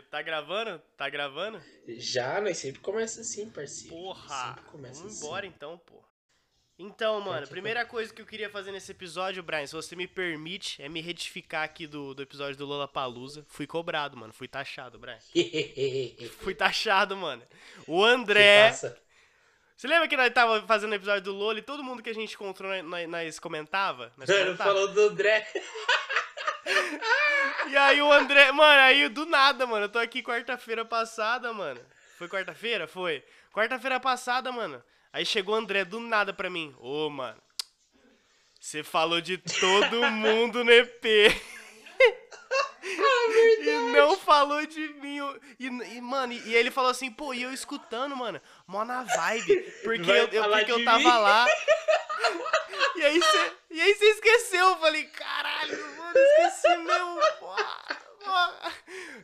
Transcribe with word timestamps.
parceiro? 0.00 0.10
Tá 0.10 0.22
gravando? 0.22 0.82
Tá 0.96 1.08
gravando? 1.08 1.62
Já, 1.88 2.40
nós 2.40 2.58
sempre 2.58 2.80
começa 2.80 3.20
assim, 3.20 3.48
parceiro. 3.50 3.94
Porra! 3.94 4.48
Sempre 4.48 4.64
começa 4.64 5.00
Vamos 5.00 5.16
assim. 5.16 5.26
embora 5.26 5.46
então, 5.46 5.78
pô. 5.78 6.00
Então, 6.78 7.20
mano, 7.20 7.46
primeira 7.46 7.84
coisa 7.84 8.12
que 8.12 8.22
eu 8.22 8.26
queria 8.26 8.48
fazer 8.48 8.72
nesse 8.72 8.90
episódio, 8.90 9.42
Brian, 9.42 9.66
se 9.66 9.74
você 9.74 9.94
me 9.94 10.06
permite, 10.08 10.80
é 10.82 10.88
me 10.88 11.02
retificar 11.02 11.62
aqui 11.62 11.86
do, 11.86 12.14
do 12.14 12.22
episódio 12.22 12.56
do 12.56 12.64
Lola 12.64 12.88
Palusa. 12.88 13.44
Fui 13.48 13.66
cobrado, 13.66 14.16
mano. 14.16 14.32
Fui 14.32 14.48
taxado, 14.48 14.98
Brian. 14.98 15.18
Fui 16.40 16.54
taxado, 16.54 17.14
mano. 17.14 17.42
O 17.86 18.02
André. 18.02 18.72
Você 18.72 19.88
lembra 19.88 20.08
que 20.08 20.16
nós 20.16 20.32
tava 20.32 20.66
fazendo 20.66 20.92
o 20.92 20.94
episódio 20.94 21.22
do 21.24 21.32
Lola 21.32 21.58
e 21.58 21.62
todo 21.62 21.84
mundo 21.84 22.02
que 22.02 22.08
a 22.10 22.14
gente 22.14 22.34
encontrou, 22.34 22.82
nós, 22.82 23.08
nós 23.08 23.38
comentava? 23.38 24.10
Nós 24.16 24.28
Mano, 24.30 24.44
comentava? 24.44 24.70
falou 24.70 24.88
do 24.88 25.00
André. 25.08 25.46
E 27.68 27.76
aí 27.76 28.02
o 28.02 28.12
André, 28.12 28.50
mano, 28.52 28.80
aí 28.80 29.08
do 29.08 29.26
nada, 29.26 29.66
mano, 29.66 29.84
eu 29.84 29.88
tô 29.88 29.98
aqui 29.98 30.22
quarta-feira 30.22 30.84
passada, 30.84 31.52
mano. 31.52 31.80
Foi 32.18 32.28
quarta-feira? 32.28 32.86
Foi. 32.86 33.22
Quarta-feira 33.52 34.00
passada, 34.00 34.50
mano. 34.50 34.82
Aí 35.12 35.24
chegou 35.24 35.54
o 35.54 35.58
André 35.58 35.84
do 35.84 36.00
nada 36.00 36.32
pra 36.32 36.50
mim. 36.50 36.74
Ô, 36.78 37.08
mano, 37.08 37.40
você 38.60 38.82
falou 38.82 39.20
de 39.20 39.38
todo 39.38 40.10
mundo 40.10 40.62
no 40.64 40.70
EP. 40.70 41.04
E 43.62 43.92
não 43.92 44.16
falou 44.16 44.64
de 44.66 44.88
mim. 44.94 45.18
E, 45.58 45.66
e, 45.66 46.00
mano, 46.00 46.32
e 46.32 46.54
ele 46.54 46.70
falou 46.70 46.90
assim, 46.90 47.10
pô, 47.10 47.32
e 47.34 47.42
eu 47.42 47.52
escutando, 47.52 48.16
mano, 48.16 48.40
mó 48.66 48.84
na 48.84 49.02
vibe. 49.02 49.60
Porque 49.82 50.02
Vai 50.02 50.20
eu, 50.20 50.28
porque 50.28 50.72
eu 50.72 50.84
tava 50.84 50.98
mim? 50.98 51.04
lá. 51.04 51.46
E 52.96 53.02
aí 53.02 53.18
você 53.18 53.52
e 53.70 53.80
aí 53.80 53.94
você 53.94 54.04
esqueceu. 54.10 54.66
Eu 54.70 54.76
falei, 54.78 55.04
caralho, 55.04 55.96
mano, 55.96 56.14
esqueci 56.18 56.68
porra. 57.38 57.80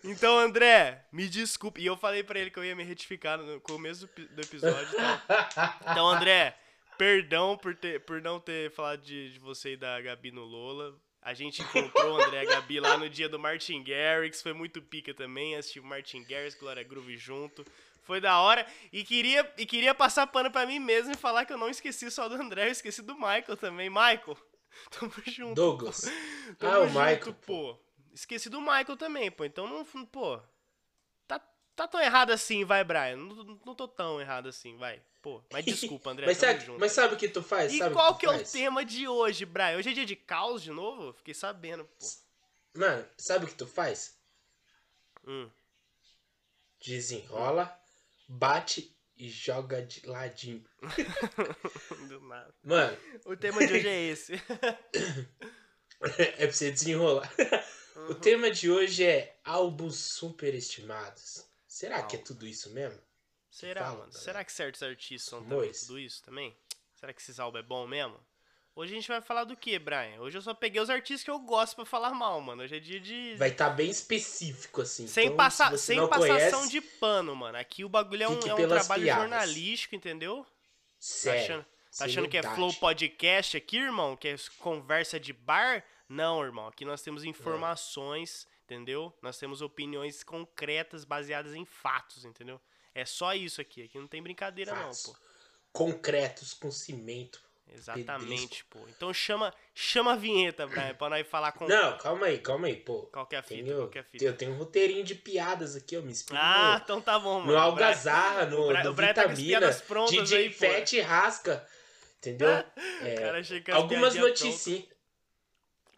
Então, 0.02 0.38
André, 0.38 1.05
me 1.12 1.29
desculpe. 1.29 1.80
E 1.80 1.87
eu 1.87 1.96
falei 1.96 2.23
pra 2.23 2.38
ele 2.38 2.51
que 2.51 2.59
eu 2.59 2.65
ia 2.65 2.74
me 2.77 2.85
retificar 2.85 3.38
no 3.38 3.60
começo 3.60 4.01
do 4.01 4.07
epi- 4.07 4.29
do 4.35 4.41
episódio. 4.43 4.88
Então, 4.88 5.74
então 5.90 6.09
André, 6.09 6.57
perdão 6.96 7.57
por, 7.57 7.74
ter, 7.74 8.01
por 8.05 8.21
não 8.23 8.40
ter 8.40 8.71
falado 8.71 9.02
de, 9.02 9.33
de 9.33 9.38
você 9.38 9.73
e 9.73 9.77
da 9.77 10.01
Gabi 10.01 10.30
no 10.30 10.43
Lola. 10.45 10.95
A 11.27 11.35
gente 11.35 11.60
encontrou 11.60 12.19
o 12.19 12.23
André 12.23 12.45
e 12.45 12.46
a 12.46 12.51
Gabi 12.51 12.79
lá 12.79 12.96
no 12.96 13.10
dia 13.10 13.29
do 13.29 13.37
Martin 13.37 13.82
Garrix. 13.82 14.41
Foi 14.41 14.52
muito 14.52 14.80
pica 14.80 15.13
também. 15.13 15.57
Assistimos 15.57 15.88
Martin 15.91 16.23
Garrix, 16.23 16.55
Glória 16.55 16.85
Groove 16.85 17.16
junto. 17.16 17.66
Foi 18.05 18.21
da 18.21 18.38
hora. 18.38 18.65
E 18.93 19.02
queria, 19.02 19.52
e 19.59 19.66
queria 19.66 19.93
passar 19.93 20.29
pano 20.29 20.52
pra 20.52 20.65
mim 20.65 20.79
mesmo 20.79 21.13
e 21.13 21.16
falar 21.16 21.45
que 21.45 21.52
eu 21.52 21.59
não 21.59 21.68
esqueci 21.68 22.09
só 22.13 22.29
do 22.29 22.37
André, 22.37 22.68
eu 22.68 22.71
esqueci 22.71 23.02
do 23.02 23.16
Michael 23.16 23.57
também. 23.57 23.91
Michael, 23.91 24.38
tamo 24.88 25.13
junto. 25.27 25.57
Douglas. 25.57 26.02
Tamo 26.60 26.73
Ah, 26.73 26.79
o 26.83 26.87
junto, 26.87 26.99
Michael, 27.01 27.35
pô. 27.45 27.77
Esqueci 28.15 28.49
do 28.49 28.61
Michael 28.61 28.96
também, 28.96 29.29
pô. 29.29 29.45
Então 29.45 29.66
não. 29.66 29.85
Pô. 30.07 30.40
Tá, 31.77 31.87
tão 31.87 32.01
errado 32.01 32.30
assim, 32.32 32.65
vai, 32.65 32.82
Brian. 32.82 33.16
Não, 33.16 33.59
não 33.66 33.74
tô 33.74 33.87
tão 33.87 34.19
errado 34.21 34.49
assim, 34.49 34.77
vai. 34.79 35.01
Pô, 35.21 35.43
mas 35.52 35.65
desculpa, 35.66 36.10
André. 36.10 36.24
mas, 36.27 36.38
sabe, 36.38 36.71
mas 36.79 36.93
sabe 36.93 37.15
o 37.15 37.16
que 37.18 37.29
tu 37.29 37.43
faz? 37.43 37.73
E 37.73 37.79
sabe 37.79 37.95
qual 37.95 38.15
tu 38.15 38.21
que 38.21 38.27
é 38.27 38.30
o 38.30 38.33
faz? 38.33 38.51
tema 38.52 38.85
de 38.85 39.07
hoje, 39.07 39.45
Brian? 39.45 39.77
Hoje 39.77 39.91
é 39.91 39.93
dia 39.93 40.07
de 40.07 40.16
caos 40.16 40.63
de 40.63 40.71
novo? 40.71 41.13
Fiquei 41.13 41.35
sabendo, 41.35 41.85
pô. 41.85 42.07
Mano, 42.74 43.07
sabe 43.18 43.45
o 43.45 43.49
que 43.49 43.55
tu 43.55 43.66
faz? 43.66 44.16
Hum. 45.27 45.51
Desenrola, 46.80 47.79
bate 48.29 48.95
e 49.16 49.29
joga 49.29 49.83
de 49.83 50.07
ladinho. 50.07 50.65
Do 52.09 52.21
nada. 52.21 52.55
Mano, 52.63 52.96
O 53.24 53.37
tema 53.37 53.66
de 53.66 53.73
hoje 53.74 53.88
é 53.88 54.01
esse. 54.13 54.35
é 56.18 56.46
pra 56.46 56.52
você 56.52 56.71
desenrolar. 56.71 57.30
O 58.11 58.15
tema 58.15 58.51
de 58.51 58.71
hoje 58.71 59.05
é 59.05 59.38
álbuns 59.43 59.96
superestimados. 59.96 61.46
Será 61.77 62.02
que 62.02 62.16
é 62.16 62.19
tudo 62.19 62.46
isso 62.46 62.71
mesmo? 62.71 62.99
Será, 63.51 63.82
Fala, 63.85 63.99
mano? 63.99 64.12
Será 64.12 64.43
que 64.43 64.50
certos 64.50 64.82
artistas 64.82 65.28
são 65.28 65.43
também 65.44 65.71
tudo 65.72 65.99
isso 65.99 66.22
também? 66.22 66.56
Será 66.94 67.12
que 67.12 67.21
esses 67.21 67.38
álbuns 67.38 67.60
é 67.62 67.62
bom 67.62 67.87
mesmo? 67.87 68.19
Hoje 68.75 68.93
a 68.93 68.97
gente 68.97 69.09
vai 69.09 69.21
falar 69.21 69.45
do 69.45 69.55
que, 69.55 69.78
Brian? 69.78 70.19
Hoje 70.23 70.39
eu 70.39 70.41
só 70.41 70.55
peguei 70.55 70.81
os 70.81 70.89
artistas 70.89 71.23
que 71.23 71.31
eu 71.31 71.39
gosto 71.39 71.77
pra 71.77 71.84
falar 71.84 72.15
mal, 72.15 72.41
mano. 72.41 72.62
Hoje 72.62 72.78
é 72.78 72.81
dia 72.81 72.99
de. 72.99 73.34
Vai 73.37 73.50
estar 73.50 73.69
bem 73.69 73.91
específico, 73.91 74.81
assim. 74.81 75.06
Sem, 75.06 75.27
Então, 75.27 75.37
passar, 75.37 75.71
se 75.73 75.84
sem 75.84 76.09
passação 76.09 76.61
conhece, 76.61 76.71
de 76.71 76.81
pano, 76.81 77.37
mano. 77.37 77.59
Aqui 77.59 77.84
o 77.84 77.91
bagulho 77.91 78.23
é 78.23 78.29
um, 78.29 78.41
é 78.41 78.55
um 78.55 78.69
trabalho 78.69 79.03
piadas. 79.03 79.23
jornalístico, 79.23 79.95
entendeu? 79.95 80.45
Tá 80.45 80.50
Sério. 80.99 81.43
achando, 81.43 81.67
tá 81.99 82.05
achando 82.06 82.29
que 82.31 82.39
é. 82.39 82.43
Flow 82.43 82.73
Podcast 82.73 83.55
aqui, 83.55 83.77
irmão? 83.77 84.17
Que 84.17 84.29
é 84.29 84.37
conversa 84.61 85.21
de 85.21 85.34
bar? 85.34 85.84
Não, 86.09 86.43
irmão. 86.43 86.69
Aqui 86.69 86.87
nós 86.87 87.03
temos 87.03 87.23
informações, 87.23 88.47
entendeu? 88.66 89.16
Nós 89.22 89.38
temos 89.38 89.62
opiniões 89.62 90.22
concretas 90.25 91.04
baseadas 91.04 91.54
em 91.54 91.65
fatos, 91.65 92.25
entendeu? 92.25 92.60
É 92.94 93.04
só 93.04 93.32
isso 93.34 93.60
aqui. 93.60 93.84
Aqui 93.84 93.99
não 93.99 94.09
tem 94.09 94.22
brincadeira, 94.22 94.75
Fatos. 94.75 95.06
não, 95.06 95.12
pô. 95.15 95.21
Concretos 95.72 96.53
com 96.54 96.71
cimento. 96.71 97.44
Exatamente, 97.69 98.65
pô. 98.66 98.78
Então 98.88 99.12
chama, 99.12 99.53
chama 99.75 100.12
a 100.12 100.16
vinheta, 100.16 100.66
Brian, 100.69 100.94
pra 100.94 101.10
nós 101.10 101.26
falar 101.26 101.50
com. 101.53 101.66
Não, 101.66 101.99
calma 101.99 102.26
aí, 102.26 102.38
calma 102.38 102.69
aí, 102.69 102.76
pô. 102.76 103.03
Qual 103.12 103.26
que 103.26 103.34
é 103.37 103.43
fita? 103.43 103.65
Tenho, 103.65 103.76
Qual 103.78 103.88
que 103.88 103.99
é 103.99 104.03
fita? 104.05 104.25
eu 104.25 104.37
tenho 104.37 104.53
um 104.53 104.56
roteirinho 104.56 105.03
de 105.05 105.15
piadas 105.16 105.75
aqui, 105.76 105.97
ó. 105.97 106.00
Me 106.00 106.12
inspira 106.12 106.38
Ah, 106.41 106.76
no- 106.78 106.84
então 106.84 107.00
tá 107.00 107.19
bom, 107.19 107.41
mano. 107.41 107.53
no 107.53 107.59
Algazarra, 107.59 108.47
no, 108.47 108.62
o 108.62 108.66
Brian- 108.69 108.84
no 108.84 108.91
o 108.91 108.94
Brian 108.94 109.12
tá 109.15 109.22
Vitamina, 109.26 109.59
piadas 109.60 109.81
prontas 109.82 110.12
DJ 110.28 110.38
aí. 110.38 110.53
Fete 110.53 111.00
Rasca, 111.00 111.69
entendeu? 112.19 112.49
É, 113.03 113.72
algumas 113.72 114.15
notícias. 114.15 114.84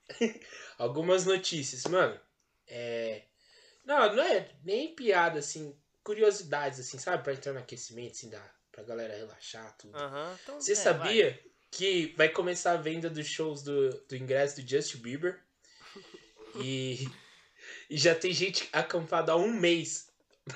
algumas 0.78 1.26
notícias, 1.26 1.84
mano. 1.84 2.18
É... 2.68 3.22
Não, 3.84 4.14
não 4.14 4.22
é 4.22 4.50
nem 4.64 4.94
piada, 4.94 5.38
assim, 5.38 5.74
curiosidades, 6.02 6.80
assim, 6.80 6.98
sabe? 6.98 7.22
Pra 7.22 7.32
entrar 7.32 7.52
no 7.52 7.58
aquecimento, 7.58 8.12
assim, 8.12 8.28
dá 8.30 8.42
pra 8.70 8.82
galera 8.82 9.16
relaxar, 9.16 9.76
tudo. 9.78 9.96
Então, 10.42 10.60
Você 10.60 10.72
é, 10.72 10.76
sabia 10.76 11.40
que 11.70 12.14
vai 12.16 12.28
começar 12.28 12.72
a 12.72 12.76
venda 12.76 13.10
dos 13.10 13.26
shows 13.26 13.62
do, 13.62 13.90
do 14.06 14.16
ingresso 14.16 14.60
do 14.60 14.68
Justin 14.68 14.98
Bieber? 14.98 15.40
E, 16.60 17.06
e 17.90 17.96
já 17.96 18.14
tem 18.14 18.32
gente 18.32 18.68
acampada 18.72 19.32
há 19.32 19.36
um 19.36 19.52
mês 19.52 20.08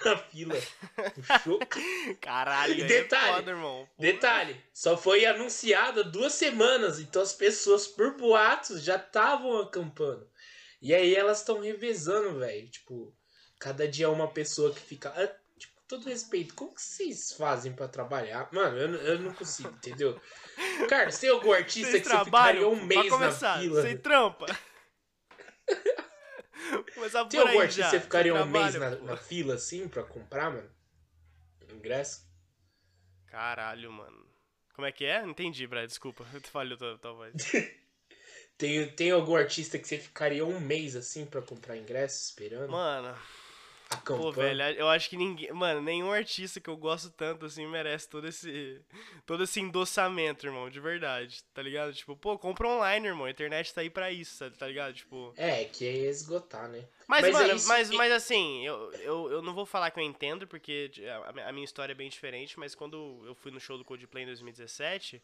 na 0.04 0.16
fila 0.16 0.54
do 0.54 1.22
show. 1.42 1.58
vai. 1.58 2.16
Caralho, 2.20 2.74
E 2.74 2.82
aí 2.82 2.88
detalhe, 2.88 3.30
é 3.30 3.34
foda, 3.34 3.50
irmão. 3.50 3.88
Detalhe, 3.98 4.64
só 4.72 4.96
foi 4.96 5.26
anunciado 5.26 6.00
há 6.00 6.02
duas 6.02 6.32
semanas, 6.32 6.98
então 6.98 7.20
as 7.20 7.34
pessoas, 7.34 7.86
por 7.86 8.16
boatos, 8.16 8.82
já 8.82 8.96
estavam 8.96 9.58
acampando. 9.58 10.28
E 10.82 10.93
aí 10.93 11.15
elas 11.15 11.38
estão 11.38 11.60
revezando, 11.60 12.38
velho. 12.41 12.69
Tipo, 12.69 13.16
cada 13.59 13.87
dia 13.88 14.10
uma 14.10 14.28
pessoa 14.28 14.75
que 14.75 14.81
fica. 14.81 15.09
ah, 15.10 15.43
Tipo, 15.59 15.81
todo 15.87 16.09
respeito, 16.09 16.54
como 16.54 16.75
que 16.75 16.82
vocês 16.82 17.32
fazem 17.34 17.72
pra 17.72 17.87
trabalhar? 17.87 18.48
Mano, 18.53 18.76
eu, 18.76 18.88
não- 18.88 18.98
eu 18.98 19.19
não 19.20 19.32
consigo, 19.32 19.69
entendeu? 19.70 20.20
Cara, 20.88 21.10
você 21.12 21.20
tem 21.20 21.31
algum 21.31 21.53
artista 21.53 21.91
Vocês 21.93 22.03
que 22.03 22.09
você 22.09 22.25
ficaria 22.25 22.69
um 22.69 22.84
mês 22.84 23.09
começar, 23.09 23.56
na 23.56 23.62
fila? 23.62 23.82
Você 23.82 23.97
trampa. 23.97 24.47
Começar 26.94 27.25
Tem 27.26 27.41
por 27.41 27.47
algum 27.49 27.60
aí 27.60 27.66
artista 27.66 27.82
já. 27.82 27.91
que 27.91 27.97
você 27.97 28.00
ficaria 28.00 28.34
um 28.34 28.47
mês 28.47 28.75
na, 28.75 28.91
na 28.97 29.16
fila 29.16 29.54
assim 29.54 29.88
pra 29.88 30.03
comprar, 30.03 30.50
mano? 30.50 30.70
Ingresso? 31.70 32.26
Caralho, 33.26 33.91
mano. 33.93 34.26
Como 34.75 34.87
é 34.87 34.93
que 34.93 35.04
é? 35.04 35.22
Entendi, 35.25 35.66
Brad, 35.66 35.87
desculpa. 35.87 36.25
Eu 36.32 36.41
falhou 36.43 36.76
tua, 36.78 36.99
tua 36.99 37.12
voz. 37.14 37.32
Tem, 38.62 38.86
tem 38.86 39.10
algum 39.10 39.34
artista 39.34 39.76
que 39.76 39.88
você 39.88 39.98
ficaria 39.98 40.46
um 40.46 40.60
mês 40.60 40.94
assim 40.94 41.26
pra 41.26 41.42
comprar 41.42 41.76
ingresso, 41.76 42.22
esperando? 42.22 42.70
Mano, 42.70 43.12
acampando? 43.90 44.22
pô, 44.22 44.30
velho, 44.30 44.62
eu 44.78 44.88
acho 44.88 45.10
que 45.10 45.16
ninguém. 45.16 45.52
Mano, 45.52 45.82
nenhum 45.82 46.12
artista 46.12 46.60
que 46.60 46.70
eu 46.70 46.76
gosto 46.76 47.10
tanto 47.10 47.44
assim 47.44 47.66
merece 47.66 48.08
todo 48.08 48.28
esse. 48.28 48.80
Todo 49.26 49.42
esse 49.42 49.58
endossamento, 49.58 50.46
irmão, 50.46 50.70
de 50.70 50.78
verdade. 50.78 51.42
Tá 51.52 51.60
ligado? 51.60 51.92
Tipo, 51.92 52.16
pô, 52.16 52.38
compra 52.38 52.68
online, 52.68 53.08
irmão. 53.08 53.24
A 53.24 53.30
internet 53.32 53.74
tá 53.74 53.80
aí 53.80 53.90
pra 53.90 54.12
isso, 54.12 54.48
tá 54.52 54.68
ligado? 54.68 54.94
Tipo. 54.94 55.34
É, 55.36 55.64
que 55.64 55.84
é 55.84 56.08
esgotar, 56.08 56.68
né? 56.68 56.84
Mas, 57.08 57.22
Mas 57.22 57.34
é 57.34 57.38
mano, 57.38 57.54
isso 57.56 57.68
mas, 57.68 57.90
que- 57.90 57.96
mas 57.96 58.12
assim, 58.12 58.64
eu, 58.64 58.92
eu, 59.00 59.32
eu 59.32 59.42
não 59.42 59.52
vou 59.54 59.66
falar 59.66 59.90
que 59.90 59.98
eu 59.98 60.04
entendo, 60.04 60.46
porque 60.46 60.88
a, 61.26 61.48
a 61.48 61.52
minha 61.52 61.64
história 61.64 61.90
é 61.92 61.96
bem 61.96 62.08
diferente, 62.08 62.58
mas 62.60 62.76
quando 62.76 63.25
eu 63.26 63.34
fui 63.34 63.50
no 63.50 63.58
show 63.58 63.76
do 63.76 63.84
Coldplay 63.84 64.22
em 64.22 64.26
2017, 64.26 65.20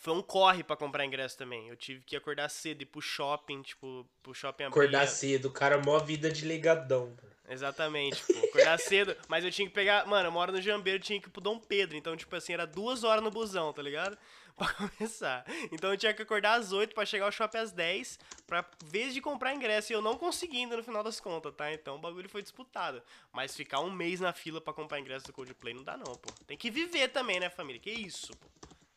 foi 0.00 0.12
um 0.12 0.22
corre 0.22 0.62
pra 0.62 0.76
comprar 0.76 1.04
ingresso 1.04 1.36
também. 1.36 1.68
Eu 1.68 1.76
tive 1.76 2.02
que 2.02 2.16
acordar 2.16 2.48
cedo 2.48 2.80
e 2.80 2.84
ir 2.84 2.86
pro 2.86 3.00
shopping, 3.00 3.62
tipo, 3.62 4.06
pro 4.22 4.34
shopping 4.34 4.64
abrir. 4.64 4.78
Acordar 4.78 5.06
cedo, 5.06 5.46
o 5.46 5.50
cara 5.50 5.78
mó 5.78 5.98
vida 5.98 6.30
de 6.30 6.44
legadão. 6.44 7.06
mano. 7.06 7.36
Exatamente, 7.48 8.22
pô, 8.24 8.46
acordar 8.46 8.78
cedo, 8.78 9.16
mas 9.28 9.44
eu 9.44 9.50
tinha 9.52 9.68
que 9.68 9.74
pegar, 9.74 10.04
mano, 10.06 10.28
eu 10.28 10.32
moro 10.32 10.50
no 10.50 10.60
Jambeiro, 10.60 10.98
tinha 10.98 11.20
que 11.20 11.28
ir 11.28 11.30
pro 11.30 11.40
Dom 11.40 11.58
Pedro, 11.58 11.96
então, 11.96 12.16
tipo 12.16 12.34
assim, 12.34 12.52
era 12.52 12.66
duas 12.66 13.04
horas 13.04 13.22
no 13.22 13.30
busão, 13.30 13.72
tá 13.72 13.80
ligado? 13.80 14.18
Pra 14.56 14.72
começar. 14.72 15.44
Então 15.70 15.90
eu 15.90 15.98
tinha 15.98 16.14
que 16.14 16.22
acordar 16.22 16.54
às 16.54 16.72
8 16.72 16.94
pra 16.94 17.04
chegar 17.04 17.26
ao 17.26 17.30
shopping 17.30 17.58
às 17.58 17.72
10, 17.72 18.18
pra 18.46 18.64
vez 18.86 19.12
de 19.12 19.20
comprar 19.20 19.54
ingresso, 19.54 19.92
e 19.92 19.94
eu 19.94 20.00
não 20.00 20.16
consegui 20.16 20.56
ainda 20.56 20.78
no 20.78 20.82
final 20.82 21.04
das 21.04 21.20
contas, 21.20 21.52
tá? 21.54 21.70
Então 21.74 21.96
o 21.96 21.98
bagulho 21.98 22.26
foi 22.26 22.40
disputado. 22.40 23.02
Mas 23.30 23.54
ficar 23.54 23.80
um 23.80 23.90
mês 23.90 24.18
na 24.18 24.32
fila 24.32 24.58
pra 24.58 24.72
comprar 24.72 24.98
ingresso 24.98 25.26
do 25.26 25.32
Coldplay 25.34 25.74
não 25.74 25.84
dá 25.84 25.98
não, 25.98 26.04
pô. 26.04 26.32
Tem 26.46 26.56
que 26.56 26.70
viver 26.70 27.08
também, 27.08 27.38
né, 27.38 27.50
família? 27.50 27.78
Que 27.78 27.90
isso, 27.90 28.34
pô. 28.34 28.48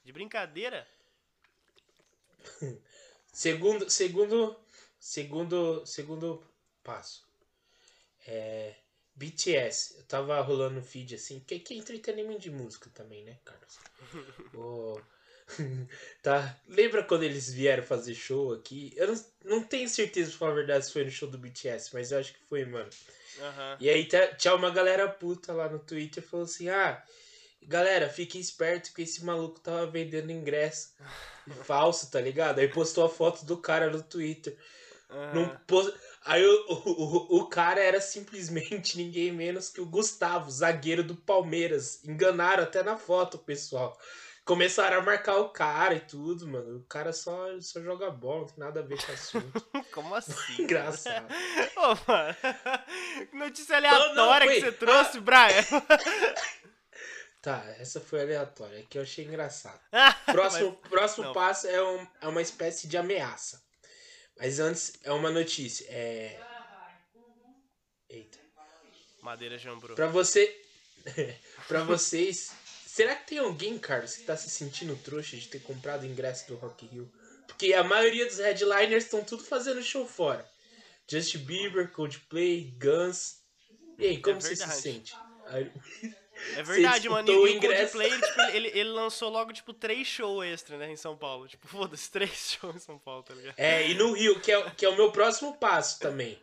De 0.10 0.14
brincadeira? 0.14 0.88
Segundo, 3.32 3.88
segundo, 3.92 4.60
segundo, 5.00 5.86
segundo 5.86 6.44
passo. 6.84 7.24
É, 8.26 8.74
BTS. 9.14 9.98
Eu 9.98 10.04
tava 10.06 10.42
rolando 10.42 10.78
no 10.78 10.82
feed 10.82 11.14
assim, 11.14 11.38
porque 11.38 11.54
aqui 11.54 11.76
é 11.76 11.78
entretenimento 11.78 12.40
de 12.40 12.50
música 12.50 12.90
também, 12.90 13.24
né, 13.24 13.38
Carlos? 13.46 13.78
oh. 14.58 15.00
tá? 16.24 16.60
Lembra 16.68 17.04
quando 17.04 17.22
eles 17.22 17.54
vieram 17.54 17.84
fazer 17.84 18.16
show 18.16 18.52
aqui? 18.52 18.92
Eu 18.96 19.10
não, 19.10 19.26
não 19.46 19.64
tenho 19.64 19.88
certeza, 19.88 20.32
pra 20.32 20.40
falar 20.40 20.52
a 20.54 20.56
verdade, 20.56 20.88
se 20.88 20.92
foi 20.92 21.04
no 21.04 21.12
show 21.12 21.30
do 21.30 21.38
BTS, 21.38 21.94
mas 21.94 22.12
eu 22.12 22.18
acho 22.18 22.34
que 22.34 22.40
foi, 22.50 22.66
mano. 22.66 22.90
Aham. 23.40 23.78
E 23.80 23.88
aí 23.88 24.08
tá, 24.08 24.26
tinha 24.34 24.56
uma 24.56 24.72
galera 24.72 25.08
puta 25.08 25.54
lá 25.54 25.70
no 25.70 25.78
Twitter 25.78 26.24
falou 26.24 26.46
assim: 26.46 26.68
ah, 26.68 27.06
galera, 27.68 28.10
fiquem 28.10 28.40
esperto 28.42 28.94
que 28.94 29.02
esse 29.04 29.24
maluco 29.24 29.60
tava 29.60 29.86
vendendo 29.88 30.32
ingresso 30.32 30.94
falso, 31.64 32.10
tá 32.12 32.20
ligado? 32.22 32.60
Aí 32.60 32.68
postou 32.68 33.06
a 33.06 33.10
foto 33.10 33.46
do 33.46 33.58
cara 33.58 33.90
no 33.90 34.02
Twitter. 34.04 34.58
aham. 35.10 35.34
Não 35.34 35.58
pos- 35.68 35.94
Aí 36.26 36.46
o, 36.46 36.66
o, 36.70 37.38
o, 37.40 37.48
cara 37.48 37.82
era 37.82 38.00
simplesmente 38.02 38.98
ninguém 39.02 39.32
menos 39.32 39.70
que 39.70 39.80
o 39.82 39.86
Gustavo, 39.86 40.52
zagueiro 40.52 41.04
do 41.04 41.16
Palmeiras. 41.16 42.04
Enganaram 42.04 42.64
até 42.64 42.84
na 42.84 42.98
foto, 42.98 43.38
pessoal. 43.40 43.98
Começaram 44.46 44.98
a 44.98 45.02
marcar 45.02 45.38
o 45.38 45.50
cara 45.50 45.94
e 45.96 46.00
tudo, 46.00 46.48
mano. 46.48 46.78
O 46.80 46.84
cara 46.86 47.14
só, 47.14 47.48
só 47.62 47.80
joga 47.82 48.10
bola, 48.12 48.40
não 48.42 48.48
tem 48.48 48.58
nada 48.58 48.80
a 48.80 48.84
ver 48.84 48.98
com 49.04 49.12
o 49.12 49.16
assunto. 49.16 49.68
Como 49.94 50.14
assim? 50.16 50.62
Engraçado. 50.64 51.28
Ô, 51.78 52.12
mano. 52.12 52.36
Que 53.30 53.36
notícia 53.38 53.78
aleatória 53.78 54.48
foi- 54.48 54.56
que 54.56 54.62
você 54.62 54.72
trouxe, 54.72 55.20
Brian. 55.20 55.64
Tá, 57.42 57.64
essa 57.80 58.02
foi 58.02 58.22
aleatória, 58.22 58.86
que 58.90 58.98
eu 58.98 59.02
achei 59.02 59.24
engraçado. 59.26 59.80
Próximo, 60.26 60.74
próximo 60.90 61.26
não. 61.28 61.34
passo 61.34 61.68
é, 61.68 61.82
um- 61.82 62.08
é 62.22 62.28
uma 62.28 62.42
espécie 62.42 62.88
de 62.88 62.98
ameaça. 62.98 63.64
Mas 64.38 64.60
antes 64.60 64.94
é 65.04 65.12
uma 65.12 65.32
notícia. 65.32 65.86
É. 65.90 66.40
Eita. 68.10 68.38
Madeira 69.22 69.58
jambrou. 69.58 69.96
Pra 69.96 70.08
você. 70.08 70.62
pra 71.68 71.84
vocês. 71.84 72.52
Será 72.86 73.16
que 73.16 73.28
tem 73.28 73.38
alguém, 73.38 73.78
Carlos, 73.78 74.16
que 74.18 74.24
tá 74.24 74.36
se 74.36 74.50
sentindo 74.50 74.96
trouxa 74.98 75.38
de 75.38 75.48
ter 75.48 75.60
comprado 75.62 76.04
o 76.04 76.06
ingresso 76.06 76.48
do 76.48 76.56
Rock 76.56 76.86
Rio? 76.88 77.12
Porque 77.48 77.74
a 77.74 77.84
maioria 77.84 78.26
dos 78.26 78.38
headliners 78.40 79.06
estão 79.06 79.24
tudo 79.24 79.44
fazendo 79.44 79.82
show 79.82 80.06
fora. 80.08 80.46
Justin 81.10 81.40
Bieber, 81.40 81.92
Coldplay, 81.92 82.76
Guns. 82.78 83.38
E 83.98 84.06
aí, 84.06 84.22
como 84.22 84.40
você 84.42 84.56
se 84.56 84.64
É 84.64 84.68
sente? 84.68 85.14
É 86.56 86.64
verdade, 86.64 87.10
mano. 87.10 87.30
E 87.30 87.36
o 87.36 87.44
o 87.44 87.48
ingresso. 87.48 87.98
Coldplay, 87.98 88.12
ele, 88.12 88.22
tipo, 88.22 88.42
ele, 88.56 88.68
ele 88.70 88.90
lançou 88.90 89.30
logo, 89.30 89.54
tipo, 89.54 89.74
três 89.74 90.08
shows 90.08 90.46
extra, 90.46 90.78
né, 90.78 90.92
em 90.92 90.96
São 90.96 91.18
Paulo. 91.18 91.48
Tipo, 91.48 91.68
foda-se, 91.68 92.10
três 92.12 92.52
shows 92.52 92.76
em 92.76 92.80
São 92.80 92.98
Paulo, 92.98 93.24
tá 93.24 93.34
ligado? 93.34 93.56
É, 93.58 93.88
e 93.88 93.94
no 93.94 94.14
Rio, 94.14 94.40
que 94.40 94.52
é, 94.52 94.70
que 94.72 94.86
é 94.86 94.90
o 94.90 94.96
meu 94.96 95.12
próximo 95.12 95.58
passo 95.58 96.00
também. 96.00 96.42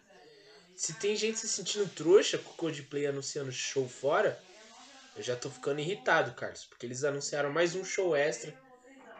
Se 0.75 0.95
tem 0.95 1.17
gente 1.17 1.39
se 1.39 1.49
sentindo 1.49 1.89
trouxa 1.89 2.37
com 2.37 2.51
o 2.51 2.55
Coldplay 2.55 3.07
anunciando 3.07 3.51
show 3.51 3.89
fora, 3.89 4.39
eu 5.17 5.23
já 5.23 5.35
tô 5.35 5.49
ficando 5.49 5.81
irritado, 5.81 6.35
Carlos. 6.35 6.67
Porque 6.67 6.85
eles 6.85 7.03
anunciaram 7.03 7.51
mais 7.51 7.75
um 7.75 7.85
show 7.85 8.15
extra 8.15 8.55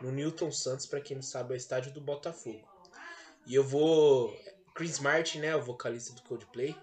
no 0.01 0.13
Newton 0.13 0.53
Santos, 0.53 0.85
pra 0.85 1.01
quem 1.01 1.17
não 1.17 1.23
sabe, 1.23 1.53
é 1.53 1.55
o 1.55 1.57
estádio 1.57 1.93
do 1.93 2.01
Botafogo. 2.01 2.69
E 3.47 3.55
eu 3.55 3.65
vou. 3.65 4.37
Chris 4.75 4.99
Martin, 4.99 5.39
né? 5.39 5.57
O 5.57 5.63
vocalista 5.63 6.13
do 6.13 6.23
Coldplay. 6.23 6.77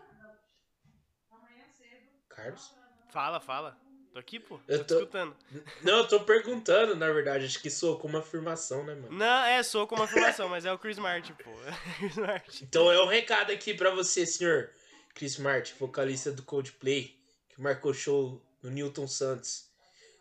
Carlos? 2.30 2.74
Fala, 3.12 3.40
fala. 3.40 3.78
Tô 4.14 4.20
aqui, 4.20 4.40
pô. 4.40 4.58
Tô, 4.60 4.64
Eu 4.72 4.80
te 4.84 4.88
tô- 4.88 4.94
escutando. 5.00 5.36
Não, 5.82 5.98
eu 5.98 6.08
tô 6.08 6.20
perguntando, 6.20 6.96
na 6.96 7.12
verdade. 7.12 7.46
Acho 7.46 7.60
que 7.60 7.70
soou 7.70 7.98
como 7.98 8.14
uma 8.14 8.20
afirmação, 8.20 8.84
né, 8.86 8.94
mano? 8.94 9.12
Não, 9.18 9.44
é, 9.46 9.64
sou 9.64 9.88
com 9.88 9.96
uma 9.96 10.06
afirmação, 10.06 10.48
mas 10.48 10.66
é 10.66 10.72
o 10.72 10.78
Chris 10.78 11.00
Martin, 11.00 11.34
pô. 11.34 11.50
É 11.66 11.72
o 11.72 11.98
Chris 11.98 12.16
Martin. 12.18 12.64
Então 12.66 12.92
é 12.92 13.02
um 13.02 13.08
recado 13.08 13.52
aqui 13.52 13.74
pra 13.74 13.90
você, 13.90 14.26
senhor 14.26 14.70
Chris 15.16 15.38
Martin, 15.38 15.74
vocalista 15.80 16.32
do 16.32 16.44
Coldplay, 16.44 17.18
que 17.50 17.60
marcou 17.62 17.92
show 17.94 18.40
no 18.62 18.70
Newton 18.70 19.08
Santos. 19.08 19.66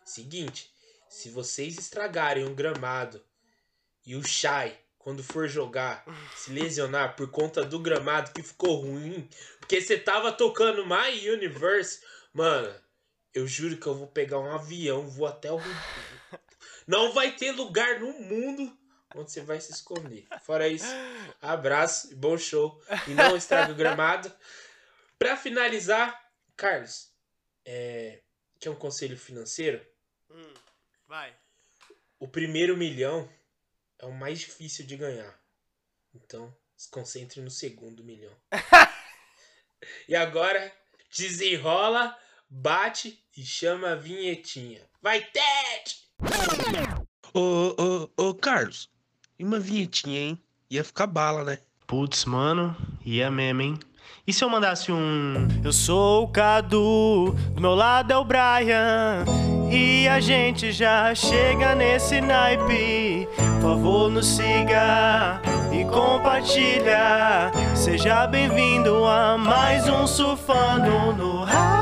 Seguinte, 0.03 0.71
se 1.07 1.29
vocês 1.29 1.77
estragarem 1.77 2.45
um 2.45 2.55
gramado 2.55 3.23
e 4.05 4.15
o 4.15 4.23
Shai, 4.23 4.75
quando 4.97 5.23
for 5.23 5.47
jogar, 5.47 6.03
se 6.35 6.51
lesionar 6.51 7.15
por 7.15 7.29
conta 7.29 7.63
do 7.63 7.77
gramado 7.79 8.31
que 8.33 8.41
ficou 8.41 8.77
ruim, 8.81 9.29
porque 9.59 9.79
você 9.79 9.97
tava 9.97 10.31
tocando 10.31 10.85
My 10.85 11.29
Universe, 11.29 12.01
mano, 12.33 12.73
eu 13.33 13.47
juro 13.47 13.77
que 13.77 13.87
eu 13.87 13.95
vou 13.95 14.07
pegar 14.07 14.39
um 14.39 14.51
avião, 14.51 15.07
vou 15.09 15.27
até 15.27 15.51
o 15.51 15.57
Rio. 15.57 15.75
Não 16.87 17.13
vai 17.13 17.35
ter 17.35 17.51
lugar 17.51 17.99
no 17.99 18.11
mundo 18.19 18.77
onde 19.15 19.31
você 19.31 19.41
vai 19.41 19.59
se 19.61 19.71
esconder. 19.71 20.25
Fora 20.41 20.67
isso, 20.67 20.85
abraço 21.41 22.11
e 22.11 22.15
bom 22.15 22.37
show. 22.37 22.81
E 23.07 23.11
não 23.11 23.35
estrague 23.35 23.71
o 23.71 23.75
gramado. 23.75 24.31
Pra 25.17 25.37
finalizar, 25.37 26.19
Carlos, 26.57 27.11
é, 27.65 28.21
que 28.59 28.67
é 28.67 28.71
um 28.71 28.75
conselho 28.75 29.17
financeiro, 29.17 29.85
Hum, 30.29 30.53
vai. 31.07 31.33
o 32.19 32.27
primeiro 32.27 32.75
milhão 32.75 33.29
é 33.99 34.05
o 34.05 34.11
mais 34.11 34.39
difícil 34.39 34.85
de 34.85 34.97
ganhar. 34.97 35.39
Então, 36.13 36.55
se 36.75 36.89
concentre 36.89 37.39
no 37.41 37.49
segundo 37.51 38.03
milhão. 38.03 38.35
e 40.07 40.15
agora, 40.15 40.75
desenrola, 41.15 42.17
bate 42.53 43.19
e 43.35 43.41
chama 43.43 43.89
a 43.89 43.95
vinhetinha. 43.95 44.81
Vai, 45.01 45.21
Ted! 45.21 45.95
Ô, 47.33 47.73
ô, 47.77 48.09
ô, 48.15 48.33
Carlos, 48.35 48.89
e 49.39 49.43
uma 49.43 49.59
vinhetinha, 49.59 50.19
hein? 50.19 50.39
Ia 50.69 50.83
ficar 50.83 51.07
bala, 51.07 51.43
né? 51.43 51.57
Putz, 51.87 52.25
mano, 52.25 52.75
ia 53.03 53.31
mesmo, 53.31 53.61
hein? 53.61 53.79
E 54.25 54.31
se 54.31 54.43
eu 54.43 54.49
mandasse 54.49 54.91
um. 54.91 55.47
Eu 55.63 55.73
sou 55.73 56.25
o 56.25 56.27
Cadu, 56.27 57.31
do 57.55 57.61
meu 57.61 57.73
lado 57.73 58.13
é 58.13 58.17
o 58.17 58.23
Brian. 58.23 59.25
E 59.71 60.07
a 60.07 60.19
gente 60.19 60.71
já 60.71 61.13
chega 61.15 61.73
nesse 61.73 62.21
naipe. 62.21 63.27
Por 63.35 63.61
favor, 63.61 64.11
nos 64.11 64.27
siga 64.27 65.41
e 65.71 65.83
compartilha. 65.85 67.51
Seja 67.75 68.27
bem-vindo 68.27 69.05
a 69.05 69.37
mais 69.37 69.87
um 69.89 70.05
Surfando 70.05 71.13
no 71.13 71.43
Hype. 71.43 71.72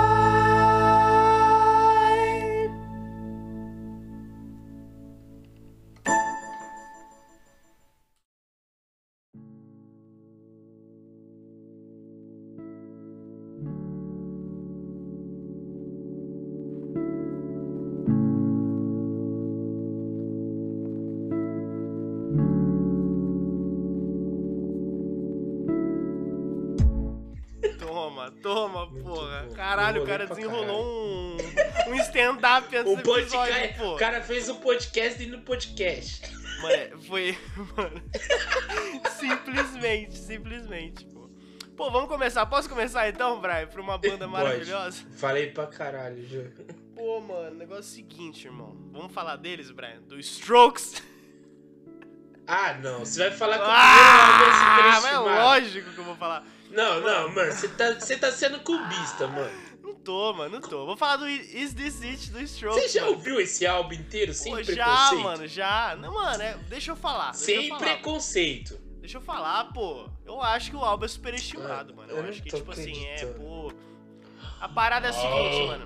O, 32.86 32.98
podcast, 33.02 33.78
pô. 33.78 33.94
o 33.94 33.98
cara 33.98 34.22
fez 34.22 34.50
um 34.50 34.56
podcast 34.56 35.20
dentro 35.20 35.38
do 35.38 35.44
podcast. 35.44 36.22
Mano, 36.62 37.02
foi. 37.04 37.38
Mano. 37.76 38.02
simplesmente, 39.20 40.18
simplesmente, 40.18 41.06
pô. 41.06 41.30
Pô, 41.76 41.90
vamos 41.90 42.10
começar. 42.10 42.46
Posso 42.46 42.70
começar 42.70 43.10
então, 43.10 43.40
Brian? 43.42 43.68
Pra 43.68 43.82
uma 43.82 43.98
banda 43.98 44.28
Pode. 44.28 44.32
maravilhosa? 44.32 45.04
Falei 45.18 45.48
pra 45.52 45.68
caralho, 45.68 46.26
já. 46.28 46.44
Pô, 46.96 47.20
mano, 47.22 47.56
negócio 47.58 47.80
é 47.80 47.80
o 47.80 47.84
seguinte, 47.84 48.46
irmão. 48.46 48.78
Vamos 48.92 49.12
falar 49.14 49.38
deles, 49.38 49.72
Brian? 49.72 50.02
Do 50.04 50.20
Strokes? 50.20 51.02
Ah, 52.46 52.74
não. 52.76 53.00
Você 53.00 53.20
vai 53.30 53.32
falar 53.32 53.58
com 53.58 53.64
o 53.64 53.68
Ah, 53.70 54.74
primeiro 54.76 55.02
mas 55.02 55.06
é 55.06 55.18
lógico 55.18 55.92
que 55.92 55.98
eu 55.98 56.04
vou 56.04 56.16
falar. 56.16 56.46
Não, 56.70 57.02
não, 57.02 57.30
mano. 57.30 57.52
Você 57.52 57.68
tá, 57.70 57.94
você 57.94 58.18
tá 58.18 58.32
sendo 58.32 58.60
cubista, 58.60 59.28
mano. 59.28 59.71
Não 60.02 60.04
tô, 60.04 60.34
mano, 60.34 60.60
não 60.60 60.68
tô. 60.68 60.86
Vou 60.88 60.98
falar 60.98 61.18
do 61.18 61.30
Is 61.30 61.76
This 61.76 62.02
It 62.02 62.32
do 62.32 62.42
Strokes. 62.42 62.82
Você 62.84 62.90
já 62.90 63.02
mano. 63.02 63.14
ouviu 63.14 63.40
esse 63.40 63.68
álbum 63.68 63.94
inteiro 63.94 64.34
sem 64.34 64.52
Pô, 64.52 64.56
preconceito? 64.58 64.78
já, 64.78 65.14
mano, 65.14 65.48
já. 65.48 65.96
Não, 65.96 66.14
mano, 66.16 66.42
é- 66.42 66.58
deixa 66.68 66.92
eu 66.92 66.96
falar. 66.96 67.32
Deixa 67.32 67.46
Sem 67.46 67.56
eu 67.68 67.70
falar. 67.70 67.80
preconceito. 67.82 68.82
Deixa 69.00 69.18
eu 69.18 69.22
falar, 69.22 69.66
pô. 69.74 70.10
Eu 70.26 70.42
acho 70.42 70.72
que 70.72 70.76
o 70.76 70.80
álbum 70.84 71.06
é 71.06 71.08
superestimado, 71.08 71.94
Mano, 71.96 72.08
mano. 72.08 72.12
Eu, 72.12 72.24
eu 72.24 72.30
acho 72.32 72.42
que, 72.42 72.50
tipo 72.50 72.72
assim, 72.72 73.06
é, 73.06 73.26
pô. 73.28 73.72
A 74.60 74.68
parada 74.68 75.08
é 75.08 75.10
a 75.12 75.14
seguinte, 75.14 75.62
Oh. 75.62 75.68
mano. 75.68 75.86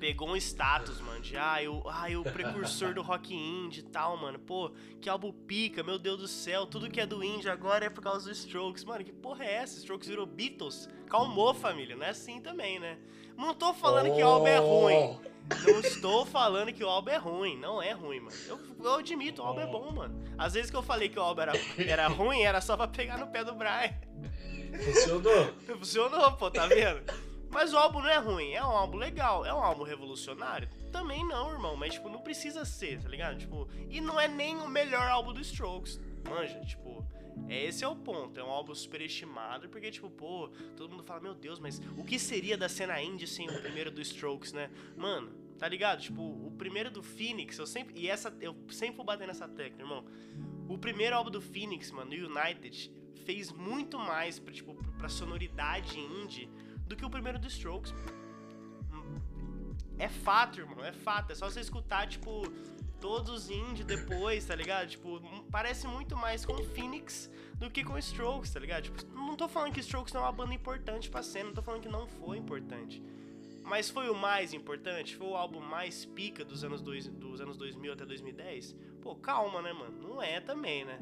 Pegou 0.00 0.30
um 0.30 0.36
status, 0.36 0.98
mano, 1.02 1.20
de 1.20 1.36
ah, 1.36 1.62
eu, 1.62 1.82
ah, 1.86 2.10
eu 2.10 2.22
precursor 2.22 2.94
do 2.94 3.02
rock 3.02 3.34
indie 3.34 3.80
e 3.80 3.82
tal, 3.82 4.16
mano. 4.16 4.38
Pô, 4.38 4.72
que 4.98 5.10
álbum 5.10 5.30
pica, 5.30 5.82
meu 5.82 5.98
Deus 5.98 6.18
do 6.20 6.26
céu. 6.26 6.64
Tudo 6.64 6.88
que 6.88 6.98
é 6.98 7.04
do 7.04 7.22
indie 7.22 7.50
agora 7.50 7.84
é 7.84 7.90
por 7.90 8.02
causa 8.02 8.26
dos 8.26 8.38
Strokes. 8.38 8.82
Mano, 8.82 9.04
que 9.04 9.12
porra 9.12 9.44
é 9.44 9.56
essa? 9.56 9.78
Strokes 9.78 10.08
virou 10.08 10.24
Beatles? 10.24 10.88
Calmou, 11.06 11.52
família. 11.52 11.94
Não 11.94 12.06
é 12.06 12.08
assim 12.08 12.40
também, 12.40 12.80
né? 12.80 12.98
Não 13.36 13.52
tô 13.52 13.74
falando 13.74 14.14
que 14.14 14.22
o 14.22 14.26
álbum 14.26 14.46
é 14.46 14.58
ruim. 14.58 15.20
Não 15.66 15.80
estou 15.80 16.24
falando 16.24 16.72
que 16.72 16.82
o 16.82 16.88
álbum 16.88 17.10
é 17.10 17.18
ruim. 17.18 17.58
Não 17.58 17.82
é 17.82 17.92
ruim, 17.92 18.20
mano. 18.20 18.36
Eu, 18.48 18.58
eu 18.82 18.94
admito, 18.94 19.42
o 19.42 19.44
álbum 19.44 19.60
é 19.60 19.66
bom, 19.66 19.92
mano. 19.92 20.18
Às 20.38 20.54
vezes 20.54 20.70
que 20.70 20.76
eu 20.78 20.82
falei 20.82 21.10
que 21.10 21.18
o 21.18 21.22
álbum 21.22 21.42
era, 21.42 21.52
era 21.76 22.08
ruim, 22.08 22.40
era 22.40 22.62
só 22.62 22.74
pra 22.74 22.88
pegar 22.88 23.18
no 23.18 23.26
pé 23.26 23.44
do 23.44 23.54
Brian. 23.54 23.94
Funcionou. 24.82 25.52
Funcionou, 25.66 26.32
pô, 26.32 26.50
tá 26.50 26.66
vendo? 26.66 27.29
Mas 27.50 27.72
o 27.72 27.76
álbum 27.76 28.00
não 28.00 28.08
é 28.08 28.18
ruim, 28.18 28.52
é 28.52 28.62
um 28.64 28.70
álbum 28.70 28.96
legal, 28.96 29.44
é 29.44 29.52
um 29.52 29.58
álbum 29.58 29.82
revolucionário? 29.82 30.68
Também 30.92 31.26
não, 31.26 31.50
irmão, 31.52 31.76
mas 31.76 31.94
tipo, 31.94 32.08
não 32.08 32.20
precisa 32.20 32.64
ser, 32.64 33.02
tá 33.02 33.08
ligado? 33.08 33.38
Tipo, 33.38 33.68
e 33.88 34.00
não 34.00 34.20
é 34.20 34.28
nem 34.28 34.56
o 34.56 34.68
melhor 34.68 35.02
álbum 35.08 35.32
do 35.32 35.40
Strokes, 35.40 36.00
manja, 36.28 36.60
tipo, 36.60 37.04
é, 37.48 37.64
esse 37.64 37.82
é 37.82 37.88
o 37.88 37.96
ponto, 37.96 38.38
é 38.38 38.44
um 38.44 38.50
álbum 38.50 38.72
superestimado, 38.74 39.68
porque 39.68 39.90
tipo, 39.90 40.08
pô, 40.08 40.48
todo 40.76 40.90
mundo 40.90 41.02
fala, 41.02 41.20
meu 41.20 41.34
Deus, 41.34 41.58
mas 41.58 41.80
o 41.96 42.04
que 42.04 42.18
seria 42.18 42.56
da 42.56 42.68
cena 42.68 43.02
indie 43.02 43.26
sem 43.26 43.48
o 43.50 43.60
primeiro 43.60 43.90
do 43.90 44.00
Strokes, 44.00 44.52
né? 44.52 44.70
Mano, 44.96 45.32
tá 45.58 45.68
ligado? 45.68 46.00
Tipo, 46.00 46.22
o 46.22 46.52
primeiro 46.56 46.90
do 46.90 47.02
Phoenix, 47.02 47.58
eu 47.58 47.66
sempre, 47.66 48.00
e 48.00 48.08
essa, 48.08 48.32
eu 48.40 48.56
sempre 48.70 48.96
vou 48.96 49.04
bater 49.04 49.26
nessa 49.26 49.48
tecla, 49.48 49.80
irmão. 49.80 50.04
O 50.68 50.78
primeiro 50.78 51.16
álbum 51.16 51.30
do 51.30 51.40
Phoenix, 51.40 51.90
mano, 51.90 52.12
United, 52.12 52.92
fez 53.24 53.50
muito 53.50 53.98
mais 53.98 54.38
pra, 54.38 54.52
tipo, 54.52 54.74
pra 54.96 55.08
sonoridade 55.08 55.98
indie 55.98 56.48
do 56.90 56.96
que 56.96 57.04
o 57.04 57.08
primeiro 57.08 57.38
do 57.38 57.46
Strokes. 57.46 57.94
É 59.96 60.08
fato, 60.08 60.60
irmão, 60.60 60.84
é 60.84 60.92
fato. 60.92 61.30
É 61.30 61.34
só 61.34 61.48
você 61.48 61.60
escutar, 61.60 62.06
tipo, 62.08 62.42
todos 63.00 63.30
os 63.30 63.50
indie 63.50 63.84
depois, 63.84 64.44
tá 64.44 64.54
ligado? 64.54 64.88
Tipo, 64.88 65.20
parece 65.50 65.86
muito 65.86 66.16
mais 66.16 66.44
com 66.44 66.54
o 66.54 66.64
Phoenix 66.64 67.30
do 67.56 67.70
que 67.70 67.84
com 67.84 67.94
o 67.94 67.98
Strokes, 67.98 68.52
tá 68.52 68.58
ligado? 68.58 68.84
Tipo, 68.84 69.06
não 69.14 69.36
tô 69.36 69.48
falando 69.48 69.72
que 69.72 69.80
Strokes 69.80 70.12
não 70.12 70.22
é 70.22 70.24
uma 70.24 70.32
banda 70.32 70.52
importante 70.52 71.08
pra 71.08 71.22
cena, 71.22 71.46
não 71.46 71.54
tô 71.54 71.62
falando 71.62 71.82
que 71.82 71.88
não 71.88 72.06
foi 72.06 72.38
importante. 72.38 73.02
Mas 73.62 73.88
foi 73.88 74.10
o 74.10 74.14
mais 74.16 74.52
importante? 74.52 75.14
Foi 75.16 75.28
o 75.28 75.36
álbum 75.36 75.60
mais 75.60 76.04
pica 76.04 76.44
dos 76.44 76.64
anos, 76.64 76.82
dois, 76.82 77.06
dos 77.06 77.40
anos 77.40 77.56
2000 77.56 77.92
até 77.92 78.04
2010? 78.04 78.74
Pô, 79.00 79.14
calma, 79.14 79.62
né, 79.62 79.72
mano? 79.72 79.96
Não 80.08 80.20
é 80.20 80.40
também, 80.40 80.84
né? 80.84 80.98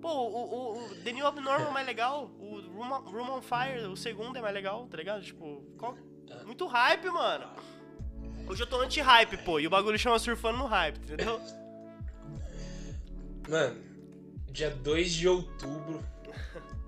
Pô, 0.00 0.08
o, 0.10 0.36
o, 0.36 0.84
o 0.84 0.94
The 1.02 1.12
New 1.12 1.26
Abnormal 1.26 1.70
é 1.70 1.72
mais 1.72 1.86
legal. 1.86 2.30
O 2.38 2.60
Room, 2.78 3.10
Room 3.10 3.30
on 3.38 3.42
Fire, 3.42 3.86
o 3.86 3.96
segundo 3.96 4.38
é 4.38 4.40
mais 4.40 4.54
legal, 4.54 4.86
tá 4.86 4.96
ligado? 4.96 5.22
Tipo, 5.22 5.62
qual... 5.76 5.96
muito 6.46 6.66
hype, 6.66 7.06
mano. 7.10 7.50
Hoje 8.46 8.62
eu 8.62 8.66
tô 8.66 8.80
anti-hype, 8.80 9.36
pô, 9.38 9.58
e 9.58 9.66
o 9.66 9.70
bagulho 9.70 9.98
chama 9.98 10.18
surfando 10.18 10.58
no 10.58 10.66
hype, 10.66 10.98
entendeu? 10.98 11.40
Mano, 13.48 13.82
dia 14.50 14.70
2 14.70 15.12
de 15.12 15.26
outubro 15.26 16.04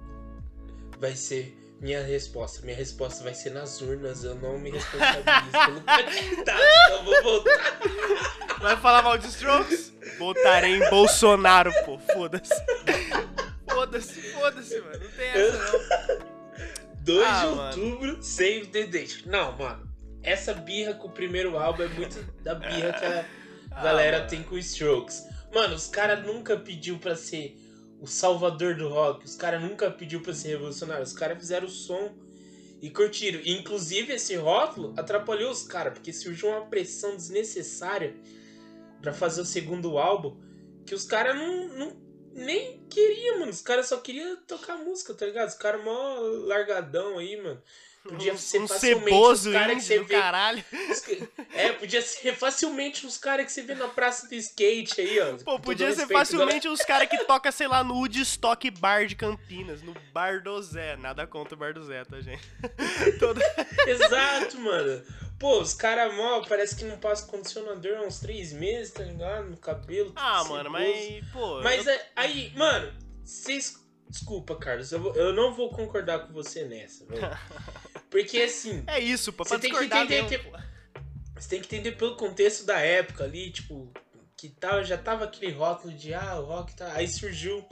vai 1.00 1.16
ser 1.16 1.56
minha 1.80 2.02
resposta. 2.02 2.60
Minha 2.64 2.76
resposta 2.76 3.24
vai 3.24 3.34
ser 3.34 3.50
nas 3.50 3.80
urnas. 3.80 4.22
Eu 4.24 4.34
não 4.34 4.58
me 4.58 4.70
responsabilizo 4.70 5.50
pelo 5.50 5.80
candidato, 5.84 6.60
então 6.90 7.04
vou 7.04 7.22
voltar. 7.22 7.80
Vai 8.60 8.76
falar 8.76 9.02
mal 9.02 9.16
de 9.16 9.26
Strokes? 9.28 9.90
Votarei 10.18 10.76
em 10.76 10.90
Bolsonaro, 10.90 11.72
pô. 11.86 11.98
Foda-se. 11.98 12.54
Foda-se, 13.90 14.20
foda-se, 14.32 14.80
mano. 14.80 14.98
Não 15.04 15.10
tem 15.10 15.26
essa, 15.28 15.72
não. 15.72 16.30
2 17.02 17.26
Ah, 17.26 17.40
de 17.46 17.54
mano. 17.54 17.62
outubro, 17.84 18.22
Save 18.22 18.66
the 18.66 18.84
Date. 18.86 19.28
Não, 19.28 19.56
mano. 19.56 19.90
Essa 20.22 20.52
birra 20.54 20.94
com 20.94 21.08
o 21.08 21.10
primeiro 21.10 21.58
álbum 21.58 21.82
é 21.82 21.88
muito 21.88 22.22
da 22.42 22.54
birra 22.54 22.92
que 22.92 23.04
a 23.04 23.24
Ah, 23.72 23.82
galera 23.82 24.18
mano. 24.18 24.30
tem 24.30 24.42
com 24.42 24.54
os 24.54 24.66
Strokes. 24.66 25.22
Mano, 25.54 25.74
os 25.74 25.86
caras 25.86 26.24
nunca 26.26 26.56
pediu 26.56 26.98
pra 26.98 27.16
ser 27.16 27.56
o 28.00 28.06
salvador 28.06 28.74
do 28.76 28.88
rock. 28.88 29.24
Os 29.24 29.34
caras 29.36 29.60
nunca 29.62 29.90
pediu 29.90 30.20
pra 30.20 30.32
ser 30.34 30.48
revolucionário. 30.48 31.02
Os 31.02 31.12
caras 31.12 31.38
fizeram 31.38 31.66
o 31.66 31.70
som 31.70 32.14
e 32.82 32.90
curtiram. 32.90 33.40
E, 33.42 33.52
inclusive, 33.58 34.12
esse 34.12 34.36
rótulo 34.36 34.92
atrapalhou 34.96 35.50
os 35.50 35.62
caras, 35.62 35.94
porque 35.94 36.12
surgiu 36.12 36.50
uma 36.50 36.66
pressão 36.66 37.16
desnecessária 37.16 38.14
pra 39.00 39.12
fazer 39.12 39.40
o 39.40 39.44
segundo 39.46 39.96
álbum 39.98 40.36
que 40.84 40.94
os 40.94 41.04
caras 41.04 41.34
não, 41.36 41.68
não 41.68 41.96
nem 42.32 42.84
queriam, 42.88 43.40
mano. 43.40 43.50
Os 43.50 43.62
caras 43.62 43.88
só 43.88 43.96
queriam 43.98 44.36
tocar 44.46 44.76
música, 44.76 45.14
tá 45.14 45.26
ligado? 45.26 45.48
Os 45.48 45.54
caras 45.54 45.82
mó 45.84 46.18
largadão 46.46 47.18
aí, 47.18 47.36
mano. 47.36 47.62
Podia 48.02 48.32
um, 48.32 48.36
ser 48.38 48.62
um 48.62 48.66
facilmente 48.66 49.14
os 49.14 49.46
caras 49.46 49.76
que 49.76 49.82
você 49.82 49.98
vê. 49.98 50.14
caralho. 50.14 50.64
É, 51.52 51.72
podia 51.72 52.00
ser 52.00 52.34
facilmente 52.34 53.06
os 53.06 53.18
caras 53.18 53.44
que 53.44 53.52
você 53.52 53.60
vê 53.60 53.74
na 53.74 53.88
praça 53.88 54.26
do 54.26 54.34
skate 54.34 55.02
aí, 55.02 55.20
ó. 55.20 55.36
Pô, 55.44 55.60
podia 55.60 55.92
ser 55.92 56.06
facilmente 56.06 56.66
os 56.66 56.80
caras 56.80 57.08
que 57.08 57.24
toca, 57.24 57.52
sei 57.52 57.68
lá, 57.68 57.84
no 57.84 57.94
Woodstock 57.94 58.70
Bar 58.70 59.06
de 59.06 59.16
Campinas, 59.16 59.82
no 59.82 59.94
Bar 60.14 60.42
do 60.42 60.62
Zé. 60.62 60.96
Nada 60.96 61.26
contra 61.26 61.54
o 61.54 61.58
Bar 61.58 61.74
do 61.74 61.84
Zé, 61.84 62.02
tá, 62.04 62.20
gente? 62.22 62.42
Todo... 63.20 63.38
Exato, 63.86 64.58
mano. 64.58 65.02
Pô, 65.40 65.58
os 65.60 65.72
caras 65.74 66.14
mó, 66.14 66.42
parece 66.46 66.76
que 66.76 66.84
não 66.84 66.98
passa 66.98 67.26
condicionador 67.26 67.96
há 67.96 68.02
uns 68.02 68.20
três 68.20 68.52
meses, 68.52 68.92
tá 68.92 69.02
ligado? 69.02 69.48
No 69.50 69.56
cabelo. 69.56 70.12
Ah, 70.14 70.44
mano, 70.44 70.68
mas, 70.70 71.24
pô... 71.32 71.62
Mas 71.62 71.86
eu- 71.86 71.92
é- 71.94 72.06
aí, 72.14 72.52
mano, 72.54 72.92
vocês. 73.24 73.74
Desculpa, 74.08 74.54
Carlos, 74.56 74.92
eu, 74.92 75.00
vou- 75.00 75.14
eu 75.16 75.32
não 75.32 75.54
vou 75.54 75.70
concordar 75.70 76.26
com 76.26 76.32
você 76.32 76.64
nessa, 76.64 77.06
velho. 77.06 77.22
Porque 78.10 78.38
assim, 78.42 78.84
É 78.86 78.98
isso, 79.00 79.32
pô, 79.32 79.44
Você 79.44 79.58
tem 79.58 79.72
que 79.72 79.84
entender 79.84 80.22
mesmo, 80.24 80.28
que- 80.28 80.60
você 81.40 81.48
tem 81.48 81.60
que 81.60 81.66
entender 81.74 81.92
pelo 81.96 82.16
contexto 82.16 82.64
da 82.66 82.78
época 82.78 83.24
ali, 83.24 83.50
tipo, 83.50 83.90
que 84.36 84.48
tava, 84.50 84.84
já 84.84 84.98
tava 84.98 85.24
aquele 85.24 85.52
rótulo 85.52 85.92
de 85.94 86.12
ah, 86.12 86.38
o 86.38 86.44
rock 86.44 86.74
tá. 86.74 86.92
Aí 86.92 87.08
surgiu 87.08 87.64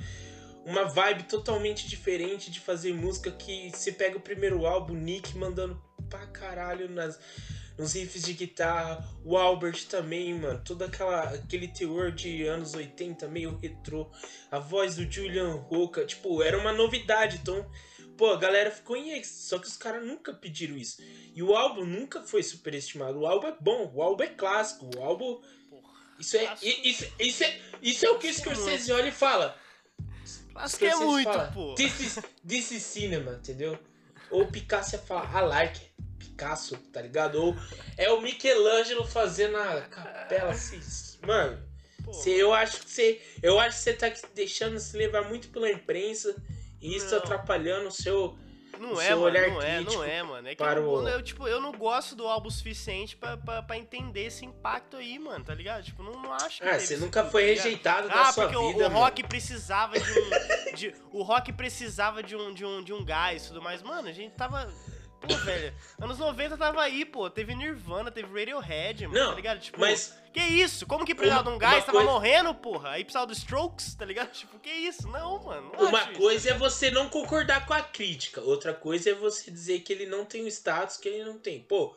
uma 0.65 0.85
vibe 0.85 1.25
totalmente 1.25 1.87
diferente 1.89 2.51
de 2.51 2.61
fazer 2.61 2.95
música 2.95 3.31
que 3.31 3.71
você 3.75 3.93
pega 3.93 4.17
o 4.17 4.21
primeiro 4.21 4.65
álbum, 4.67 4.95
Nick 4.95 5.37
mandando 5.37 5.79
pra 6.09 6.27
caralho 6.29 6.89
nas, 6.89 7.19
nos 7.79 7.93
riffs 7.93 8.25
de 8.25 8.33
guitarra, 8.33 9.09
o 9.25 9.37
Albert 9.37 9.87
também, 9.87 10.35
mano, 10.35 10.61
todo 10.65 10.83
aquela, 10.83 11.23
aquele 11.23 11.69
teor 11.69 12.11
de 12.11 12.45
anos 12.45 12.75
80, 12.75 13.29
meio 13.29 13.57
retrô, 13.57 14.11
a 14.51 14.59
voz 14.59 14.97
do 14.97 15.11
Julian 15.11 15.53
Roca, 15.53 16.05
tipo, 16.05 16.43
era 16.43 16.59
uma 16.59 16.73
novidade, 16.73 17.39
então, 17.41 17.65
pô, 18.17 18.33
a 18.33 18.37
galera 18.37 18.73
ficou 18.73 18.97
em 18.97 19.13
êxtase, 19.13 19.49
só 19.49 19.59
que 19.61 19.69
os 19.69 19.77
caras 19.77 20.05
nunca 20.05 20.35
pediram 20.35 20.77
isso. 20.77 21.01
E 21.35 21.41
o 21.41 21.55
álbum 21.55 21.85
nunca 21.85 22.21
foi 22.21 22.43
superestimado, 22.43 23.21
o 23.21 23.27
álbum 23.27 23.47
é 23.47 23.57
bom, 23.61 23.93
o 23.95 24.03
álbum 24.03 24.25
é 24.25 24.29
clássico, 24.29 24.91
o 24.97 25.03
álbum... 25.03 25.41
Isso 26.19 26.37
é, 26.37 26.53
isso, 26.61 27.07
isso 27.21 27.45
é, 27.45 27.61
isso 27.81 28.05
é 28.05 28.11
o 28.11 28.19
que 28.19 28.29
o 28.29 28.35
Clássico 28.35 28.51
Scorsese 28.51 28.91
olha 28.91 29.07
e 29.07 29.13
fala. 29.13 29.57
Acho 30.53 30.77
que 30.77 30.87
é 30.87 30.97
muito, 30.97 31.31
fala, 31.31 31.53
pô. 31.55 31.77
This 31.77 32.01
is, 32.01 32.19
this 32.45 32.71
is 32.73 32.83
cinema, 32.83 33.35
entendeu? 33.35 33.79
Ou 34.31 34.47
Picasso 34.47 34.97
ia 34.97 34.99
falar, 35.01 35.43
I 35.43 35.47
like 35.47 35.81
Picasso, 36.19 36.77
tá 36.93 37.01
ligado? 37.03 37.37
Ou 37.37 37.57
é 37.97 38.11
o 38.11 38.21
Michelangelo 38.21 39.05
fazendo 39.05 39.57
a 39.57 39.83
capela 39.83 40.51
assim. 40.51 40.81
Mano, 41.27 41.63
cê, 42.13 42.31
eu 42.31 42.53
acho 42.53 42.81
que 42.83 42.91
você. 42.91 43.21
Eu 43.43 43.59
acho 43.59 43.79
que 43.79 43.83
você 43.85 43.93
tá 43.93 44.13
deixando 44.35 44.79
se 44.79 44.97
levar 44.97 45.29
muito 45.29 45.49
pela 45.49 45.71
imprensa 45.71 46.35
e 46.81 46.97
isso 46.97 47.11
Não. 47.11 47.19
atrapalhando 47.19 47.89
o 47.89 47.93
seu. 47.93 48.37
Não 48.79 49.01
é, 49.01 49.11
mano, 49.11 49.23
olhar 49.23 49.49
não 49.49 49.63
é, 49.63 49.81
não 49.81 50.05
é, 50.05 50.23
mano. 50.23 50.49
É 50.49 50.51
que 50.53 50.57
para 50.57 50.81
eu, 50.81 50.89
o- 50.89 51.09
eu, 51.09 51.23
tipo, 51.23 51.47
eu 51.49 51.61
não 51.61 51.73
gosto 51.73 52.15
do 52.17 52.27
álbum 52.27 52.49
o 52.49 52.51
suficiente 52.51 53.17
pra, 53.17 53.37
pra, 53.37 53.63
pra 53.63 53.77
entender 53.77 54.27
esse 54.27 54.45
impacto 54.45 54.97
aí, 54.97 55.19
mano, 55.19 55.45
tá 55.45 55.55
ligado? 55.55 55.83
Tipo, 55.85 56.03
não, 56.03 56.13
não 56.23 56.33
acho 56.33 56.61
que 56.63 56.69
Ah, 56.69 56.79
você 56.79 56.97
nunca 56.97 57.25
foi 57.25 57.43
tá 57.43 57.49
rejeitado 57.63 58.09
da 58.09 58.21
Ah, 58.23 58.33
sua 58.33 58.45
porque 58.45 58.57
o- 58.57 58.73
vida, 58.73 58.87
o, 58.87 58.91
rock 58.91 59.23
precisava 59.25 59.99
de 59.99 60.11
um. 60.21 60.75
de- 60.75 60.95
o 61.13 61.23
rock 61.23 61.53
precisava 61.53 62.23
de 62.23 62.35
um, 62.37 62.53
de, 62.55 62.65
um, 62.65 62.83
de 62.83 62.93
um 62.93 63.05
gás 63.05 63.45
e 63.45 63.49
tudo 63.49 63.61
mais. 63.63 63.83
Mano, 63.83 64.09
a 64.09 64.13
gente 64.13 64.35
tava. 64.35 64.73
Pô, 65.21 65.35
velho, 65.39 65.75
anos 66.01 66.17
90 66.17 66.57
tava 66.57 66.81
aí, 66.81 67.05
pô. 67.05 67.29
Teve 67.29 67.53
Nirvana, 67.53 68.09
teve 68.09 68.29
Radiohead, 68.39 69.09
mano, 69.09 69.19
Não, 69.19 69.31
tá 69.31 69.35
ligado? 69.37 69.59
Tipo, 69.59 69.81
Mas 69.81 70.15
que 70.39 70.55
isso? 70.55 70.87
Como 70.87 71.05
que 71.05 71.15
precisava 71.15 71.49
de 71.51 71.57
um 71.57 71.59
gás? 71.59 71.85
Tava 71.85 71.99
coisa- 71.99 72.11
morrendo, 72.13 72.55
porra. 72.55 72.91
Aí 72.91 73.05
precisava 73.05 73.27
do 73.27 73.33
Strokes, 73.33 73.95
tá 73.95 74.05
ligado? 74.05 74.31
Tipo, 74.33 74.59
que 74.59 74.71
isso? 74.71 75.09
Não, 75.09 75.43
mano. 75.43 75.73
não 75.79 75.89
Uma 75.89 76.03
isso. 76.03 76.13
coisa 76.19 76.51
é 76.51 76.55
você 76.55 76.91
não 76.91 77.09
concordar 77.09 77.67
com 77.67 77.75
a 77.75 77.81
crítica, 77.83 78.41
outra 78.41 78.73
coisa 78.75 79.11
é 79.11 79.15
você 79.15 79.51
dizer 79.51 79.81
que 79.81 79.93
ele 79.93 80.07
não 80.07 80.25
tem 80.25 80.43
o 80.45 80.49
status 80.49 80.97
que 80.97 81.09
ele 81.09 81.25
não 81.25 81.39
tem. 81.39 81.61
Pô, 81.63 81.95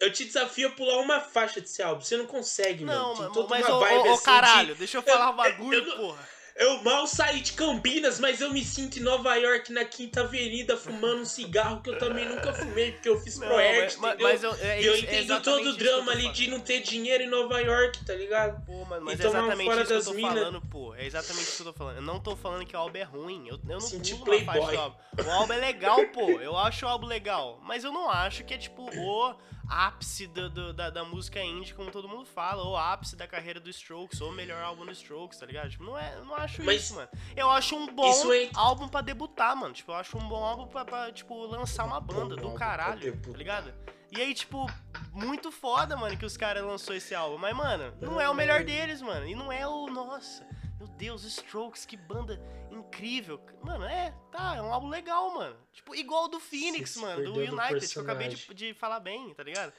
eu 0.00 0.12
te 0.12 0.24
desafio 0.24 0.68
a 0.68 0.72
pular 0.72 0.98
uma 0.98 1.20
faixa 1.20 1.60
desse 1.60 1.82
álbum, 1.82 2.00
você 2.00 2.16
não 2.16 2.26
consegue, 2.26 2.84
Não, 2.84 3.14
mano. 3.14 3.24
Tem 3.26 3.32
toda 3.34 3.48
mas 3.48 3.66
uma 3.66 3.78
vibe 3.78 4.08
ô, 4.08 4.10
ô, 4.10 4.14
assim 4.14 4.24
caralho, 4.24 4.72
de- 4.74 4.78
deixa 4.78 4.98
eu 4.98 5.02
falar 5.02 5.26
um 5.26 5.30
eu 5.30 5.36
bagulho, 5.36 5.86
não- 5.86 5.96
porra. 5.96 6.28
Eu 6.56 6.82
mal 6.82 7.06
saí 7.06 7.40
de 7.40 7.52
Campinas, 7.52 8.20
mas 8.20 8.40
eu 8.40 8.52
me 8.52 8.62
sinto 8.64 8.98
em 8.98 9.02
Nova 9.02 9.34
York, 9.36 9.72
na 9.72 9.84
Quinta 9.84 10.20
Avenida, 10.20 10.76
fumando 10.76 11.22
um 11.22 11.24
cigarro 11.24 11.80
que 11.80 11.90
eu 11.90 11.98
também 11.98 12.28
nunca 12.28 12.52
fumei, 12.52 12.92
porque 12.92 13.08
eu 13.08 13.18
fiz 13.20 13.38
Não, 13.38 13.48
Proerd, 13.48 13.96
mas, 13.98 14.14
entendeu? 14.14 14.28
mas 14.28 14.42
eu, 14.42 14.54
é 14.56 14.82
E 14.82 14.86
eu 14.86 14.94
é 14.94 14.98
entendo 14.98 15.18
exatamente 15.18 15.64
todo 15.64 15.74
o 15.74 15.76
drama 15.76 16.12
ali 16.12 16.30
de 16.30 16.50
não 16.50 16.60
ter 16.60 16.80
dinheiro 16.80 17.24
em 17.24 17.28
Nova 17.28 17.58
York, 17.60 18.04
tá 18.04 18.14
ligado? 18.14 18.64
Pô, 18.66 18.84
mano, 18.84 19.04
mas 19.04 19.18
E 19.18 19.22
é 19.22 19.26
tomar 19.26 19.38
exatamente 19.38 19.66
fora 19.66 19.80
isso 19.82 19.86
que 19.86 19.92
eu 19.92 19.96
das 19.96 20.06
tô 20.06 20.14
mina. 20.14 20.28
falando, 20.28 20.60
pô. 20.62 20.94
É 20.94 21.06
exatamente 21.06 21.44
isso 21.44 21.56
que 21.62 21.68
eu 21.68 21.72
tô 21.72 21.78
falando. 21.78 21.96
Eu 21.96 22.02
não 22.02 22.20
tô 22.20 22.36
falando 22.36 22.66
que 22.66 22.76
o 22.76 22.78
álbum 22.78 22.98
é 22.98 23.02
ruim. 23.02 23.48
Eu, 23.48 23.56
eu 23.56 23.60
não 23.68 23.80
Senti 23.80 24.14
pulo 24.14 24.38
do 24.38 24.78
álbum. 24.78 24.96
O 25.26 25.30
álbum 25.30 25.52
é 25.52 25.58
legal, 25.58 26.06
pô. 26.08 26.30
Eu 26.30 26.56
acho 26.56 26.84
o 26.84 26.88
álbum 26.88 27.06
legal. 27.06 27.58
Mas 27.62 27.84
eu 27.84 27.92
não 27.92 28.10
acho 28.10 28.44
que 28.44 28.54
é, 28.54 28.58
tipo, 28.58 28.82
o 28.82 29.34
ápice 29.72 30.26
do- 30.26 30.50
do- 30.50 30.72
da, 30.72 30.90
da 30.90 31.04
música 31.04 31.40
indie, 31.42 31.72
como 31.74 31.90
todo 31.90 32.08
mundo 32.08 32.26
fala. 32.26 32.62
O 32.64 32.76
ápice 32.76 33.16
da 33.16 33.26
carreira 33.26 33.58
do 33.58 33.70
Strokes. 33.70 34.20
Ou 34.20 34.32
melhor 34.32 34.62
álbum 34.62 34.84
do 34.84 34.92
Strokes, 34.92 35.38
tá 35.38 35.46
ligado? 35.46 35.70
Tipo, 35.70 35.84
não 35.84 35.98
é, 35.98 36.14
eu 36.18 36.24
não 36.24 36.34
acho 36.36 36.62
Mas 36.62 36.82
isso, 36.82 36.94
mano. 36.94 37.08
Eu 37.36 37.50
acho 37.50 37.74
um 37.76 37.86
bom 37.94 38.32
é- 38.32 38.50
álbum 38.54 38.88
pra 38.88 39.00
debutar, 39.00 39.56
mano. 39.56 39.72
Tipo, 39.72 39.92
eu 39.92 39.96
acho 39.96 40.16
um 40.18 40.28
bom 40.28 40.42
álbum 40.44 40.66
pra, 40.66 40.84
pra, 40.84 41.10
tipo, 41.12 41.34
lançar 41.46 41.84
uma 41.84 42.00
banda 42.00 42.36
do 42.36 42.52
caralho, 42.54 43.16
tá 43.20 43.30
ligado? 43.38 43.72
E 44.10 44.20
aí, 44.20 44.34
tipo, 44.34 44.66
muito 45.12 45.50
foda, 45.50 45.96
mano, 45.96 46.16
que 46.18 46.26
os 46.26 46.36
caras 46.36 46.62
lançou 46.62 46.94
esse 46.94 47.14
álbum. 47.14 47.38
Mas, 47.38 47.56
mano, 47.56 47.94
não 48.00 48.20
é 48.20 48.28
o 48.28 48.34
melhor 48.34 48.62
deles, 48.62 49.00
mano. 49.00 49.26
E 49.26 49.34
não 49.34 49.50
é 49.50 49.66
o. 49.66 49.86
Nossa. 49.86 50.46
Meu 50.82 50.88
Deus, 50.96 51.22
Strokes, 51.22 51.84
que 51.86 51.96
banda 51.96 52.40
incrível. 52.68 53.40
Mano, 53.62 53.84
é, 53.84 54.12
tá, 54.32 54.56
é 54.56 54.62
um 54.62 54.72
álbum 54.72 54.88
legal, 54.88 55.32
mano. 55.32 55.56
Tipo, 55.72 55.94
igual 55.94 56.24
o 56.24 56.28
do 56.28 56.40
Phoenix, 56.40 56.90
se 56.90 56.98
mano, 56.98 57.22
do 57.22 57.34
United, 57.38 57.86
que 57.88 57.96
eu 57.98 58.02
acabei 58.02 58.28
de, 58.28 58.52
de 58.52 58.74
falar 58.74 58.98
bem, 58.98 59.32
tá 59.32 59.44
ligado? 59.44 59.72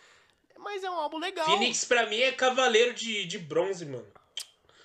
Mas 0.57 0.81
é 0.81 0.89
um 0.89 0.93
álbum 0.93 1.17
legal. 1.17 1.45
Phoenix 1.45 1.83
pra 1.83 2.05
mim 2.05 2.19
é 2.21 2.31
cavaleiro 2.31 2.93
de, 2.93 3.25
de 3.25 3.37
bronze, 3.37 3.85
mano. 3.85 4.07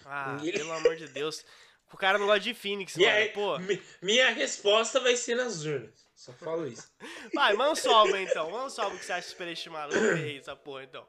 Ah, 0.04 0.40
Ele- 0.42 0.58
pelo 0.58 0.72
amor 0.72 0.96
de 0.96 1.06
Deus. 1.06 1.44
O 1.92 1.96
cara 1.96 2.18
não 2.18 2.26
gosta 2.26 2.40
de 2.40 2.52
Phoenix, 2.52 2.96
E 2.96 3.00
mano. 3.06 3.30
Pô, 3.32 3.58
mi- 3.60 3.80
minha 4.02 4.30
resposta 4.30 4.98
vai 4.98 5.14
ser 5.16 5.36
nas 5.36 5.62
urnas. 5.64 6.04
Só 6.16 6.32
falo 6.32 6.66
isso. 6.66 6.90
vai, 7.32 7.54
manda 7.54 7.80
um 7.88 7.94
álbum 7.94 8.16
então. 8.16 8.50
Manda 8.50 8.74
um 8.76 8.84
álbum 8.84 8.98
que 8.98 9.04
você 9.04 9.12
acha 9.12 9.28
superestimado. 9.28 9.92
Ver 9.92 10.14
aí 10.14 10.38
essa 10.38 10.56
porra 10.56 10.82
então. 10.82 11.06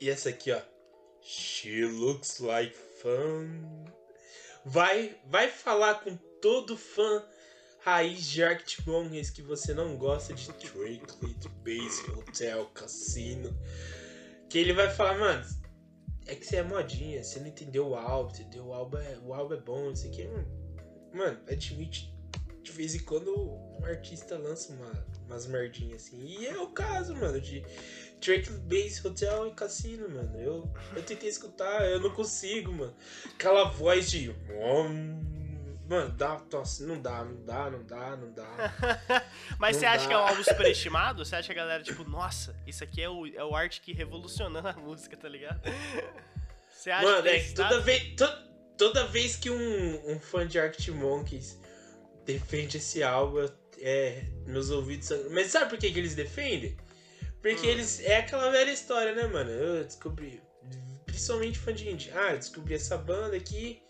E 0.00 0.08
essa 0.08 0.28
aqui, 0.28 0.52
ó. 0.52 0.60
She 1.20 1.84
looks 1.84 2.38
like 2.38 2.78
fun. 3.00 3.84
Vai, 4.64 5.16
vai 5.26 5.48
falar 5.48 6.02
com 6.02 6.16
todo 6.40 6.76
fã 6.76 7.24
raiz 7.80 8.26
de 8.26 8.42
Arctic 8.42 8.84
que 9.34 9.42
você 9.42 9.72
não 9.72 9.96
gosta 9.96 10.34
de 10.34 10.42
Strictly 10.42 11.34
to 11.34 11.48
Base 11.48 12.10
Hotel 12.10 12.66
Cassino. 12.74 13.56
Que 14.48 14.58
ele 14.58 14.72
vai 14.72 14.90
falar, 14.90 15.18
mano, 15.18 15.44
é 16.26 16.34
que 16.34 16.44
você 16.44 16.56
é 16.56 16.62
modinha, 16.62 17.22
você 17.22 17.40
não 17.40 17.46
entendeu 17.46 17.88
o 17.88 17.94
álbum, 17.94 18.30
entendeu? 18.34 18.66
O 18.66 18.74
álbum 18.74 18.98
é, 18.98 19.18
o 19.22 19.32
álbum 19.32 19.54
é 19.54 19.60
bom, 19.60 19.90
isso 19.90 20.06
aqui. 20.06 20.28
Mano, 21.12 21.40
admite, 21.48 22.14
de 22.70 22.76
vez 22.76 22.94
em 22.94 22.98
quando 23.00 23.34
um 23.34 23.84
artista 23.84 24.36
lança 24.36 24.72
uma, 24.72 25.06
umas 25.26 25.46
merdinhas 25.46 26.06
assim. 26.06 26.22
E 26.22 26.46
é 26.46 26.56
o 26.58 26.66
caso, 26.68 27.14
mano, 27.16 27.40
de 27.40 27.64
Drake 28.20 28.50
Base 28.50 29.06
Hotel 29.06 29.46
e 29.48 29.52
Cassino, 29.52 30.08
mano. 30.08 30.38
Eu, 30.38 30.70
eu 30.94 31.02
tentei 31.02 31.28
escutar, 31.30 31.88
eu 31.88 31.98
não 32.00 32.10
consigo, 32.10 32.70
mano. 32.72 32.94
Aquela 33.34 33.64
voz 33.64 34.10
de. 34.10 34.34
Mano, 35.88 36.10
dá, 36.10 36.38
nossa, 36.52 36.84
não 36.86 37.00
dá, 37.00 37.24
não 37.24 37.42
dá, 37.46 37.70
não 37.70 37.82
dá, 37.82 38.16
não 38.16 38.30
dá. 38.32 38.46
Mas 39.58 39.76
Não 39.76 39.80
você 39.80 39.86
acha 39.86 40.02
dá. 40.02 40.08
que 40.08 40.12
é 40.12 40.18
um 40.18 40.20
álbum 40.20 40.44
superestimado? 40.44 41.24
Você 41.24 41.34
acha 41.34 41.46
que 41.54 41.58
a 41.58 41.62
galera, 41.62 41.82
tipo, 41.82 42.04
nossa, 42.04 42.54
isso 42.66 42.84
aqui 42.84 43.00
é 43.00 43.08
o, 43.08 43.26
é 43.26 43.42
o 43.42 43.56
arte 43.56 43.80
que 43.80 43.94
revolucionando 43.94 44.68
a 44.68 44.74
música, 44.74 45.16
tá 45.16 45.26
ligado? 45.30 45.62
Você 46.70 46.90
acha 46.90 47.06
Mano, 47.06 47.22
que 47.22 47.28
é 47.30 47.52
toda 47.54 47.80
vez, 47.80 48.14
to- 48.14 48.38
toda 48.76 49.06
vez 49.06 49.36
que 49.36 49.48
um, 49.50 50.10
um 50.12 50.20
fã 50.20 50.46
de 50.46 50.60
Arctic 50.60 50.94
Monkeys 50.94 51.58
defende 52.28 52.76
esse 52.76 53.02
álbum, 53.02 53.48
é, 53.78 54.22
meus 54.46 54.68
ouvidos. 54.68 55.08
Mas 55.30 55.46
sabe 55.46 55.70
por 55.70 55.78
que, 55.78 55.90
que 55.90 55.98
eles 55.98 56.14
defendem? 56.14 56.76
Porque 57.40 57.66
Hum. 57.66 57.70
eles... 57.70 58.00
É 58.00 58.18
aquela 58.18 58.50
velha 58.50 58.70
história, 58.70 59.14
né, 59.14 59.26
mano? 59.26 59.50
Eu 59.50 59.84
descobri... 59.84 60.42
Principalmente 61.06 61.58
fã 61.58 61.72
de 61.72 61.88
indie. 61.88 62.10
Ah, 62.12 62.36
descobri 62.36 62.74
essa 62.74 62.96
banda 62.96 63.34
aqui, 63.34 63.82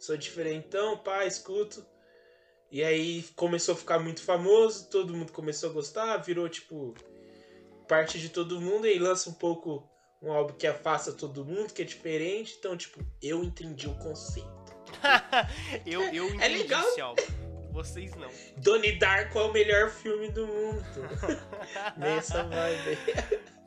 sou 0.00 0.16
diferentão, 0.16 0.96
pá, 0.96 1.26
escuto. 1.26 1.84
E 2.70 2.82
aí 2.82 3.22
começou 3.36 3.74
a 3.74 3.78
ficar 3.78 3.98
muito 3.98 4.22
famoso, 4.22 4.88
todo 4.88 5.14
mundo 5.14 5.30
começou 5.30 5.70
a 5.70 5.72
gostar, 5.72 6.16
virou, 6.16 6.48
tipo, 6.48 6.94
parte 7.86 8.18
de 8.18 8.30
todo 8.30 8.60
mundo, 8.60 8.86
e 8.86 8.98
lança 8.98 9.28
um 9.28 9.34
pouco 9.34 9.88
um 10.20 10.32
álbum 10.32 10.54
que 10.54 10.66
afasta 10.66 11.12
todo 11.12 11.44
mundo, 11.44 11.72
que 11.72 11.82
é 11.82 11.84
diferente. 11.84 12.56
Então, 12.58 12.76
tipo, 12.76 12.98
eu 13.20 13.44
entendi 13.44 13.86
o 13.86 13.94
conceito. 13.98 14.48
eu, 15.86 16.02
eu 16.12 16.28
entendi 16.30 16.58
legal. 16.58 16.88
esse 16.88 17.00
álbum. 17.00 17.41
Vocês 17.72 18.14
não. 18.14 18.28
Donnie 18.58 18.98
Darko 18.98 19.38
é 19.38 19.42
o 19.44 19.52
melhor 19.52 19.90
filme 19.90 20.28
do 20.28 20.46
mundo. 20.46 20.84
Nessa 21.96 22.44
vibe. 22.44 22.98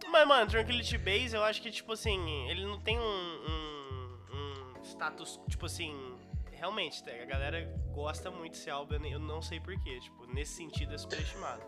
Mas, 0.10 0.28
mano, 0.28 0.50
Tranquility 0.50 0.98
Base, 0.98 1.36
eu 1.36 1.44
acho 1.44 1.62
que, 1.62 1.72
tipo 1.72 1.92
assim, 1.92 2.48
ele 2.50 2.66
não 2.66 2.80
tem 2.80 3.00
um, 3.00 3.04
um, 3.04 4.20
um 4.32 4.84
status, 4.84 5.40
tipo 5.50 5.66
assim, 5.66 6.16
realmente, 6.52 7.04
tá? 7.04 7.12
a 7.12 7.26
galera 7.26 7.68
gosta 7.92 8.30
muito 8.30 8.54
desse 8.54 8.70
álbum, 8.70 9.04
eu 9.06 9.20
não 9.20 9.42
sei 9.42 9.60
porquê, 9.60 10.00
tipo, 10.00 10.28
nesse 10.28 10.54
sentido 10.54 10.94
é 10.94 10.98
superestimado. 10.98 11.64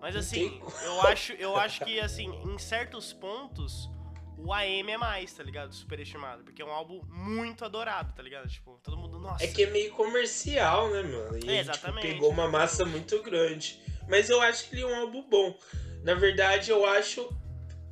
Mas 0.00 0.14
assim, 0.14 0.62
eu 0.84 1.00
acho, 1.02 1.32
eu 1.32 1.56
acho 1.56 1.84
que, 1.84 1.98
assim, 1.98 2.30
em 2.44 2.56
certos 2.58 3.12
pontos, 3.12 3.90
o 4.38 4.52
AM 4.52 4.90
é 4.92 4.96
mais, 4.96 5.32
tá 5.32 5.42
ligado? 5.42 5.74
Superestimado, 5.74 6.44
porque 6.44 6.62
é 6.62 6.64
um 6.64 6.70
álbum 6.70 7.02
muito 7.08 7.64
adorado, 7.64 8.12
tá 8.14 8.22
ligado? 8.22 8.48
Tipo, 8.48 8.78
todo 8.82 8.96
mundo, 8.96 9.18
nossa. 9.18 9.44
É 9.44 9.48
que 9.48 9.64
é 9.64 9.70
meio 9.70 9.92
comercial, 9.92 10.90
né, 10.90 11.02
mano? 11.02 11.36
E 11.38 11.48
É, 11.48 11.52
ele, 11.54 11.58
tipo, 11.64 11.70
exatamente. 11.72 12.06
pegou 12.06 12.30
uma 12.30 12.48
massa 12.48 12.84
muito 12.84 13.22
grande. 13.22 13.80
Mas 14.08 14.30
eu 14.30 14.40
acho 14.40 14.68
que 14.68 14.74
ele 14.76 14.82
é 14.82 14.86
um 14.86 14.94
álbum 15.00 15.22
bom. 15.28 15.58
Na 16.02 16.14
verdade, 16.14 16.70
eu 16.70 16.86
acho, 16.86 17.28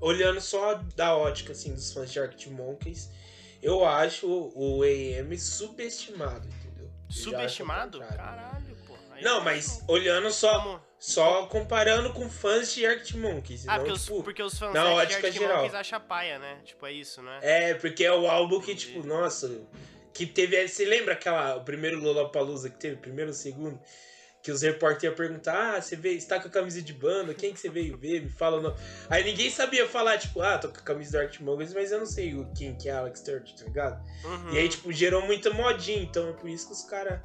olhando 0.01 0.41
só 0.41 0.75
da 0.95 1.17
ótica, 1.17 1.53
assim, 1.53 1.75
dos 1.75 1.93
fãs 1.93 2.11
de 2.13 2.19
Arctic 2.21 2.51
Monkeys, 2.51 3.11
eu 3.63 3.85
acho 3.85 4.27
o 4.55 4.83
AM 4.83 5.37
subestimado, 5.39 6.47
entendeu? 6.49 6.87
Eu 6.87 7.13
Subestimado? 7.13 7.99
Caralho, 8.01 8.77
pô. 8.87 8.95
Aí 9.13 9.23
Não, 9.23 9.39
eu 9.39 9.45
mas 9.45 9.83
olhando 9.89 10.31
só, 10.31 10.61
Como- 10.63 10.81
só 10.99 11.47
comparando 11.47 12.13
com 12.13 12.29
fãs 12.29 12.73
de 12.73 12.87
Arctic 12.87 13.17
Monkeys. 13.17 13.69
Ah, 13.69 13.73
não, 13.73 13.79
porque 13.79 13.93
os, 13.93 14.05
tipo, 14.05 14.23
porque 14.23 14.43
os 14.43 14.59
fãs 14.59 14.73
na 14.73 14.83
de 14.83 14.91
ótica 14.91 15.27
Arctic 15.27 15.43
geral. 15.43 15.57
Monkeys 15.57 15.75
acham 15.75 16.01
paia, 16.01 16.39
né? 16.39 16.61
Tipo, 16.65 16.87
é 16.87 16.93
isso, 16.93 17.23
né? 17.23 17.39
É, 17.43 17.75
porque 17.75 18.05
é 18.05 18.13
o 18.13 18.27
álbum 18.27 18.61
que, 18.61 18.73
Entendi. 18.73 18.93
tipo, 18.93 19.07
nossa, 19.07 19.61
que 20.13 20.25
teve. 20.27 20.67
Você 20.67 20.85
lembra 20.85 21.13
aquela. 21.13 21.57
O 21.57 21.65
primeiro 21.65 22.01
Lollapalooza 22.01 22.71
que 22.71 22.79
teve, 22.79 22.95
o 22.97 22.99
primeiro 22.99 23.31
e 23.31 23.35
segundo? 23.35 23.79
Que 24.43 24.51
os 24.51 24.63
repórteres 24.63 25.05
iam 25.05 25.15
perguntar: 25.15 25.77
Ah, 25.77 25.83
você 25.83 25.97
veio, 25.97 26.21
você 26.21 26.27
tá 26.27 26.41
com 26.41 26.49
a 26.49 26.51
camisa 26.51 26.81
de 26.81 26.93
banda, 26.93 27.35
quem 27.35 27.53
que 27.53 27.61
você 27.61 27.69
veio 27.69 27.99
ver? 27.99 28.23
Me 28.23 28.31
fala 28.31 28.59
o 28.59 28.63
nome. 28.63 28.77
Aí 29.11 29.23
ninguém 29.25 29.51
sabia 29.51 29.87
falar, 29.87 30.19
tipo, 30.19 30.41
ah, 30.41 30.57
tô 30.57 30.69
com 30.69 30.79
a 30.79 30.83
camisa 30.83 31.13
do 31.13 31.19
Arctic 31.19 31.41
Monkeys, 31.41 31.75
mas 31.75 31.93
eu 31.93 31.99
não 31.99 32.07
sei 32.07 32.33
quem 32.57 32.75
que 32.77 32.89
é 32.89 32.93
Alex 32.93 33.21
Turner, 33.21 33.43
tá 33.43 33.65
ligado? 33.65 34.03
Uhum. 34.25 34.53
E 34.53 34.59
aí, 34.59 34.69
tipo, 34.69 34.93
gerou 34.93 35.21
muita 35.23 35.51
modinha, 35.51 36.01
então 36.01 36.29
é 36.29 36.33
por 36.33 36.49
isso 36.49 36.69
que 36.69 36.73
os 36.73 36.83
caras. 36.85 37.21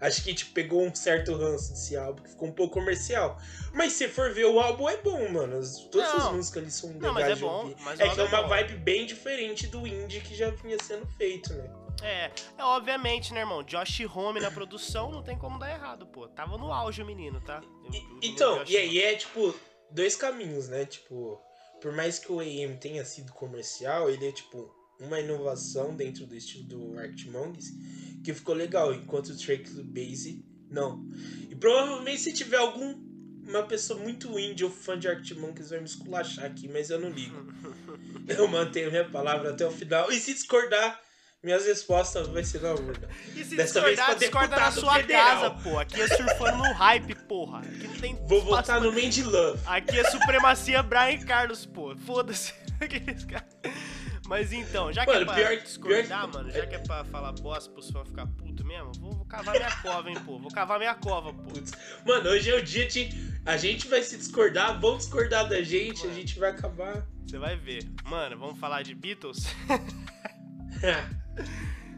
Acho 0.00 0.22
que, 0.22 0.32
tipo, 0.32 0.52
pegou 0.52 0.82
um 0.82 0.94
certo 0.94 1.34
ranço 1.34 1.72
desse 1.72 1.96
álbum, 1.96 2.22
que 2.22 2.30
ficou 2.30 2.48
um 2.48 2.52
pouco 2.52 2.74
comercial. 2.74 3.36
Mas 3.72 3.94
se 3.94 4.06
for 4.08 4.32
ver, 4.32 4.44
o 4.46 4.60
álbum 4.60 4.88
é 4.88 4.96
bom, 4.98 5.28
mano. 5.28 5.58
As- 5.58 5.80
todas 5.90 6.08
as 6.14 6.24
Não. 6.24 6.34
músicas 6.36 6.62
ali 6.62 6.70
são 6.70 6.90
legais 6.92 7.14
mas 7.14 7.28
é 7.28 7.34
de 7.34 7.40
bom, 7.40 7.48
ouvir. 7.62 7.76
mas 7.80 7.98
é 8.00 8.08
que 8.08 8.20
é 8.20 8.22
uma 8.24 8.42
bom. 8.42 8.48
vibe 8.48 8.74
bem 8.76 9.06
diferente 9.06 9.66
do 9.66 9.86
indie 9.86 10.20
que 10.20 10.34
já 10.36 10.50
vinha 10.50 10.76
sendo 10.82 11.06
feito, 11.16 11.52
né? 11.52 11.68
É, 12.00 12.30
é 12.56 12.62
obviamente, 12.64 13.34
né, 13.34 13.40
irmão? 13.40 13.64
Josh 13.64 14.00
Home 14.14 14.38
na 14.38 14.52
produção 14.52 15.10
não 15.10 15.20
tem 15.20 15.36
como 15.36 15.58
dar 15.58 15.70
errado, 15.72 16.06
pô. 16.06 16.28
Tava 16.28 16.56
no 16.56 16.72
auge 16.72 17.02
o 17.02 17.06
menino, 17.06 17.40
tá? 17.40 17.60
E- 17.92 17.98
o 17.98 18.20
então, 18.22 18.62
e 18.68 18.76
aí 18.76 19.00
é, 19.02 19.16
tipo, 19.16 19.52
dois 19.90 20.14
caminhos, 20.14 20.68
né? 20.68 20.84
Tipo, 20.84 21.42
por 21.82 21.90
mais 21.92 22.20
que 22.20 22.30
o 22.30 22.38
AM 22.38 22.76
tenha 22.76 23.04
sido 23.04 23.32
comercial, 23.32 24.08
ele 24.08 24.28
é, 24.28 24.30
tipo, 24.32 24.72
uma 25.00 25.20
inovação 25.20 25.94
dentro 25.94 26.26
do 26.26 26.34
estilo 26.36 26.64
do 26.64 26.98
Arctic 26.98 27.30
Monkeys 27.30 27.72
que 28.22 28.34
ficou 28.34 28.54
legal, 28.54 28.92
enquanto 28.92 29.28
o 29.28 29.34
do 29.34 29.84
Base, 29.84 30.44
não. 30.70 31.08
E 31.48 31.54
provavelmente 31.54 32.20
se 32.20 32.32
tiver 32.32 32.58
algum 32.58 33.06
uma 33.48 33.62
pessoa 33.62 33.98
muito 33.98 34.38
indie 34.38 34.64
ou 34.64 34.70
fã 34.70 34.98
de 34.98 35.08
Arctic 35.08 35.38
Monkeys 35.38 35.70
vai 35.70 35.78
me 35.78 35.86
esculachar 35.86 36.44
aqui, 36.44 36.68
mas 36.68 36.90
eu 36.90 37.00
não 37.00 37.10
ligo. 37.10 37.36
Eu 38.28 38.46
mantenho 38.46 38.90
minha 38.90 39.08
palavra 39.08 39.52
até 39.52 39.66
o 39.66 39.70
final. 39.70 40.12
E 40.12 40.20
se 40.20 40.34
discordar, 40.34 41.00
minhas 41.42 41.64
respostas 41.64 42.28
vai 42.28 42.44
ser 42.44 42.60
na 42.60 42.72
urna. 42.72 43.08
E 43.34 43.42
se 43.42 43.56
Dessa 43.56 43.80
vez 43.80 43.96
discordar, 43.96 44.06
pra 44.06 44.14
discorda 44.14 44.56
na 44.56 44.70
sua 44.70 44.94
federal. 44.96 45.24
casa, 45.24 45.50
pô. 45.62 45.78
Aqui 45.78 45.98
é 45.98 46.08
surfando 46.08 46.58
no 46.58 46.72
hype, 46.74 47.14
porra. 47.26 47.60
Aqui 47.60 47.86
não 47.86 47.94
tem 47.94 48.16
Vou 48.26 48.42
votar 48.42 48.82
no 48.82 48.92
Mandy 48.92 49.22
Love. 49.22 49.58
Aqui 49.64 49.98
é 49.98 50.10
supremacia 50.10 50.82
Brian 50.82 51.24
Carlos, 51.24 51.64
pô. 51.64 51.96
Foda-se. 51.96 52.52
Aqueles 52.78 53.24
caras. 53.24 53.48
Mas 54.28 54.52
então, 54.52 54.92
já 54.92 55.06
que 55.06 55.10
Mano, 55.10 55.22
é 55.22 55.24
pra 55.24 55.34
pior 55.36 55.56
discordar, 55.56 56.06
pior 56.06 56.28
mano, 56.34 56.50
já 56.50 56.66
que 56.66 56.74
é 56.74 56.78
pra 56.78 57.02
falar 57.06 57.32
bosta 57.32 57.70
pros 57.72 57.90
fãs 57.90 58.06
ficar 58.06 58.26
puto 58.26 58.62
mesmo, 58.62 58.92
vou, 59.00 59.12
vou 59.14 59.24
cavar 59.24 59.54
minha 59.56 59.74
cova, 59.80 60.10
hein, 60.10 60.18
pô. 60.22 60.38
Vou 60.38 60.50
cavar 60.50 60.78
minha 60.78 60.94
cova, 60.94 61.32
pô. 61.32 61.42
Putz. 61.44 61.72
Mano, 62.06 62.28
hoje 62.28 62.50
é 62.50 62.54
o 62.54 62.62
dia 62.62 62.86
de. 62.86 63.08
A 63.46 63.56
gente 63.56 63.88
vai 63.88 64.02
se 64.02 64.18
discordar, 64.18 64.78
vão 64.78 64.98
discordar 64.98 65.48
da 65.48 65.62
gente, 65.62 66.02
a 66.02 66.08
Mano. 66.08 66.14
gente 66.14 66.38
vai 66.38 66.50
acabar. 66.50 67.06
Você 67.26 67.38
vai 67.38 67.56
ver. 67.56 67.90
Mano, 68.04 68.38
vamos 68.38 68.58
falar 68.60 68.82
de 68.82 68.94
Beatles? 68.94 69.46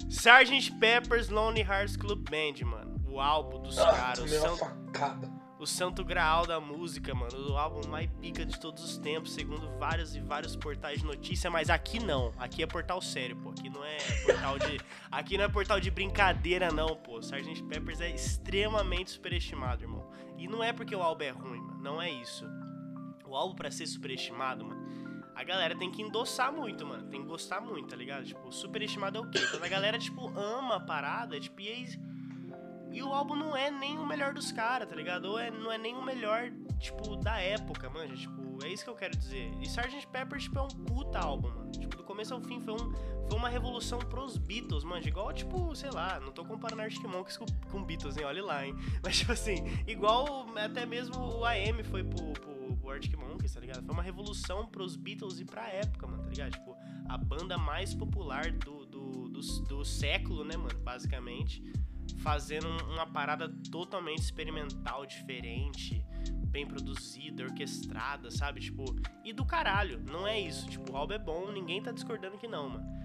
Sgt. 0.09 0.73
Pepper's 0.79 1.29
Lonely 1.29 1.63
Hearts 1.63 1.97
Club 1.97 2.29
Band, 2.31 2.65
mano. 2.65 3.01
O 3.09 3.21
álbum 3.21 3.63
dos 3.63 3.79
Ah, 3.79 3.93
caras, 3.93 4.19
o 4.21 4.25
tomei 4.25 4.39
uma 4.39 4.49
santo, 4.49 4.59
facada. 4.61 5.31
O 5.61 5.67
santo 5.67 6.03
graal 6.03 6.47
da 6.47 6.59
música, 6.59 7.15
mano. 7.15 7.53
O 7.53 7.59
álbum 7.59 7.87
mais 7.87 8.11
pica 8.19 8.47
de 8.47 8.59
todos 8.59 8.83
os 8.83 8.97
tempos, 8.97 9.35
segundo 9.35 9.69
vários 9.79 10.17
e 10.17 10.21
vários 10.21 10.57
portais 10.57 11.01
de 11.01 11.05
notícia, 11.05 11.51
mas 11.51 11.69
aqui 11.69 12.03
não. 12.03 12.33
Aqui 12.39 12.63
é 12.63 12.67
portal 12.67 13.01
sério, 13.03 13.37
pô. 13.37 13.51
Aqui 13.51 13.69
não 13.69 13.85
é 13.85 13.99
portal 14.25 14.59
de. 14.59 14.81
aqui 15.13 15.37
não 15.37 15.45
é 15.45 15.49
portal 15.49 15.79
de 15.79 15.91
brincadeira, 15.91 16.73
não, 16.73 16.97
pô. 16.97 17.21
Sgt. 17.21 17.63
Peppers 17.65 18.01
é 18.01 18.11
extremamente 18.11 19.11
superestimado, 19.11 19.85
irmão. 19.85 20.11
E 20.39 20.49
não 20.49 20.65
é 20.65 20.73
porque 20.73 20.97
o 20.97 21.03
álbum 21.03 21.25
é 21.25 21.31
ruim, 21.31 21.61
mano. 21.61 21.83
Não 21.83 22.01
é 22.01 22.11
isso. 22.11 22.47
O 23.27 23.37
álbum, 23.37 23.55
pra 23.55 23.71
ser 23.71 23.87
superestimado, 23.87 24.65
mano, 24.65 24.81
a 25.35 25.45
galera 25.45 25.77
tem 25.77 25.91
que 25.91 26.01
endossar 26.01 26.51
muito, 26.51 26.87
mano. 26.87 27.07
Tem 27.11 27.21
que 27.21 27.29
gostar 27.29 27.61
muito, 27.61 27.91
tá 27.91 27.97
ligado? 27.97 28.25
Tipo, 28.25 28.51
superestimado 28.51 29.19
é 29.19 29.21
o 29.21 29.31
quê? 29.31 29.41
Quando 29.51 29.63
a 29.63 29.69
galera, 29.69 29.99
tipo, 29.99 30.27
ama 30.39 30.77
a 30.77 30.81
parada, 30.81 31.39
tipo, 31.39 31.61
e 31.61 31.69
aí. 31.69 31.87
E 32.93 33.03
o 33.03 33.13
álbum 33.13 33.37
não 33.37 33.57
é 33.57 33.71
nem 33.71 33.99
o 33.99 34.07
melhor 34.07 34.35
dos 34.35 34.51
caras, 34.51 34.89
tá 34.89 34.97
ligado? 34.97 35.27
Ou 35.27 35.39
é, 35.39 35.51
não 35.51 35.71
é 35.71 35.79
nem 35.79 35.95
o 35.95 36.03
melhor 36.03 36.51
tipo, 36.79 37.17
da 37.17 37.39
época, 37.39 37.89
mano. 37.89 38.17
Tipo, 38.17 38.65
é 38.65 38.69
isso 38.69 38.83
que 38.83 38.91
eu 38.91 38.95
quero 38.95 39.17
dizer. 39.17 39.53
E 39.61 39.65
Sgt. 39.65 40.07
Pepper, 40.09 40.41
tipo, 40.41 40.59
é 40.59 40.63
um 40.63 40.69
puta 40.69 41.19
álbum, 41.19 41.49
mano. 41.49 41.71
Tipo, 41.71 41.97
do 41.97 42.03
começo 42.03 42.35
ao 42.35 42.41
fim 42.41 42.61
foi, 42.61 42.75
um, 42.75 42.93
foi 43.29 43.39
uma 43.39 43.49
revolução 43.49 43.99
pros 43.99 44.37
Beatles, 44.37 44.83
mano. 44.83 45.07
Igual, 45.07 45.33
tipo, 45.33 45.75
sei 45.77 45.91
lá, 45.91 46.19
não 46.19 46.33
tô 46.33 46.45
comparando 46.45 46.83
Arctic 46.83 47.05
Monkeys 47.05 47.37
com, 47.37 47.47
com 47.71 47.85
Beatles, 47.85 48.17
hein? 48.17 48.25
Olha 48.25 48.45
lá, 48.45 48.67
hein? 48.67 48.75
Mas, 49.05 49.19
tipo 49.19 49.33
assim, 49.33 49.57
igual 49.87 50.47
até 50.57 50.85
mesmo 50.85 51.17
o 51.17 51.45
AM 51.45 51.83
foi 51.85 52.03
pro, 52.03 52.33
pro 52.33 52.91
Arctic 52.91 53.17
Monkeys, 53.17 53.55
tá 53.55 53.61
ligado? 53.61 53.85
Foi 53.85 53.95
uma 53.95 54.03
revolução 54.03 54.67
pros 54.67 54.97
Beatles 54.97 55.39
e 55.39 55.45
pra 55.45 55.69
época, 55.69 56.07
mano, 56.09 56.25
tá 56.25 56.31
ligado? 56.31 56.53
Tipo, 56.53 56.77
a 57.09 57.17
banda 57.17 57.57
mais 57.57 57.95
popular 57.95 58.51
do, 58.51 58.85
do, 58.87 59.29
do, 59.29 59.41
do 59.41 59.85
século, 59.85 60.45
né, 60.45 60.57
mano? 60.57 60.79
Basicamente 60.81 61.63
fazendo 62.19 62.67
uma 62.89 63.07
parada 63.07 63.49
totalmente 63.71 64.21
experimental, 64.21 65.07
diferente, 65.07 66.05
bem 66.47 66.67
produzida, 66.67 67.45
orquestrada, 67.45 68.31
sabe? 68.31 68.61
Tipo, 68.61 68.85
e 69.25 69.33
do 69.33 69.45
caralho, 69.45 70.01
não 70.01 70.27
é 70.27 70.39
isso. 70.41 70.69
Tipo, 70.69 70.93
o 70.93 70.97
álbum 70.97 71.15
é 71.15 71.19
bom, 71.19 71.51
ninguém 71.53 71.83
tá 71.83 71.93
discordando 71.93 72.39
que 72.39 72.49
não, 72.49 72.69
mano. 72.69 73.00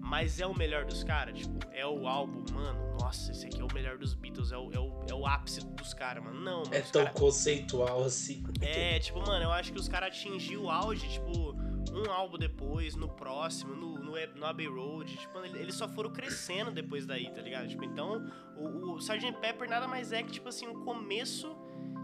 Mas 0.00 0.40
é 0.40 0.46
o 0.46 0.56
melhor 0.56 0.84
dos 0.84 1.04
caras, 1.04 1.38
tipo, 1.38 1.58
é 1.70 1.86
o 1.86 2.08
álbum, 2.08 2.44
mano, 2.52 2.96
nossa, 2.98 3.30
esse 3.30 3.46
aqui 3.46 3.60
é 3.60 3.64
o 3.64 3.72
melhor 3.72 3.96
dos 3.98 4.14
Beatles, 4.14 4.50
é 4.50 4.56
o, 4.56 4.72
é 4.72 4.78
o, 4.78 5.04
é 5.08 5.14
o 5.14 5.26
ápice 5.26 5.64
dos 5.66 5.94
caras, 5.94 6.24
mano. 6.24 6.40
Não, 6.40 6.60
mano. 6.60 6.74
É 6.74 6.80
tão 6.80 7.04
cara... 7.04 7.14
conceitual 7.14 8.02
assim. 8.04 8.42
É, 8.60 8.98
tipo, 8.98 9.20
mano, 9.20 9.44
eu 9.44 9.52
acho 9.52 9.72
que 9.72 9.78
os 9.78 9.88
caras 9.88 10.08
atingiu 10.08 10.64
o 10.64 10.70
auge, 10.70 11.08
tipo, 11.08 11.54
um 11.92 12.10
álbum 12.10 12.38
depois, 12.38 12.96
no 12.96 13.08
próximo, 13.08 13.74
no, 13.74 13.98
no, 13.98 14.14
no 14.34 14.46
Abbey 14.46 14.66
Road, 14.66 15.16
tipo, 15.16 15.38
eles 15.38 15.74
só 15.74 15.88
foram 15.88 16.10
crescendo 16.10 16.70
depois 16.70 17.06
daí, 17.06 17.30
tá 17.30 17.40
ligado? 17.40 17.68
Tipo, 17.68 17.84
então, 17.84 18.26
o, 18.56 18.94
o 18.94 18.98
Sgt. 18.98 19.32
Pepper 19.40 19.68
nada 19.68 19.86
mais 19.86 20.12
é 20.12 20.22
que, 20.22 20.32
tipo 20.32 20.48
assim, 20.48 20.66
um 20.66 20.84
começo 20.84 21.56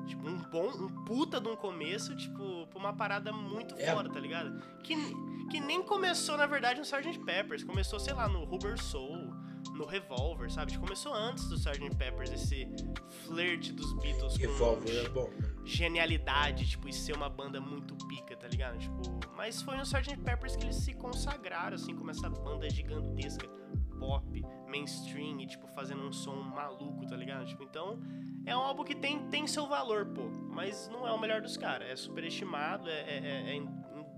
Tipo, 0.06 0.28
um 0.28 0.38
bom, 0.38 0.68
um 0.70 1.04
puta 1.04 1.40
de 1.40 1.48
um 1.48 1.56
começo, 1.56 2.14
tipo, 2.16 2.66
pra 2.68 2.78
uma 2.78 2.92
parada 2.92 3.32
muito 3.32 3.74
é. 3.76 3.92
foda, 3.92 4.08
tá 4.08 4.20
ligado? 4.20 4.60
Que, 4.82 4.94
que 5.50 5.60
nem 5.60 5.82
começou, 5.82 6.36
na 6.36 6.46
verdade, 6.46 6.78
no 6.78 6.84
Sgt. 6.84 7.18
Peppers. 7.24 7.64
Começou, 7.64 7.98
sei 7.98 8.14
lá, 8.14 8.28
no 8.28 8.44
Rubber 8.44 8.80
Soul, 8.80 9.34
no 9.74 9.84
Revolver, 9.86 10.50
sabe? 10.50 10.72
Tipo, 10.72 10.84
começou 10.84 11.12
antes 11.12 11.48
do 11.48 11.56
Sgt. 11.56 11.96
Peppers, 11.96 12.30
esse 12.32 12.68
flirt 13.26 13.72
dos 13.72 13.92
Beatles 14.00 14.36
Revolver 14.36 15.04
é 15.04 15.08
bom. 15.08 15.30
genialidade, 15.64 16.68
tipo, 16.68 16.88
e 16.88 16.92
ser 16.92 17.14
uma 17.14 17.28
banda 17.28 17.60
muito 17.60 17.94
pica, 18.06 18.36
tá 18.36 18.48
ligado? 18.48 18.78
Tipo, 18.78 19.02
mas 19.36 19.60
foi 19.62 19.76
no 19.76 19.82
Sgt. 19.82 20.16
Peppers 20.18 20.56
que 20.56 20.64
eles 20.64 20.76
se 20.76 20.94
consagraram, 20.94 21.74
assim, 21.74 21.94
como 21.94 22.10
essa 22.10 22.30
banda 22.30 22.68
gigantesca, 22.70 23.48
pop, 23.98 24.44
mainstream, 24.66 25.40
e, 25.40 25.46
tipo, 25.46 25.66
fazendo 25.68 26.02
um 26.02 26.12
som 26.12 26.36
maluco, 26.36 27.06
tá 27.06 27.16
ligado? 27.16 27.46
Tipo, 27.46 27.62
então 27.64 28.00
é 28.44 28.56
um 28.56 28.60
álbum 28.60 28.84
que 28.84 28.94
tem, 28.94 29.28
tem 29.28 29.46
seu 29.46 29.66
valor, 29.66 30.06
pô, 30.06 30.28
mas 30.28 30.88
não 30.88 31.06
é 31.06 31.12
o 31.12 31.18
melhor 31.18 31.40
dos 31.40 31.56
caras. 31.56 31.88
É 31.88 31.96
superestimado, 31.96 32.88
é, 32.88 33.00
é, 33.00 33.18
é, 33.18 33.56
é 33.56 33.62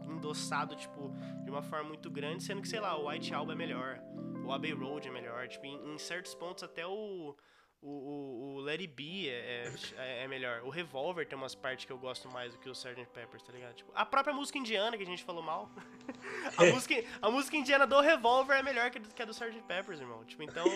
endossado, 0.06 0.74
tipo, 0.74 1.12
de 1.44 1.50
uma 1.50 1.62
forma 1.62 1.88
muito 1.88 2.10
grande, 2.10 2.42
sendo 2.42 2.60
que, 2.60 2.68
sei 2.68 2.80
lá, 2.80 2.96
o 2.98 3.08
White 3.08 3.32
Album 3.32 3.52
é 3.52 3.54
melhor, 3.54 4.00
o 4.44 4.52
Abbey 4.52 4.72
Road 4.72 5.06
é 5.06 5.10
melhor, 5.10 5.48
tipo, 5.48 5.66
em, 5.66 5.94
em 5.94 5.98
certos 5.98 6.34
pontos 6.34 6.62
até 6.62 6.86
o, 6.86 7.36
o, 7.80 7.88
o, 7.90 8.54
o 8.56 8.60
Let 8.60 8.80
It 8.80 8.92
Be 8.92 9.28
é, 9.28 9.72
é, 9.96 10.24
é, 10.24 10.28
melhor. 10.28 10.62
O 10.62 10.70
Revolver 10.70 11.26
tem 11.26 11.38
umas 11.38 11.54
partes 11.54 11.84
que 11.84 11.92
eu 11.92 11.98
gosto 11.98 12.28
mais 12.30 12.52
do 12.52 12.58
que 12.58 12.68
o 12.68 12.72
Sgt. 12.72 13.06
Peppers, 13.12 13.42
tá 13.42 13.52
ligado? 13.52 13.74
Tipo, 13.74 13.92
a 13.94 14.04
própria 14.04 14.34
música 14.34 14.58
indiana, 14.58 14.96
que 14.96 15.02
a 15.02 15.06
gente 15.06 15.22
falou 15.22 15.42
mal. 15.42 15.70
a, 16.56 16.64
música, 16.64 16.94
a 17.22 17.30
música 17.30 17.56
indiana 17.56 17.86
do 17.86 18.00
Revolver 18.00 18.58
é 18.58 18.62
melhor 18.62 18.90
que, 18.90 19.00
que 19.00 19.22
a 19.22 19.24
do 19.24 19.32
Sgt. 19.32 19.62
Peppers, 19.62 20.00
irmão. 20.00 20.24
Tipo, 20.24 20.42
então... 20.42 20.64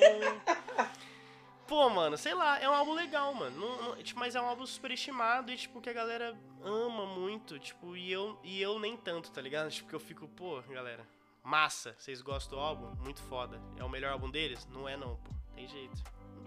Pô, 1.67 1.89
mano, 1.89 2.19
sei 2.19 2.35
lá, 2.35 2.61
é 2.61 2.69
um 2.69 2.75
álbum 2.75 2.93
legal, 2.93 3.33
mano. 3.33 3.59
Não, 3.59 3.83
não, 3.83 4.03
tipo, 4.03 4.21
mas 4.21 4.35
é 4.35 4.41
um 4.41 4.47
álbum 4.47 4.67
superestimado 4.67 5.51
e, 5.51 5.57
tipo, 5.57 5.81
que 5.81 5.89
a 5.89 5.93
galera 5.93 6.37
ama 6.63 7.07
muito, 7.07 7.59
tipo, 7.59 7.97
e 7.97 8.13
eu, 8.13 8.39
e 8.43 8.61
eu 8.61 8.79
nem 8.79 8.97
tanto, 8.97 9.31
tá 9.31 9.41
ligado? 9.41 9.71
Tipo, 9.71 9.89
que 9.89 9.95
eu 9.95 10.01
fico, 10.01 10.29
pô, 10.29 10.61
galera, 10.69 11.07
massa, 11.43 11.95
vocês 11.99 12.21
gostam 12.21 12.59
do 12.59 12.63
álbum? 12.63 12.95
Muito 13.03 13.23
foda. 13.23 13.61
É 13.79 13.85
o 13.85 13.89
melhor 13.89 14.13
álbum 14.13 14.31
deles? 14.31 14.69
Não 14.71 14.89
é 14.89 14.97
não, 14.97 15.17
pô. 15.17 15.31
Tem 15.55 15.67
jeito. 15.67 16.03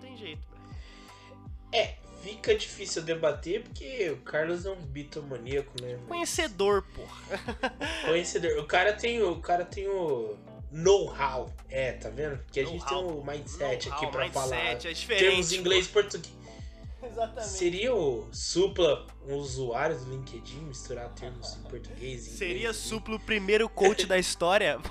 Não 0.06 0.10
tem 0.10 0.18
jeito, 0.18 0.41
velho. 0.52 0.65
É, 1.72 1.96
fica 2.22 2.56
difícil 2.56 3.02
debater 3.02 3.63
porque 3.63 4.10
o 4.12 4.18
Carlos 4.18 4.65
é 4.65 4.72
um 4.72 4.82
bitomaníaco, 4.82 5.74
né? 5.82 6.00
Conhecedor, 6.08 6.84
porra. 6.94 7.39
Conhecedor. 8.06 8.60
O 8.60 8.65
cara 8.65 8.94
tem 8.94 9.22
o 9.22 9.39
cara 9.41 9.65
tem 9.65 9.88
o 9.88 10.38
know-how. 10.72 11.52
É, 11.70 11.94
tá 11.94 12.10
vendo? 12.10 12.38
Porque 12.38 12.60
a 12.60 12.65
gente 12.65 12.86
tem 12.86 12.98
um 12.98 13.24
mindset 13.24 13.89
aqui 13.89 14.08
pra 14.08 14.30
falar. 14.32 14.56
É 14.56 14.76
termos 15.18 15.52
inglês 15.52 15.88
e 15.88 15.89
português. 15.89 16.36
Exatamente. 17.04 17.48
Seria 17.48 17.94
o 17.94 18.28
Supla 18.32 19.06
um 19.28 19.36
usuário 19.36 19.98
do 19.98 20.10
LinkedIn 20.10 20.62
misturar 20.62 21.10
termos 21.10 21.56
em 21.56 21.62
português? 21.63 22.28
Em 22.28 22.32
Seria 22.32 22.56
inglês, 22.56 22.78
Supla 22.78 23.15
o 23.15 23.20
primeiro 23.20 23.70
coach 23.70 24.06
da 24.08 24.18
história? 24.18 24.80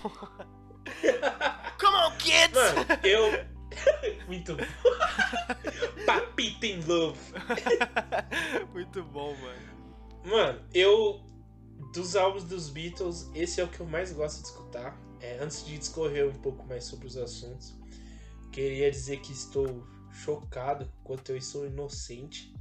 Come 1.81 1.97
on, 1.97 2.17
kids! 2.19 2.53
Mano, 2.53 3.01
eu. 3.03 3.54
Muito 4.27 4.57
bom. 4.57 4.65
Papita 6.07 6.67
in 6.67 6.81
love. 6.87 7.19
Muito 8.73 9.03
bom, 9.05 9.37
mano. 9.37 9.75
Mano, 10.25 10.63
eu. 10.73 11.21
Dos 11.93 12.17
álbuns 12.17 12.45
dos 12.45 12.71
Beatles, 12.71 13.31
esse 13.35 13.61
é 13.61 13.65
o 13.65 13.69
que 13.69 13.79
eu 13.79 13.87
mais 13.87 14.13
gosto 14.13 14.41
de 14.43 14.49
escutar. 14.49 14.99
É, 15.21 15.39
antes 15.39 15.65
de 15.65 15.79
discorrer 15.79 16.29
um 16.29 16.35
pouco 16.35 16.67
mais 16.67 16.85
sobre 16.85 17.07
os 17.07 17.17
assuntos, 17.17 17.75
queria 18.53 18.91
dizer 18.91 19.21
que 19.21 19.33
estou 19.33 19.87
chocado 20.11 20.91
quanto 21.03 21.33
eu 21.33 21.41
sou 21.41 21.67
inocente 21.67 22.55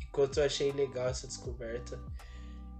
e 0.00 0.06
quanto 0.06 0.40
eu 0.40 0.46
achei 0.46 0.72
legal 0.72 1.08
essa 1.08 1.26
descoberta 1.26 2.00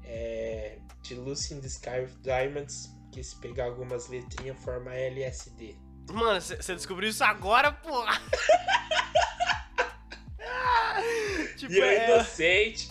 é, 0.04 0.78
de 1.02 1.14
Lucy 1.14 1.54
in 1.54 1.60
the 1.60 1.66
Sky 1.66 2.00
with 2.00 2.16
Diamonds, 2.22 2.90
que 3.12 3.22
se 3.22 3.36
pegar 3.36 3.66
algumas 3.66 4.08
letrinhas 4.08 4.58
forma 4.58 4.94
LSD. 4.94 5.76
Mano, 6.12 6.40
você 6.40 6.74
descobriu 6.74 7.10
isso 7.10 7.24
agora, 7.24 7.72
porra! 7.72 8.20
tipo, 11.56 11.72
e 11.72 11.78
eu 11.78 11.84
é... 11.84 12.14
inocente. 12.14 12.90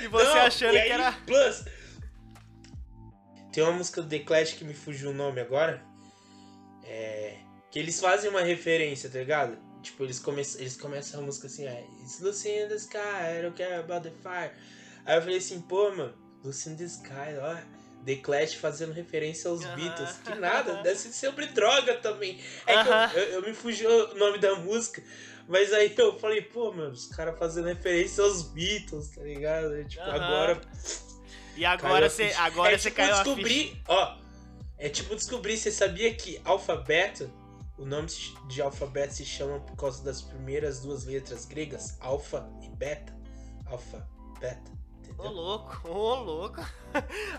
E 0.00 0.08
você 0.08 0.24
Não, 0.24 0.42
achando 0.42 0.76
e 0.76 0.82
que 0.82 0.88
era. 0.88 1.12
Plus, 1.26 1.64
tem 3.52 3.62
uma 3.62 3.72
música 3.72 4.02
do 4.02 4.08
The 4.08 4.20
Clash 4.20 4.54
que 4.54 4.64
me 4.64 4.74
fugiu 4.74 5.10
o 5.10 5.14
nome 5.14 5.40
agora. 5.40 5.82
É. 6.84 7.38
Que 7.70 7.78
eles 7.78 8.00
fazem 8.00 8.30
uma 8.30 8.42
referência, 8.42 9.10
tá 9.10 9.18
ligado? 9.18 9.58
Tipo, 9.82 10.04
eles, 10.04 10.18
come 10.18 10.42
eles 10.58 10.76
começam 10.76 11.20
a 11.20 11.22
música 11.22 11.46
assim, 11.46 11.66
é. 11.66 11.84
It's 12.02 12.20
Lucy 12.20 12.50
in 12.50 12.68
the 12.68 12.76
sky, 12.76 13.38
I 13.38 13.42
don't 13.42 13.56
care 13.56 13.76
about 13.76 14.08
the 14.08 14.14
fire. 14.22 14.52
Aí 15.04 15.16
eu 15.16 15.22
falei 15.22 15.38
assim, 15.38 15.60
pô, 15.62 15.90
mano, 15.90 16.14
Lucy 16.44 16.70
in 16.70 16.76
the 16.76 16.84
sky, 16.84 17.36
ó. 17.40 17.56
The 18.04 18.16
Clash 18.16 18.54
fazendo 18.54 18.92
referência 18.92 19.50
aos 19.50 19.60
uh 19.60 19.66
-huh. 19.66 19.74
Beatles. 19.76 20.18
Que 20.24 20.34
nada, 20.34 20.82
deve 20.82 20.98
ser 20.98 21.12
sobre 21.12 21.46
droga 21.46 21.94
também. 21.98 22.40
É 22.66 22.76
uh 22.76 22.84
-huh. 22.84 23.10
que 23.10 23.16
eu, 23.18 23.22
eu, 23.22 23.32
eu, 23.34 23.42
me 23.42 23.54
fugiu 23.54 23.90
o 23.90 24.14
nome 24.14 24.38
da 24.38 24.54
música. 24.56 25.02
Mas 25.48 25.72
aí 25.72 25.92
eu 25.96 26.18
falei, 26.18 26.40
pô, 26.40 26.72
mano, 26.72 26.92
os 26.92 27.06
caras 27.06 27.38
fazendo 27.38 27.66
referência 27.66 28.22
aos 28.22 28.42
Beatles, 28.42 29.08
tá 29.08 29.22
ligado? 29.22 29.84
Tipo, 29.84 30.02
uh 30.02 30.06
-huh. 30.06 30.14
agora 30.14 30.60
e 31.56 31.64
agora 31.64 32.08
você 32.08 32.32
agora 32.38 32.74
é 32.74 32.78
tipo 32.78 32.96
caiu 32.96 33.14
descobrir, 33.14 33.82
ó, 33.86 34.16
é 34.78 34.88
tipo 34.88 35.14
descobrir, 35.14 35.56
você 35.56 35.70
sabia 35.70 36.12
que 36.14 36.40
alfabeto, 36.44 37.30
o 37.76 37.84
nome 37.84 38.08
de 38.48 38.62
alfabeto 38.62 39.14
se 39.14 39.24
chama 39.24 39.60
por 39.60 39.76
causa 39.76 40.02
das 40.02 40.22
primeiras 40.22 40.80
duas 40.80 41.04
letras 41.04 41.44
gregas, 41.44 41.96
alfa 42.00 42.48
e 42.62 42.68
beta. 42.70 43.12
Alfa, 43.66 44.06
beta. 44.40 44.70
Ô 45.22 45.28
louco, 45.28 45.80
ô 45.88 46.14
louco. 46.14 46.60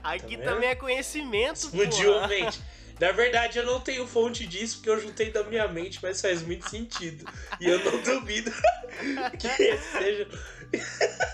Aqui 0.03 0.37
tá 0.37 0.43
também 0.43 0.69
é 0.69 0.75
conhecimento, 0.75 1.57
Explodiu 1.57 2.17
a 2.17 2.27
mente. 2.27 2.61
Na 2.99 3.11
verdade, 3.11 3.57
eu 3.57 3.65
não 3.65 3.79
tenho 3.79 4.07
fonte 4.07 4.45
disso 4.45 4.77
porque 4.77 4.89
eu 4.89 4.99
juntei 4.99 5.31
da 5.31 5.43
minha 5.43 5.67
mente, 5.67 5.99
mas 6.01 6.21
faz 6.21 6.41
muito 6.41 6.69
sentido. 6.69 7.25
E 7.59 7.65
eu 7.65 7.83
não 7.83 8.01
duvido 8.01 8.51
que 9.37 9.77
seja. 9.77 10.27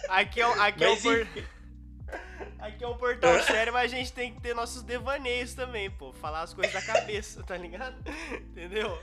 Aqui 0.08 0.42
é, 0.42 0.46
aqui 0.46 0.84
mas, 0.84 1.06
é 1.06 1.10
o. 1.10 1.26
Por... 1.26 1.28
Aqui 2.60 2.84
é 2.84 2.88
um 2.88 2.98
portal 2.98 3.42
sério, 3.44 3.72
mas 3.72 3.94
a 3.94 3.96
gente 3.96 4.12
tem 4.12 4.34
que 4.34 4.42
ter 4.42 4.56
nossos 4.56 4.82
devaneios 4.84 5.54
também, 5.54 5.90
pô. 5.92 6.12
Falar 6.14 6.42
as 6.42 6.54
coisas 6.54 6.74
da 6.74 6.82
cabeça, 6.82 7.44
tá 7.44 7.56
ligado? 7.56 7.96
Entendeu? 8.32 8.98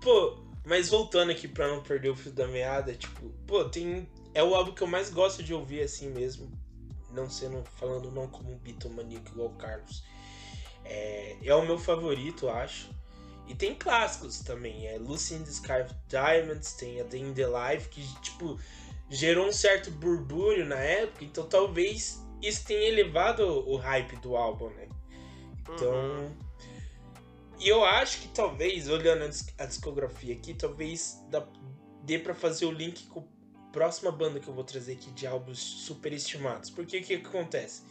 Pô, 0.00 0.38
mas 0.64 0.88
voltando 0.88 1.32
aqui 1.32 1.48
pra 1.48 1.68
não 1.68 1.82
perder 1.82 2.10
o 2.10 2.16
fio 2.16 2.32
da 2.32 2.46
meada, 2.46 2.94
tipo, 2.94 3.30
pô, 3.46 3.64
tem. 3.64 4.08
É 4.34 4.42
o 4.42 4.54
álbum 4.54 4.72
que 4.72 4.82
eu 4.82 4.86
mais 4.86 5.10
gosto 5.10 5.42
de 5.42 5.52
ouvir 5.52 5.82
assim 5.82 6.10
mesmo. 6.10 6.50
Não 7.12 7.28
sendo. 7.28 7.64
Falando 7.78 8.10
não 8.10 8.28
como 8.28 8.52
um 8.52 8.58
bitomaníaco 8.58 9.30
igual 9.30 9.48
o 9.48 9.54
Carlos. 9.56 10.04
É, 10.84 11.36
é 11.42 11.54
o 11.54 11.64
meu 11.64 11.78
favorito, 11.78 12.48
acho. 12.48 12.90
E 13.46 13.54
tem 13.54 13.74
clássicos 13.74 14.40
também. 14.40 14.86
É 14.86 14.98
Lucy 14.98 15.34
in 15.34 15.44
the 15.44 15.50
Sky 15.50 15.82
of 15.84 15.94
Diamonds, 16.08 16.72
tem 16.74 17.00
a 17.00 17.04
Day 17.04 17.20
in 17.20 17.34
the 17.34 17.46
Life, 17.46 17.88
que, 17.88 18.02
tipo, 18.20 18.58
gerou 19.10 19.46
um 19.46 19.52
certo 19.52 19.90
burbúrio 19.90 20.64
na 20.64 20.78
época. 20.78 21.24
Então 21.24 21.46
talvez 21.46 22.24
isso 22.40 22.64
tem 22.64 22.84
elevado 22.84 23.46
o 23.68 23.76
hype 23.76 24.16
do 24.16 24.36
álbum, 24.36 24.70
né? 24.70 24.88
Então. 25.60 25.92
Uhum. 25.92 26.52
E 27.58 27.68
eu 27.68 27.84
acho 27.84 28.22
que 28.22 28.28
talvez, 28.28 28.88
olhando 28.88 29.22
a 29.58 29.66
discografia 29.66 30.34
aqui, 30.34 30.52
talvez 30.52 31.24
dê 32.02 32.18
pra 32.18 32.34
fazer 32.34 32.66
o 32.66 32.72
link 32.72 33.06
com 33.06 33.24
próxima 33.72 34.12
banda 34.12 34.38
que 34.38 34.46
eu 34.46 34.54
vou 34.54 34.64
trazer 34.64 34.92
aqui 34.92 35.10
de 35.10 35.26
álbuns 35.26 35.58
superestimados. 35.58 36.70
Porque 36.70 36.98
o 36.98 37.02
que, 37.02 37.18
que 37.18 37.26
acontece? 37.26 37.82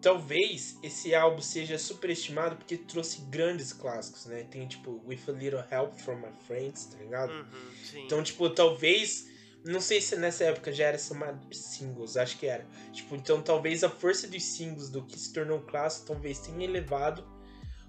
Talvez 0.00 0.78
esse 0.82 1.14
álbum 1.14 1.40
seja 1.40 1.78
superestimado 1.78 2.56
porque 2.56 2.76
trouxe 2.76 3.22
grandes 3.22 3.72
clássicos, 3.72 4.26
né? 4.26 4.44
Tem 4.44 4.66
tipo 4.66 5.02
With 5.06 5.20
a 5.28 5.32
Little 5.32 5.64
Help 5.70 5.94
from 5.98 6.16
My 6.16 6.32
Friends, 6.46 6.86
tá 6.86 6.98
ligado? 6.98 7.32
Uhum. 7.32 8.04
Então, 8.04 8.22
tipo, 8.22 8.48
talvez. 8.50 9.32
Não 9.64 9.80
sei 9.80 9.98
se 10.02 10.14
nessa 10.16 10.44
época 10.44 10.70
já 10.70 10.88
era 10.88 10.98
chamado 10.98 11.40
singles, 11.54 12.18
acho 12.18 12.38
que 12.38 12.46
era. 12.46 12.66
Tipo, 12.92 13.16
então 13.16 13.40
talvez 13.40 13.82
a 13.82 13.88
força 13.88 14.28
dos 14.28 14.42
singles 14.42 14.90
do 14.90 15.02
que 15.06 15.18
se 15.18 15.32
tornou 15.32 15.56
um 15.56 15.64
clássico 15.64 16.08
talvez 16.08 16.38
tenha 16.38 16.64
elevado 16.64 17.26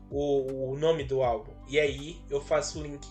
o, 0.10 0.72
o 0.72 0.78
nome 0.78 1.04
do 1.04 1.22
álbum. 1.22 1.54
E 1.68 1.78
aí 1.78 2.24
eu 2.30 2.40
faço 2.40 2.80
o 2.80 2.82
link 2.82 3.06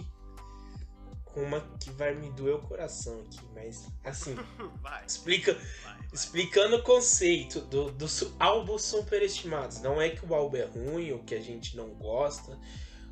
com 1.35 1.43
uma 1.43 1.61
que 1.81 1.91
vai 1.91 2.15
me 2.15 2.31
doer 2.31 2.55
o 2.55 2.63
coração 2.63 3.21
aqui, 3.21 3.41
mas 3.53 3.89
assim, 4.05 4.37
vai, 4.81 5.05
explica, 5.05 5.55
vai, 5.55 5.97
vai. 5.97 6.09
explicando 6.13 6.77
o 6.77 6.83
conceito 6.83 7.61
do, 7.63 7.91
dos 7.91 8.33
álbuns 8.39 8.83
superestimados. 8.83 9.81
Não 9.83 10.01
é 10.01 10.11
que 10.11 10.25
o 10.25 10.33
álbum 10.33 10.57
é 10.57 10.65
ruim 10.65 11.11
ou 11.11 11.19
que 11.25 11.35
a 11.35 11.41
gente 11.41 11.77
não 11.77 11.89
gosta 11.95 12.57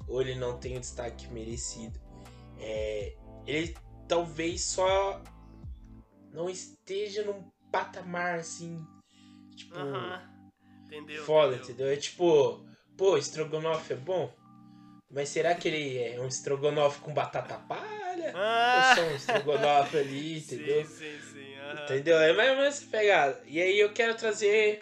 ou 0.06 0.20
ele 0.20 0.37
não 0.37 0.56
tem 0.56 0.76
o 0.76 0.80
destaque 0.80 1.26
merecido. 1.32 2.00
É, 2.61 3.16
ele 3.44 3.76
talvez 4.06 4.62
só 4.62 5.20
não 6.32 6.48
esteja 6.48 7.24
num 7.24 7.50
patamar 7.72 8.38
assim, 8.38 8.87
tipo, 9.56 9.74
Aham. 9.74 10.30
Entendeu? 10.87 11.24
foda, 11.24 11.56
entendeu? 11.56 11.74
entendeu? 11.74 11.92
É 11.92 11.96
tipo, 11.96 12.64
pô, 12.96 13.16
estrogonofe 13.16 13.94
é 13.94 13.96
bom, 13.96 14.32
mas 15.12 15.29
será 15.29 15.55
que 15.55 15.68
ele 15.68 15.98
é 15.98 16.18
um 16.20 16.27
estrogonofe 16.27 17.01
com 17.01 17.12
batata 17.14 17.57
palha? 17.59 18.33
Ah! 18.35 18.75
Ou 18.77 18.94
só 19.05 19.11
um 19.11 19.16
estrogonofe 19.16 19.98
ali, 19.98 20.38
entendeu? 20.42 20.85
Sim, 20.87 20.94
sim, 20.94 21.18
sim. 21.33 21.55
aham. 21.59 21.85
Entendeu? 21.85 22.18
É 22.18 22.33
mais 22.33 22.51
ou 22.51 22.57
menos 22.57 22.77
essa 22.79 22.87
pegada. 22.90 23.42
E 23.46 23.61
aí 23.61 23.79
eu 23.79 23.92
quero 23.92 24.14
trazer 24.16 24.81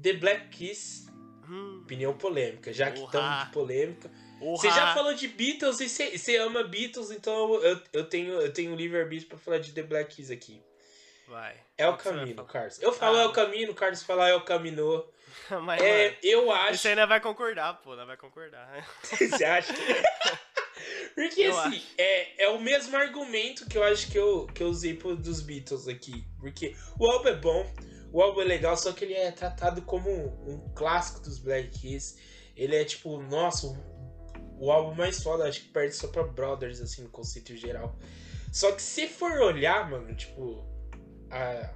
The 0.00 0.12
Black 0.14 0.48
Kiss, 0.48 1.06
Hum, 1.48 1.80
opinião 1.82 2.12
polêmica, 2.12 2.72
já 2.72 2.90
que 2.90 2.98
estamos 3.00 3.44
de 3.46 3.52
polêmica. 3.52 4.10
Você 4.40 4.68
já 4.68 4.92
falou 4.92 5.14
de 5.14 5.28
Beatles 5.28 5.80
e 5.80 5.88
você- 5.88 6.18
você 6.18 6.36
ama 6.36 6.62
Beatles, 6.64 7.10
então 7.10 7.54
eu, 7.62 7.80
eu 7.92 8.04
tenho, 8.04 8.32
eu 8.40 8.52
tenho 8.52 8.72
um 8.72 8.76
livre-arbítrio 8.76 9.28
pra 9.28 9.38
falar 9.38 9.58
de 9.58 9.72
The 9.72 9.82
Black 9.82 10.16
Kiss 10.16 10.32
aqui. 10.32 10.60
Vai. 11.28 11.54
É 11.78 11.88
o 11.88 11.96
caminho? 11.96 12.44
Carlos. 12.44 12.80
Eu 12.82 12.92
falo 12.92 13.16
Ah. 13.18 13.22
é 13.22 13.26
o 13.26 13.32
caminho, 13.32 13.70
o 13.70 13.74
Carlos 13.74 14.02
fala 14.02 14.28
é 14.28 14.34
o 14.34 14.40
caminho. 14.42 15.04
Mas, 15.62 15.82
É, 15.82 16.08
mano, 16.08 16.16
eu 16.22 16.50
acho. 16.52 16.86
aí 16.86 16.92
ainda 16.92 17.06
vai 17.06 17.20
concordar, 17.20 17.74
pô. 17.82 17.92
Ainda 17.92 18.06
vai 18.06 18.16
concordar. 18.16 18.86
Você 19.02 19.44
acha? 19.44 19.72
Porque 21.14 21.40
Eu 21.40 21.58
assim, 21.58 21.82
é, 21.96 22.44
é 22.44 22.48
o 22.50 22.60
mesmo 22.60 22.94
argumento 22.96 23.66
que 23.66 23.78
eu 23.78 23.82
acho 23.82 24.10
que 24.10 24.18
eu, 24.18 24.46
que 24.46 24.62
eu 24.62 24.68
usei 24.68 24.94
pro, 24.94 25.16
dos 25.16 25.40
Beatles 25.40 25.88
aqui. 25.88 26.26
Porque 26.38 26.76
o 26.98 27.06
álbum 27.06 27.28
é 27.28 27.34
bom, 27.34 27.74
o 28.12 28.20
álbum 28.20 28.42
é 28.42 28.44
legal, 28.44 28.76
só 28.76 28.92
que 28.92 29.04
ele 29.04 29.14
é 29.14 29.30
tratado 29.30 29.80
como 29.82 30.10
um, 30.10 30.52
um 30.52 30.74
clássico 30.74 31.20
dos 31.20 31.38
Black 31.38 31.70
Keys. 31.80 32.18
Ele 32.54 32.76
é 32.76 32.84
tipo, 32.84 33.18
nossa, 33.22 33.66
o, 33.66 34.66
o 34.66 34.70
álbum 34.70 34.94
mais 34.94 35.22
foda, 35.22 35.44
acho 35.48 35.62
que 35.62 35.68
perde 35.68 35.94
só 35.94 36.08
pra 36.08 36.22
Brothers, 36.22 36.80
assim, 36.80 37.02
no 37.02 37.08
conceito 37.08 37.56
geral. 37.56 37.96
Só 38.52 38.72
que 38.72 38.82
se 38.82 39.06
for 39.08 39.32
olhar, 39.40 39.88
mano, 39.90 40.14
tipo, 40.14 40.64
a, 41.30 41.70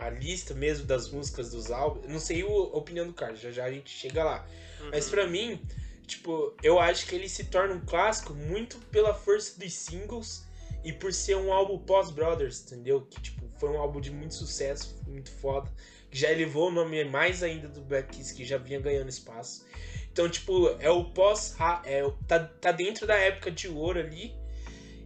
a 0.00 0.10
lista 0.10 0.54
mesmo 0.54 0.86
das 0.86 1.10
músicas 1.10 1.50
dos 1.50 1.70
álbuns, 1.70 2.08
não 2.08 2.18
sei 2.18 2.42
o- 2.44 2.70
a 2.72 2.76
opinião 2.78 3.06
do 3.06 3.12
Carlos, 3.12 3.40
já 3.40 3.50
já 3.50 3.64
a 3.64 3.70
gente 3.72 3.90
chega 3.90 4.24
lá. 4.24 4.46
Mas 4.90 5.04
Uhum. 5.06 5.10
pra 5.10 5.26
mim, 5.26 5.60
tipo, 6.06 6.54
eu 6.62 6.78
acho 6.78 7.06
que 7.06 7.14
ele 7.14 7.28
se 7.28 7.44
torna 7.44 7.74
um 7.74 7.80
clássico 7.80 8.32
muito 8.34 8.78
pela 8.90 9.14
força 9.14 9.58
dos 9.58 9.72
singles 9.72 10.44
e 10.82 10.92
por 10.92 11.12
ser 11.12 11.36
um 11.36 11.52
álbum 11.52 11.78
pós-Brothers, 11.78 12.62
entendeu? 12.62 13.02
Que, 13.02 13.20
tipo, 13.20 13.48
foi 13.58 13.68
um 13.68 13.78
álbum 13.78 14.00
de 14.00 14.10
muito 14.10 14.34
sucesso, 14.34 14.98
muito 15.06 15.30
foda. 15.30 15.70
Que 16.10 16.18
já 16.18 16.32
elevou 16.32 16.68
o 16.68 16.72
nome 16.72 17.04
mais 17.04 17.42
ainda 17.42 17.68
do 17.68 17.82
Black 17.82 18.16
Keys, 18.16 18.32
que 18.32 18.44
já 18.44 18.56
vinha 18.58 18.80
ganhando 18.80 19.08
espaço. 19.10 19.64
Então, 20.10 20.28
tipo, 20.28 20.68
é 20.80 20.90
o 20.90 21.04
pós... 21.12 21.54
É, 21.84 22.02
tá, 22.26 22.40
tá 22.40 22.72
dentro 22.72 23.06
da 23.06 23.14
época 23.14 23.50
de 23.50 23.68
ouro 23.68 24.00
ali. 24.00 24.34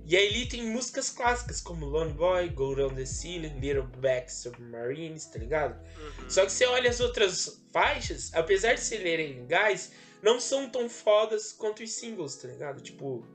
E 0.06 0.16
aí 0.16 0.26
ele 0.26 0.46
tem 0.46 0.62
músicas 0.66 1.08
clássicas, 1.08 1.62
como 1.62 1.86
Lone 1.86 2.12
Boy, 2.12 2.50
Go 2.50 2.74
Down 2.74 2.94
the 2.94 3.06
Ceiling, 3.06 3.58
Little 3.58 3.86
Black 3.98 4.30
Submarines, 4.30 5.24
tá 5.26 5.38
ligado? 5.38 5.80
Uhum. 5.96 6.30
Só 6.30 6.44
que 6.44 6.52
você 6.52 6.66
olha 6.66 6.90
as 6.90 7.00
outras 7.00 7.62
faixas, 7.72 8.30
apesar 8.34 8.74
de 8.74 8.80
serem 8.80 9.40
legais, 9.40 9.92
não 10.22 10.38
são 10.38 10.68
tão 10.68 10.88
fodas 10.90 11.52
quanto 11.52 11.82
os 11.82 11.90
singles, 11.92 12.36
tá 12.36 12.48
ligado? 12.48 12.82
Tipo, 12.82 13.26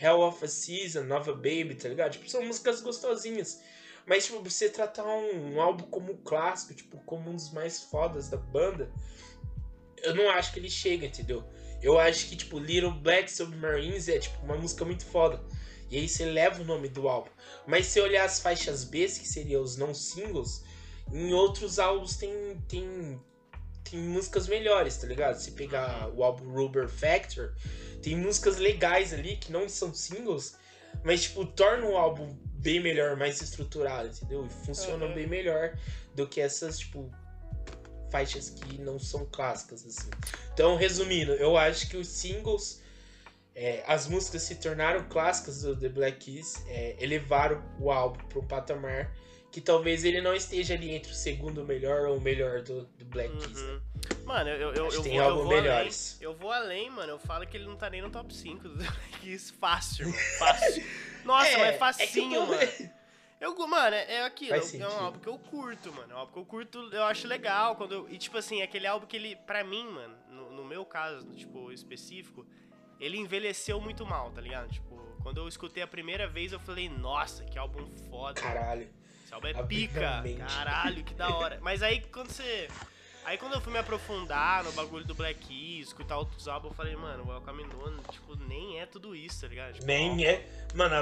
Hell 0.00 0.20
of 0.20 0.42
a 0.42 0.48
Season, 0.48 1.02
Nova 1.02 1.32
Baby, 1.32 1.74
tá 1.74 1.88
ligado? 1.88 2.12
Tipo, 2.12 2.28
são 2.30 2.42
músicas 2.42 2.80
gostosinhas. 2.80 3.60
Mas, 4.06 4.26
tipo, 4.26 4.42
você 4.42 4.70
tratar 4.70 5.04
um, 5.04 5.54
um 5.54 5.60
álbum 5.60 5.84
como 5.84 6.16
clássico, 6.18 6.72
tipo, 6.74 6.98
como 7.04 7.30
um 7.30 7.34
dos 7.34 7.52
mais 7.52 7.82
fodas 7.82 8.28
da 8.28 8.36
banda, 8.36 8.90
eu 10.02 10.14
não 10.14 10.30
acho 10.30 10.52
que 10.52 10.60
ele 10.60 10.70
chega, 10.70 11.06
entendeu? 11.06 11.44
Eu 11.82 11.98
acho 11.98 12.26
que, 12.28 12.36
tipo, 12.36 12.58
Little 12.58 12.92
Black 12.92 13.30
Submarines 13.30 14.08
é, 14.08 14.18
tipo, 14.18 14.42
uma 14.44 14.56
música 14.56 14.84
muito 14.84 15.04
foda. 15.04 15.42
E 15.90 15.96
aí 15.98 16.08
você 16.08 16.24
leva 16.24 16.62
o 16.62 16.64
nome 16.64 16.88
do 16.88 17.08
álbum. 17.08 17.30
Mas 17.66 17.86
se 17.86 18.00
olhar 18.00 18.24
as 18.24 18.40
faixas 18.40 18.84
B, 18.84 19.06
que 19.06 19.26
seriam 19.26 19.62
os 19.62 19.76
não 19.76 19.94
singles, 19.94 20.64
em 21.12 21.32
outros 21.32 21.78
álbuns 21.78 22.16
tem, 22.16 22.30
tem, 22.68 23.20
tem 23.88 23.98
músicas 24.00 24.48
melhores, 24.48 24.96
tá 24.96 25.06
ligado? 25.06 25.36
Se 25.36 25.52
pegar 25.52 26.08
o 26.14 26.24
álbum 26.24 26.50
Rubber 26.52 26.88
Factor, 26.88 27.54
tem 28.02 28.16
músicas 28.16 28.56
legais 28.56 29.12
ali 29.12 29.36
que 29.36 29.52
não 29.52 29.68
são 29.68 29.94
singles, 29.94 30.56
mas 31.04 31.22
tipo, 31.22 31.44
tornam 31.46 31.92
o 31.92 31.96
álbum 31.96 32.36
bem 32.54 32.80
melhor, 32.80 33.16
mais 33.16 33.40
estruturado, 33.40 34.08
entendeu? 34.08 34.44
E 34.46 34.50
funcionam 34.66 35.06
Uhum. 35.08 35.14
bem 35.14 35.26
melhor 35.28 35.78
do 36.14 36.26
que 36.26 36.40
essas, 36.40 36.78
tipo, 36.80 37.08
faixas 38.10 38.50
que 38.50 38.78
não 38.80 38.98
são 38.98 39.24
clássicas, 39.26 39.84
assim. 39.86 40.10
Então, 40.52 40.76
resumindo, 40.76 41.32
eu 41.32 41.56
acho 41.56 41.88
que 41.88 41.96
os 41.96 42.08
singles, 42.08 42.80
é, 43.56 43.82
as 43.86 44.06
músicas 44.06 44.42
se 44.42 44.56
tornaram 44.56 45.08
clássicas 45.08 45.62
do 45.62 45.74
The 45.74 45.88
Black 45.88 46.18
Keys, 46.18 46.62
é, 46.68 46.94
elevaram 47.00 47.62
o 47.80 47.90
álbum 47.90 48.22
para 48.28 48.38
um 48.38 48.46
patamar 48.46 49.10
que 49.50 49.60
talvez 49.62 50.04
ele 50.04 50.20
não 50.20 50.34
esteja 50.34 50.74
ali 50.74 50.90
entre 50.90 51.10
o 51.10 51.14
segundo 51.14 51.64
melhor 51.64 52.06
ou 52.08 52.18
o 52.18 52.20
melhor 52.20 52.60
do, 52.60 52.84
do 52.84 53.04
Black 53.06 53.34
Keys. 53.38 53.62
né? 53.62 53.70
Uhum. 53.72 53.80
Mano, 54.26 54.50
eu, 54.50 54.74
eu, 54.74 54.74
eu 54.74 54.88
que 54.88 54.94
vou, 54.96 55.04
tem 55.04 55.16
eu 55.16 55.34
vou 55.34 55.44
além. 55.46 55.62
melhores. 55.62 56.18
Eu 56.20 56.34
vou 56.34 56.52
além, 56.52 56.90
mano. 56.90 57.12
Eu 57.12 57.18
falo 57.18 57.46
que 57.46 57.56
ele 57.56 57.64
não 57.64 57.76
tá 57.76 57.88
nem 57.88 58.02
no 58.02 58.10
top 58.10 58.34
5 58.34 58.68
do 58.68 58.74
Black 58.76 59.20
Keys. 59.22 59.50
Fácil, 59.50 60.06
mano. 60.08 60.18
Fácil. 60.38 60.84
Nossa, 61.24 61.48
É, 61.48 61.56
mas 61.56 61.68
é 61.68 61.78
facinho, 61.78 62.34
eu- 62.34 62.46
mano. 62.46 62.60
Eu, 63.38 63.54
mano, 63.68 63.94
é, 63.94 64.14
é 64.14 64.24
aquilo, 64.24 64.54
é 64.54 64.88
um 64.88 64.98
álbum 65.04 65.18
que 65.20 65.28
eu 65.28 65.38
curto, 65.38 65.92
mano. 65.92 66.10
É 66.10 66.14
um 66.14 66.18
álbum 66.20 66.32
que 66.32 66.38
eu 66.38 66.44
curto, 66.46 66.78
eu 66.90 67.04
acho 67.04 67.28
legal. 67.28 67.76
Quando 67.76 67.92
eu- 67.92 68.08
e, 68.08 68.16
tipo 68.16 68.38
assim, 68.38 68.62
aquele 68.62 68.86
álbum 68.86 69.06
que 69.06 69.14
ele, 69.14 69.36
pra 69.36 69.62
mim, 69.62 69.84
mano, 69.90 70.16
no, 70.30 70.50
no 70.52 70.64
meu 70.64 70.86
caso, 70.86 71.26
tipo, 71.34 71.70
específico, 71.70 72.46
ele 73.00 73.18
envelheceu 73.18 73.80
muito 73.80 74.04
mal, 74.06 74.30
tá 74.30 74.40
ligado? 74.40 74.68
Tipo, 74.70 74.96
quando 75.22 75.38
eu 75.38 75.48
escutei 75.48 75.82
a 75.82 75.86
primeira 75.86 76.26
vez, 76.26 76.52
eu 76.52 76.60
falei, 76.60 76.88
nossa, 76.88 77.44
que 77.44 77.58
álbum 77.58 77.86
foda. 78.08 78.40
Caralho. 78.40 78.88
Esse 79.24 79.34
álbum 79.34 79.48
é 79.48 79.62
pica. 79.64 80.22
Caralho, 80.48 81.04
que 81.04 81.14
da 81.14 81.34
hora. 81.34 81.58
Mas 81.60 81.82
aí 81.82 82.00
quando 82.00 82.30
você. 82.30 82.68
Aí 83.24 83.36
quando 83.36 83.54
eu 83.54 83.60
fui 83.60 83.72
me 83.72 83.78
aprofundar 83.80 84.62
no 84.62 84.70
bagulho 84.70 85.04
do 85.04 85.12
Black 85.12 85.40
Keys, 85.46 85.88
escutar 85.88 86.16
outros 86.16 86.46
álbuns, 86.46 86.70
eu 86.70 86.76
falei, 86.76 86.94
mano, 86.94 87.24
o 87.24 87.28
Welcome 87.28 87.64
None, 87.64 88.00
tipo, 88.12 88.36
nem 88.36 88.80
é 88.80 88.86
tudo 88.86 89.16
isso, 89.16 89.40
tá 89.40 89.48
ligado? 89.48 89.74
Tipo, 89.74 89.86
Nem 89.86 90.24
é. 90.24 90.48
Mano, 90.76 90.94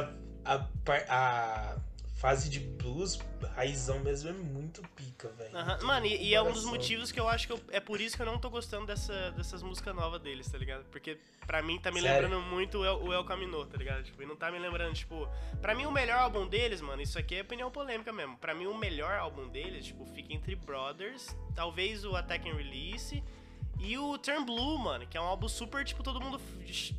a, 0.42 0.54
a, 0.54 0.66
a 1.11 1.76
fase 2.24 2.48
de 2.48 2.58
blues, 2.58 3.18
raizão 3.54 4.00
mesmo, 4.00 4.30
é 4.30 4.32
muito 4.32 4.80
pica, 4.96 5.28
velho. 5.37 5.52
Muito 5.52 5.84
Mano, 5.87 6.06
e, 6.06 6.28
e 6.28 6.34
é 6.34 6.40
um 6.40 6.50
dos 6.52 6.64
motivos 6.64 7.12
que 7.12 7.20
eu 7.20 7.28
acho 7.28 7.46
que 7.46 7.52
eu- 7.52 7.60
é 7.70 7.78
por 7.80 8.00
isso 8.00 8.16
que 8.16 8.22
eu 8.22 8.24
não 8.26 8.38
tô 8.38 8.48
gostando 8.48 8.87
dessa, 8.87 9.30
dessas 9.32 9.62
músicas 9.62 9.94
novas 9.94 10.22
deles, 10.22 10.50
tá 10.50 10.56
ligado? 10.56 10.87
Porque 10.87 11.18
pra 11.46 11.60
mim 11.60 11.78
tá 11.78 11.92
me 11.92 12.00
Sério? 12.00 12.22
lembrando 12.22 12.42
muito 12.46 12.78
o 12.78 12.84
El, 12.87 13.02
o 13.04 13.12
El 13.12 13.24
Camino, 13.26 13.66
tá 13.66 13.76
ligado? 13.76 14.04
Tipo, 14.04 14.22
e 14.22 14.26
não 14.26 14.37
tá 14.37 14.50
me 14.50 14.58
lembrando, 14.58 14.94
tipo, 14.94 15.28
pra 15.60 15.74
mim 15.74 15.84
o 15.84 15.90
melhor 15.92 16.16
álbum 16.18 16.46
deles, 16.48 16.80
mano, 16.80 17.02
isso 17.02 17.18
aqui 17.18 17.34
é 17.34 17.42
opinião 17.42 17.70
polêmica 17.70 18.10
mesmo. 18.10 18.38
Pra 18.38 18.54
mim 18.54 18.64
o 18.68 18.74
melhor 18.74 19.12
álbum 19.18 19.46
deles, 19.46 19.84
tipo, 19.84 20.06
fica 20.06 20.32
entre 20.32 20.56
Brothers, 20.56 21.37
talvez 21.54 22.06
o 22.06 22.16
Attack 22.16 22.48
and 22.48 22.54
Release 22.54 23.22
e 23.78 23.98
o 23.98 24.16
Turn 24.16 24.46
Blue, 24.46 24.78
mano, 24.78 25.06
que 25.06 25.18
é 25.18 25.20
um 25.20 25.24
álbum 25.24 25.46
super, 25.46 25.84
tipo, 25.84 26.02
todo 26.02 26.18
mundo, 26.22 26.40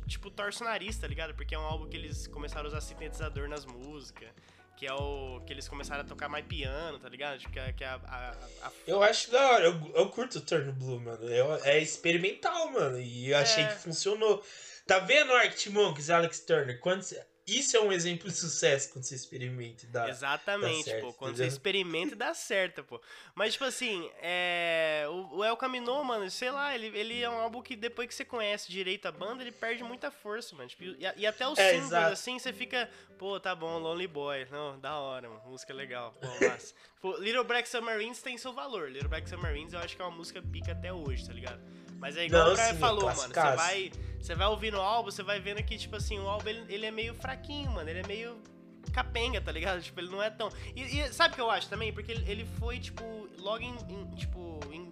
tipo, 0.06 0.30
torce 0.30 0.62
o 0.62 0.64
nariz, 0.64 0.96
tá 0.96 1.08
ligado? 1.08 1.34
Porque 1.34 1.52
é 1.52 1.58
um 1.58 1.64
álbum 1.66 1.88
que 1.88 1.96
eles 1.96 2.28
começaram 2.28 2.66
a 2.66 2.68
usar 2.68 2.80
sintetizador 2.80 3.48
nas 3.48 3.66
músicas. 3.66 4.28
Que 4.76 4.86
é 4.86 4.92
o. 4.92 5.40
que 5.46 5.52
eles 5.52 5.66
começaram 5.68 6.02
a 6.02 6.04
tocar 6.04 6.28
mais 6.28 6.44
piano, 6.44 6.98
tá 6.98 7.08
ligado? 7.08 7.38
Tipo, 7.38 7.52
que 7.52 7.58
é, 7.58 7.72
que 7.72 7.82
é 7.82 7.86
a, 7.86 7.94
a- 8.04 8.36
a- 8.66 8.72
Eu 8.86 9.02
acho 9.02 9.30
da 9.30 9.52
hora, 9.52 9.64
eu, 9.64 9.92
eu 9.94 10.08
curto 10.10 10.36
o 10.38 10.40
Turn 10.42 10.70
Blue, 10.72 11.00
mano. 11.00 11.26
Eu- 11.28 11.54
é 11.64 11.78
experimental, 11.78 12.70
mano. 12.72 13.00
E 13.00 13.30
eu 13.30 13.38
achei 13.38 13.64
É. 13.64 13.68
que 13.68 13.78
funcionou. 13.78 14.44
Tá 14.86 14.98
vendo 14.98 15.32
Arctic 15.32 15.72
Monkeys, 15.72 16.10
Alex 16.10 16.40
Turner? 16.40 16.78
Quantos, 16.78 17.14
isso 17.46 17.76
é 17.76 17.80
um 17.80 17.92
exemplo 17.92 18.28
de 18.28 18.36
sucesso 18.36 18.90
quando 18.92 19.04
você 19.04 19.14
experimenta 19.14 19.84
e 19.84 19.88
dá. 19.88 20.08
Exatamente, 20.08 20.84
certo, 20.84 21.00
pô. 21.06 21.12
Quando 21.12 21.30
entendeu? 21.32 21.50
você 21.50 21.56
experimenta 21.56 22.14
e 22.14 22.16
dá 22.16 22.34
certo, 22.34 22.82
pô. 22.82 23.00
Mas, 23.34 23.52
tipo 23.52 23.64
assim, 23.64 24.10
é... 24.20 25.04
o, 25.08 25.36
o 25.36 25.44
El 25.44 25.56
Camino, 25.56 26.02
mano, 26.02 26.28
sei 26.30 26.50
lá, 26.50 26.74
ele, 26.74 26.86
ele 26.98 27.22
é 27.22 27.30
um 27.30 27.38
álbum 27.38 27.62
que 27.62 27.76
depois 27.76 28.08
que 28.08 28.14
você 28.14 28.24
conhece 28.24 28.70
direito 28.70 29.06
a 29.06 29.12
banda, 29.12 29.42
ele 29.42 29.52
perde 29.52 29.84
muita 29.84 30.10
força, 30.10 30.56
mano. 30.56 30.68
Tipo, 30.68 30.82
e, 30.82 30.98
e 31.16 31.26
até 31.26 31.46
os 31.46 31.58
É, 31.58 31.70
singles, 31.70 31.86
exato. 31.86 32.12
assim, 32.12 32.38
você 32.38 32.52
fica, 32.52 32.90
pô, 33.16 33.38
tá 33.38 33.54
bom, 33.54 33.78
Lonely 33.78 34.08
Boy. 34.08 34.46
Não, 34.50 34.78
da 34.80 34.98
hora, 34.98 35.28
mano. 35.28 35.42
Música 35.46 35.72
legal. 35.72 36.12
Pô, 36.20 36.26
massa. 36.46 36.74
Little 37.20 37.44
Black 37.44 37.68
Submarines 37.68 38.20
tem 38.20 38.36
seu 38.36 38.52
valor. 38.52 38.90
Little 38.90 39.08
Black 39.08 39.28
Submarines 39.28 39.72
eu 39.72 39.78
acho 39.78 39.94
que 39.94 40.02
é 40.02 40.04
uma 40.04 40.16
música 40.16 40.42
pica 40.42 40.72
até 40.72 40.92
hoje, 40.92 41.24
tá 41.24 41.32
ligado? 41.32 41.60
Mas 41.98 42.16
é 42.16 42.26
igual 42.26 42.44
Não, 42.44 42.52
o 42.52 42.54
Brian 42.54 42.68
sim, 42.68 42.76
é 42.76 42.78
falou, 42.78 43.04
mano. 43.04 43.34
Você 43.34 43.56
vai, 43.56 43.92
você 44.20 44.34
vai 44.34 44.46
ouvindo 44.46 44.76
o 44.76 44.80
álbum, 44.80 45.10
você 45.10 45.22
vai 45.22 45.40
vendo 45.40 45.62
que, 45.62 45.78
tipo 45.78 45.96
assim, 45.96 46.18
o 46.18 46.28
álbum 46.28 46.48
ele, 46.48 46.64
ele 46.68 46.86
é 46.86 46.90
meio 46.90 47.14
fraquinho, 47.14 47.70
mano. 47.70 47.88
Ele 47.88 48.00
é 48.00 48.06
meio 48.06 48.36
capenga, 48.92 49.40
tá 49.40 49.52
ligado? 49.52 49.80
Tipo, 49.82 50.00
ele 50.00 50.10
não 50.10 50.22
é 50.22 50.30
tão. 50.30 50.48
E, 50.74 50.82
e 50.82 51.12
sabe 51.12 51.32
o 51.32 51.34
que 51.34 51.40
eu 51.40 51.50
acho 51.50 51.68
também? 51.68 51.92
Porque 51.92 52.12
ele, 52.12 52.30
ele 52.30 52.44
foi, 52.58 52.78
tipo, 52.78 53.28
logo 53.38 53.62
em. 53.62 53.74
em, 53.88 54.06
tipo, 54.14 54.60
em. 54.72 54.85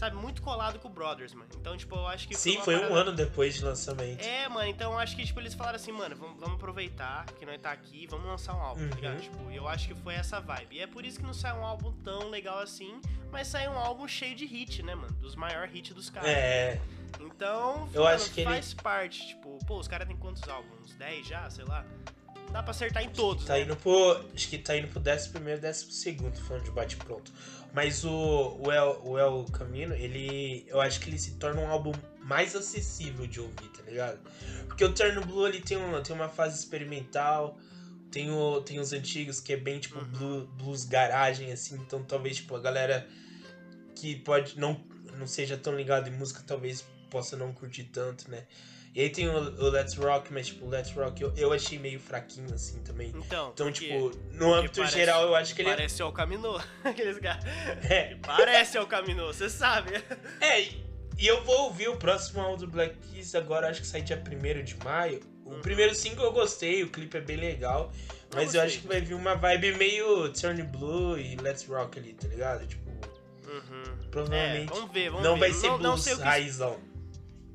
Sabe, 0.00 0.16
muito 0.16 0.40
colado 0.40 0.78
com 0.78 0.88
o 0.88 0.90
Brothers, 0.90 1.34
mano. 1.34 1.50
Então, 1.60 1.76
tipo, 1.76 1.94
eu 1.94 2.06
acho 2.06 2.26
que. 2.26 2.34
Sim, 2.34 2.56
uma 2.56 2.64
foi 2.64 2.74
um 2.74 2.94
ano 2.94 3.12
depois 3.12 3.52
de 3.52 3.62
lançamento. 3.62 4.22
É, 4.22 4.48
mano, 4.48 4.66
então 4.66 4.92
eu 4.92 4.98
acho 4.98 5.14
que, 5.14 5.26
tipo, 5.26 5.38
eles 5.40 5.52
falaram 5.52 5.76
assim, 5.76 5.92
mano, 5.92 6.16
vamos, 6.16 6.40
vamos 6.40 6.54
aproveitar 6.54 7.26
que 7.38 7.44
nós 7.44 7.60
tá 7.60 7.70
aqui, 7.70 8.06
vamos 8.06 8.24
lançar 8.26 8.54
um 8.56 8.62
álbum, 8.62 8.88
tá 8.88 8.94
ligado? 8.96 9.16
Uhum. 9.16 9.20
Tipo, 9.20 9.50
e 9.50 9.56
eu 9.56 9.68
acho 9.68 9.88
que 9.88 9.94
foi 9.96 10.14
essa 10.14 10.40
vibe. 10.40 10.76
E 10.76 10.80
é 10.80 10.86
por 10.86 11.04
isso 11.04 11.18
que 11.18 11.26
não 11.26 11.34
sai 11.34 11.52
um 11.52 11.62
álbum 11.62 11.92
tão 12.02 12.30
legal 12.30 12.60
assim, 12.60 12.98
mas 13.30 13.48
sai 13.48 13.68
um 13.68 13.76
álbum 13.78 14.08
cheio 14.08 14.34
de 14.34 14.46
hit, 14.46 14.82
né, 14.82 14.94
mano? 14.94 15.12
Dos 15.20 15.36
maiores 15.36 15.70
hits 15.74 15.92
dos 15.94 16.08
caras. 16.08 16.30
É, 16.30 16.80
Então, 17.20 17.86
Eu 17.92 18.04
mano, 18.04 18.14
acho 18.14 18.30
que 18.32 18.40
ele- 18.40 18.48
faz 18.50 18.72
parte, 18.72 19.26
tipo, 19.26 19.58
pô, 19.66 19.78
os 19.78 19.86
caras 19.86 20.08
têm 20.08 20.16
quantos 20.16 20.48
álbuns? 20.48 20.94
10 20.94 21.26
já, 21.26 21.50
sei 21.50 21.66
lá. 21.66 21.84
Dá 22.50 22.62
pra 22.62 22.72
acertar 22.72 23.04
em 23.04 23.10
todos, 23.10 23.44
tá 23.44 23.52
né? 23.52 23.60
indo 23.62 23.76
pro. 23.76 24.24
Acho 24.34 24.48
que 24.48 24.58
tá 24.58 24.76
indo 24.76 24.88
pro 24.88 25.00
11 25.00 25.28
primeiro, 25.28 25.60
12 25.60 25.92
segundo, 25.92 26.36
falando 26.40 26.64
de 26.64 26.70
bate 26.72 26.96
pronto. 26.96 27.30
Mas 27.72 28.04
o, 28.04 28.56
o, 28.58 28.72
El, 28.72 29.00
o 29.04 29.18
El 29.18 29.44
Camino, 29.52 29.94
ele. 29.94 30.64
Eu 30.68 30.80
acho 30.80 31.00
que 31.00 31.08
ele 31.08 31.18
se 31.18 31.32
torna 31.32 31.60
um 31.60 31.68
álbum 31.68 31.92
mais 32.22 32.54
acessível 32.56 33.26
de 33.26 33.40
ouvir, 33.40 33.68
tá 33.76 33.82
ligado? 33.82 34.18
Porque 34.66 34.84
o 34.84 34.92
Turn 34.92 35.20
Blue 35.24 35.46
ele 35.46 35.60
tem, 35.60 35.76
um, 35.76 36.02
tem 36.02 36.14
uma 36.14 36.28
fase 36.28 36.58
experimental. 36.58 37.58
Tem, 38.10 38.28
o, 38.28 38.60
tem 38.60 38.80
os 38.80 38.92
antigos 38.92 39.40
que 39.40 39.52
é 39.52 39.56
bem 39.56 39.78
tipo 39.78 39.98
Uhum. 40.00 40.04
blue, 40.06 40.46
blues 40.58 40.84
garagem, 40.84 41.52
assim. 41.52 41.76
Então 41.76 42.02
talvez 42.02 42.36
tipo, 42.36 42.56
a 42.56 42.60
galera 42.60 43.06
que 43.94 44.16
pode 44.16 44.58
não, 44.58 44.80
não 45.16 45.26
seja 45.26 45.56
tão 45.56 45.76
ligada 45.76 46.08
em 46.08 46.12
música, 46.12 46.42
talvez 46.44 46.84
possa 47.08 47.36
não 47.36 47.52
curtir 47.52 47.84
tanto, 47.84 48.28
né? 48.30 48.46
E 48.92 49.02
aí 49.02 49.10
tem 49.10 49.28
o, 49.28 49.32
o 49.36 49.68
Let's 49.70 49.94
Rock, 49.94 50.32
mas 50.32 50.48
tipo, 50.48 50.66
o 50.66 50.68
Let's 50.68 50.90
Rock 50.92 51.22
eu, 51.22 51.32
eu 51.36 51.52
achei 51.52 51.78
meio 51.78 52.00
fraquinho 52.00 52.52
assim 52.52 52.80
também. 52.80 53.08
Então, 53.10 53.50
Então, 53.54 53.66
porque 53.70 53.86
tipo, 53.86 54.10
no 54.32 54.52
âmbito 54.52 54.80
parece- 54.80 54.96
geral, 54.98 55.22
eu 55.22 55.34
acho 55.36 55.54
que 55.54 55.62
ele 55.62 55.70
Parece 55.70 56.02
o 56.02 56.10
Caminô. 56.12 56.60
Aqueles 56.82 57.18
caras. 57.20 57.44
é. 57.88 58.16
Parece 58.16 58.78
o 58.78 58.86
Caminô, 58.86 59.28
você 59.32 59.48
sabe. 59.48 59.92
É, 60.40 60.62
e 61.16 61.26
eu 61.26 61.44
vou 61.44 61.64
ouvir 61.66 61.88
o 61.88 61.96
próximo 61.96 62.40
álbum 62.40 62.56
do 62.56 62.66
Black 62.66 62.96
Keys 63.12 63.34
agora, 63.36 63.68
acho 63.68 63.80
que 63.82 63.86
sai 63.86 64.02
dia 64.02 64.20
1 64.20 64.64
de 64.64 64.76
maio. 64.84 65.20
O 65.44 65.50
Uhum. 65.54 65.60
primeiro 65.62 65.94
single 65.94 66.24
eu 66.26 66.32
gostei, 66.32 66.82
o 66.84 66.88
clipe 66.90 67.16
é 67.16 67.20
bem 67.20 67.36
legal. 67.36 67.92
Mas 68.34 68.54
eu 68.54 68.60
gostei. 68.60 68.60
acho 68.62 68.78
que 68.80 68.86
vai 68.88 69.00
vir 69.00 69.14
uma 69.14 69.34
vibe 69.34 69.74
meio 69.76 70.32
Turn 70.32 70.62
Blue 70.64 71.18
e 71.18 71.36
Let's 71.36 71.64
Rock 71.66 71.98
ali, 71.98 72.12
tá 72.14 72.26
ligado? 72.28 72.66
Tipo, 72.66 72.88
Uhum. 73.46 73.82
provavelmente 74.10 74.72
É, 74.72 74.74
vamos 74.74 74.92
ver, 74.92 75.10
vamos 75.10 75.24
não 75.24 75.34
ver. 75.34 75.40
vai 75.40 75.52
ser 75.52 75.66
não, 75.68 75.78
não 75.78 75.90
blues 75.90 76.02
sei 76.04 76.14
o 76.14 76.16
que 76.18 76.22
raizão. 76.22 76.78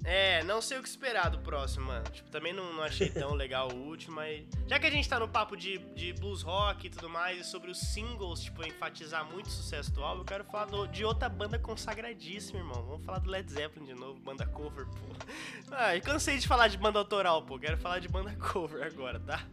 É, 0.07 0.43
não 0.43 0.61
sei 0.61 0.77
o 0.77 0.83
que 0.83 0.87
esperar 0.87 1.29
do 1.31 1.39
próximo, 1.39 1.87
mano. 1.87 2.03
Tipo, 2.11 2.29
também 2.29 2.53
não, 2.53 2.71
não 2.73 2.83
achei 2.83 3.09
tão 3.09 3.33
legal 3.35 3.71
o 3.71 3.75
último, 3.87 4.15
mas. 4.17 4.45
Já 4.67 4.77
que 4.79 4.85
a 4.85 4.91
gente 4.91 5.09
tá 5.09 5.19
no 5.19 5.27
papo 5.27 5.57
de, 5.57 5.79
de 5.95 6.13
blues 6.13 6.43
rock 6.43 6.85
e 6.85 6.89
tudo 6.91 7.09
mais, 7.09 7.39
e 7.39 7.43
sobre 7.43 7.71
os 7.71 7.79
singles, 7.79 8.41
tipo, 8.41 8.63
enfatizar 8.63 9.25
muito 9.25 9.47
o 9.47 9.49
sucesso 9.49 9.91
do 9.91 10.03
álbum, 10.03 10.21
eu 10.21 10.25
quero 10.25 10.43
falar 10.43 10.65
do- 10.65 10.87
de 10.87 11.03
outra 11.03 11.27
banda 11.27 11.57
consagradíssima, 11.57 12.59
irmão. 12.59 12.83
Vamos 12.85 13.03
falar 13.03 13.17
do 13.17 13.29
Led 13.31 13.51
Zeppelin 13.51 13.85
de 13.87 13.95
novo, 13.95 14.19
banda 14.19 14.45
cover, 14.45 14.85
pô. 14.85 15.15
Ah, 15.71 15.95
eu 15.95 16.01
cansei 16.01 16.37
de 16.37 16.47
falar 16.47 16.67
de 16.67 16.77
banda 16.77 16.99
autoral, 16.99 17.41
pô. 17.41 17.57
Quero 17.57 17.77
falar 17.77 17.97
de 17.99 18.07
banda 18.07 18.31
cover 18.37 18.83
agora, 18.85 19.19
tá? 19.19 19.43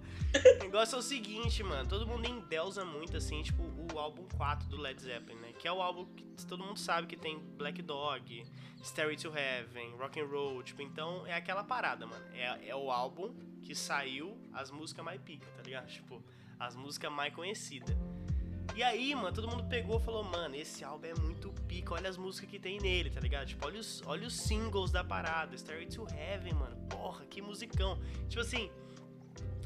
O 0.60 0.64
negócio 0.64 0.96
é 0.96 0.98
o 0.98 1.02
seguinte, 1.02 1.62
mano. 1.62 1.88
Todo 1.88 2.06
mundo 2.06 2.26
endeusa 2.28 2.84
muito, 2.84 3.16
assim, 3.16 3.42
tipo, 3.42 3.62
o 3.92 3.98
álbum 3.98 4.26
4 4.36 4.68
do 4.68 4.76
Led 4.76 5.00
Zeppelin, 5.00 5.38
né? 5.40 5.52
Que 5.58 5.66
é 5.66 5.72
o 5.72 5.80
álbum 5.80 6.04
que 6.14 6.46
todo 6.46 6.62
mundo 6.62 6.78
sabe 6.78 7.06
que 7.06 7.16
tem 7.16 7.38
Black 7.56 7.80
Dog, 7.82 8.44
Stairway 8.82 9.16
to 9.16 9.32
Heaven, 9.32 9.94
Rock 9.96 10.20
and 10.20 10.26
Roll, 10.26 10.62
tipo, 10.62 10.82
então 10.82 11.26
é 11.26 11.34
aquela 11.34 11.62
parada, 11.62 12.06
mano. 12.06 12.24
É, 12.34 12.68
é 12.68 12.76
o 12.76 12.90
álbum 12.90 13.34
que 13.62 13.74
saiu 13.74 14.36
as 14.52 14.70
músicas 14.70 15.04
mais 15.04 15.20
pica, 15.20 15.46
tá 15.56 15.62
ligado? 15.62 15.86
Tipo, 15.92 16.22
as 16.58 16.74
músicas 16.74 17.10
mais 17.10 17.34
conhecidas. 17.34 17.96
E 18.74 18.82
aí, 18.82 19.14
mano, 19.14 19.32
todo 19.32 19.48
mundo 19.48 19.64
pegou 19.64 20.00
e 20.00 20.02
falou, 20.02 20.24
mano, 20.24 20.54
esse 20.54 20.82
álbum 20.82 21.06
é 21.06 21.14
muito 21.14 21.52
pica, 21.68 21.94
olha 21.94 22.08
as 22.08 22.16
músicas 22.16 22.48
que 22.48 22.58
tem 22.58 22.78
nele, 22.80 23.10
tá 23.10 23.20
ligado? 23.20 23.46
Tipo, 23.46 23.66
olha 23.66 23.78
os, 23.78 24.02
olha 24.06 24.26
os 24.26 24.34
singles 24.34 24.90
da 24.90 25.04
parada, 25.04 25.56
Stairway 25.56 25.86
to 25.86 26.06
Heaven, 26.14 26.54
mano, 26.54 26.76
porra, 26.88 27.24
que 27.26 27.42
musicão. 27.42 27.98
Tipo 28.28 28.40
assim, 28.40 28.70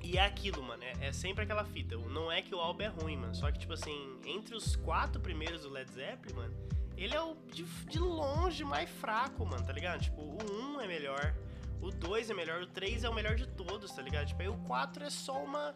e 0.03 0.19
é 0.19 0.25
aquilo, 0.25 0.63
mano, 0.63 0.83
é, 0.83 1.09
é 1.09 1.13
sempre 1.13 1.45
aquela 1.45 1.65
fita. 1.65 1.97
Não 1.97 2.31
é 2.31 2.43
que 2.43 2.55
o 2.55 2.59
álbum 2.59 2.83
é 2.83 2.89
ruim, 2.89 3.17
mano. 3.17 3.35
Só 3.35 3.51
que, 3.51 3.59
tipo 3.59 3.73
assim, 3.73 4.19
entre 4.25 4.55
os 4.55 4.77
quatro 4.77 5.21
primeiros 5.21 5.63
do 5.63 5.69
Led 5.69 5.91
Zeppelin, 5.91 6.35
mano, 6.35 6.55
ele 6.97 7.15
é 7.15 7.21
o 7.21 7.35
de, 7.53 7.63
de 7.65 7.99
longe 7.99 8.65
mais 8.65 8.89
fraco, 8.91 9.45
mano, 9.45 9.65
tá 9.65 9.73
ligado? 9.73 10.03
Tipo, 10.03 10.21
o 10.23 10.39
1 10.77 10.81
é 10.81 10.87
melhor, 10.87 11.35
o 11.81 11.91
2 11.91 12.31
é 12.31 12.35
melhor, 12.35 12.63
o 12.63 12.67
3 12.67 13.05
é 13.05 13.09
o 13.09 13.15
melhor 13.15 13.35
de 13.37 13.47
todos, 13.49 13.91
tá 13.93 14.03
ligado? 14.03 14.27
Tipo, 14.29 14.43
aí 14.43 14.49
o 14.49 14.57
4 14.65 15.05
é 15.05 15.11
só 15.11 15.43
uma. 15.43 15.75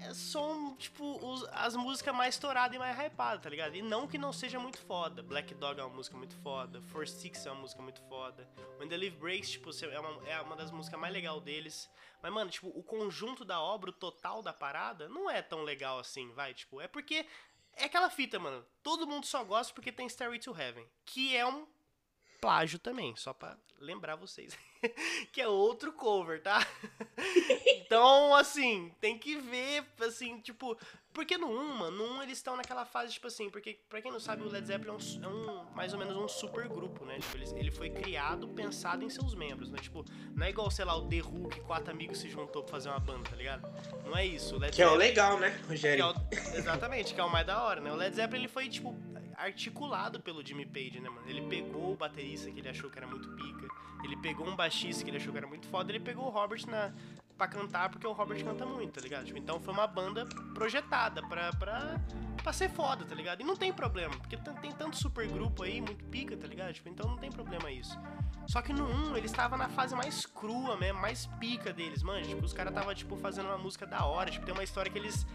É 0.00 0.12
só 0.12 0.52
um, 0.52 0.74
tipo, 0.74 1.04
os- 1.24 1.46
as 1.52 1.74
músicas 1.76 2.14
mais 2.14 2.34
estouradas 2.34 2.74
e 2.76 2.78
mais 2.78 2.94
hypadas, 2.98 3.42
tá 3.42 3.48
ligado? 3.48 3.74
E 3.74 3.80
não 3.80 4.06
que 4.06 4.18
não 4.18 4.32
seja 4.34 4.58
muito 4.58 4.76
foda. 4.78 5.22
Black 5.22 5.54
Dog 5.54 5.80
é 5.80 5.84
uma 5.84 5.94
música 5.94 6.16
muito 6.16 6.34
foda. 6.42 6.82
For 6.82 7.06
Six 7.08 7.46
é 7.46 7.50
uma 7.52 7.62
música 7.62 7.80
muito 7.80 8.02
foda. 8.02 8.46
When 8.78 8.88
the 8.88 8.96
Leaf 8.98 9.16
Breaks, 9.16 9.52
tipo, 9.52 9.70
é 9.90 10.00
uma, 10.00 10.28
é 10.28 10.40
uma 10.42 10.56
das 10.56 10.70
músicas 10.70 11.00
mais 11.00 11.12
legais 11.14 11.40
deles. 11.42 11.88
Mas, 12.20 12.32
mano, 12.32 12.50
tipo, 12.50 12.68
o 12.68 12.82
conjunto 12.82 13.44
da 13.46 13.62
obra, 13.62 13.90
o 13.90 13.92
total 13.94 14.42
da 14.42 14.52
parada, 14.52 15.08
não 15.08 15.30
é 15.30 15.40
tão 15.40 15.62
legal 15.62 15.98
assim, 16.00 16.30
vai. 16.34 16.52
Tipo, 16.52 16.80
é 16.82 16.88
porque. 16.88 17.24
É 17.76 17.84
aquela 17.84 18.10
fita, 18.10 18.38
mano. 18.38 18.64
Todo 18.82 19.06
mundo 19.06 19.26
só 19.26 19.42
gosta 19.44 19.72
porque 19.74 19.92
tem 19.92 20.08
Stairway 20.08 20.38
to 20.38 20.56
Heaven. 20.56 20.86
Que 21.04 21.36
é 21.36 21.46
um 21.46 21.66
plágio 22.40 22.78
também, 22.78 23.14
só 23.16 23.32
pra 23.32 23.56
lembrar 23.78 24.16
vocês. 24.16 24.56
que 25.32 25.40
é 25.40 25.48
outro 25.48 25.92
cover, 25.92 26.42
tá? 26.42 26.66
então, 27.66 28.34
assim, 28.34 28.92
tem 29.00 29.18
que 29.18 29.36
ver, 29.36 29.84
assim, 30.00 30.38
tipo. 30.40 30.76
Porque 31.12 31.38
no 31.38 31.46
1, 31.48 31.74
mano, 31.76 31.96
no 31.96 32.14
1 32.14 32.22
eles 32.24 32.38
estão 32.38 32.56
naquela 32.56 32.84
fase, 32.84 33.12
tipo 33.12 33.28
assim, 33.28 33.48
porque, 33.48 33.78
pra 33.88 34.02
quem 34.02 34.10
não 34.10 34.18
sabe, 34.18 34.42
o 34.42 34.48
Led 34.48 34.66
Zeppelin 34.66 34.90
é 34.90 34.96
um, 34.96 35.24
é 35.24 35.28
um- 35.28 35.64
mais 35.72 35.92
ou 35.92 35.98
menos 36.00 36.16
um 36.16 36.26
super 36.26 36.66
grupo, 36.68 37.04
né? 37.04 37.20
Tipo, 37.20 37.36
ele, 37.36 37.44
ele 37.60 37.70
foi 37.70 37.88
criado 37.88 38.48
pensado 38.48 39.04
em 39.04 39.08
seus 39.08 39.32
membros, 39.32 39.70
né? 39.70 39.78
Tipo, 39.80 40.04
não 40.34 40.44
é 40.44 40.50
igual, 40.50 40.68
sei 40.72 40.84
lá, 40.84 40.96
o 40.96 41.08
The 41.08 41.20
Who 41.22 41.48
que 41.50 41.60
quatro 41.60 41.92
amigos 41.92 42.18
se 42.18 42.28
juntou 42.28 42.64
pra 42.64 42.72
fazer 42.72 42.88
uma 42.88 42.98
banda, 42.98 43.30
tá 43.30 43.36
ligado? 43.36 43.62
Não 44.04 44.16
é 44.16 44.26
isso. 44.26 44.56
O 44.56 44.58
Led 44.58 44.74
Que 44.74 44.82
é 44.82 44.86
o 44.86 44.90
Zeppelin- 44.90 45.08
legal, 45.08 45.38
né, 45.38 45.50
que 45.52 45.62
é 45.64 45.68
Rogério? 45.68 46.06
o- 46.08 46.56
exatamente, 46.56 47.14
que 47.14 47.20
é 47.20 47.24
o 47.24 47.30
mais 47.30 47.46
da 47.46 47.62
hora, 47.62 47.80
né? 47.80 47.92
O 47.92 47.96
Led 47.96 48.16
Zeppelin 48.16 48.40
ele 48.42 48.48
foi, 48.48 48.68
tipo, 48.68 48.96
articulado 49.36 50.18
pelo 50.20 50.44
Jimmy 50.44 50.66
Page, 50.66 50.98
né, 50.98 51.08
mano? 51.08 51.28
Ele 51.30 51.42
pegou 51.42 51.92
o 51.92 51.96
baterista 51.96 52.50
que 52.50 52.58
ele 52.58 52.68
achou 52.68 52.90
que 52.90 52.98
era 52.98 53.06
muito 53.06 53.28
pica, 53.36 53.53
ele 54.06 54.16
pegou 54.16 54.46
um 54.46 54.54
baixista 54.54 55.04
que 55.04 55.10
ele 55.10 55.16
achou 55.16 55.32
que 55.32 55.38
era 55.38 55.46
muito 55.46 55.66
foda, 55.68 55.90
ele 55.90 56.00
pegou 56.00 56.26
o 56.26 56.30
Robert 56.30 56.66
na, 56.68 56.92
pra 57.36 57.48
cantar, 57.48 57.88
porque 57.90 58.06
o 58.06 58.12
Robert 58.12 58.42
canta 58.44 58.64
muito, 58.64 58.92
tá 58.92 59.00
ligado? 59.00 59.24
Tipo, 59.26 59.38
então 59.38 59.60
foi 59.60 59.72
uma 59.74 59.86
banda 59.86 60.26
projetada 60.54 61.22
pra, 61.26 61.52
pra, 61.52 62.00
pra 62.42 62.52
ser 62.52 62.70
foda, 62.70 63.04
tá 63.04 63.14
ligado? 63.14 63.40
E 63.40 63.44
não 63.44 63.56
tem 63.56 63.72
problema, 63.72 64.16
porque 64.16 64.36
tem, 64.36 64.72
tanto 64.72 64.96
super 64.96 65.26
grupo 65.28 65.62
aí, 65.62 65.80
muito 65.80 66.04
pica, 66.06 66.36
tá 66.36 66.46
ligado? 66.46 66.72
Tipo, 66.72 66.88
então 66.88 67.08
não 67.08 67.16
tem 67.16 67.30
problema 67.30 67.70
isso. 67.70 67.98
Só 68.46 68.60
que 68.60 68.72
no 68.72 68.84
1, 68.84 69.16
ele 69.16 69.26
estava 69.26 69.56
na 69.56 69.68
fase 69.68 69.94
mais 69.94 70.26
crua 70.26 70.76
mesmo, 70.76 71.00
mais 71.00 71.26
pica 71.38 71.72
deles, 71.72 72.02
mano. 72.02 72.24
Tipo, 72.26 72.44
os 72.44 72.52
caras 72.52 72.74
tava, 72.74 72.94
tipo, 72.94 73.16
fazendo 73.16 73.46
uma 73.46 73.58
música 73.58 73.86
da 73.86 74.04
hora. 74.04 74.30
Tipo, 74.30 74.44
tem 74.44 74.54
uma 74.54 74.64
história 74.64 74.90
que 74.90 74.98
eles. 74.98 75.26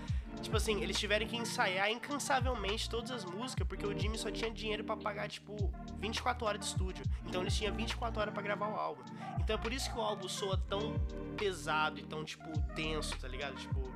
Tipo 0.41 0.57
assim, 0.57 0.81
eles 0.81 0.97
tiveram 0.97 1.27
que 1.27 1.35
ensaiar 1.35 1.91
incansavelmente 1.91 2.89
todas 2.89 3.11
as 3.11 3.25
músicas, 3.25 3.67
porque 3.67 3.85
o 3.85 3.97
Jimmy 3.97 4.17
só 4.17 4.31
tinha 4.31 4.49
dinheiro 4.49 4.83
pra 4.83 4.95
pagar, 4.95 5.27
tipo, 5.27 5.55
24 5.97 6.45
horas 6.45 6.59
de 6.61 6.67
estúdio. 6.67 7.03
Então 7.25 7.41
eles 7.41 7.55
tinham 7.55 7.73
24 7.75 8.21
horas 8.21 8.33
pra 8.33 8.41
gravar 8.41 8.69
o 8.69 8.75
álbum. 8.75 9.03
Então 9.39 9.55
é 9.55 9.59
por 9.59 9.73
isso 9.73 9.91
que 9.91 9.97
o 9.97 10.01
álbum 10.01 10.27
soa 10.29 10.57
tão 10.69 10.93
pesado 11.37 11.99
e 11.99 12.03
tão, 12.03 12.23
tipo, 12.23 12.57
tenso, 12.73 13.17
tá 13.19 13.27
ligado? 13.27 13.55
Tipo. 13.55 13.91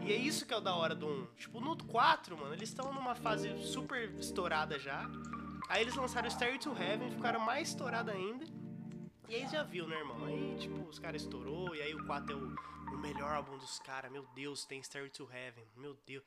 E 0.00 0.12
é 0.12 0.16
isso 0.16 0.44
que 0.44 0.52
é 0.52 0.56
o 0.56 0.60
da 0.60 0.74
hora 0.74 0.94
do 0.94 1.06
1. 1.06 1.26
Tipo, 1.36 1.60
no 1.60 1.76
4, 1.76 2.36
mano, 2.36 2.54
eles 2.54 2.70
estão 2.70 2.92
numa 2.92 3.14
fase 3.14 3.56
super 3.62 4.10
estourada 4.18 4.78
já. 4.78 5.08
Aí 5.68 5.82
eles 5.82 5.94
lançaram 5.94 6.26
o 6.26 6.30
Stairway 6.30 6.58
to 6.58 6.74
Heaven, 6.76 7.10
ficaram 7.10 7.38
mais 7.38 7.68
estourados 7.68 8.12
ainda. 8.12 8.44
E 9.28 9.36
aí 9.36 9.48
já 9.48 9.62
viu, 9.62 9.86
né, 9.86 9.96
irmão? 9.96 10.24
Aí, 10.24 10.56
tipo, 10.58 10.76
os 10.88 10.98
caras 10.98 11.22
estourou, 11.22 11.74
e 11.74 11.80
aí 11.80 11.94
o 11.94 12.04
4 12.04 12.32
é 12.32 12.36
o 12.36 12.54
melhor 13.02 13.34
álbum 13.34 13.58
dos 13.58 13.80
caras. 13.80 14.10
Meu 14.10 14.24
Deus, 14.34 14.64
tem 14.64 14.80
Stairway 14.82 15.10
to 15.10 15.28
Heaven. 15.30 15.66
Meu 15.76 15.94
Deus. 16.06 16.22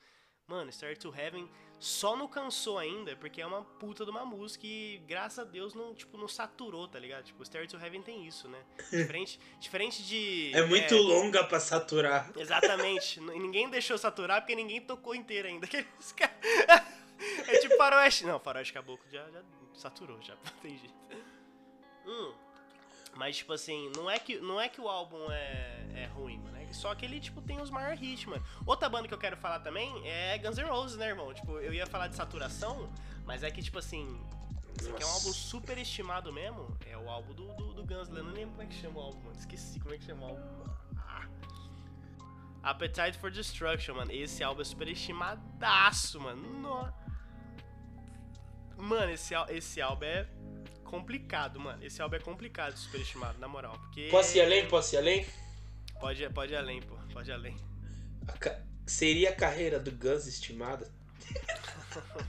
Mano, 0.47 0.71
Stair 0.71 0.95
to 0.95 1.11
Heaven 1.11 1.49
só 1.79 2.15
não 2.15 2.27
cansou 2.27 2.77
ainda, 2.77 3.15
porque 3.15 3.41
é 3.41 3.47
uma 3.47 3.63
puta 3.63 4.05
de 4.05 4.11
uma 4.11 4.23
música 4.23 4.67
e, 4.67 5.01
graças 5.07 5.39
a 5.39 5.43
Deus, 5.43 5.73
não, 5.73 5.95
tipo, 5.95 6.19
não 6.19 6.27
saturou, 6.27 6.87
tá 6.87 6.99
ligado? 6.99 7.23
Tipo, 7.23 7.43
Stair 7.43 7.67
to 7.67 7.77
Heaven 7.77 8.03
tem 8.03 8.27
isso, 8.27 8.47
né? 8.47 8.63
Diferente, 8.91 9.39
diferente 9.59 10.03
de... 10.03 10.51
É 10.53 10.63
muito 10.63 10.95
longa 10.97 11.43
pra 11.45 11.59
saturar. 11.59 12.31
Exatamente. 12.37 13.19
Ninguém 13.25 13.67
deixou 13.71 13.97
saturar 13.97 14.41
porque 14.41 14.55
ninguém 14.55 14.79
tocou 14.79 15.15
inteira 15.15 15.47
ainda. 15.47 15.65
Aqueles 15.65 16.11
caras... 16.13 16.35
é 17.47 17.57
tipo 17.57 17.75
faroeste... 17.75 18.25
Não, 18.25 18.39
faroeste 18.39 18.71
caboclo 18.71 19.09
já, 19.11 19.27
já 19.31 19.41
saturou, 19.73 20.21
já 20.21 20.35
não 20.35 20.61
tem 20.61 20.77
jeito. 20.77 20.93
Hum. 22.05 22.33
Mas, 23.15 23.37
tipo 23.37 23.53
assim, 23.53 23.91
não 23.95 24.09
é 24.09 24.19
que, 24.19 24.37
não 24.39 24.59
é 24.59 24.67
que 24.67 24.81
o 24.81 24.87
álbum 24.87 25.31
é, 25.31 25.87
é 25.95 26.05
ruim, 26.13 26.37
mano. 26.37 26.57
É 26.57 26.73
só 26.73 26.93
que 26.93 27.05
ele, 27.05 27.19
tipo, 27.19 27.41
tem 27.41 27.61
os 27.61 27.69
maiores 27.69 28.01
hits, 28.01 28.25
mano. 28.25 28.43
Outra 28.65 28.89
banda 28.89 29.07
que 29.07 29.13
eu 29.13 29.17
quero 29.17 29.37
falar 29.37 29.61
também 29.61 29.89
é 30.05 30.37
Guns 30.37 30.57
N' 30.57 30.67
Roses, 30.67 30.97
né, 30.97 31.07
irmão? 31.07 31.33
Tipo, 31.33 31.59
eu 31.59 31.73
ia 31.73 31.87
falar 31.87 32.07
de 32.07 32.15
saturação, 32.15 32.91
mas 33.25 33.43
é 33.43 33.49
que, 33.49 33.63
tipo 33.63 33.79
assim, 33.79 34.05
esse 34.77 34.89
aqui 34.89 35.01
é 35.01 35.05
um 35.05 35.09
álbum 35.09 35.31
super 35.31 35.77
estimado 35.77 36.33
mesmo. 36.33 36.77
É 36.85 36.97
o 36.97 37.09
álbum 37.09 37.33
do, 37.33 37.53
do, 37.53 37.73
do 37.73 37.85
Guns, 37.85 38.09
eu 38.09 38.23
não 38.23 38.33
lembro 38.33 38.51
como 38.51 38.63
é 38.63 38.65
que 38.65 38.75
chama 38.75 38.99
o 38.99 39.03
álbum, 39.03 39.19
mano. 39.19 39.37
Esqueci 39.37 39.79
como 39.79 39.93
é 39.93 39.97
que 39.97 40.03
chama 40.03 40.25
o 40.25 40.29
álbum. 40.29 40.73
Ah. 40.97 41.27
Appetite 42.63 43.17
for 43.17 43.31
Destruction, 43.31 43.95
mano. 43.95 44.11
Esse 44.11 44.43
álbum 44.43 44.61
é 44.61 44.65
super 44.65 44.87
estimadaço, 44.89 46.19
mano. 46.19 46.41
No... 46.41 46.93
Mano, 48.77 49.11
esse, 49.11 49.33
esse 49.49 49.81
álbum 49.81 50.03
é 50.03 50.27
complicado, 50.85 51.59
mano. 51.59 51.83
Esse 51.83 52.01
álbum 52.01 52.15
é 52.15 52.19
complicado 52.19 52.73
de 52.73 52.79
super 52.79 53.01
estimado, 53.01 53.37
na 53.39 53.47
moral. 53.47 53.77
Porque. 53.79 54.07
Posso 54.09 54.37
ir 54.37 54.41
além? 54.41 54.65
Posso 54.67 54.95
ir 54.95 54.97
além? 54.99 55.25
Pode, 55.99 56.29
pode 56.29 56.53
ir 56.53 56.55
além, 56.57 56.81
pô. 56.81 56.95
Pode 57.11 57.29
ir 57.29 57.33
além. 57.33 57.55
A 58.27 58.33
ca- 58.33 58.59
Seria 58.85 59.29
a 59.31 59.35
carreira 59.35 59.79
do 59.79 59.91
Guns 59.91 60.27
estimada? 60.27 60.89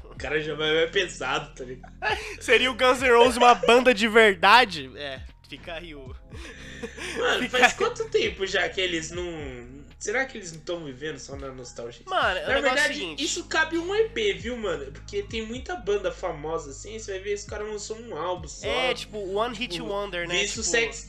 o 0.05 0.15
cara 0.17 0.41
já 0.41 0.55
vai 0.55 0.73
mais 0.75 0.91
pesado, 0.91 1.55
tá 1.55 1.65
ligado? 1.65 1.93
Seria 2.41 2.71
o 2.71 2.75
Guns 2.75 3.01
N' 3.03 3.11
Roses 3.11 3.37
uma 3.37 3.55
banda 3.55 3.93
de 3.93 4.09
verdade? 4.09 4.91
É, 4.97 5.21
fica 5.49 5.75
aí 5.75 5.95
o. 5.95 6.07
Mano, 7.19 7.43
Fica- 7.45 7.59
faz 7.59 7.73
quanto 7.75 8.09
tempo 8.09 8.47
já 8.47 8.69
que 8.69 8.81
eles 8.81 9.11
não. 9.11 9.86
Será 9.99 10.27
que 10.27 10.37
eles 10.37 10.53
não 10.53 10.59
estão 10.59 10.85
vivendo 10.85 11.19
só 11.19 11.37
na 11.37 11.51
nostalgia? 11.51 12.03
Mano, 12.07 12.41
o 12.41 12.43
Na 12.43 12.49
negócio 12.49 12.57
é 12.57 12.61
verdade, 12.61 12.95
seguinte. 12.95 13.25
isso 13.25 13.45
cabe 13.45 13.79
um 13.79 13.95
EP, 13.95 14.15
viu, 14.39 14.57
mano? 14.57 14.93
Porque 14.93 15.23
tem 15.23 15.47
muita 15.47 15.75
banda 15.75 16.13
famosa 16.13 16.71
assim, 16.71 16.99
você 16.99 17.13
vai 17.13 17.21
ver 17.21 17.33
esse 17.33 17.47
cara 17.47 17.65
lançou 17.65 17.99
um 17.99 18.15
álbum 18.15 18.47
só. 18.47 18.67
É, 18.67 18.93
tipo, 18.93 19.19
One 19.35 19.57
Hit 19.57 19.73
tipo, 19.75 19.87
Wonder, 19.87 20.29
né? 20.29 20.41
Visto 20.41 20.61
tipo, 20.61 20.65
sex. 20.65 21.09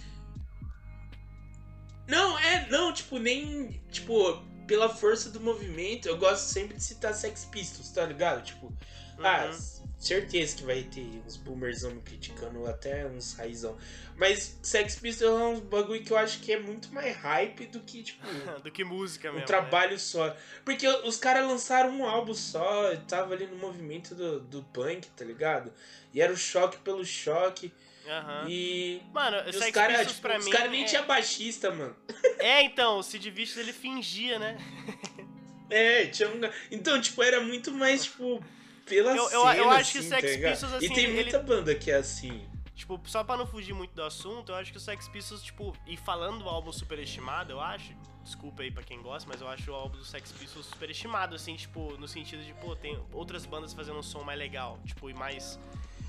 Não, 2.08 2.40
é, 2.40 2.68
não, 2.70 2.94
tipo, 2.94 3.20
nem. 3.20 3.82
Tipo, 3.92 4.42
pela 4.66 4.88
força 4.90 5.30
do 5.30 5.40
movimento, 5.42 6.08
eu 6.08 6.18
gosto 6.18 6.44
sempre 6.46 6.78
de 6.78 6.84
citar 6.84 7.14
Sex 7.14 7.46
Pistols, 7.46 7.90
tá 7.90 8.06
ligado? 8.06 8.44
Tipo, 8.44 8.74
ah, 9.20 9.46
Uhum. 9.46 9.77
Certeza 9.98 10.58
que 10.58 10.64
vai 10.64 10.84
ter 10.84 11.22
uns 11.26 11.38
boomerzão 11.38 11.92
me 11.92 12.02
criticando, 12.02 12.66
até 12.68 13.06
uns 13.06 13.34
raizão. 13.34 13.78
Mas 14.16 14.58
Sex 14.62 14.96
Pistols 14.96 15.42
é 15.42 15.46
um 15.46 15.60
bagulho 15.60 16.04
que 16.04 16.12
eu 16.12 16.18
acho 16.18 16.40
que 16.40 16.54
é 16.54 16.60
muito 16.60 16.94
mais 16.94 17.16
hype 17.18 17.66
do 17.68 17.80
que, 17.82 18.04
tipo. 18.04 18.26
Do 18.64 18.72
que 18.72 18.84
música 18.84 19.30
Um 19.30 19.34
mesmo. 19.34 19.42
né? 19.42 19.46
trabalho 19.48 20.00
só. 20.00 20.36
Porque 20.64 20.88
os 20.88 21.18
caras 21.18 21.48
lançaram 21.48 21.90
um 21.92 22.06
álbum 22.06 22.34
só, 22.34 22.96
tava 23.08 23.34
ali 23.34 23.48
no 23.48 23.58
movimento 23.58 24.16
do, 24.16 24.40
do 24.40 24.64
punk, 24.64 25.08
tá 25.10 25.24
ligado? 25.24 25.72
E 26.14 26.22
era 26.22 26.32
o 26.32 26.38
choque 26.38 26.78
pelo 26.78 27.06
choque. 27.06 27.72
Né? 28.06 28.14
Aham. 28.14 28.46
E. 28.50 29.02
Mano, 29.14 29.38
e 29.46 29.50
os 29.50 29.70
caras, 29.72 30.08
tipo, 30.08 30.28
os 30.28 30.46
mim. 30.46 30.52
caras 30.52 30.72
nem 30.72 30.84
é... 30.84 30.86
tinha 30.86 31.04
baixista, 31.04 31.72
mano. 31.72 31.96
é, 32.40 32.64
então, 32.64 32.98
o 33.00 33.04
Sid 33.04 33.30
Vicious 33.30 33.58
ele 33.58 33.74
fingia, 33.74 34.40
né? 34.40 34.58
É, 35.70 36.06
tinha 36.06 36.30
um. 36.30 36.40
Então, 36.72 37.00
tipo, 37.02 37.22
era 37.22 37.42
muito 37.42 37.74
mais, 37.74 38.06
tipo, 38.06 38.42
pela 38.88 39.16
Eu- 39.16 39.30
eu- 39.30 39.42
cena, 39.42 39.56
eu 39.58 39.70
acho 39.72 39.92
que 39.92 39.98
assim, 40.00 40.10
Sex 40.10 40.42
tá? 40.42 40.50
Pistols, 40.50 40.74
assim, 40.74 40.86
E 40.86 40.90
tem 40.94 41.04
ele- 41.06 41.14
muita 41.24 41.40
banda 41.40 41.76
que 41.76 41.92
é 41.92 41.96
assim. 41.96 42.48
Tipo, 42.76 43.02
só 43.06 43.24
pra 43.24 43.36
não 43.36 43.48
fugir 43.48 43.74
muito 43.74 43.96
do 43.96 44.04
assunto, 44.04 44.52
eu 44.52 44.56
acho 44.56 44.72
que 44.72 44.78
o 44.78 44.80
Sex 44.80 45.08
Pistols, 45.08 45.42
tipo, 45.42 45.76
e 45.88 45.98
falando 45.98 46.44
do 46.44 46.50
álbum 46.50 46.72
superestimado, 46.72 47.52
eu 47.52 47.60
acho, 47.60 47.92
desculpa 48.24 48.62
aí 48.62 48.70
pra 48.70 48.84
quem 48.84 49.02
gosta, 49.02 49.28
mas 49.28 49.42
eu 49.42 49.48
acho 49.48 49.72
o 49.72 49.74
álbum 49.74 49.98
do 49.98 50.06
Sex 50.06 50.32
Pistols 50.32 50.68
superestimado, 50.68 51.36
assim, 51.36 51.56
tipo, 51.56 51.98
no 51.98 52.08
sentido 52.08 52.44
de, 52.44 52.54
pô, 52.54 52.76
tem 52.76 53.00
outras 53.12 53.46
bandas 53.48 53.74
fazendo 53.74 53.98
um 53.98 54.04
som 54.04 54.22
mais 54.24 54.38
legal, 54.38 54.80
tipo, 54.86 55.10
e 55.10 55.14
mais 55.14 55.60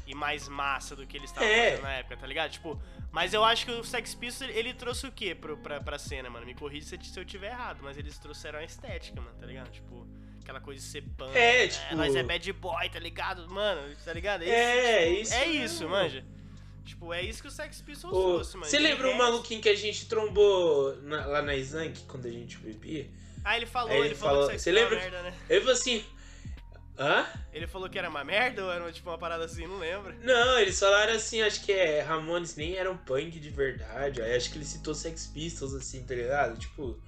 e 0.07 0.15
mais 0.15 0.49
massa 0.49 0.97
do 0.97 1.07
que 1.07 1.19
eles 1.19 1.29
estavam 1.29 1.49
É. 1.51 1.71
fazendo 1.71 1.83
na 1.83 1.93
época, 1.93 2.17
tá 2.17 2.27
ligado? 2.27 2.51
Tipo, 2.51 2.81
mas 3.13 3.35
eu 3.35 3.45
acho 3.45 3.67
que 3.67 3.73
o 3.73 3.85
Sex 3.85 4.15
Pistols, 4.15 4.51
ele 4.55 4.73
trouxe 4.73 5.07
o 5.07 5.13
quê 5.13 5.35
pro, 5.35 5.57
pra, 5.59 5.81
pra 5.83 5.99
cena, 5.99 6.31
mano? 6.31 6.47
Me 6.47 6.55
corrija 6.55 6.87
se, 6.87 6.99
se 7.05 7.19
eu 7.21 7.27
tiver 7.27 7.49
errado, 7.49 7.81
mas 7.83 7.99
eles 7.99 8.19
trouxeram 8.19 8.59
a 8.59 8.65
estética, 8.65 9.21
mano, 9.21 9.37
tá 9.39 9.45
ligado? 9.45 9.71
Tipo, 9.71 10.07
aquela 10.49 10.61
coisa 10.61 10.81
de 10.81 10.87
ser 10.87 11.03
punk, 11.03 11.37
É, 11.37 11.59
né? 11.65 11.69
tipo- 11.69 11.95
nós 11.97 12.17
é 12.17 12.23
bad 12.23 12.53
boy, 12.55 12.89
tá 12.89 12.99
ligado? 12.99 13.47
Mano, 13.51 13.95
tá 14.03 14.13
ligado? 14.15 14.43
É, 14.45 15.05
tipo, 15.11 15.21
isso 15.21 15.35
É 15.35 15.47
isso, 15.47 15.89
manja. 15.89 16.25
Tipo, 16.87 17.13
é 17.13 17.21
isso 17.21 17.43
que 17.43 17.49
o 17.49 17.51
Sex 17.51 17.83
Pistols 17.83 18.15
Ô, 18.17 18.23
trouxe, 18.37 18.55
mano. 18.57 18.65
Você 18.65 18.79
lembra 18.79 19.09
o 19.09 19.11
resto- 19.11 19.23
maluquinho 19.23 19.61
que 19.61 19.69
a 19.69 19.77
gente 19.77 20.07
trombou 20.09 20.97
na- 21.03 21.27
lá 21.27 21.43
na 21.43 21.55
Zank 21.61 22.01
quando 22.05 22.25
a 22.27 22.31
gente 22.31 22.57
bebia? 22.57 23.11
Ah, 23.45 23.59
ele 23.59 23.67
falou, 23.67 23.93
ele, 23.95 24.07
ele 24.07 24.15
falou, 24.15 24.37
falou- 24.45 24.51
que 24.51 24.59
você 24.59 24.71
Pistols 24.73 24.75
lembra 24.91 24.99
era 25.05 25.11
merda, 25.23 25.31
né? 25.31 25.37
Ele 25.51 25.61
falou 25.61 25.75
assim. 25.75 26.05
Hã? 26.99 27.27
Ele 27.53 27.67
falou 27.69 27.89
que 27.91 27.97
era 27.99 28.09
uma 28.09 28.25
merda 28.25 28.65
ou 28.65 28.73
era 28.73 28.91
tipo 28.91 29.09
uma 29.11 29.19
parada 29.19 29.45
assim, 29.45 29.67
não 29.67 29.79
lembro. 29.79 30.13
Não, 30.23 30.59
eles 30.59 30.81
falaram 30.81 31.13
assim, 31.13 31.43
acho 31.43 31.63
que 31.65 31.71
é 31.73 32.01
Ramones 32.01 32.57
nem 32.57 32.75
eram 32.75 32.97
punk 32.97 33.39
de 33.39 33.51
verdade. 33.51 34.21
Aí 34.23 34.35
acho 34.35 34.51
que 34.51 34.57
ele 34.59 34.65
citou 34.65 34.95
Sex 34.95 35.27
Pistols, 35.29 35.75
assim, 35.75 36.03
tá 36.05 36.15
ligado? 36.15 36.59
Tipo. 36.59 36.99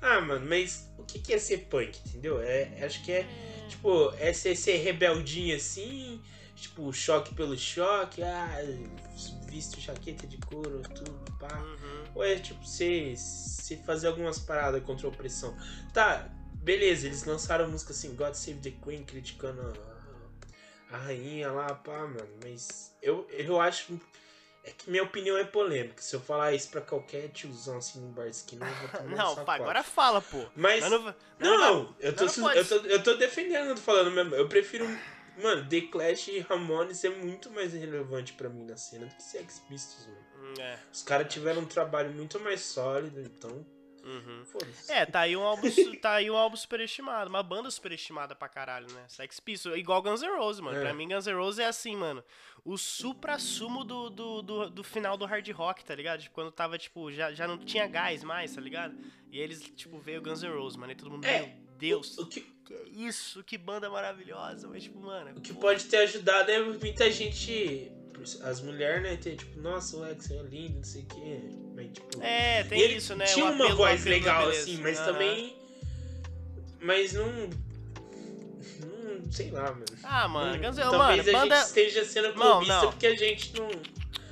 Ah, 0.00 0.20
mano, 0.20 0.46
mas 0.46 0.90
o 0.96 1.04
que 1.04 1.18
que 1.18 1.32
é 1.32 1.38
ser 1.38 1.66
punk, 1.70 1.98
entendeu? 2.06 2.40
É, 2.40 2.84
acho 2.84 3.02
que 3.04 3.12
é, 3.12 3.26
tipo, 3.68 4.12
é 4.18 4.32
ser, 4.32 4.54
ser 4.56 4.76
rebeldinho 4.76 5.56
assim, 5.56 6.20
tipo, 6.54 6.92
choque 6.92 7.34
pelo 7.34 7.56
choque, 7.56 8.22
ah, 8.22 8.48
visto 9.48 9.80
jaqueta 9.80 10.26
de 10.26 10.36
couro, 10.38 10.82
tudo, 10.94 11.38
pá. 11.38 11.52
Uhum. 11.58 12.04
Ou 12.14 12.24
é 12.24 12.36
tipo, 12.36 12.64
você, 12.64 13.14
você 13.16 13.76
fazer 13.78 14.08
algumas 14.08 14.38
paradas 14.38 14.82
contra 14.84 15.06
a 15.06 15.10
opressão. 15.10 15.56
Tá, 15.92 16.30
beleza, 16.62 17.06
eles 17.06 17.24
lançaram 17.24 17.64
a 17.64 17.68
música 17.68 17.92
assim, 17.92 18.14
God 18.14 18.34
Save 18.34 18.60
the 18.60 18.70
Queen, 18.82 19.04
criticando 19.04 19.60
a, 20.90 20.96
a 20.96 20.98
rainha 20.98 21.50
lá, 21.50 21.74
pá, 21.74 22.06
mano. 22.06 22.28
Mas 22.42 22.94
eu, 23.02 23.26
eu 23.30 23.60
acho. 23.60 23.98
É 24.68 24.72
que 24.76 24.90
minha 24.90 25.02
opinião 25.02 25.38
é 25.38 25.44
polêmica. 25.44 26.02
Se 26.02 26.14
eu 26.14 26.20
falar 26.20 26.52
isso 26.52 26.68
pra 26.68 26.82
qualquer 26.82 27.28
tiozão 27.30 27.78
assim 27.78 28.00
no 28.00 28.08
bar 28.08 28.26
esquina, 28.26 28.66
eu 28.66 28.74
vou 28.74 29.00
tomar 29.00 29.16
Não, 29.16 29.44
pá, 29.44 29.54
agora 29.54 29.82
fala, 29.82 30.20
pô. 30.20 30.44
Mas. 30.54 30.80
Mas 30.82 30.90
não, 30.90 31.14
Não, 31.38 31.58
não, 31.58 31.96
eu, 31.98 32.14
tô, 32.14 32.24
não 32.26 32.52
eu, 32.52 32.68
tô, 32.68 32.74
eu 32.76 33.02
tô 33.02 33.14
defendendo, 33.14 33.70
eu 33.70 33.74
tô 33.74 33.80
falando 33.80 34.10
mesmo. 34.10 34.34
Eu 34.34 34.46
prefiro. 34.46 34.86
Mano, 35.42 35.66
The 35.68 35.82
Clash 35.82 36.28
e 36.28 36.40
Ramones 36.40 37.02
é 37.04 37.08
muito 37.10 37.50
mais 37.50 37.72
relevante 37.72 38.32
pra 38.32 38.48
mim 38.48 38.64
na 38.64 38.76
cena 38.76 39.06
do 39.06 39.14
que 39.14 39.22
Sex 39.22 39.62
Pistols, 39.68 40.06
mano. 40.08 40.18
Hum, 40.36 40.54
É. 40.60 40.78
Os 40.92 41.02
caras 41.02 41.32
tiveram 41.32 41.62
um 41.62 41.66
trabalho 41.66 42.10
muito 42.10 42.38
mais 42.40 42.60
sólido, 42.60 43.20
então. 43.20 43.64
Uhum. 44.04 44.44
É, 44.88 45.04
tá 45.04 45.20
aí 45.20 45.36
um 45.36 45.42
álbum, 45.42 45.68
tá 46.00 46.14
aí 46.14 46.30
um 46.30 46.36
álbum 46.36 46.56
superestimado, 46.56 47.28
uma 47.28 47.42
banda 47.42 47.70
superestimada 47.70 48.34
pra 48.34 48.48
caralho, 48.48 48.90
né? 48.92 49.04
Sex 49.08 49.40
Pistols, 49.40 49.76
igual 49.78 50.02
Guns 50.02 50.22
N' 50.22 50.36
Roses, 50.36 50.60
mano. 50.60 50.78
É. 50.78 50.80
Pra 50.80 50.94
mim 50.94 51.08
Guns 51.08 51.26
N' 51.26 51.34
Roses 51.34 51.58
é 51.58 51.66
assim, 51.66 51.96
mano, 51.96 52.22
o 52.64 52.76
supra-sumo 52.76 53.84
do, 53.84 54.10
do, 54.10 54.42
do, 54.42 54.70
do 54.70 54.84
final 54.84 55.16
do 55.16 55.24
hard 55.26 55.48
rock, 55.50 55.84
tá 55.84 55.94
ligado? 55.94 56.20
Tipo, 56.22 56.34
quando 56.34 56.50
tava, 56.52 56.78
tipo, 56.78 57.10
já, 57.12 57.32
já 57.32 57.46
não 57.46 57.58
tinha 57.58 57.86
gás 57.86 58.22
mais, 58.24 58.54
tá 58.54 58.60
ligado? 58.60 58.96
E 59.30 59.38
eles, 59.38 59.60
tipo, 59.60 59.98
veio 59.98 60.22
Guns 60.22 60.42
N' 60.42 60.50
Roses, 60.50 60.76
mano, 60.76 60.92
e 60.92 60.96
todo 60.96 61.10
mundo, 61.10 61.24
É, 61.24 61.40
meu 61.40 61.68
Deus, 61.78 62.18
O 62.18 62.26
que, 62.26 62.40
que 62.40 62.74
isso, 62.92 63.42
que 63.44 63.56
banda 63.56 63.88
maravilhosa, 63.88 64.68
mas, 64.68 64.82
tipo, 64.82 64.98
mano... 65.00 65.36
o 65.36 65.40
que 65.40 65.52
pô, 65.54 65.60
pode 65.60 65.84
ter 65.84 65.98
ajudado 65.98 66.50
é 66.50 66.60
muita 66.60 67.10
gente. 67.10 67.92
As 68.42 68.60
mulheres, 68.60 69.02
né? 69.02 69.16
Ter 69.16 69.36
tipo, 69.36 69.60
nossa, 69.60 69.96
o 69.96 70.02
Alex 70.04 70.30
é 70.30 70.42
lindo, 70.42 70.76
não 70.76 70.84
sei 70.84 71.02
o 71.02 71.06
quê. 71.06 71.40
Mas, 71.74 71.86
tipo. 71.92 72.22
É, 72.22 72.64
tem 72.64 72.80
ele 72.80 72.94
isso, 72.94 73.14
né? 73.16 73.24
Tinha 73.26 73.46
uma 73.46 73.74
voz 73.74 74.04
legal, 74.04 74.46
beleza. 74.46 74.62
assim, 74.62 74.76
mas 74.82 74.98
também. 75.00 75.56
Mas 76.80 77.12
não. 77.12 77.26
Não. 78.80 79.32
Sei 79.32 79.50
lá, 79.50 79.72
mano. 79.72 79.84
Ah, 80.02 80.28
mano, 80.28 80.52
Não- 80.52 80.68
Guns 80.70 80.76
Talvez 80.76 81.26
mano, 81.26 81.38
a 81.38 81.40
banda... 81.42 81.56
gente 81.56 81.66
esteja 81.66 82.04
sendo 82.04 82.32
clubista 82.34 82.86
porque 82.86 83.06
a 83.06 83.14
gente 83.16 83.52
não. 83.58 83.68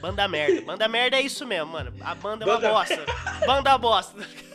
Banda 0.01 0.29
merda. 0.29 0.61
Banda 0.63 0.89
merda 0.89 1.17
é 1.17 1.23
isso 1.23 1.47
mesmo, 1.47 1.73
mano. 1.73 1.93
A 2.01 2.15
banda 2.15 2.45
é 2.45 2.49
uma 2.49 2.55
Banda- 2.57 2.69
bosta. 2.71 3.05
Banda 3.47 3.79
bosta. 3.79 4.17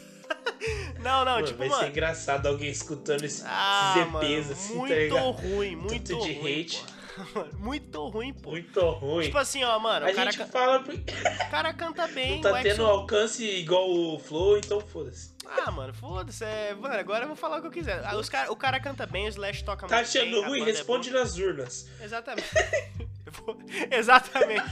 Não, 1.01 1.25
não, 1.25 1.33
Mano, 1.33 1.47
tipo, 1.47 1.57
vai 1.57 1.67
mano. 1.67 1.81
ser 1.81 1.89
engraçado 1.89 2.45
alguém 2.47 2.69
escutando 2.69 3.23
esse- 3.23 3.41
Ah, 3.45 3.95
esses 3.97 4.11
mano, 4.11 4.25
EPs 4.27 4.51
assim, 4.51 4.75
muito 4.75 5.15
tá 5.15 5.21
ruim, 5.21 5.75
muito 5.75 6.13
Tanto 6.13 6.23
de 6.27 6.33
ruim. 6.33 6.61
hate. 6.61 6.77
pô. 6.77 7.00
Mano, 7.35 7.49
muito 7.59 8.07
ruim, 8.07 8.33
pô. 8.33 8.51
Muito 8.51 8.79
ruim. 8.91 9.25
Tipo 9.25 9.37
assim, 9.37 9.63
ó, 9.63 9.77
mano, 9.79 10.05
a 10.05 10.09
o 10.09 10.15
cara, 10.15 10.31
gente 10.31 10.39
ca- 10.39 10.47
fala 10.51 10.79
o 10.79 11.49
cara 11.51 11.73
canta 11.73 12.07
bem, 12.13 12.35
não 12.41 12.41
tá 12.51 12.61
tendo 12.61 12.85
alcance 12.85 13.43
igual 13.45 13.89
o 13.89 14.17
Flow, 14.19 14.57
então 14.57 14.79
foda-se. 14.79 15.33
Ah, 15.45 15.69
mano, 15.71 15.93
foda-se. 15.93 16.43
É... 16.45 16.73
Mano, 16.73 16.95
agora 16.95 17.23
eu 17.23 17.27
vou 17.27 17.35
falar 17.35 17.57
o 17.57 17.61
que 17.61 17.67
eu 17.67 17.71
quiser. 17.71 18.01
Ah, 18.05 18.15
Os 18.15 18.29
cara... 18.29 18.51
O 18.51 18.55
cara 18.55 18.79
canta 18.79 19.05
bem, 19.05 19.25
o 19.25 19.29
Slash 19.29 19.63
toca 19.65 19.87
Tá 19.87 19.97
muito 19.97 20.11
bem. 20.13 20.21
achando 20.21 20.43
a 20.43 20.47
ruim? 20.47 20.61
é 20.61 20.65
Responde 20.65 21.09
boa. 21.09 21.21
nas 21.23 21.37
urnas. 21.37 21.89
Exatamente. 22.01 22.47
Exatamente. 23.91 24.63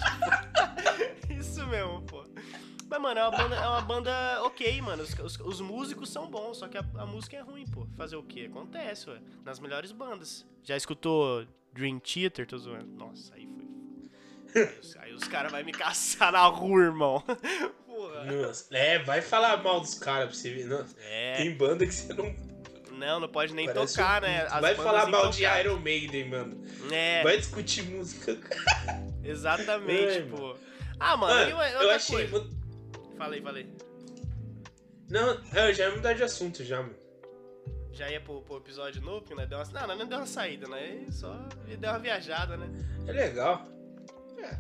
Isso 1.30 1.66
mesmo, 1.68 2.02
pô. 2.04 2.19
Mas, 2.90 3.00
mano, 3.02 3.20
é 3.20 3.24
uma 3.28 3.38
banda, 3.38 3.56
é 3.56 3.68
uma 3.68 3.82
banda 3.82 4.42
ok, 4.44 4.82
mano. 4.82 5.04
Os, 5.04 5.14
os, 5.20 5.40
os 5.40 5.62
músicos 5.62 6.10
são 6.10 6.28
bons, 6.30 6.58
só 6.58 6.68
que 6.68 6.78
a, 6.78 6.84
a 6.98 7.06
música 7.06 7.38
é 7.38 7.42
ruim, 7.42 7.66
pô. 7.68 7.86
Fazer 7.96 8.16
o 8.16 8.24
quê? 8.24 8.48
Acontece, 8.50 9.10
ué. 9.10 9.20
Nas 9.46 9.60
melhores 9.60 9.92
bandas. 9.92 10.46
Já 10.64 10.76
escutou 10.76 11.46
Dream 11.72 12.00
Theater? 12.00 12.48
Tô 12.48 12.58
zoando. 12.58 12.88
Nossa, 12.88 13.34
aí 13.36 13.48
foi. 13.48 14.64
Aí 14.64 14.80
os, 14.82 14.98
aí 14.98 15.14
os 15.14 15.24
caras 15.26 15.52
vão 15.52 15.64
me 15.64 15.72
caçar 15.72 16.32
na 16.32 16.44
rua, 16.48 16.82
irmão. 16.82 17.24
Porra. 17.86 18.26
Nossa. 18.26 18.76
É, 18.76 18.98
vai 19.00 19.22
falar 19.22 19.62
mal 19.64 19.80
dos 19.82 19.94
caras 19.94 20.30
pra 20.30 20.36
você 20.36 20.50
ver. 20.52 20.86
É. 21.02 21.36
Tem 21.38 21.56
banda 21.56 21.86
que 21.86 21.94
você 21.94 22.12
não. 22.14 22.34
Não, 22.98 23.20
não 23.20 23.30
pode 23.30 23.54
nem 23.54 23.66
parece 23.68 23.96
tocar, 23.96 24.22
um- 24.24 24.26
né? 24.26 24.42
As 24.50 24.62
vai 24.62 24.74
falar 24.76 25.06
mal 25.08 25.30
de. 25.30 25.44
Iron 25.44 25.80
Maiden, 25.80 26.28
mano. 26.30 26.64
É, 26.92 27.24
Vai 27.24 27.38
discutir 27.38 27.84
música. 27.84 28.36
exatamente, 29.24 30.14
Ai, 30.18 30.22
pô. 30.24 30.56
Ah, 31.00 31.16
mano, 31.16 31.56
Mano, 31.56 31.70
eu 31.72 31.80
outra 31.80 31.96
achei. 31.96 32.28
coisa. 32.28 32.59
Falei, 33.20 33.42
falei. 33.42 33.68
Não, 35.10 35.34
eu 35.54 35.74
já 35.74 35.90
ia 35.90 35.96
mudar 35.96 36.14
de 36.14 36.24
assunto 36.24 36.64
já, 36.64 36.82
mano. 36.82 36.96
Já 37.92 38.10
ia 38.10 38.22
pro, 38.22 38.42
pro 38.44 38.56
episódio 38.56 39.02
novo, 39.02 39.26
que 39.26 39.36
nós 39.36 39.50
deu 39.50 39.58
uma... 39.58 39.88
Não, 39.88 39.98
não 39.98 40.08
deu 40.08 40.20
uma 40.20 40.26
saída, 40.26 40.70
né? 40.70 41.06
Só 41.12 41.34
deu 41.68 41.90
uma 41.90 42.00
viajada, 42.00 42.56
né? 42.56 42.70
É 43.06 43.12
legal. 43.12 43.68
É. 44.38 44.58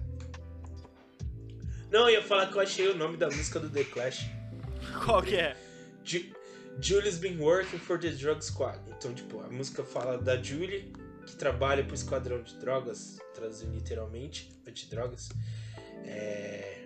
Não, 1.89 2.01
eu 2.01 2.10
ia 2.10 2.22
falar 2.22 2.47
que 2.47 2.57
eu 2.57 2.62
achei 2.62 2.89
o 2.89 2.97
nome 2.97 3.16
da 3.16 3.28
música 3.28 3.62
do 3.62 3.70
The 3.70 3.86
Clash. 3.86 4.30
Qual 5.05 5.24
que 5.24 5.38
é? 5.38 5.55
Ju 6.03 6.20
Julie's 6.82 7.18
been 7.18 7.39
working 7.39 7.80
for 7.80 7.97
the 7.97 8.10
drug 8.10 8.43
squad. 8.43 8.78
Então, 8.89 9.14
tipo, 9.14 9.39
a 9.39 9.47
música 9.47 9.86
fala 9.86 10.18
da 10.18 10.36
Julie, 10.41 10.91
que 11.26 11.36
trabalha 11.38 11.84
pro 11.86 11.95
esquadrão 11.95 12.43
de 12.43 12.57
drogas, 12.57 13.20
traduzindo 13.34 13.74
literalmente, 13.74 14.51
antidrogas. 14.68 15.30
É... 16.03 16.79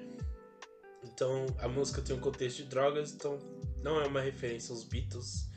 Então, 1.13 1.45
a 1.59 1.67
música 1.67 2.01
tem 2.01 2.15
um 2.15 2.19
contexto 2.19 2.57
de 2.57 2.63
drogas, 2.63 3.13
então 3.13 3.37
não 3.83 4.01
é 4.01 4.07
uma 4.07 4.19
referência 4.19 4.73
aos 4.73 4.83
Beatles. 4.83 5.47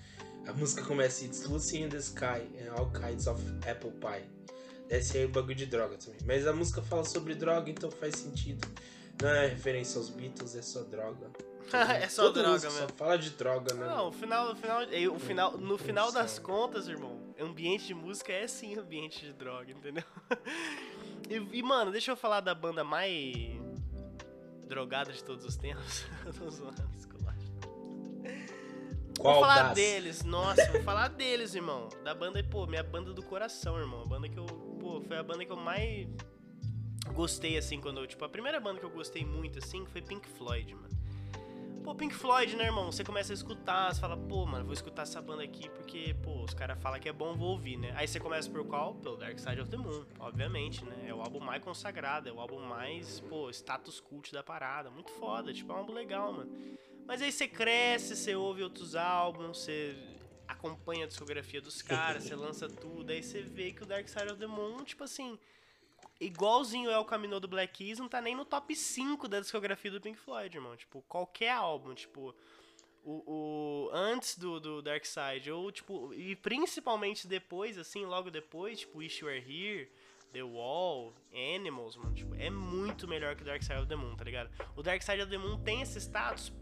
A 0.47 0.53
música 0.53 0.85
começa 0.85 1.25
It's 1.25 1.47
Lucy 1.47 1.81
in 1.81 1.89
the 1.89 1.97
Sky 1.97 2.47
and 2.61 2.73
all 2.77 2.91
kinds 2.93 3.27
of 3.27 3.43
apple 3.69 3.93
pie. 3.93 4.29
Desce 4.89 5.19
aí 5.19 5.25
o 5.25 5.29
bagulho 5.31 5.55
de 5.55 5.67
droga 5.67 5.97
também. 5.97 6.21
Mas 6.25 6.47
a 6.47 6.53
música 6.53 6.83
fala 6.83 7.05
sobre 7.05 7.35
droga, 7.35 7.71
então 7.71 7.91
faz 7.91 8.17
sentido. 8.17 8.69
Não 9.21 9.31
é 9.31 9.47
referência 9.47 9.99
aos 9.99 10.11
Beatles, 10.11 10.55
é 10.55 10.63
só 10.63 10.83
droga. 10.83 11.31
é 11.73 12.09
só 12.09 12.25
Toda 12.25 12.43
droga 12.43 12.71
mesmo. 12.71 12.89
Só 12.89 12.89
fala 12.95 13.19
de 13.19 13.31
droga, 13.31 13.75
né? 13.75 13.87
Não, 13.87 14.09
o 14.09 14.13
final, 14.13 14.53
o 14.53 14.57
final, 14.57 14.83
o 15.15 15.19
final, 15.19 15.59
no 15.59 15.79
final 15.79 16.13
das 16.13 16.39
contas, 16.39 16.87
irmão, 16.87 17.35
ambiente 17.41 17.87
de 17.87 17.95
música 17.95 18.31
é 18.31 18.47
sim 18.47 18.79
ambiente 18.79 19.25
de 19.25 19.33
droga, 19.33 19.73
entendeu? 19.73 20.05
E, 21.29 21.59
e, 21.59 21.61
mano, 21.61 21.91
deixa 21.91 22.13
eu 22.13 22.17
falar 22.17 22.39
da 22.39 22.55
banda 22.55 22.85
mais 22.85 23.59
drogada 24.67 25.13
de 25.13 25.23
todos 25.23 25.45
os 25.45 25.57
tempos. 25.57 26.07
Tô 26.39 26.51
zoando, 26.51 26.83
esculacho. 26.95 27.53
Qual 29.19 29.35
vou 29.35 29.43
falar 29.43 29.63
das? 29.63 29.75
deles, 29.75 30.25
nossa, 30.25 30.71
vou 30.73 30.83
falar 30.83 31.09
deles, 31.09 31.55
irmão. 31.55 31.89
Da 32.05 32.15
banda, 32.15 32.43
pô, 32.45 32.67
minha 32.67 32.83
banda 32.83 33.15
do 33.15 33.23
coração, 33.23 33.79
irmão. 33.79 34.03
A 34.03 34.07
banda 34.07 34.29
que 34.29 34.39
eu, 34.39 34.45
pô, 34.45 35.01
foi 35.01 35.17
a 35.17 35.23
banda 35.23 35.45
que 35.45 35.53
eu 35.53 35.57
mais 35.57 36.07
gostei, 37.15 37.57
assim, 37.57 37.81
quando 37.81 38.01
eu, 38.01 38.07
tipo, 38.07 38.25
a 38.25 38.29
primeira 38.29 38.61
banda 38.61 38.79
que 38.79 38.85
eu 38.85 38.91
gostei 38.91 39.25
muito, 39.25 39.59
assim, 39.59 39.87
foi 39.87 40.03
Pink 40.03 40.29
Floyd, 40.29 40.75
mano. 40.75 40.96
Pô, 41.87 41.95
Pink 41.95 42.13
Floyd, 42.13 42.57
né, 42.57 42.65
irmão? 42.65 42.91
Você 42.91 43.05
começa 43.05 43.33
a 43.33 43.35
escutar, 43.35 43.95
você 43.95 44.01
fala, 44.01 44.17
pô, 44.17 44.45
mano, 44.45 44.65
vou 44.65 44.75
escutar 44.75 45.03
essa 45.03 45.23
banda 45.23 45.45
aqui 45.45 45.69
porque, 45.69 46.17
pô, 46.21 46.43
os 46.43 46.53
caras 46.53 46.77
falam 46.83 46.99
que 46.99 47.09
é 47.09 47.13
bom, 47.13 47.37
vou 47.37 47.51
ouvir, 47.51 47.77
né? 47.77 47.93
Aí 47.95 48.09
você 48.09 48.19
começa 48.19 48.51
por 48.51 48.67
qual? 48.67 48.97
Pelo 48.97 49.17
Dark 49.17 49.39
Side 49.39 49.61
of 49.61 49.71
the 49.71 49.77
Moon, 49.77 50.05
obviamente, 50.19 50.85
né? 50.85 51.05
É 51.07 51.15
o 51.15 51.21
álbum 51.21 51.39
mais 51.39 51.63
consagrado, 51.63 52.29
é 52.29 52.33
o 52.33 52.41
álbum 52.41 52.59
mais, 52.59 53.21
pô, 53.21 53.49
status 53.51 54.01
cult 54.01 54.33
da 54.33 54.43
parada. 54.43 54.91
Muito 54.91 55.13
foda, 55.13 55.55
tipo, 55.55 55.71
é 55.71 55.77
um 55.77 55.79
álbum 55.79 55.93
legal, 55.93 56.33
mano. 56.33 56.51
Mas 57.07 57.23
aí 57.23 57.31
você 57.31 57.47
cresce, 57.47 58.17
você 58.17 58.35
ouve 58.35 58.65
outros 58.65 58.97
álbuns, 58.97 59.59
você 59.59 59.97
acompanha 60.49 61.05
a 61.05 61.07
discografia 61.07 61.61
dos 61.61 61.83
caras, 61.83 62.25
você 62.25 62.35
lança 62.35 62.69
tudo, 62.69 63.13
aí 63.13 63.23
você 63.23 63.43
vê 63.43 63.71
que 63.71 63.85
o 63.85 63.87
Dark 63.87 64.09
Side 64.09 64.33
of 64.33 64.41
the 64.41 64.49
Moon, 64.49 64.83
tipo 64.83 65.05
assim, 65.05 65.39
igualzinho 66.21 66.91
é 66.91 66.99
o 66.99 67.05
Caminho 67.05 67.39
do 67.41 67.49
Black 67.49 67.73
Keys, 67.75 67.99
não 67.99 68.09
tá 68.09 68.21
nem 68.21 68.35
no 68.35 68.45
top 68.45 68.75
5 68.75 69.29
da 69.29 69.41
discografia 69.41 69.91
do 69.91 70.01
Pink 70.01 70.19
Floyd, 70.19 70.57
irmão. 70.57 70.77
Tipo, 70.77 71.03
qualquer 71.03 71.53
álbum, 71.53 71.95
tipo, 71.95 72.35
o, 73.05 73.23
o 73.27 73.91
antes 73.93 74.37
do, 74.37 74.59
do 74.59 74.83
Dark 74.83 75.05
Side, 75.05 75.51
ou 75.51 75.71
tipo, 75.71 76.13
e 76.15 76.35
principalmente 76.35 77.27
depois, 77.29 77.79
assim, 77.79 78.05
logo 78.05 78.31
depois, 78.31 78.81
tipo, 78.81 78.99
Wish 78.99 79.21
You 79.21 79.29
Were 79.29 79.39
Here, 79.41 79.91
The 80.33 80.43
Wall, 80.43 81.15
Animals, 81.33 81.97
mano, 81.97 82.15
tipo, 82.15 82.35
é 82.35 82.51
muito 82.51 83.07
melhor 83.07 83.37
que 83.37 83.43
o 83.43 83.47
Dark 83.47 83.63
Side 83.63 83.79
of 83.79 83.87
the 83.87 83.97
Moon, 83.97 84.17
tá 84.17 84.25
ligado? 84.25 84.51
O 84.75 84.83
Dark 84.83 85.03
Side 85.03 85.23
of 85.23 85.31
the 85.31 85.39
Moon 85.39 85.59
tem 85.61 85.81
esse 85.83 86.01
status, 86.01 86.53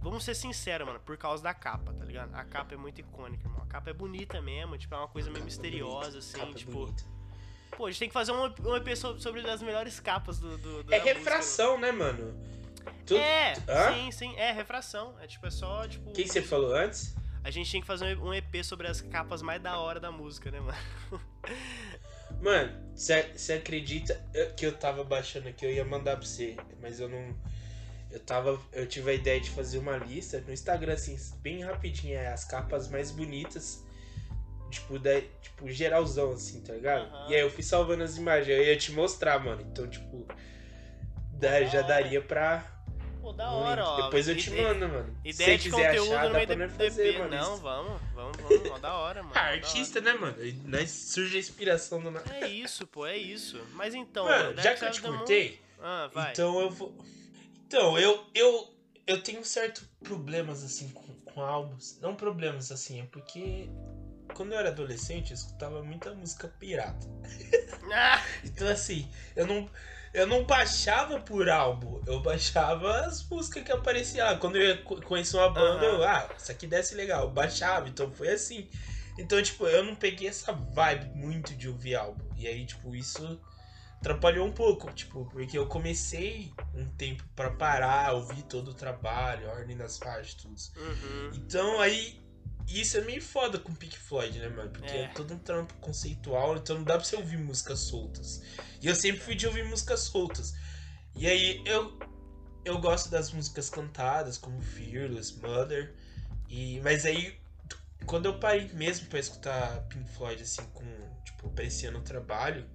vamos 0.00 0.24
ser 0.24 0.34
sinceros, 0.34 0.86
mano, 0.86 1.00
por 1.00 1.16
causa 1.16 1.42
da 1.42 1.52
capa, 1.52 1.92
tá 1.92 2.04
ligado? 2.04 2.34
A 2.34 2.44
capa 2.44 2.74
é 2.74 2.76
muito 2.76 3.00
icônica, 3.00 3.46
irmão. 3.46 3.62
A 3.62 3.66
capa 3.66 3.90
é 3.90 3.92
bonita 3.92 4.40
mesmo, 4.40 4.78
tipo, 4.78 4.94
é 4.94 4.98
uma 4.98 5.08
coisa 5.08 5.28
meio 5.30 5.44
misteriosa, 5.44 6.18
assim, 6.18 6.38
Capa 6.38 6.54
tipo. 6.54 6.72
bonita. 6.72 7.19
Pô, 7.76 7.86
a 7.86 7.90
gente 7.90 7.98
tem 8.00 8.08
que 8.08 8.14
fazer 8.14 8.32
um, 8.32 8.46
EP 8.76 8.96
so- 8.96 9.18
sobre 9.18 9.48
as 9.48 9.62
melhores 9.62 9.98
capas 10.00 10.38
do. 10.38 10.56
do, 10.58 10.82
do 10.84 10.94
É 10.94 10.98
da 10.98 11.04
música, 11.04 11.18
refração, 11.18 11.78
né, 11.78 11.90
mano? 11.92 12.34
Tu... 13.06 13.16
É, 13.16 13.54
Hã? 13.68 13.92
sim, 13.94 14.12
sim, 14.12 14.36
é 14.36 14.52
refração. 14.52 15.14
É 15.20 15.26
tipo, 15.26 15.46
é 15.46 15.50
só, 15.50 15.86
tipo. 15.86 16.10
O 16.10 16.12
que 16.12 16.22
que 16.24 16.28
você 16.28 16.42
falou 16.42 16.74
antes? 16.74 17.14
A 17.42 17.50
gente 17.50 17.70
tinha 17.70 17.80
que 17.80 17.86
fazer 17.86 18.18
um 18.18 18.34
EP 18.34 18.62
sobre 18.62 18.86
as 18.86 19.00
capas 19.00 19.40
mais 19.40 19.62
da 19.62 19.78
hora 19.78 19.98
da 19.98 20.12
música, 20.12 20.50
né, 20.50 20.60
mano? 20.60 20.78
Mano, 22.40 22.72
você 22.94 23.52
acredita 23.52 24.14
que 24.56 24.64
eu 24.64 24.72
tava 24.72 25.04
baixando 25.04 25.48
aqui, 25.48 25.64
eu 25.66 25.70
ia 25.72 25.84
mandar 25.84 26.16
pra 26.16 26.24
você, 26.26 26.56
mas 26.80 27.00
eu 27.00 27.08
não. 27.08 27.36
Eu 28.10 28.20
tava. 28.20 28.58
Eu 28.72 28.86
tive 28.86 29.10
a 29.10 29.14
ideia 29.14 29.40
de 29.40 29.50
fazer 29.50 29.78
uma 29.78 29.96
lista 29.96 30.40
no 30.40 30.52
Instagram, 30.52 30.94
assim, 30.94 31.18
bem 31.40 31.62
rapidinho, 31.62 32.14
é 32.14 32.28
as 32.28 32.44
capas 32.44 32.88
mais 32.88 33.10
bonitas. 33.10 33.84
Tipo, 34.70 34.98
da, 34.98 35.20
tipo, 35.20 35.68
geralzão, 35.68 36.32
assim, 36.32 36.60
tá 36.62 36.72
ligado? 36.72 37.02
Aham. 37.12 37.26
E 37.30 37.34
aí 37.34 37.40
eu 37.40 37.50
fui 37.50 37.62
salvando 37.62 38.02
as 38.02 38.16
imagens, 38.16 38.48
eu 38.56 38.64
ia 38.64 38.76
te 38.76 38.92
mostrar, 38.92 39.38
mano. 39.38 39.60
Então, 39.62 39.86
tipo, 39.88 40.26
da- 41.34 41.64
já 41.64 41.82
daria 41.82 42.20
pra. 42.22 42.64
Pô, 43.20 43.32
da 43.32 43.50
hora, 43.50 43.84
ó. 43.84 44.02
Depois 44.04 44.26
eu 44.28 44.36
te 44.36 44.50
mando, 44.50 44.88
mano. 44.88 45.14
Se 45.22 45.28
Ideia 45.30 45.50
você 45.50 45.56
de 45.58 45.70
quiser 45.70 45.88
conteúdo 45.88 46.12
achar, 46.14 46.22
no 46.24 46.28
dá 46.30 46.34
meio 46.36 46.46
pra 46.46 46.56
nós 46.56 46.72
EP. 46.72 46.78
fazer, 46.78 47.18
mano. 47.18 47.30
Não, 47.30 47.52
isso. 47.54 47.62
vamos, 47.62 48.00
vamos, 48.14 48.36
vamos. 48.38 48.70
Ó, 48.70 48.78
da 48.78 48.94
hora, 48.94 49.22
mano. 49.22 49.34
Ah, 49.36 49.40
artista, 49.48 50.00
né, 50.00 50.14
mano? 50.14 50.36
Nós 50.64 50.90
surge 50.90 51.36
a 51.36 51.40
inspiração 51.40 52.00
do. 52.00 52.16
É 52.32 52.48
isso, 52.48 52.86
pô, 52.86 53.06
é 53.06 53.16
isso. 53.18 53.60
Mas 53.74 53.94
então, 53.94 54.24
Mano, 54.24 54.60
já 54.62 54.74
que 54.74 54.84
eu 54.84 54.90
te 54.90 55.02
cortei, 55.02 55.60
Ah. 55.82 56.10
Então 56.32 56.60
eu 56.60 56.70
vou. 56.70 56.94
Então, 57.66 57.98
eu, 57.98 58.24
eu, 58.34 58.74
eu 59.06 59.22
tenho 59.22 59.44
certo 59.44 59.82
problemas 60.02 60.64
assim 60.64 60.88
com, 60.88 61.14
com 61.32 61.40
álbuns. 61.42 61.98
Não 62.00 62.14
problemas 62.16 62.72
assim, 62.72 63.00
é 63.00 63.04
porque 63.04 63.68
quando 64.34 64.52
eu 64.52 64.58
era 64.58 64.68
adolescente 64.70 65.30
eu 65.30 65.36
escutava 65.36 65.82
muita 65.82 66.14
música 66.14 66.48
pirata. 66.48 67.06
Ah, 67.92 68.22
Então 68.44 68.68
assim, 68.68 69.10
eu 69.36 69.46
não. 69.46 69.68
Eu 70.12 70.26
não 70.26 70.44
baixava 70.44 71.20
por 71.20 71.48
álbum, 71.48 72.02
eu 72.04 72.20
baixava 72.20 73.02
as 73.06 73.22
músicas 73.28 73.62
que 73.62 73.70
apareciam 73.70 74.26
lá. 74.26 74.36
Quando 74.36 74.56
eu 74.56 74.62
ia 74.62 74.82
co- 74.82 75.00
conhecer 75.02 75.36
uma 75.36 75.48
banda, 75.48 75.86
eu, 75.86 76.02
ah, 76.02 76.28
isso 76.36 76.50
aqui 76.50 76.66
desce 76.66 76.96
legal, 76.96 77.26
eu 77.26 77.30
baixava, 77.30 77.88
então 77.88 78.10
foi 78.10 78.28
assim. 78.30 78.68
Então, 79.16 79.40
tipo, 79.40 79.68
eu 79.68 79.84
não 79.84 79.94
peguei 79.94 80.26
essa 80.26 80.52
vibe 80.52 81.12
muito 81.14 81.54
de 81.54 81.68
ouvir 81.68 81.94
álbum. 81.94 82.24
E 82.36 82.48
aí, 82.48 82.66
tipo, 82.66 82.92
isso 82.96 83.40
atrapalhou 84.00 84.46
um 84.46 84.50
pouco, 84.52 84.92
tipo, 84.92 85.26
porque 85.26 85.56
eu 85.56 85.68
comecei 85.68 86.52
um 86.74 86.88
tempo 86.96 87.22
pra 87.36 87.50
parar, 87.50 88.12
ouvir 88.14 88.42
todo 88.44 88.72
o 88.72 88.74
trabalho, 88.74 89.48
a 89.48 89.52
ordem 89.52 89.76
das 89.76 89.96
faixas, 89.96 90.34
tudo. 90.34 90.56
uhum. 90.76 91.30
Então 91.36 91.78
aí. 91.80 92.18
Isso 92.70 92.96
é 92.98 93.00
meio 93.00 93.20
foda 93.20 93.58
com 93.58 93.74
Pink 93.74 93.98
Floyd, 93.98 94.38
né, 94.38 94.48
mano? 94.48 94.70
Porque 94.70 94.86
é. 94.92 95.02
É. 95.02 95.08
todo 95.08 95.34
um 95.34 95.38
trampo 95.38 95.74
conceitual, 95.74 96.56
então 96.56 96.76
não 96.76 96.84
dá 96.84 96.94
pra 96.94 97.04
você 97.04 97.16
ouvir 97.16 97.36
músicas 97.38 97.80
soltas. 97.80 98.42
E 98.80 98.86
eu 98.86 98.94
sempre 98.94 99.20
fui 99.20 99.34
de 99.34 99.46
ouvir 99.46 99.64
músicas 99.64 100.00
soltas. 100.00 100.54
E 101.14 101.26
aí 101.26 101.62
eu 101.66 101.98
eu 102.64 102.78
gosto 102.78 103.10
das 103.10 103.32
músicas 103.32 103.70
cantadas, 103.70 104.36
como 104.38 104.60
Fearless, 104.62 105.38
Mother. 105.40 105.94
E, 106.48 106.78
mas 106.80 107.06
aí, 107.06 107.38
quando 108.06 108.26
eu 108.26 108.38
parei 108.38 108.68
mesmo 108.74 109.06
pra 109.08 109.18
escutar 109.18 109.80
Pink 109.88 110.08
Floyd, 110.10 110.42
assim, 110.42 110.62
com, 110.74 110.84
tipo, 111.24 111.46
apreciando 111.48 111.98
o 111.98 112.02
trabalho, 112.02 112.68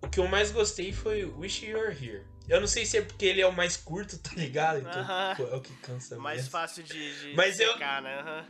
o 0.00 0.08
que 0.08 0.20
eu 0.20 0.28
mais 0.28 0.50
gostei 0.52 0.92
foi 0.92 1.24
Wish 1.24 1.66
You 1.66 1.76
Were 1.78 1.92
Here. 2.06 2.24
Eu 2.48 2.60
não 2.60 2.66
sei 2.68 2.84
se 2.86 2.98
é 2.98 3.02
porque 3.02 3.24
ele 3.24 3.40
é 3.40 3.46
o 3.46 3.52
mais 3.52 3.76
curto, 3.76 4.16
tá 4.18 4.30
ligado? 4.36 4.78
Então, 4.80 4.92
Aham. 5.02 5.34
pô, 5.36 5.46
é 5.48 5.56
o 5.56 5.60
que 5.60 5.74
cansa 5.76 6.16
Mais 6.18 6.36
mesmo. 6.38 6.50
fácil 6.50 6.82
de, 6.84 7.20
de 7.30 7.34
Mas 7.36 7.58
eu- 7.60 7.76
né? 7.78 8.20
Aham. 8.20 8.46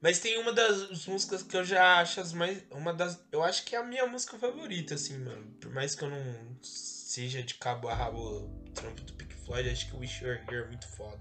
Mas 0.00 0.18
tem 0.18 0.38
uma 0.38 0.52
das 0.52 1.06
músicas 1.06 1.42
que 1.42 1.56
eu 1.56 1.64
já 1.64 1.98
acho 2.00 2.20
as 2.20 2.32
mais. 2.32 2.62
Uma 2.70 2.92
das. 2.92 3.20
Eu 3.30 3.42
acho 3.42 3.64
que 3.64 3.76
é 3.76 3.78
a 3.78 3.84
minha 3.84 4.06
música 4.06 4.38
favorita, 4.38 4.94
assim, 4.94 5.18
mano. 5.18 5.44
Por 5.60 5.70
mais 5.72 5.94
que 5.94 6.02
eu 6.02 6.10
não 6.10 6.56
seja 6.62 7.42
de 7.42 7.54
cabo 7.54 7.88
a 7.88 7.94
rabo 7.94 8.48
trampo 8.74 9.02
do 9.02 9.12
Pink 9.12 9.34
Floyd, 9.34 9.68
acho 9.68 9.88
que 9.88 9.96
o 9.96 9.98
Wish 9.98 10.24
You 10.24 10.30
Were 10.30 10.40
Here 10.48 10.64
é 10.64 10.66
muito 10.68 10.88
foda. 10.88 11.20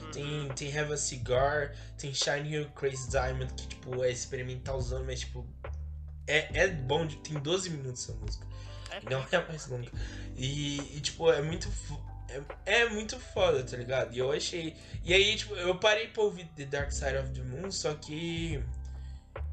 Uhum. 0.00 0.10
Tem, 0.12 0.48
tem 0.54 0.78
Have 0.78 0.92
a 0.92 0.96
Cigar, 0.96 1.74
tem 1.98 2.14
Shine 2.14 2.54
You 2.54 2.70
Crazy 2.70 3.10
Diamond, 3.10 3.52
que, 3.54 3.66
tipo, 3.66 4.04
é 4.04 4.10
experimentalzão, 4.10 5.04
mas, 5.04 5.20
tipo. 5.20 5.46
É, 6.26 6.60
é 6.60 6.68
bom, 6.68 7.08
tem 7.08 7.36
12 7.40 7.70
minutos 7.70 8.04
essa 8.04 8.12
música. 8.16 8.46
É 8.90 9.00
Não 9.10 9.26
é 9.32 9.36
a 9.36 9.48
mais 9.48 9.66
longa. 9.66 9.90
E, 10.36 10.96
e, 10.96 11.00
tipo, 11.00 11.32
é 11.32 11.42
muito. 11.42 11.68
É, 12.66 12.80
é 12.82 12.88
muito 12.88 13.18
foda, 13.18 13.62
tá 13.64 13.76
ligado? 13.76 14.14
E 14.14 14.18
eu 14.18 14.30
achei. 14.32 14.76
E 15.04 15.12
aí, 15.12 15.36
tipo, 15.36 15.54
eu 15.54 15.76
parei 15.78 16.08
pra 16.08 16.22
ouvir 16.22 16.46
The 16.56 16.64
Dark 16.64 16.92
Side 16.92 17.16
of 17.16 17.30
the 17.30 17.42
Moon, 17.42 17.70
só 17.70 17.94
que. 17.94 18.62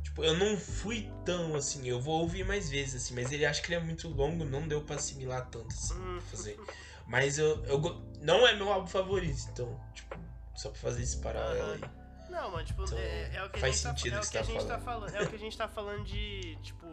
Tipo, 0.03 0.23
eu 0.23 0.35
não 0.37 0.57
fui 0.57 1.11
tão 1.25 1.55
assim. 1.55 1.87
Eu 1.87 1.99
vou 1.99 2.21
ouvir 2.21 2.43
mais 2.45 2.69
vezes, 2.69 3.03
assim, 3.03 3.13
mas 3.15 3.31
ele 3.31 3.45
acho 3.45 3.61
que 3.61 3.69
ele 3.69 3.81
é 3.81 3.83
muito 3.83 4.07
longo, 4.07 4.45
não 4.45 4.67
deu 4.67 4.81
pra 4.81 4.95
assimilar 4.95 5.47
tanto, 5.49 5.67
assim, 5.67 5.95
Hum. 5.95 6.19
fazer. 6.21 6.59
Mas 7.07 7.37
eu, 7.37 7.63
eu. 7.65 7.79
Não 8.21 8.45
é 8.47 8.53
meu 8.55 8.71
álbum 8.71 8.87
favorito, 8.87 9.39
então, 9.51 9.79
tipo, 9.93 10.15
só 10.55 10.69
pra 10.69 10.79
fazer 10.79 11.03
esse 11.03 11.17
paralelo 11.17 11.73
aí. 11.73 11.81
Não, 12.29 12.51
mas 12.51 12.67
tipo, 12.67 12.83
Então, 12.83 12.97
é, 12.97 13.35
é 13.35 13.43
o 13.43 13.49
que 13.49 13.63
a 13.63 13.69
gente 13.69 13.83
tá, 13.83 13.89
é 13.89 13.93
que 13.93 14.09
a 14.09 14.41
tá 14.41 14.43
gente 14.43 14.65
tá 14.65 14.79
falando. 14.79 15.15
É 15.15 15.21
o 15.23 15.29
que 15.29 15.35
a 15.35 15.39
gente 15.39 15.57
tá 15.57 15.67
falando 15.67 16.03
de, 16.03 16.57
tipo, 16.61 16.85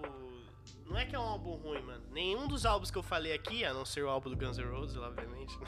não 0.87 0.99
é 0.99 1.07
que 1.07 1.15
é 1.15 1.19
um 1.19 1.23
álbum 1.23 1.55
ruim, 1.57 1.81
mano. 1.83 2.05
Nenhum 2.11 2.47
dos 2.47 2.67
álbuns 2.67 2.91
que 2.91 2.99
eu 2.99 3.03
falei 3.03 3.33
aqui, 3.33 3.65
a 3.65 3.73
não 3.73 3.85
ser 3.85 4.05
o 4.05 4.09
álbum 4.09 4.31
do 4.31 4.37
Guns 4.37 4.59
N' 4.59 4.65
Roses, 4.65 4.97
obviamente. 4.97 5.59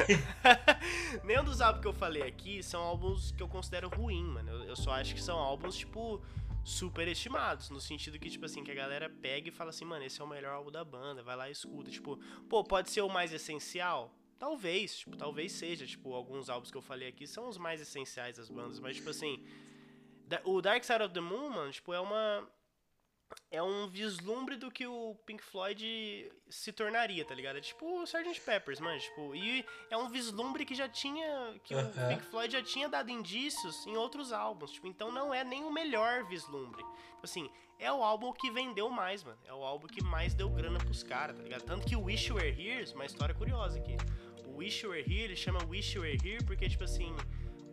Nenhum 1.24 1.44
dos 1.44 1.60
álbuns 1.60 1.80
que 1.80 1.88
eu 1.88 1.92
falei 1.92 2.22
aqui 2.22 2.62
são 2.62 2.82
álbuns 2.82 3.32
que 3.32 3.42
eu 3.42 3.48
considero 3.48 3.88
ruim, 3.88 4.24
mano. 4.24 4.50
Eu, 4.50 4.64
eu 4.64 4.76
só 4.76 4.92
acho 4.92 5.14
que 5.14 5.22
são 5.22 5.38
álbuns, 5.38 5.76
tipo, 5.76 6.22
super 6.64 7.08
estimados. 7.08 7.70
No 7.70 7.80
sentido 7.80 8.18
que, 8.18 8.28
tipo 8.28 8.44
assim, 8.44 8.62
que 8.62 8.70
a 8.70 8.74
galera 8.74 9.08
pega 9.08 9.48
e 9.48 9.52
fala 9.52 9.70
assim, 9.70 9.84
mano, 9.84 10.04
esse 10.04 10.20
é 10.20 10.24
o 10.24 10.28
melhor 10.28 10.54
álbum 10.54 10.70
da 10.70 10.84
banda, 10.84 11.22
vai 11.22 11.36
lá 11.36 11.48
e 11.48 11.52
escuta. 11.52 11.90
Tipo, 11.90 12.18
pô, 12.48 12.62
pode 12.62 12.90
ser 12.90 13.00
o 13.02 13.08
mais 13.08 13.32
essencial? 13.32 14.14
Talvez, 14.38 14.98
tipo, 14.98 15.16
talvez 15.16 15.52
seja. 15.52 15.86
Tipo, 15.86 16.12
alguns 16.12 16.50
álbuns 16.50 16.70
que 16.70 16.76
eu 16.76 16.82
falei 16.82 17.08
aqui 17.08 17.26
são 17.26 17.48
os 17.48 17.58
mais 17.58 17.80
essenciais 17.80 18.36
das 18.36 18.50
bandas, 18.50 18.80
mas, 18.80 18.96
tipo 18.96 19.10
assim. 19.10 19.44
O 20.44 20.60
Dark 20.62 20.82
Side 20.82 21.02
of 21.02 21.12
the 21.12 21.20
Moon, 21.20 21.50
mano, 21.50 21.70
tipo, 21.70 21.92
é 21.92 22.00
uma. 22.00 22.48
É 23.50 23.62
um 23.62 23.88
vislumbre 23.88 24.56
do 24.56 24.70
que 24.70 24.86
o 24.86 25.14
Pink 25.26 25.42
Floyd 25.42 26.30
se 26.48 26.72
tornaria, 26.72 27.24
tá 27.24 27.34
ligado? 27.34 27.56
É 27.56 27.60
tipo 27.60 28.00
o 28.00 28.04
Sgt. 28.04 28.40
Peppers, 28.40 28.80
mano. 28.80 28.98
Tipo, 28.98 29.34
e 29.34 29.64
é 29.90 29.96
um 29.96 30.08
vislumbre 30.08 30.64
que 30.64 30.74
já 30.74 30.88
tinha. 30.88 31.58
Que 31.64 31.74
o 31.74 31.78
Aham. 31.78 32.08
Pink 32.08 32.22
Floyd 32.26 32.52
já 32.52 32.62
tinha 32.62 32.88
dado 32.88 33.10
indícios 33.10 33.86
em 33.86 33.96
outros 33.96 34.32
álbuns. 34.32 34.72
Tipo, 34.72 34.86
então 34.86 35.10
não 35.10 35.32
é 35.32 35.42
nem 35.44 35.64
o 35.64 35.72
melhor 35.72 36.24
vislumbre. 36.24 36.82
Tipo 36.82 37.24
assim, 37.24 37.50
é 37.78 37.92
o 37.92 38.02
álbum 38.02 38.32
que 38.32 38.50
vendeu 38.50 38.88
mais, 38.90 39.22
mano. 39.24 39.38
É 39.44 39.52
o 39.52 39.62
álbum 39.64 39.86
que 39.86 40.02
mais 40.02 40.34
deu 40.34 40.48
grana 40.48 40.78
pros 40.78 41.02
caras, 41.02 41.36
tá 41.36 41.42
ligado? 41.42 41.62
Tanto 41.62 41.86
que 41.86 41.96
o 41.96 42.02
Wish 42.02 42.28
You 42.28 42.36
Were 42.36 42.48
Here, 42.50 42.92
uma 42.92 43.06
história 43.06 43.34
curiosa 43.34 43.78
aqui. 43.78 43.96
O 44.46 44.56
Wish 44.58 44.84
You 44.84 44.90
Were 44.90 45.02
Here, 45.02 45.24
ele 45.24 45.36
chama 45.36 45.64
Wish 45.64 45.94
You 45.96 46.02
Were 46.02 46.18
Here 46.22 46.44
porque, 46.44 46.68
tipo 46.68 46.84
assim, 46.84 47.14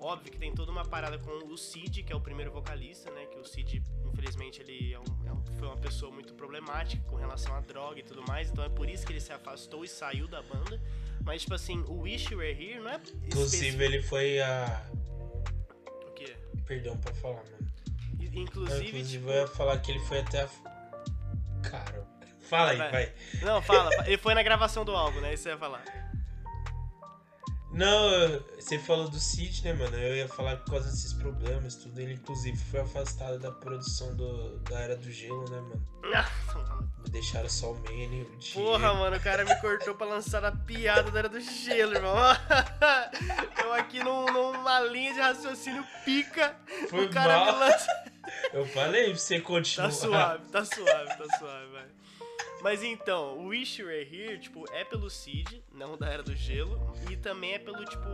óbvio 0.02 0.32
que 0.32 0.38
tem 0.38 0.54
toda 0.54 0.72
uma 0.72 0.84
parada 0.84 1.18
com 1.20 1.32
o 1.48 1.58
Sid, 1.58 2.04
que 2.04 2.12
é 2.12 2.16
o 2.16 2.20
primeiro 2.22 2.52
vocalista, 2.52 3.10
né? 3.12 3.26
Que 3.28 3.38
o 3.38 3.46
Sid, 3.46 3.82
infelizmente, 4.12 4.62
ele 4.62 4.94
é 4.94 5.00
um- 5.00 5.04
é 5.28 5.32
um- 5.32 5.44
foi 5.58 5.68
uma 5.68 5.78
pessoa 5.78 6.12
muito 6.12 6.34
problemática 6.34 7.04
com 7.10 7.16
relação 7.16 7.56
à 7.56 7.60
droga 7.62 8.00
e 8.00 8.04
tudo 8.04 8.24
mais. 8.28 8.50
Então 8.50 8.64
é 8.64 8.70
por 8.70 8.90
isso 8.90 9.06
que 9.06 9.14
ele 9.14 9.22
se 9.22 9.32
afastou 9.32 9.86
e 9.86 9.88
saiu 9.88 10.28
da 10.28 10.42
banda. 10.42 10.82
Mas, 11.24 11.42
tipo 11.44 11.54
assim, 11.54 11.80
o 11.88 12.02
Wish 12.02 12.32
You 12.34 12.40
Were 12.40 12.52
Here 12.52 12.80
não 12.80 12.90
é. 12.90 13.00
Inclusive, 13.28 13.84
ele 13.84 14.02
foi 14.02 14.40
a. 14.42 14.84
O 16.08 16.12
quê? 16.14 16.36
Perdão 16.66 16.98
pra 16.98 17.14
falar, 17.16 17.44
mano. 17.44 17.72
I- 18.20 18.30
Não, 18.30 18.42
Inclusive. 18.42 18.88
inclusive, 18.88 19.20
tipo- 19.20 19.30
eu 19.30 19.42
ia 19.42 19.48
falar 19.48 19.78
que 19.80 19.92
ele 19.92 20.00
foi 20.02 20.20
até 20.20 20.42
a. 20.42 20.50
Cara. 21.70 22.08
Fala 22.42 22.72
aí, 22.72 22.78
Vai. 22.78 22.92
vai. 22.92 23.14
Não, 23.44 23.62
fala. 23.62 23.92
fa- 23.96 24.08
Ele 24.08 24.18
foi 24.18 24.34
na 24.34 24.44
gravação 24.44 24.84
do 24.84 24.92
álbum, 24.96 25.22
né? 25.22 25.34
Isso 25.34 25.44
você 25.44 25.50
ia 25.50 25.58
falar. 25.58 25.84
Não, 27.74 28.42
você 28.60 28.78
falou 28.78 29.08
do 29.10 29.18
Cid, 29.20 29.64
né, 29.64 29.74
mano? 29.74 29.96
Eu 29.98 30.16
ia 30.16 30.28
falar 30.28 30.58
por 30.58 30.72
causa 30.72 30.90
desses 30.90 31.14
problemas, 31.14 31.76
tudo. 31.76 32.00
Ele, 32.00 32.14
inclusive, 32.14 32.58
foi 32.70 32.82
afastado 32.82 33.40
da 33.40 33.50
produção 33.52 34.14
do, 34.16 34.58
da 34.60 34.80
Era 34.80 34.96
do 34.98 35.10
Gelo, 35.10 35.50
né, 35.50 35.60
mano? 35.62 35.88
Deixaram 37.10 37.50
só 37.50 37.72
o 37.72 37.76
Manny, 37.76 38.24
o 38.24 38.38
Diego. 38.38 38.62
Porra, 38.62 38.94
mano, 38.94 39.16
o 39.18 39.20
cara 39.20 39.44
me 39.46 39.56
cortou 39.62 39.96
pra 39.96 40.06
lançar 40.08 40.44
a 40.46 40.52
piada 40.52 41.10
da 41.12 41.20
era 41.20 41.30
do 41.30 41.40
gelo, 41.42 41.94
irmão. 41.96 42.16
Eu 43.64 43.74
aqui 43.74 44.00
num- 44.04 44.26
numa 44.32 44.80
linha 44.82 45.14
de 45.14 45.20
raciocínio 45.20 45.84
pica, 46.06 46.56
Foi 46.90 47.06
o 47.06 47.10
cara 47.10 47.38
mal. 47.38 47.46
me 47.54 47.60
lança. 47.60 47.88
Eu 48.54 48.66
falei 48.68 49.06
pra 49.10 49.18
você 49.18 49.40
continuar. 49.42 49.88
Tá 49.90 49.94
suave, 49.96 50.46
tá 50.52 50.66
suave, 50.66 51.18
tá 51.18 51.38
suave, 51.38 51.68
vai. 51.72 51.86
Mas 52.62 52.84
então, 52.84 53.40
o 53.40 53.48
Wish 53.48 53.82
You 53.82 53.88
Were 53.88 54.04
Here, 54.16 54.38
tipo, 54.40 54.64
é 54.72 54.84
pelo 54.84 55.10
Cid, 55.10 55.64
não 55.74 55.98
da 55.98 56.08
Era 56.08 56.22
do 56.22 56.36
Gelo, 56.36 56.80
e 57.10 57.18
também 57.18 57.54
é 57.54 57.60
pelo, 57.60 57.84
tipo, 57.86 58.08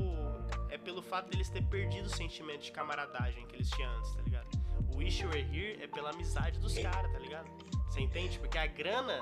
é 0.69 0.77
pelo 0.77 1.01
fato 1.01 1.29
deles 1.29 1.49
ter 1.49 1.61
perdido 1.63 2.05
o 2.05 2.09
sentimento 2.09 2.61
de 2.63 2.71
camaradagem 2.71 3.45
que 3.45 3.55
eles 3.55 3.69
tinham 3.69 3.91
antes, 3.97 4.15
tá 4.15 4.21
ligado? 4.21 4.47
O 4.93 4.97
Wish 4.99 5.21
You 5.21 5.29
Were 5.29 5.41
Here 5.41 5.83
é 5.83 5.87
pela 5.87 6.11
amizade 6.11 6.59
dos 6.59 6.77
caras, 6.77 7.11
tá 7.11 7.19
ligado? 7.19 7.49
Você 7.89 7.99
entende? 8.01 8.39
Porque 8.39 8.57
a 8.57 8.65
grana, 8.67 9.19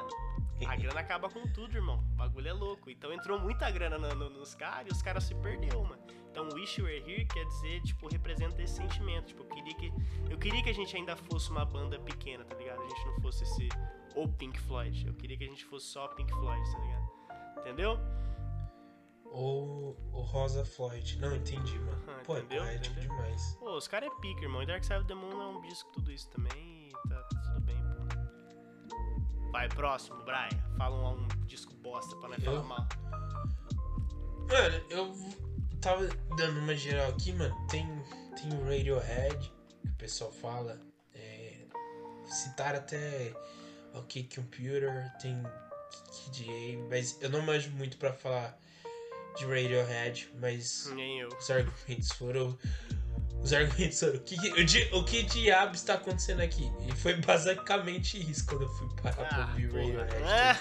a 0.68 0.76
grana 0.76 1.00
acaba 1.00 1.28
com 1.28 1.42
tudo, 1.54 1.76
irmão. 1.76 1.98
O 2.14 2.16
bagulho 2.18 2.48
é 2.48 2.54
louco. 2.54 2.90
Então 2.90 3.12
entrou 3.12 3.40
muita 3.40 3.70
grana 3.72 3.98
no- 3.98 4.14
no- 4.16 4.30
nos 4.30 4.54
caras 4.54 4.88
e 4.90 4.92
os 4.92 5.02
caras 5.02 5.24
se 5.24 5.34
perdeu, 5.36 5.84
mano. 5.84 6.02
Então 6.30 6.50
Wish 6.54 6.80
You 6.80 6.86
Were 6.86 7.00
Here 7.12 7.26
quer 7.26 7.46
dizer, 7.46 7.82
tipo, 7.82 8.08
representa 8.08 8.62
esse 8.62 8.76
sentimento. 8.76 9.28
Tipo, 9.28 9.44
eu 9.44 9.48
queria 9.48 9.76
que, 9.76 9.94
eu 10.30 10.38
queria 10.38 10.62
que 10.64 10.70
a 10.70 10.74
gente 10.74 10.96
ainda 10.96 11.16
fosse 11.16 11.50
uma 11.50 11.66
banda 11.66 11.98
pequena, 12.00 12.44
tá 12.46 12.56
ligado? 12.56 12.82
A 12.82 12.88
gente 12.88 13.06
não 13.06 13.22
fosse 13.22 13.44
esse 13.44 13.70
o 14.16 14.28
Pink 14.28 14.60
Floyd. 14.62 15.06
Eu 15.08 15.14
queria 15.16 15.38
que 15.38 15.44
a 15.44 15.48
gente 15.48 15.66
fosse 15.66 15.88
só 15.88 16.08
Pink 16.10 16.32
Floyd, 16.34 16.72
tá 16.72 16.80
ligado? 16.80 17.60
Entendeu? 17.60 18.00
Ou 19.26 19.98
o 20.14 20.22
Rosa 20.22 20.64
Floyd. 20.64 21.20
Não, 21.20 21.36
entendi, 21.36 21.78
mano. 21.80 22.04
Ah, 22.08 22.22
Pô, 22.26 22.38
entendeu? 22.38 22.64
é 22.64 22.68
poético 22.68 22.96
Entendeu? 23.00 23.16
demais. 23.18 23.56
Pô, 23.60 23.76
os 23.78 23.88
caras 23.88 24.10
é 24.12 24.22
pica, 24.22 24.42
irmão. 24.44 24.64
E 24.64 24.66
Dark 24.66 24.84
Side 24.84 25.00
of 25.00 25.08
the 25.08 25.14
Moon 25.16 25.42
é 25.42 25.48
um 25.48 25.62
disco, 25.62 25.90
tudo 25.92 26.12
isso 26.12 26.30
também. 26.30 26.88
E 26.88 26.92
tá, 27.10 27.22
tá 27.22 27.40
tudo 27.42 27.62
bem, 27.62 27.76
pô. 27.78 29.52
Vai, 29.52 29.68
próximo, 29.70 30.24
Brian. 30.24 30.50
Fala 30.78 31.10
um, 31.12 31.24
um 31.24 31.46
disco 31.46 31.74
bosta 31.76 32.16
pra 32.18 32.30
não 32.30 32.36
Eu? 32.38 32.44
falar 32.44 32.64
mal. 32.64 32.88
Mano, 34.48 34.86
eu 34.90 35.14
tava 35.82 36.08
dando 36.38 36.60
uma 36.60 36.76
geral 36.76 37.10
aqui, 37.10 37.34
mano. 37.34 37.56
Tem, 37.68 37.86
tem 38.36 38.54
o 38.58 38.64
Radiohead, 38.64 39.52
que 39.82 39.88
o 39.90 39.96
pessoal 39.96 40.32
fala. 40.32 40.80
É, 41.14 41.66
citar 42.26 42.76
até 42.76 43.34
OK 43.96 44.30
Computer, 44.36 45.12
tem 45.22 45.42
Kid 46.12 46.46
A, 46.50 46.90
mas 46.90 47.18
eu 47.22 47.30
não 47.30 47.42
manjo 47.42 47.70
muito 47.72 47.98
pra 47.98 48.12
falar 48.14 48.58
de 49.38 49.46
Radiohead, 49.46 50.30
mas 50.40 50.90
Nem 50.96 51.20
eu. 51.22 51.30
os 51.30 51.50
argumentos 51.50 52.10
foram. 52.14 52.58
Os 53.42 53.54
argumentos 53.54 54.00
foram. 54.00 54.16
O 54.16 54.20
que, 54.22 54.36
o, 54.94 55.00
o 55.00 55.04
que 55.06 55.24
diabo 55.24 55.76
está 55.76 55.96
acontecendo 55.96 56.42
aqui? 56.42 56.72
E 56.88 56.96
foi 56.96 57.16
basicamente 57.16 58.18
isso 58.30 58.46
quando 58.46 58.64
eu 58.64 58.70
fui 58.70 58.88
parar 59.02 59.16
pra 59.28 59.44
Ah, 59.44 59.50
ouvir 59.50 59.70
porra. 59.70 60.04
Radiohead. 60.06 60.60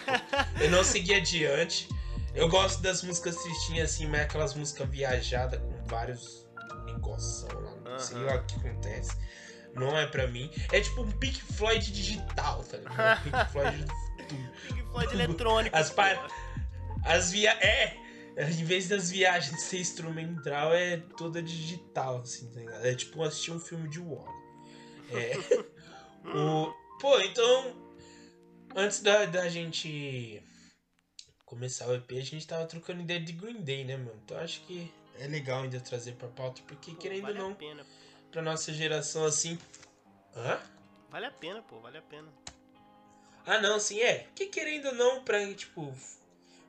Eu 0.65 0.71
não 0.71 0.83
segui 0.85 1.15
adiante. 1.15 1.89
Eu 2.35 2.49
gosto 2.49 2.83
das 2.83 3.03
músicas 3.03 3.37
tristinhas 3.37 3.93
assim, 3.93 4.07
mas 4.09 4.23
aquelas 4.23 4.55
músicas 4.55 4.89
viajadas 4.89 5.61
com 5.61 5.85
vários 5.85 6.45
negoção 6.87 7.49
lá, 7.61 7.77
não 7.93 7.99
sei 7.99 8.19
lá 8.19 8.35
o 8.37 8.45
que 8.45 8.57
acontece. 8.57 9.17
Não 9.75 9.97
é 9.97 10.07
pra 10.07 10.27
mim. 10.27 10.51
É 10.73 10.81
tipo 10.81 11.03
um 11.03 11.11
Pink 11.13 11.41
Floyd 11.43 11.93
digital, 11.93 12.65
tá 12.65 12.77
ligado? 12.77 13.23
Pink 13.25 13.53
Floyd. 13.53 13.85
Pink 14.69 14.83
Floyd 14.91 15.13
eletrônico. 15.15 15.77
As 15.77 15.91
pa- 15.91 16.15
porra. 16.15 16.29
As 17.05 17.31
via... 17.31 17.53
É! 17.53 17.97
Em 18.37 18.65
vez 18.65 18.89
das 18.89 19.11
viagens 19.11 19.61
ser 19.63 19.79
instrumental, 19.79 20.73
é 20.75 20.97
toda 21.17 21.41
digital, 21.41 22.19
assim, 22.19 22.51
tá 22.51 22.61
ligado? 22.61 22.85
É 22.85 22.95
tipo 22.95 23.23
assistir 23.23 23.53
um 23.53 23.61
filme 23.61 23.89
de 23.89 24.01
War. 24.01 24.29
É. 25.11 25.35
o... 26.37 26.75
Pô, 27.01 27.21
então. 27.21 27.85
Antes 28.75 29.01
da, 29.03 29.25
da 29.27 29.49
gente 29.49 30.43
começar 31.45 31.87
o 31.87 31.95
EP, 31.95 32.11
a 32.13 32.21
gente 32.21 32.45
tava 32.45 32.67
trocando 32.67 33.03
ideia 33.03 33.21
de 33.21 33.33
Green 33.33 33.63
Day, 33.63 33.85
né, 33.85 33.97
mano? 33.97 34.21
Então 34.25 34.37
acho 34.39 34.63
que 34.63 34.93
é 35.17 35.29
legal 35.29 35.63
ainda 35.63 35.79
trazer 35.79 36.13
pra 36.13 36.27
pauta, 36.27 36.61
porque 36.67 36.91
Pô, 36.91 36.97
querendo 36.97 37.23
vale 37.23 37.39
ou 37.39 37.45
não, 37.45 37.53
a 37.53 37.57
pena. 37.57 37.87
Pra 38.35 38.43
nossa 38.43 38.73
geração 38.73 39.25
assim. 39.25 39.57
Hã? 40.35 40.61
Vale 41.09 41.27
a 41.27 41.31
pena, 41.31 41.63
pô, 41.63 41.79
vale 41.79 41.99
a 41.99 42.03
pena. 42.03 42.29
Ah, 43.47 43.61
não, 43.61 43.79
sim, 43.79 44.01
é. 44.01 44.27
Que 44.35 44.47
querendo 44.47 44.87
ou 44.87 44.95
não, 44.95 45.23
pra, 45.23 45.55
tipo, 45.55 45.95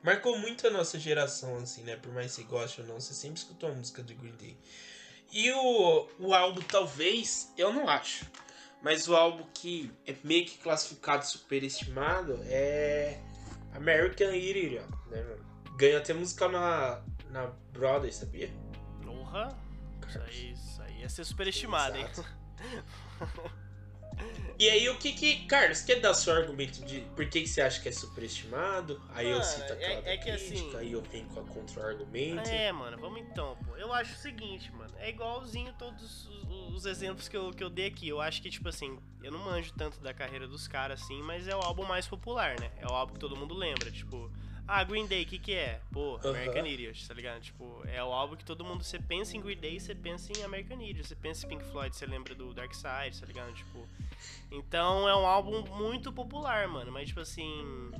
marcou 0.04 0.38
muito 0.38 0.68
a 0.68 0.70
nossa 0.70 1.00
geração, 1.00 1.58
assim, 1.58 1.82
né? 1.82 1.96
Por 1.96 2.14
mais 2.14 2.36
que 2.36 2.44
você 2.44 2.48
goste 2.48 2.82
ou 2.82 2.88
não, 2.88 3.00
você 3.00 3.16
sempre 3.16 3.40
escutou 3.40 3.70
a 3.70 3.74
música 3.74 4.04
do 4.04 4.14
Green 4.14 4.36
Day. 4.36 4.56
E 5.32 5.52
o, 5.52 6.08
o 6.20 6.34
álbum, 6.36 6.62
talvez, 6.62 7.52
eu 7.58 7.74
não 7.74 7.90
acho. 7.90 8.26
Mas 8.84 9.08
o 9.08 9.16
álbum 9.16 9.44
que 9.52 9.92
é 10.06 10.14
meio 10.24 10.46
que 10.46 10.60
classificado 10.60 11.26
superestimado 11.26 12.40
é 12.44 13.20
American 13.74 14.36
Idiot, 14.36 14.86
né, 15.08 15.24
mano? 15.24 15.46
Ganhou 15.78 15.98
até 15.98 16.14
música 16.14 16.48
na, 16.48 17.02
na 17.32 17.48
Broadway, 17.72 18.12
sabia? 18.12 18.52
Porra. 19.04 19.58
Isso 20.08 20.20
aí, 20.20 20.52
isso 20.52 20.55
aí 20.55 20.55
ia 21.06 21.10
ser 21.10 21.24
superestimado, 21.26 21.98
hein? 21.98 22.06
E 24.58 24.70
aí, 24.70 24.88
o 24.88 24.98
que 24.98 25.12
que... 25.12 25.46
Carlos, 25.48 25.82
quer 25.82 26.00
dar 26.00 26.14
seu 26.14 26.34
argumento 26.34 26.82
de 26.86 27.02
por 27.14 27.28
que, 27.28 27.42
que 27.42 27.48
você 27.48 27.62
acha 27.62 27.82
que 27.82 27.90
é 27.90 27.92
superestimado? 27.92 29.02
Aí 29.14 29.30
eu 29.30 29.40
Ah, 29.40 29.44
cito 29.44 29.74
aquela 29.74 30.00
é- 30.08 30.14
é 30.14 30.18
que 30.18 30.32
crítica, 30.32 30.54
assim- 30.56 30.78
aí 30.78 30.94
eu 30.94 31.02
venho 31.02 31.26
com 31.28 31.42
a 31.42 31.44
contra-argumento. 31.44 32.48
É, 32.48 32.72
mano, 32.72 32.98
vamos 32.98 33.20
então, 33.20 33.58
pô. 33.66 33.76
Eu 33.76 33.92
acho 33.92 34.14
o 34.14 34.18
seguinte, 34.18 34.72
mano. 34.72 34.94
É 34.98 35.10
igualzinho 35.10 35.74
todos 35.78 36.26
os, 36.28 36.74
os 36.74 36.86
exemplos 36.86 37.28
que 37.28 37.36
eu, 37.36 37.52
que 37.52 37.62
eu 37.62 37.70
dei 37.70 37.88
aqui. 37.88 38.08
Eu 38.08 38.22
acho 38.22 38.42
que, 38.42 38.50
tipo 38.50 38.70
assim, 38.70 38.98
eu 39.22 39.30
não 39.34 39.40
manjo 39.40 39.74
tanto 39.74 40.00
da 40.00 40.14
carreira 40.14 40.48
dos 40.48 40.66
caras, 40.70 41.02
assim, 41.04 41.22
mas 41.22 41.50
é 41.50 41.56
o 41.56 41.60
álbum 41.60 41.84
mais 41.84 42.08
popular, 42.08 42.58
né? 42.58 42.72
É 42.78 42.88
o 42.88 42.92
álbum 42.92 43.16
que 43.16 43.20
todo 43.20 43.36
mundo 43.36 43.54
lembra. 43.54 43.92
Tipo, 43.92 44.32
Ah, 44.68 44.84
Green 44.84 45.06
Day, 45.06 45.24
o 45.24 45.26
que 45.28 45.38
que 45.38 45.54
é? 45.54 45.80
Pô. 45.92 46.18
American 46.30 46.66
Idiot, 46.66 47.08
tá 47.08 47.14
ligado? 47.14 47.42
Tipo, 47.42 47.84
é 47.86 48.04
o 48.04 48.12
álbum 48.12 48.36
que 48.36 48.44
todo 48.44 48.64
mundo, 48.66 48.84
você 48.84 48.98
pensa 48.98 49.38
em 49.38 49.42
Green 49.42 49.58
Day, 49.58 49.80
você 49.80 49.94
pensa 49.94 50.32
em 50.38 50.44
American 50.44 50.82
Idiot, 50.82 51.08
você 51.08 51.16
pensa 51.16 51.46
em 51.46 51.50
Pink 51.50 51.64
Floyd, 51.66 51.96
você 51.96 52.06
lembra 52.06 52.34
do 52.34 52.52
Dark 52.54 52.74
Side, 52.74 53.20
tá 53.20 53.26
ligado? 53.28 53.54
Tipo, 53.54 53.88
então 54.52 55.08
é 55.08 55.16
um 55.16 55.26
álbum 55.26 55.62
muito 55.78 56.12
popular, 56.12 56.68
mano, 56.68 56.92
mas 56.92 57.10
tipo 57.10 57.20
assim, 57.20 57.92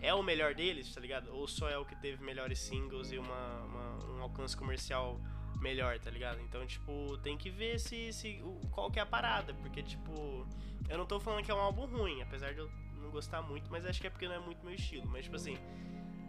é 0.00 0.14
o 0.14 0.22
melhor 0.22 0.54
deles, 0.54 0.92
tá 0.94 1.00
ligado? 1.00 1.28
Ou 1.34 1.46
só 1.46 1.68
é 1.68 1.76
o 1.76 1.84
que 1.84 1.94
teve 1.96 2.22
melhores 2.24 2.58
singles 2.58 3.12
e 3.12 3.18
uma, 3.18 3.62
uma- 3.64 4.04
um 4.14 4.22
alcance 4.22 4.56
comercial 4.56 5.20
melhor, 5.60 5.98
tá 5.98 6.10
ligado? 6.10 6.40
Então, 6.40 6.64
tipo, 6.66 7.18
tem 7.18 7.36
que 7.36 7.50
ver 7.50 7.78
se, 7.80 8.12
se 8.14 8.40
qual 8.70 8.90
que 8.90 8.98
é 8.98 9.02
a 9.02 9.06
parada, 9.06 9.52
porque, 9.54 9.82
tipo, 9.82 10.46
eu 10.88 10.96
não 10.96 11.04
tô 11.04 11.18
falando 11.20 11.44
que 11.44 11.50
é 11.50 11.54
um 11.54 11.58
álbum 11.60 11.84
ruim, 11.84 12.22
apesar 12.22 12.54
de 12.54 12.60
eu 12.60 12.70
não 13.08 13.12
gostar 13.12 13.42
muito, 13.42 13.70
mas 13.70 13.84
acho 13.86 14.00
que 14.00 14.06
é 14.06 14.10
porque 14.10 14.28
não 14.28 14.34
é 14.34 14.38
muito 14.38 14.64
meu 14.64 14.74
estilo. 14.74 15.06
Mas, 15.08 15.24
tipo 15.24 15.36
assim, 15.36 15.56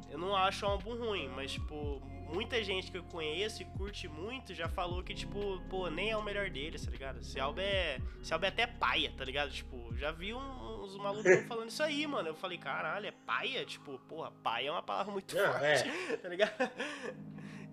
eu 0.10 0.18
não 0.18 0.36
acho 0.36 0.66
um 0.66 0.70
álbum 0.70 0.96
ruim, 0.98 1.28
mas, 1.36 1.52
tipo, 1.52 2.02
muita 2.34 2.64
gente 2.64 2.90
que 2.90 2.98
eu 2.98 3.04
conheço 3.04 3.62
e 3.62 3.66
curte 3.66 4.08
muito 4.08 4.54
já 4.56 4.68
falou 4.68 5.04
que, 5.04 5.14
tipo, 5.14 5.60
pô, 5.70 5.90
nem 5.90 6.10
é 6.10 6.18
o 6.18 6.24
melhor 6.24 6.50
deles, 6.50 6.84
tá 6.84 6.90
ligado? 6.92 7.20
Esse 7.20 7.40
álbum 7.40 7.62
é. 7.62 8.00
Esse 8.22 8.34
álbum 8.34 8.46
é 8.46 8.50
até 8.50 8.66
paia, 8.66 9.12
tá 9.16 9.24
ligado? 9.26 9.52
Tipo, 9.52 9.96
já 9.96 10.12
vi 10.12 10.34
uns 10.34 10.96
malucos 10.98 11.24
falando 11.48 11.70
isso 11.70 11.84
aí, 11.84 12.08
mano. 12.08 12.30
Eu 12.30 12.36
falei, 12.36 12.58
caralho, 12.58 13.06
é 13.08 13.12
paia? 13.12 13.66
Tipo, 13.66 14.00
porra, 14.08 14.32
paia 14.32 14.70
é 14.70 14.72
uma 14.72 14.82
palavra 14.84 15.12
muito 15.12 15.36
Não, 15.36 15.52
forte, 15.52 15.66
é. 16.12 16.18
tá 16.18 16.30
ligado? 16.30 16.72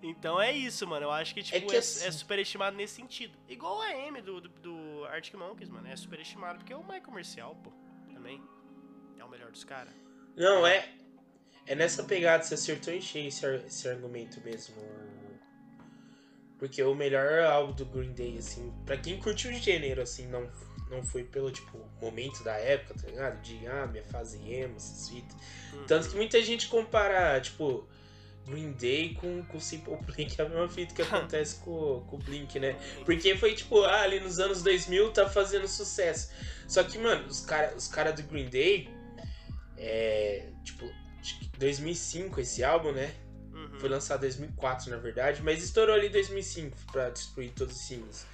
Então 0.03 0.39
é 0.39 0.51
isso, 0.51 0.85
mano. 0.85 1.07
Eu 1.07 1.11
acho 1.11 1.33
que, 1.33 1.41
tipo, 1.41 1.67
que 1.67 1.75
é, 1.75 1.79
assim- 1.79 2.05
é 2.05 2.11
superestimado 2.11 2.77
nesse 2.77 2.93
sentido. 2.95 3.35
Igual 3.47 3.81
a 3.81 3.91
M 3.95 4.21
do, 4.21 4.41
do, 4.41 4.49
do 4.49 5.05
Arctic 5.05 5.33
Monkeys, 5.33 5.69
mano. 5.69 5.87
É 5.87 5.95
superestimado 5.95 6.59
porque 6.59 6.71
é 6.71 6.75
o 6.75 6.83
mais 6.83 7.03
comercial, 7.03 7.55
pô. 7.63 7.71
Também. 8.13 8.41
É 9.19 9.23
o 9.23 9.29
melhor 9.29 9.51
dos 9.51 9.63
caras. 9.63 9.93
Não, 10.35 10.65
é. 10.65 10.89
É 11.65 11.75
nessa 11.75 12.03
pegada, 12.03 12.43
você 12.43 12.53
acertou 12.53 12.93
em 12.93 13.01
cheio 13.01 13.27
esse, 13.27 13.45
esse 13.67 13.87
argumento 13.89 14.39
mesmo. 14.41 14.75
Porque 16.57 16.81
o 16.81 16.95
melhor 16.95 17.43
álbum 17.43 17.73
do 17.73 17.85
Green 17.85 18.13
Day, 18.13 18.37
assim, 18.37 18.73
pra 18.85 18.97
quem 18.97 19.19
curtiu 19.19 19.51
o 19.51 19.53
gênero, 19.53 20.01
assim, 20.01 20.27
não, 20.27 20.49
não 20.89 21.03
foi 21.03 21.23
pelo, 21.23 21.51
tipo, 21.51 21.77
momento 22.01 22.43
da 22.43 22.53
época, 22.53 22.95
tá 22.95 23.07
ligado? 23.07 23.41
De, 23.41 23.67
ah, 23.67 23.85
minha 23.85 24.03
fase 24.05 24.37
emo, 24.49 24.77
essas 24.77 25.09
fitas. 25.09 25.35
Tanto 25.85 26.09
que 26.09 26.15
muita 26.15 26.41
gente 26.41 26.67
compara, 26.67 27.39
tipo, 27.41 27.87
Green 28.47 28.71
Day 28.71 29.13
com, 29.15 29.43
com 29.43 29.59
Simple 29.59 29.97
que 30.25 30.41
é 30.41 30.45
a 30.45 30.49
mesma 30.49 30.69
fita 30.69 30.95
que 30.95 31.01
acontece 31.03 31.57
com, 31.57 32.03
com 32.07 32.15
o 32.15 32.19
Blink, 32.19 32.59
né? 32.59 32.75
Porque 33.05 33.35
foi 33.35 33.53
tipo, 33.53 33.83
ah, 33.83 34.01
ali 34.01 34.19
nos 34.19 34.39
anos 34.39 34.63
2000 34.63 35.11
tá 35.11 35.29
fazendo 35.29 35.67
sucesso. 35.67 36.31
Só 36.67 36.83
que, 36.83 36.97
mano, 36.97 37.27
os 37.27 37.41
caras 37.41 37.75
os 37.75 37.87
cara 37.87 38.11
do 38.11 38.23
Green 38.23 38.49
Day, 38.49 38.89
é. 39.77 40.49
Tipo, 40.63 40.85
acho 41.19 41.39
que 41.39 41.49
2005 41.57 42.39
esse 42.41 42.63
álbum, 42.63 42.91
né? 42.91 43.13
Uhum. 43.53 43.79
Foi 43.79 43.89
lançado 43.89 44.19
em 44.19 44.27
2004, 44.29 44.91
na 44.91 44.97
verdade, 44.97 45.41
mas 45.41 45.63
estourou 45.63 45.95
ali 45.95 46.07
em 46.07 46.11
2005 46.11 46.77
pra 46.91 47.09
destruir 47.09 47.51
todos 47.51 47.75
os 47.75 47.81
singles. 47.81 48.25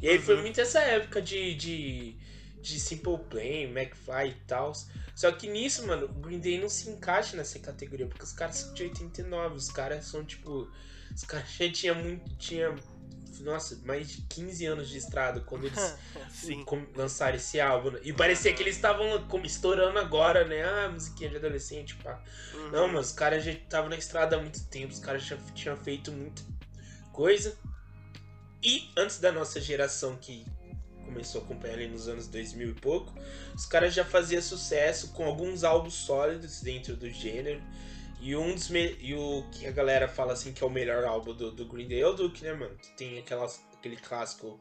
E 0.00 0.08
aí 0.08 0.18
foi 0.18 0.36
Uhum. 0.36 0.42
muito 0.42 0.60
essa 0.60 0.80
época 0.80 1.20
de, 1.20 1.54
de, 1.54 2.16
de 2.62 2.80
Simple 2.80 3.18
Plan, 3.28 3.70
McFly 3.78 4.30
e 4.30 4.34
tal. 4.46 4.72
Só 5.14 5.30
que 5.32 5.48
nisso, 5.48 5.86
mano, 5.86 6.06
o 6.06 6.08
Green 6.08 6.38
Day 6.40 6.58
não 6.58 6.68
se 6.70 6.88
encaixa 6.88 7.36
nessa 7.36 7.58
categoria, 7.58 8.06
porque 8.06 8.24
os 8.24 8.32
caras 8.32 8.56
são 8.56 8.72
de 8.74 8.84
89, 8.84 9.56
os 9.56 9.70
caras 9.70 10.06
são 10.06 10.24
tipo. 10.24 10.70
Os 11.14 11.24
caras 11.24 11.50
já 11.58 11.70
tinham 11.70 11.96
muito. 11.96 12.34
Tinha, 12.36 12.74
nossa, 13.42 13.78
mais 13.84 14.08
de 14.10 14.22
15 14.22 14.66
anos 14.66 14.88
de 14.88 14.98
estrada 14.98 15.40
quando 15.40 15.66
eles 15.66 15.96
lançaram 16.94 17.36
esse 17.36 17.60
álbum. 17.60 17.90
né? 17.92 18.00
E 18.02 18.12
parecia 18.12 18.52
que 18.52 18.62
eles 18.62 18.76
estavam 18.76 19.26
como, 19.28 19.46
estourando 19.46 19.98
agora, 19.98 20.46
né? 20.46 20.62
Ah, 20.62 20.88
musiquinha 20.88 21.30
de 21.30 21.36
adolescente, 21.36 21.96
pá. 21.96 22.22
Uhum. 22.54 22.70
Não, 22.70 22.88
mas 22.88 23.08
os 23.08 23.12
caras 23.12 23.44
já 23.44 23.52
estavam 23.52 23.90
na 23.90 23.96
estrada 23.96 24.36
há 24.36 24.40
muito 24.40 24.64
tempo, 24.66 24.92
os 24.92 25.00
caras 25.00 25.22
já 25.22 25.36
tinham 25.54 25.76
feito 25.76 26.12
muita 26.12 26.42
coisa. 27.12 27.58
E 28.62 28.90
antes 28.96 29.18
da 29.18 29.32
nossa 29.32 29.60
geração 29.60 30.16
que 30.16 30.46
começou 31.04 31.40
a 31.40 31.44
acompanhar 31.44 31.74
ali 31.74 31.88
nos 31.88 32.08
anos 32.08 32.28
2000 32.28 32.70
e 32.70 32.74
pouco, 32.74 33.12
os 33.54 33.66
caras 33.66 33.92
já 33.92 34.04
faziam 34.04 34.40
sucesso 34.40 35.08
com 35.12 35.24
alguns 35.24 35.64
álbuns 35.64 35.94
sólidos 35.94 36.60
dentro 36.60 36.96
do 36.96 37.10
gênero. 37.10 37.60
E 38.20 38.36
um 38.36 38.54
dos 38.54 38.68
me- 38.68 38.96
e 39.00 39.14
o 39.14 39.44
que 39.50 39.66
a 39.66 39.70
galera 39.70 40.06
fala 40.06 40.32
assim 40.34 40.52
que 40.52 40.62
é 40.62 40.66
o 40.66 40.70
melhor 40.70 41.04
álbum 41.04 41.32
do, 41.34 41.50
do 41.50 41.64
Green 41.66 41.88
Day 41.88 42.02
é 42.02 42.06
o 42.06 42.12
Duke, 42.12 42.44
né, 42.44 42.52
mano? 42.52 42.76
Que 42.76 42.90
tem 42.90 43.18
aquelas, 43.18 43.64
aquele 43.72 43.96
clássico 43.96 44.60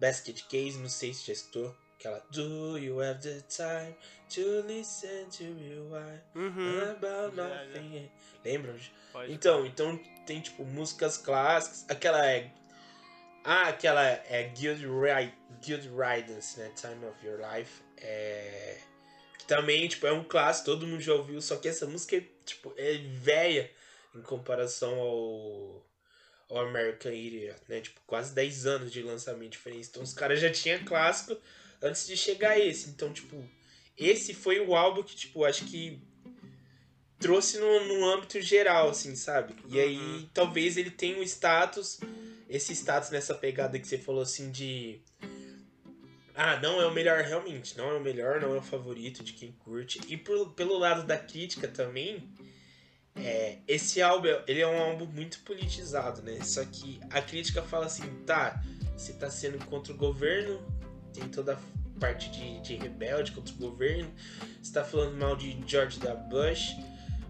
Basket 0.00 0.42
Case, 0.48 0.78
não 0.78 0.88
sei 0.88 1.14
se 1.14 1.26
já 1.26 1.32
escutou. 1.32 1.74
Aquela 1.98 2.18
Do 2.30 2.76
you 2.78 3.00
have 3.00 3.20
the 3.22 3.40
time 3.48 3.94
to 4.34 4.66
listen 4.66 5.26
to 5.30 5.44
me 5.44 5.78
why 5.88 6.20
Uhum. 6.34 6.90
about 6.90 7.34
nothing? 7.36 8.10
Lembram? 8.44 8.76
Pode. 9.12 9.32
Então, 9.32 9.64
então 9.64 9.96
tem 10.26 10.40
tipo 10.40 10.64
músicas 10.64 11.16
clássicas. 11.16 11.86
Aquela 11.88 12.26
é. 12.28 12.52
Ah, 13.44 13.68
aquela 13.68 14.04
é 14.04 14.52
Guild, 14.54 14.84
Ride, 14.84 15.32
Guild 15.62 15.88
Riders, 15.88 16.56
né? 16.56 16.70
Time 16.76 17.06
of 17.06 17.24
Your 17.24 17.38
Life. 17.40 17.80
É. 17.98 18.76
Que 19.38 19.46
também, 19.46 19.86
tipo, 19.88 20.06
é 20.06 20.12
um 20.12 20.24
clássico, 20.24 20.66
todo 20.66 20.86
mundo 20.86 21.00
já 21.00 21.14
ouviu, 21.14 21.40
só 21.40 21.56
que 21.56 21.68
essa 21.68 21.86
música 21.86 22.16
é, 22.16 22.24
tipo, 22.44 22.72
é 22.76 22.98
velha 22.98 23.70
em 24.14 24.22
comparação 24.22 24.94
ao. 24.98 25.86
ao 26.48 26.58
American 26.66 27.12
Idiot, 27.12 27.60
né? 27.68 27.80
Tipo, 27.80 28.00
quase 28.06 28.34
10 28.34 28.66
anos 28.66 28.92
de 28.92 29.02
lançamento 29.02 29.52
diferente. 29.52 29.88
Então 29.88 30.02
os 30.02 30.14
caras 30.14 30.40
já 30.40 30.50
tinham 30.50 30.84
clássico 30.84 31.36
antes 31.82 32.06
de 32.06 32.16
chegar 32.16 32.52
a 32.52 32.58
esse. 32.58 32.88
Então, 32.90 33.12
tipo, 33.12 33.36
esse 33.96 34.32
foi 34.34 34.60
o 34.60 34.74
álbum 34.74 35.02
que, 35.02 35.14
tipo, 35.14 35.44
acho 35.44 35.64
que 35.66 36.00
trouxe 37.18 37.58
no, 37.58 37.84
no 37.86 38.04
âmbito 38.10 38.40
geral, 38.40 38.90
assim, 38.90 39.14
sabe? 39.16 39.54
E 39.68 39.80
aí, 39.80 39.96
Uhum. 39.98 40.28
talvez 40.34 40.76
ele 40.76 40.90
tenha 40.90 41.18
um 41.18 41.22
status, 41.22 41.98
esse 42.48 42.72
status 42.74 43.10
nessa 43.10 43.34
pegada 43.34 43.78
que 43.78 43.86
você 43.88 43.98
falou, 43.98 44.22
assim, 44.22 44.50
de... 44.50 45.00
Ah, 46.38 46.60
não 46.60 46.78
é 46.82 46.86
o 46.86 46.92
melhor 46.92 47.22
realmente, 47.22 47.78
não 47.78 47.90
é 47.90 47.94
o 47.94 48.00
melhor, 48.00 48.42
não 48.42 48.54
é 48.54 48.58
o 48.58 48.62
favorito 48.62 49.24
de 49.24 49.32
quem 49.32 49.52
curte. 49.52 49.98
E 50.06 50.18
por, 50.18 50.52
pelo 50.52 50.76
lado 50.76 51.06
da 51.06 51.16
crítica 51.16 51.66
também, 51.66 52.30
é, 53.14 53.58
esse 53.66 54.02
álbum, 54.02 54.28
ele 54.46 54.60
é 54.60 54.66
um 54.66 54.78
álbum 54.78 55.06
muito 55.06 55.40
politizado, 55.40 56.20
né? 56.20 56.38
Só 56.42 56.62
que 56.66 57.00
a 57.08 57.22
crítica 57.22 57.62
fala 57.62 57.86
assim, 57.86 58.04
tá, 58.26 58.62
você 58.94 59.14
tá 59.14 59.30
sendo 59.30 59.64
contra 59.64 59.94
o 59.94 59.96
governo, 59.96 60.60
tem 61.14 61.26
toda 61.26 61.54
a 61.54 61.98
parte 61.98 62.30
de, 62.30 62.60
de 62.60 62.76
rebelde 62.76 63.32
contra 63.32 63.54
o 63.54 63.56
governo, 63.56 64.12
você 64.62 64.74
tá 64.74 64.84
falando 64.84 65.16
mal 65.16 65.34
de 65.34 65.58
George 65.66 65.98
W. 66.00 66.28
Bush, 66.28 66.76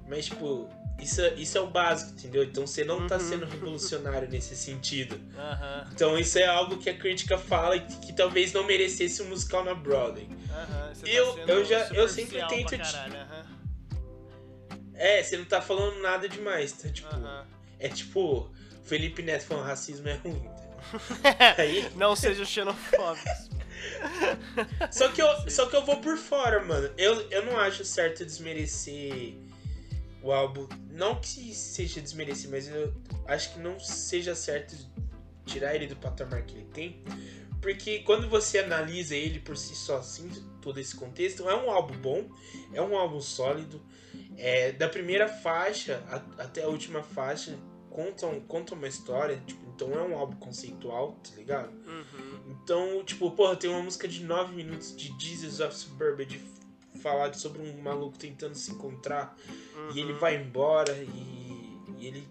mas, 0.09 0.27
tipo, 0.27 0.69
isso, 1.01 1.21
é- 1.21 1.35
isso 1.35 1.57
é 1.59 1.61
o 1.61 1.67
básico, 1.67 2.13
entendeu? 2.19 2.43
Então 2.45 2.67
você 2.67 2.85
não 2.85 3.07
tá 3.07 3.17
Uhum. 3.17 3.21
sendo 3.29 3.47
revolucionário 3.47 4.29
nesse 4.29 4.57
sentido. 4.57 5.21
Aham. 5.37 5.89
Então 5.93 6.19
isso 6.19 6.39
é 6.39 6.47
algo 6.47 6.79
que 6.79 6.89
a 6.91 6.97
crítica 6.97 7.37
fala 7.39 7.77
e 7.77 7.81
que, 7.81 7.97
que 8.07 8.13
talvez 8.13 8.53
não 8.53 8.65
merecesse 8.65 9.23
um 9.23 9.29
musical 9.29 9.65
na 9.65 9.75
Broadway. 9.75 10.29
Aham. 10.51 10.95
Você 10.95 11.03
tá 11.05 11.11
Eu- 11.11 11.39
eu 11.47 11.65
já- 11.65 11.89
eu 11.89 12.09
sempre 12.09 12.39
tento 12.49 12.75
aham. 12.75 13.47
É, 14.95 15.23
você 15.23 15.37
não 15.37 15.45
tá 15.45 15.61
falando 15.61 16.01
nada 16.01 16.29
demais, 16.29 16.73
tá? 16.73 16.89
Tipo, 16.89 17.15
Aham. 17.15 17.45
é 17.79 17.89
tipo, 17.89 18.51
Felipe 18.85 19.23
Neto 19.23 19.45
falando 19.45 19.67
racismo 19.67 20.09
é 20.09 20.15
ruim, 20.15 20.43
tá? 20.43 20.57
Aí, 21.59 21.91
Não 21.97 22.17
sejam 22.17 22.45
xenofóbicos. 22.47 23.51
só 24.91 25.09
que 25.11 25.21
eu, 25.21 25.51
só 25.51 25.67
que 25.67 25.77
eu 25.77 25.85
vou 25.85 26.01
por 26.01 26.17
fora, 26.17 26.65
mano. 26.65 26.89
Eu, 26.97 27.29
eu 27.31 27.45
não 27.45 27.59
acho 27.59 27.85
certo 27.85 28.25
desmerecer 28.25 29.35
o 30.23 30.33
álbum. 30.33 30.67
Não 30.91 31.21
que 31.21 31.55
seja 31.55 32.01
desmerecer, 32.01 32.51
mas 32.51 32.69
eu 32.69 32.95
acho 33.27 33.53
que 33.55 33.59
não 33.61 33.79
seja 33.79 34.35
certo 34.35 34.77
tirar 35.45 35.75
ele 35.75 35.87
do 35.87 35.97
patamar 35.97 36.43
que 36.43 36.57
ele 36.57 36.67
tem. 36.73 37.03
Porque 37.61 38.01
quando 38.01 38.29
você 38.29 38.59
analisa 38.59 39.15
ele 39.15 39.41
por 39.41 39.57
si 39.57 39.75
só, 39.75 39.99
assim, 39.99 40.29
todo 40.61 40.79
esse 40.79 40.95
contexto, 40.95 41.49
é 41.49 41.57
um 41.57 41.71
álbum 41.71 41.97
bom, 41.99 42.29
é 42.73 42.81
um 42.83 42.97
álbum 42.97 43.21
sólido. 43.21 43.81
É, 44.37 44.73
da 44.73 44.89
primeira 44.89 45.29
faixa 45.29 46.03
a- 46.09 46.43
até 46.43 46.63
a 46.63 46.69
última 46.69 47.03
faixa 47.03 47.59
contam, 47.91 48.39
contam 48.41 48.77
uma 48.77 48.87
história, 48.87 49.41
tipo, 49.47 49.65
então 49.75 49.93
é 49.95 50.03
um 50.03 50.17
álbum 50.17 50.37
conceitual, 50.37 51.13
tá 51.25 51.35
ligado? 51.37 51.71
Uhum. 51.87 52.57
Então, 52.63 53.03
tipo, 53.05 53.31
porra, 53.31 53.57
tem 53.57 53.71
uma 53.71 53.83
música 53.83 54.07
de 54.07 54.23
9 54.23 54.55
minutos 54.55 54.95
de 54.95 55.15
Jesus 55.19 55.61
of 55.61 55.75
Suburbia 55.75 56.27
de 56.27 56.39
falar 57.07 57.33
sobre 57.35 57.63
um 57.63 57.81
maluco 57.81 58.19
tentando 58.19 58.55
se 58.55 58.73
encontrar 58.73 59.37
e 59.95 60.01
ele 60.01 60.13
Uhum. 60.13 60.19
vai 60.19 60.37
embora 60.37 60.93
e, 60.93 61.79
e 61.99 62.07
ele 62.07 62.29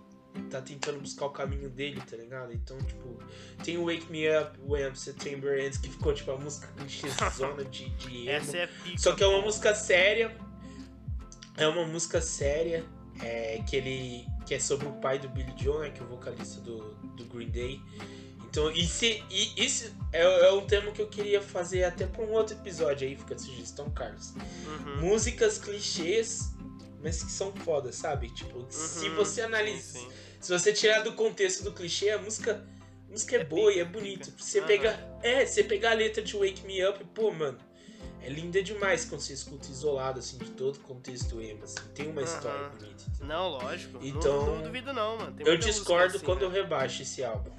tá 0.49 0.61
tentando 0.61 0.99
buscar 0.99 1.28
o 1.28 1.30
caminho 1.30 1.69
dele, 1.69 2.01
tá 2.01 2.17
ligado? 2.17 2.51
Então, 2.51 2.78
tipo, 2.80 3.17
tem 3.63 3.78
o 3.78 3.86
Wake 3.86 4.11
Me 4.11 4.26
Up 4.38 4.59
When 4.67 4.93
September 4.93 5.57
Ends, 5.57 5.78
que 5.78 5.89
ficou, 5.89 6.13
tipo, 6.13 6.30
a 6.32 6.38
música 6.38 6.67
clichêzona 6.76 7.63
de, 7.65 7.89
de 7.91 8.28
emo. 8.28 8.30
Essa 8.32 8.57
é 8.57 8.67
pica. 8.67 8.97
Só 8.97 9.15
que 9.15 9.23
é 9.23 9.28
uma 9.28 9.41
música 9.41 9.73
séria. 9.73 10.36
É 11.55 11.65
uma 11.67 11.86
música 11.88 12.19
séria. 12.21 12.84
É, 13.21 13.63
que 13.65 13.78
ele. 13.78 14.26
Que 14.45 14.55
é 14.55 14.59
sobre 14.59 14.88
o 14.88 14.91
pai 14.93 15.17
do 15.19 15.30
Billy 15.30 15.53
Joe, 15.57 15.80
né? 15.80 15.89
Que 15.89 16.01
é 16.01 16.03
o 16.03 16.07
vocalista 16.09 16.59
do, 16.59 16.93
do 17.15 17.23
Green 17.26 17.49
Day. 17.49 17.82
Então, 18.56 18.72
e 18.72 18.86
se, 18.86 19.22
e 19.30 19.66
isso 19.66 19.93
é, 20.14 20.22
é 20.22 20.51
um 20.53 20.66
tema 20.66 20.89
que 20.93 21.01
eu 21.01 21.08
queria 21.10 21.41
fazer 21.41 21.84
até 21.84 22.08
pra 22.08 22.24
um 22.24 22.32
outro 22.32 22.56
episódio 22.56 23.06
aí, 23.06 23.14
fica 23.18 23.36
a 23.36 23.38
sugestão, 23.38 23.89
Carlos. 23.91 24.34
Uhum. 24.66 25.01
Músicas 25.01 25.58
clichês 25.58 26.53
mas 27.03 27.22
que 27.22 27.32
são 27.32 27.51
foda, 27.51 27.91
sabe? 27.91 28.30
Tipo, 28.30 28.66
se 28.70 29.10
Uhum, 29.10 29.16
você 29.16 29.41
sim, 29.41 29.41
analisa. 29.41 29.99
sim. 29.99 30.08
Se 30.39 30.51
você 30.51 30.72
tirar 30.72 31.03
do 31.03 31.12
contexto 31.14 31.64
do 31.66 31.74
clichê, 31.74 32.10
a 32.12 32.18
música, 32.18 32.66
a 33.08 33.12
música 33.12 33.36
é, 33.36 33.41
É 33.41 33.43
boa 33.43 33.72
e 33.74 33.78
é 33.78 33.82
é 33.82 33.86
bonito. 33.86 34.32
pica. 34.32 34.41
Você 34.43 34.60
Aham. 34.60 34.68
pegar. 34.68 35.20
É, 35.22 35.45
você 35.45 35.64
pegar 35.64 35.91
a 35.91 35.93
letra 35.93 36.24
de 36.24 36.34
Wake 36.36 36.66
Me 36.66 36.84
Up, 36.88 37.03
pô, 37.14 37.32
mano. 37.32 37.60
É 38.24 38.30
linda 38.30 38.64
demais 38.64 39.03
quando 39.06 39.20
você 39.22 39.34
escuta 39.34 39.70
isolado, 39.70 40.18
assim, 40.20 40.38
de 40.39 40.49
todo 40.51 40.78
o 40.78 40.80
contexto 40.80 41.39
emo, 41.41 41.66
assim. 41.66 41.76
Tem 41.93 42.08
uma 42.10 42.24
história 42.24 42.62
Aham. 42.68 42.76
bonita. 42.80 43.03
Não, 43.20 43.49
lógico. 43.49 43.99
Não- 43.99 44.06
Então, 44.08 44.45
não, 44.56 44.64
duvido 44.64 44.93
não, 44.93 45.18
mano. 45.18 45.36
Eu 45.41 45.58
discordo 45.58 46.16
assim, 46.16 46.26
quando 46.26 46.41
eu 46.43 46.49
né? 46.49 46.56
rebaixo 46.62 47.03
esse 47.03 47.24
álbum. 47.24 47.51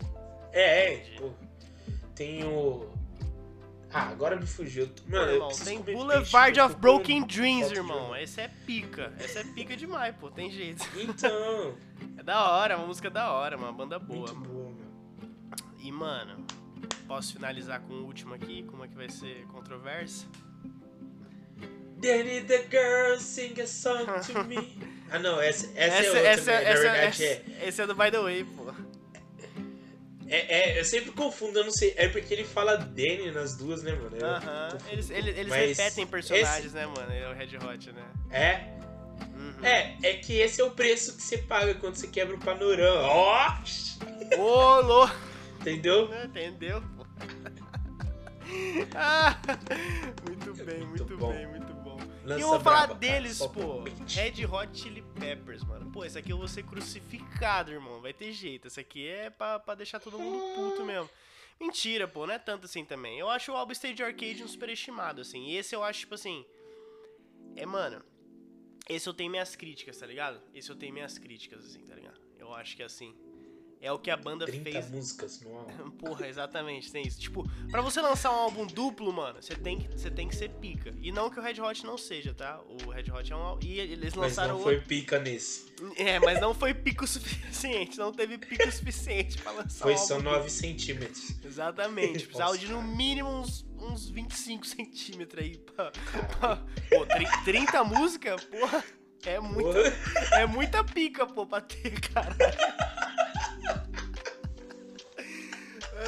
É, 0.58 0.94
é. 0.94 1.02
Tem 2.14 2.44
o. 2.44 2.88
Ah, 3.92 4.08
agora 4.08 4.36
me 4.36 4.46
fugiu. 4.46 4.90
Mano, 5.06 5.32
irmão, 5.32 5.48
tem 5.64 5.80
Boulevard 5.80 6.52
peixe, 6.54 6.60
of 6.60 6.76
Broken 6.76 7.22
Dreams, 7.26 7.70
irmão. 7.72 8.16
Esse 8.16 8.40
é 8.40 8.48
pica. 8.66 9.12
Essa 9.18 9.40
é 9.40 9.44
pica 9.44 9.76
demais, 9.76 10.14
pô. 10.16 10.30
Tem 10.30 10.50
jeito. 10.50 10.84
Então, 10.98 11.74
É 12.18 12.22
da 12.22 12.50
hora, 12.50 12.74
é 12.74 12.76
uma 12.76 12.86
música 12.86 13.08
da 13.10 13.30
hora, 13.32 13.56
uma 13.56 13.72
banda 13.72 13.98
boa. 13.98 14.32
muito 14.32 14.48
boa, 14.48 14.70
meu. 14.72 14.86
E, 15.78 15.92
mano, 15.92 16.44
posso 17.06 17.34
finalizar 17.34 17.80
com 17.82 17.92
o 17.94 18.04
último 18.04 18.34
aqui? 18.34 18.62
Como 18.64 18.84
é 18.84 18.88
que 18.88 18.94
vai 18.96 19.08
ser 19.08 19.46
controverso? 19.48 20.28
Danny 21.98 22.42
the 22.42 22.66
girl 22.70 23.18
sing 23.18 23.58
a 23.60 23.66
song 23.66 24.04
to 24.26 24.44
me. 24.44 24.78
Ah, 25.08 25.20
não, 25.20 25.40
essa, 25.40 25.70
essa, 25.76 26.02
é 26.04 26.08
outra, 26.08 26.20
essa, 26.28 26.50
né? 26.50 26.60
Na 26.64 26.68
essa, 26.68 26.88
essa- 26.88 27.22
é, 27.22 27.68
Esse 27.68 27.80
é 27.82 27.86
do 27.86 27.94
By 27.94 28.10
The 28.10 28.18
Way, 28.18 28.44
pô. 28.44 28.74
É, 30.28 30.74
é. 30.74 30.80
Eu 30.80 30.84
sempre 30.84 31.12
confundo, 31.12 31.58
eu 31.58 31.64
não 31.64 31.72
sei. 31.72 31.94
É 31.96 32.08
porque 32.08 32.32
ele 32.32 32.44
fala 32.44 32.76
Danny 32.76 33.30
nas 33.30 33.56
duas, 33.56 33.82
né, 33.82 33.92
mano? 33.92 34.16
Aham. 34.24 34.68
confundo. 34.72 34.92
Eles, 34.92 35.10
eles, 35.10 35.36
eles 35.36 35.48
Mas 35.48 35.78
repetem 35.78 36.06
personagens, 36.06 36.72
né, 36.72 36.86
mano? 36.86 37.12
É 37.12 37.28
o 37.28 37.34
Red 37.34 37.56
Hot, 37.56 37.92
né? 37.92 38.04
É? 38.30 38.76
Uhum. 39.34 39.64
É, 39.64 39.96
é 40.02 40.14
que 40.14 40.34
esse 40.38 40.60
é 40.60 40.64
o 40.64 40.70
preço 40.70 41.16
que 41.16 41.22
você 41.22 41.38
paga 41.38 41.74
quando 41.74 41.94
você 41.94 42.08
quebra 42.08 42.36
o 42.36 42.38
panorama. 42.38 43.02
Ó! 43.02 43.54
Ô, 44.38 44.80
louco! 44.80 45.14
Entendeu? 45.60 46.10
Entendeu, 46.24 46.82
pô? 46.96 47.06
Ah, 48.94 49.36
muito 50.26 50.54
bem, 50.64 50.86
muito 50.86 51.04
muito, 51.04 51.26
bem, 51.26 51.46
muito 51.48 51.74
bom. 51.74 51.98
Lança 52.24 52.38
e 52.38 52.42
eu 52.42 52.48
vou 52.48 52.60
falar 52.60 52.94
deles, 52.94 53.38
pô. 53.38 53.82
Red 54.06 54.46
Hot 54.46 54.68
Chili 54.72 55.02
Peppers, 55.18 55.64
mano. 55.64 55.90
Pô, 55.90 56.04
esse 56.04 56.18
aqui 56.18 56.32
eu 56.32 56.38
vou 56.38 56.48
ser 56.48 56.62
crucificado, 56.64 57.72
irmão. 57.72 58.00
Vai 58.00 58.12
ter 58.12 58.32
jeito. 58.32 58.68
Esse 58.68 58.80
aqui 58.80 59.06
é 59.06 59.30
pra, 59.30 59.58
pra 59.58 59.74
deixar 59.74 59.98
todo 60.00 60.18
mundo 60.18 60.54
puto 60.54 60.84
mesmo. 60.84 61.08
Mentira, 61.58 62.06
pô, 62.06 62.26
não 62.26 62.34
é 62.34 62.38
tanto 62.38 62.66
assim 62.66 62.84
também. 62.84 63.18
Eu 63.18 63.30
acho 63.30 63.50
o 63.50 63.56
álbum 63.56 63.72
Stage 63.72 64.02
Arcade 64.02 64.44
um 64.44 64.48
superestimado, 64.48 65.22
assim. 65.22 65.46
E 65.46 65.56
esse 65.56 65.74
eu 65.74 65.82
acho, 65.82 66.00
tipo 66.00 66.14
assim. 66.14 66.44
É, 67.56 67.64
mano. 67.64 68.04
Esse 68.88 69.08
eu 69.08 69.14
tenho 69.14 69.30
minhas 69.30 69.56
críticas, 69.56 69.98
tá 69.98 70.06
ligado? 70.06 70.40
Esse 70.54 70.70
eu 70.70 70.76
tenho 70.76 70.92
minhas 70.92 71.18
críticas, 71.18 71.64
assim, 71.64 71.84
tá 71.84 71.94
ligado? 71.94 72.20
Eu 72.38 72.54
acho 72.54 72.76
que 72.76 72.82
assim. 72.82 73.14
É 73.80 73.92
o 73.92 73.98
que 73.98 74.10
a 74.10 74.16
banda 74.16 74.46
30 74.46 74.70
fez. 74.70 74.90
músicas 74.90 75.40
no 75.42 75.54
álbum. 75.58 75.90
Porra, 76.00 76.26
exatamente, 76.26 76.90
tem 76.90 77.06
isso. 77.06 77.20
Tipo, 77.20 77.48
pra 77.70 77.80
você 77.82 78.00
lançar 78.00 78.30
um 78.32 78.36
álbum 78.36 78.66
duplo, 78.66 79.12
mano, 79.12 79.40
você 79.40 79.54
tem 79.54 79.78
que, 79.78 79.88
você 79.88 80.10
tem 80.10 80.26
que 80.26 80.34
ser 80.34 80.48
pica. 80.48 80.92
E 81.00 81.12
não 81.12 81.28
que 81.30 81.38
o 81.38 81.42
Red 81.42 81.60
Hot 81.60 81.84
não 81.84 81.96
seja, 81.98 82.32
tá? 82.34 82.58
O 82.62 82.90
Red 82.90 83.10
Hot 83.12 83.30
é 83.32 83.36
um 83.36 83.40
álbum. 83.40 83.66
E 83.66 83.78
eles 83.78 84.14
Mas 84.14 84.16
lançaram 84.16 84.54
não 84.54 84.56
outro. 84.60 84.72
foi 84.72 84.80
pica 84.80 85.18
nesse. 85.20 85.66
É, 85.96 86.18
mas 86.18 86.40
não 86.40 86.54
foi 86.54 86.72
pico 86.74 87.06
suficiente. 87.06 87.98
Não 87.98 88.12
teve 88.12 88.38
pico 88.38 88.70
suficiente 88.72 89.36
pra 89.38 89.52
lançar 89.52 89.84
Foi 89.84 89.94
um 89.94 89.98
só 89.98 90.14
álbum 90.14 90.30
9 90.30 90.50
centímetros. 90.50 91.28
duplo. 91.32 91.48
Exatamente. 91.48 92.24
Precisava 92.26 92.56
de 92.58 92.66
no 92.68 92.82
mínimo 92.82 93.28
uns, 93.28 93.64
uns 93.78 94.08
25 94.08 94.66
centímetros 94.66 95.44
aí. 95.44 95.58
Pra, 95.58 95.92
pra- 96.40 96.56
pô, 96.90 97.06
tri- 97.06 97.28
30 97.44 97.84
músicas? 97.84 98.42
Porra, 98.44 98.82
é 99.24 99.38
muita, 99.38 99.72
Porra. 99.72 100.40
é 100.40 100.46
muita 100.46 100.82
pica, 100.82 101.26
pô, 101.26 101.46
pra 101.46 101.60
ter, 101.60 102.00
cara. 102.00 102.34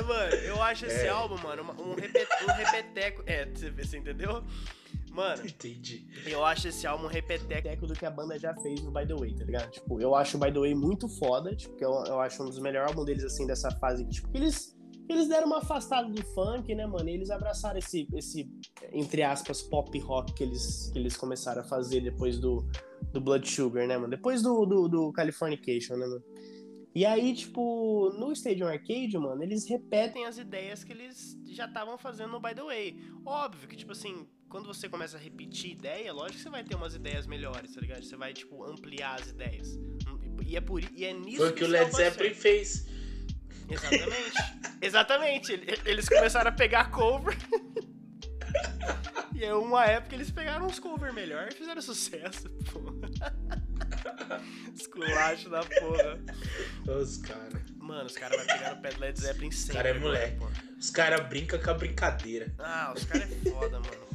Mano, 0.06 0.34
eu 0.34 0.62
acho 0.62 0.86
esse 0.86 1.06
É. 1.06 1.08
álbum, 1.08 1.36
mano, 1.38 1.62
um, 1.80 1.94
repet, 1.94 2.26
um 2.44 2.52
repeteco. 2.52 3.22
É, 3.26 3.46
você 3.46 3.70
você 3.70 3.98
entendeu? 3.98 4.42
Mano, 5.10 5.44
Entendi. 5.44 6.06
eu 6.26 6.44
acho 6.44 6.68
esse 6.68 6.86
álbum 6.86 7.04
um 7.06 7.08
repeteco 7.08 7.86
do 7.86 7.94
que 7.94 8.06
a 8.06 8.10
banda 8.10 8.38
já 8.38 8.54
fez 8.54 8.80
no 8.82 8.92
By 8.92 9.04
The 9.06 9.14
Way, 9.14 9.34
tá 9.34 9.44
ligado? 9.44 9.70
Tipo, 9.70 10.00
eu 10.00 10.14
acho 10.14 10.36
o 10.36 10.40
By 10.40 10.52
The 10.52 10.60
Way 10.60 10.74
muito 10.76 11.08
foda, 11.08 11.56
tipo, 11.56 11.74
eu, 11.82 11.90
eu 12.06 12.20
acho 12.20 12.40
um 12.42 12.46
dos 12.46 12.58
melhores 12.60 12.90
álbuns 12.90 13.06
deles, 13.06 13.24
assim, 13.24 13.44
dessa 13.46 13.68
fase. 13.78 14.04
Tipo, 14.06 14.28
eles, 14.32 14.76
eles 15.08 15.26
deram 15.28 15.46
uma 15.48 15.58
afastada 15.58 16.08
do 16.08 16.22
funk, 16.34 16.72
né, 16.74 16.86
mano? 16.86 17.08
E 17.08 17.14
eles 17.14 17.30
abraçaram 17.30 17.78
esse, 17.78 18.06
esse 18.14 18.48
entre 18.92 19.22
aspas, 19.22 19.60
pop 19.62 19.98
rock 19.98 20.32
que 20.34 20.44
eles, 20.44 20.90
que 20.92 20.98
eles 21.00 21.16
começaram 21.16 21.62
a 21.62 21.64
fazer 21.64 22.00
depois 22.00 22.38
do, 22.38 22.64
do 23.12 23.20
Blood 23.20 23.48
Sugar, 23.50 23.88
né, 23.88 23.96
mano? 23.96 24.10
Depois 24.10 24.40
do, 24.40 24.64
do, 24.66 24.88
do 24.88 25.12
Californication, 25.12 25.96
né, 25.96 26.06
mano? 26.06 26.22
E 26.94 27.04
aí, 27.06 27.34
tipo, 27.34 28.10
no 28.18 28.32
Stadium 28.32 28.66
Arcade, 28.66 29.16
mano, 29.18 29.42
eles 29.42 29.66
repetem 29.68 30.26
as 30.26 30.38
ideias 30.38 30.82
que 30.82 30.92
eles 30.92 31.38
já 31.46 31.66
estavam 31.66 31.96
fazendo 31.98 32.32
no 32.32 32.40
By 32.40 32.54
The 32.54 32.62
Way. 32.62 33.00
Óbvio 33.24 33.68
que, 33.68 33.76
tipo 33.76 33.92
assim, 33.92 34.26
quando 34.48 34.66
você 34.66 34.88
começa 34.88 35.16
a 35.16 35.20
repetir 35.20 35.72
ideia, 35.72 36.12
lógico 36.12 36.38
que 36.38 36.42
você 36.42 36.50
vai 36.50 36.64
ter 36.64 36.74
umas 36.74 36.94
ideias 36.94 37.26
melhores, 37.26 37.72
tá 37.74 37.80
ligado? 37.80 38.02
Você 38.04 38.16
vai, 38.16 38.32
tipo, 38.32 38.64
ampliar 38.64 39.20
as 39.20 39.28
ideias. 39.28 39.78
E 40.44 40.56
é, 40.56 40.60
por, 40.60 40.82
e 40.82 41.04
é 41.04 41.12
nisso 41.12 41.36
Foi 41.38 41.50
o 41.50 41.54
que 41.54 41.64
o 41.64 41.68
Led 41.68 41.94
Zeppelin 41.94 42.34
fez. 42.34 42.86
Exatamente. 43.68 44.32
Exatamente. 44.80 45.52
Ele- 45.52 45.78
Eles 45.84 46.08
começaram 46.08 46.48
a 46.48 46.52
pegar 46.52 46.90
cover. 46.90 47.36
e 49.34 49.44
aí, 49.44 49.52
uma 49.52 49.84
época, 49.84 50.14
eles 50.14 50.30
pegaram 50.30 50.66
uns 50.66 50.78
cover 50.78 51.12
melhor 51.12 51.48
e 51.48 51.54
fizeram 51.54 51.82
sucesso, 51.82 52.48
pô. 52.72 52.80
Esculacho 54.74 55.48
da 55.50 55.60
porra. 55.60 56.18
Os 57.00 57.18
caras. 57.18 57.62
Mano, 57.78 58.04
os 58.04 58.16
caras 58.16 58.36
vão 58.36 58.46
pegar 58.46 58.74
no 58.74 58.82
pé 58.82 58.90
do 58.90 59.00
Led 59.00 59.20
Zeppelin 59.20 59.50
sempre. 59.50 59.88
é 59.88 59.92
mano, 59.94 60.06
moleque. 60.06 60.38
pô. 60.38 60.48
Os 60.78 60.90
caras 60.90 61.26
brincam 61.28 61.58
com 61.60 61.70
a 61.70 61.74
brincadeira. 61.74 62.52
Ah, 62.58 62.92
os 62.94 63.04
caras 63.04 63.30
é 63.32 63.50
foda, 63.50 63.80
mano. 63.80 64.07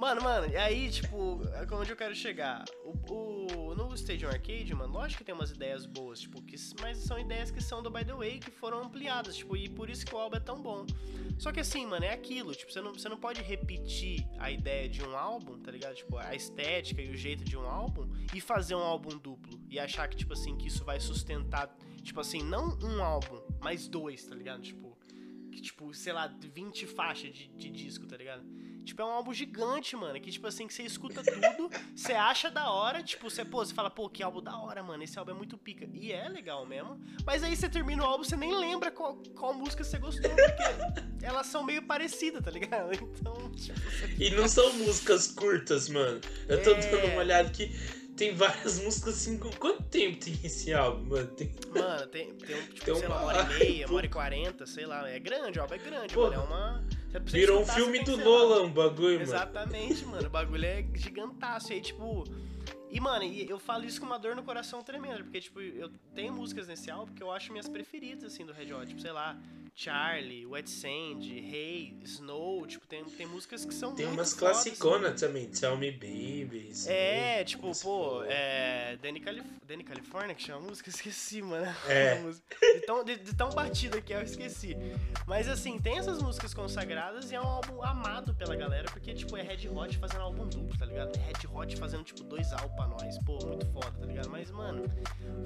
Mano, 0.00 0.22
mano, 0.22 0.50
e 0.50 0.56
aí, 0.56 0.88
tipo, 0.88 1.42
é 1.52 1.74
onde 1.74 1.92
eu 1.92 1.96
quero 1.96 2.14
chegar? 2.14 2.64
O, 2.82 3.52
o, 3.52 3.74
no 3.74 3.94
Stadium 3.94 4.30
Arcade, 4.30 4.74
mano, 4.74 4.94
lógico 4.94 5.18
que 5.18 5.24
tem 5.24 5.34
umas 5.34 5.50
ideias 5.50 5.84
boas, 5.84 6.20
tipo, 6.20 6.40
que, 6.40 6.56
mas 6.80 6.96
são 6.96 7.18
ideias 7.18 7.50
que 7.50 7.62
são 7.62 7.82
do 7.82 7.90
By 7.90 8.06
The 8.06 8.14
Way, 8.14 8.38
que 8.38 8.50
foram 8.50 8.82
ampliadas, 8.82 9.36
tipo, 9.36 9.54
e 9.58 9.68
por 9.68 9.90
isso 9.90 10.06
que 10.06 10.14
o 10.14 10.18
álbum 10.18 10.38
é 10.38 10.40
tão 10.40 10.62
bom. 10.62 10.86
Só 11.38 11.52
que 11.52 11.60
assim, 11.60 11.84
mano, 11.84 12.06
é 12.06 12.14
aquilo, 12.14 12.54
tipo, 12.54 12.72
você 12.72 12.80
não, 12.80 12.94
você 12.94 13.10
não 13.10 13.18
pode 13.18 13.42
repetir 13.42 14.26
a 14.38 14.50
ideia 14.50 14.88
de 14.88 15.02
um 15.02 15.14
álbum, 15.14 15.58
tá 15.58 15.70
ligado? 15.70 15.96
Tipo, 15.96 16.16
a 16.16 16.34
estética 16.34 17.02
e 17.02 17.10
o 17.10 17.14
jeito 17.14 17.44
de 17.44 17.58
um 17.58 17.68
álbum 17.68 18.08
e 18.34 18.40
fazer 18.40 18.74
um 18.74 18.82
álbum 18.82 19.18
duplo 19.18 19.60
e 19.68 19.78
achar 19.78 20.08
que, 20.08 20.16
tipo 20.16 20.32
assim, 20.32 20.56
que 20.56 20.68
isso 20.68 20.82
vai 20.82 20.98
sustentar, 20.98 21.76
tipo 22.02 22.20
assim, 22.20 22.42
não 22.42 22.78
um 22.82 23.04
álbum, 23.04 23.38
mas 23.60 23.86
dois, 23.86 24.24
tá 24.24 24.34
ligado? 24.34 24.62
Tipo, 24.62 24.96
que, 25.52 25.60
tipo, 25.60 25.92
sei 25.92 26.14
lá, 26.14 26.26
20 26.26 26.86
faixas 26.86 27.34
de, 27.34 27.48
de 27.48 27.68
disco, 27.68 28.06
tá 28.06 28.16
ligado? 28.16 28.42
Tipo, 28.90 29.02
é 29.02 29.04
um 29.04 29.10
álbum 29.10 29.32
gigante, 29.32 29.94
mano. 29.94 30.20
Que, 30.20 30.30
tipo 30.32 30.46
assim, 30.48 30.66
que 30.66 30.74
você 30.74 30.82
escuta 30.82 31.22
tudo, 31.22 31.70
você 31.94 32.12
acha 32.12 32.50
da 32.50 32.70
hora, 32.70 33.02
tipo, 33.02 33.30
você, 33.30 33.44
pô, 33.44 33.64
você 33.64 33.72
fala, 33.72 33.88
pô, 33.88 34.08
que 34.08 34.20
álbum 34.22 34.42
da 34.42 34.56
hora, 34.56 34.82
mano. 34.82 35.02
Esse 35.04 35.18
álbum 35.18 35.30
é 35.30 35.34
muito 35.34 35.56
pica. 35.56 35.88
E 35.94 36.10
é 36.12 36.28
legal 36.28 36.66
mesmo. 36.66 37.00
Mas 37.24 37.42
aí 37.44 37.54
você 37.56 37.68
termina 37.68 38.02
o 38.02 38.06
álbum, 38.06 38.24
você 38.24 38.36
nem 38.36 38.54
lembra 38.56 38.90
qual, 38.90 39.16
qual 39.36 39.54
música 39.54 39.84
você 39.84 39.98
gostou, 39.98 40.28
porque 40.30 41.24
elas 41.24 41.46
são 41.46 41.62
meio 41.62 41.82
parecidas, 41.82 42.42
tá 42.44 42.50
ligado? 42.50 42.90
Então, 43.20 43.50
tipo, 43.52 43.78
você... 43.80 44.14
E 44.18 44.30
não 44.30 44.48
são 44.48 44.72
músicas 44.74 45.28
curtas, 45.28 45.88
mano. 45.88 46.20
Eu 46.48 46.62
tô 46.62 46.70
É. 46.72 46.80
dando 46.90 47.06
uma 47.12 47.18
olhada 47.20 47.48
aqui. 47.48 47.70
Tem 48.16 48.34
várias 48.34 48.78
músicas 48.80 49.14
assim. 49.14 49.38
Quanto 49.38 49.82
tempo 49.84 50.18
tem 50.18 50.38
esse 50.44 50.74
álbum, 50.74 51.04
mano? 51.10 51.26
Tem... 51.28 51.54
Mano, 51.74 52.06
tem, 52.08 52.34
tem 52.34 52.56
tipo, 52.66 52.84
Tem 52.84 52.94
sei 52.94 53.08
lá, 53.08 53.16
uma- 53.16 53.22
uma 53.22 53.26
hora 53.42 53.52
e 53.54 53.58
meia, 53.58 53.86
uma 53.86 53.96
hora 53.96 54.06
e 54.06 54.08
quarenta, 54.10 54.66
sei 54.66 54.84
lá. 54.84 55.08
É 55.08 55.18
grande, 55.18 55.58
o 55.58 55.62
álbum 55.62 55.74
é 55.74 55.78
grande, 55.78 56.12
Pô, 56.14 56.22
mano. 56.24 56.34
É 56.34 56.38
uma. 56.38 56.84
Virou 57.24 57.62
um 57.62 57.66
filme 57.66 58.04
do 58.04 58.16
Nolan, 58.16 58.62
um 58.62 58.72
bagulho, 58.72 59.14
mano. 59.14 59.22
Exatamente, 59.22 60.04
mano. 60.04 60.26
O 60.26 60.30
bagulho 60.30 60.64
é 60.64 60.84
gigantaço. 60.94 61.72
E 61.72 61.76
aí, 61.76 61.80
tipo. 61.80 62.24
E, 62.88 63.00
mano, 63.00 63.24
eu 63.24 63.58
falo 63.58 63.84
isso 63.84 64.00
com 64.00 64.06
uma 64.06 64.18
dor 64.18 64.34
no 64.34 64.42
coração 64.42 64.82
tremenda, 64.82 65.22
porque, 65.22 65.40
tipo, 65.40 65.60
eu 65.60 65.90
tenho 66.14 66.32
músicas 66.32 66.66
nesse 66.66 66.90
álbum 66.90 67.14
que 67.14 67.22
eu 67.22 67.30
acho 67.30 67.52
minhas 67.52 67.68
preferidas, 67.68 68.32
assim, 68.32 68.44
do 68.44 68.52
Red 68.52 68.72
Hot. 68.72 68.86
Tipo, 68.86 69.00
sei 69.00 69.12
lá, 69.12 69.38
Charlie, 69.74 70.46
Wet 70.46 70.68
Sand, 70.68 71.20
Hey, 71.22 71.96
Snow, 72.04 72.66
tipo, 72.66 72.86
tem, 72.86 73.04
tem 73.04 73.26
músicas 73.26 73.64
que 73.64 73.74
são 73.74 73.94
Tem 73.94 74.06
umas 74.06 74.34
classiconas 74.34 75.20
também. 75.20 75.46
Tell 75.48 75.76
Me 75.76 75.90
Baby. 75.90 76.68
Snow, 76.70 76.92
É, 76.94 77.44
tipo, 77.44 77.62
como 77.62 77.74
você 77.74 77.84
pô, 77.84 78.22
é. 78.24 78.96
Danny, 79.02 79.20
Calif 79.20 79.44
Danny 79.66 79.84
California, 79.84 80.34
que 80.34 80.42
chama 80.42 80.66
a 80.66 80.68
música, 80.68 80.88
esqueci, 80.90 81.42
mano. 81.42 81.66
É. 81.88 82.20
De 82.74 82.80
tão, 82.86 83.04
de, 83.04 83.16
de 83.16 83.34
tão 83.34 83.50
batida 83.50 84.00
que 84.00 84.12
é, 84.12 84.16
eu 84.18 84.22
esqueci. 84.22 84.76
Mas 85.26 85.48
assim, 85.48 85.78
tem 85.78 85.98
essas 85.98 86.22
músicas 86.22 86.54
consagradas 86.54 87.30
e 87.30 87.34
é 87.34 87.40
um 87.40 87.46
álbum 87.46 87.82
amado 87.82 88.34
pela 88.34 88.54
galera, 88.54 88.88
porque, 88.90 89.12
tipo, 89.12 89.36
é 89.36 89.42
Red 89.42 89.68
Hot 89.68 89.96
fazendo 89.98 90.22
álbum 90.22 90.46
duplo, 90.46 90.76
tá 90.78 90.86
ligado? 90.86 91.16
É 91.16 91.20
Red 91.20 91.48
Hot 91.52 91.76
fazendo, 91.76 92.04
tipo, 92.04 92.22
dois 92.24 92.52
álbuns 92.52 92.74
pra 92.76 92.86
nós. 92.86 93.18
Pô, 93.24 93.38
muito 93.46 93.66
foda, 93.66 93.92
tá 93.98 94.06
ligado? 94.06 94.28
Mas, 94.30 94.50
mano, 94.50 94.84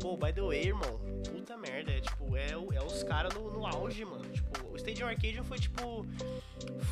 pô, 0.01 0.17
by 0.17 0.33
the 0.33 0.43
way, 0.43 0.67
irmão, 0.67 1.01
puta 1.31 1.57
merda. 1.57 1.93
É 1.93 2.01
tipo, 2.01 2.37
é, 2.37 2.51
é 2.51 2.85
os 2.85 3.03
caras 3.05 3.33
no, 3.35 3.51
no 3.51 3.67
auge, 3.67 4.05
mano. 4.05 4.14
Tipo, 4.21 4.67
o 4.69 4.77
Stadium 4.77 5.09
Arcadium 5.09 5.45
foi 5.45 5.59
tipo. 5.59 6.07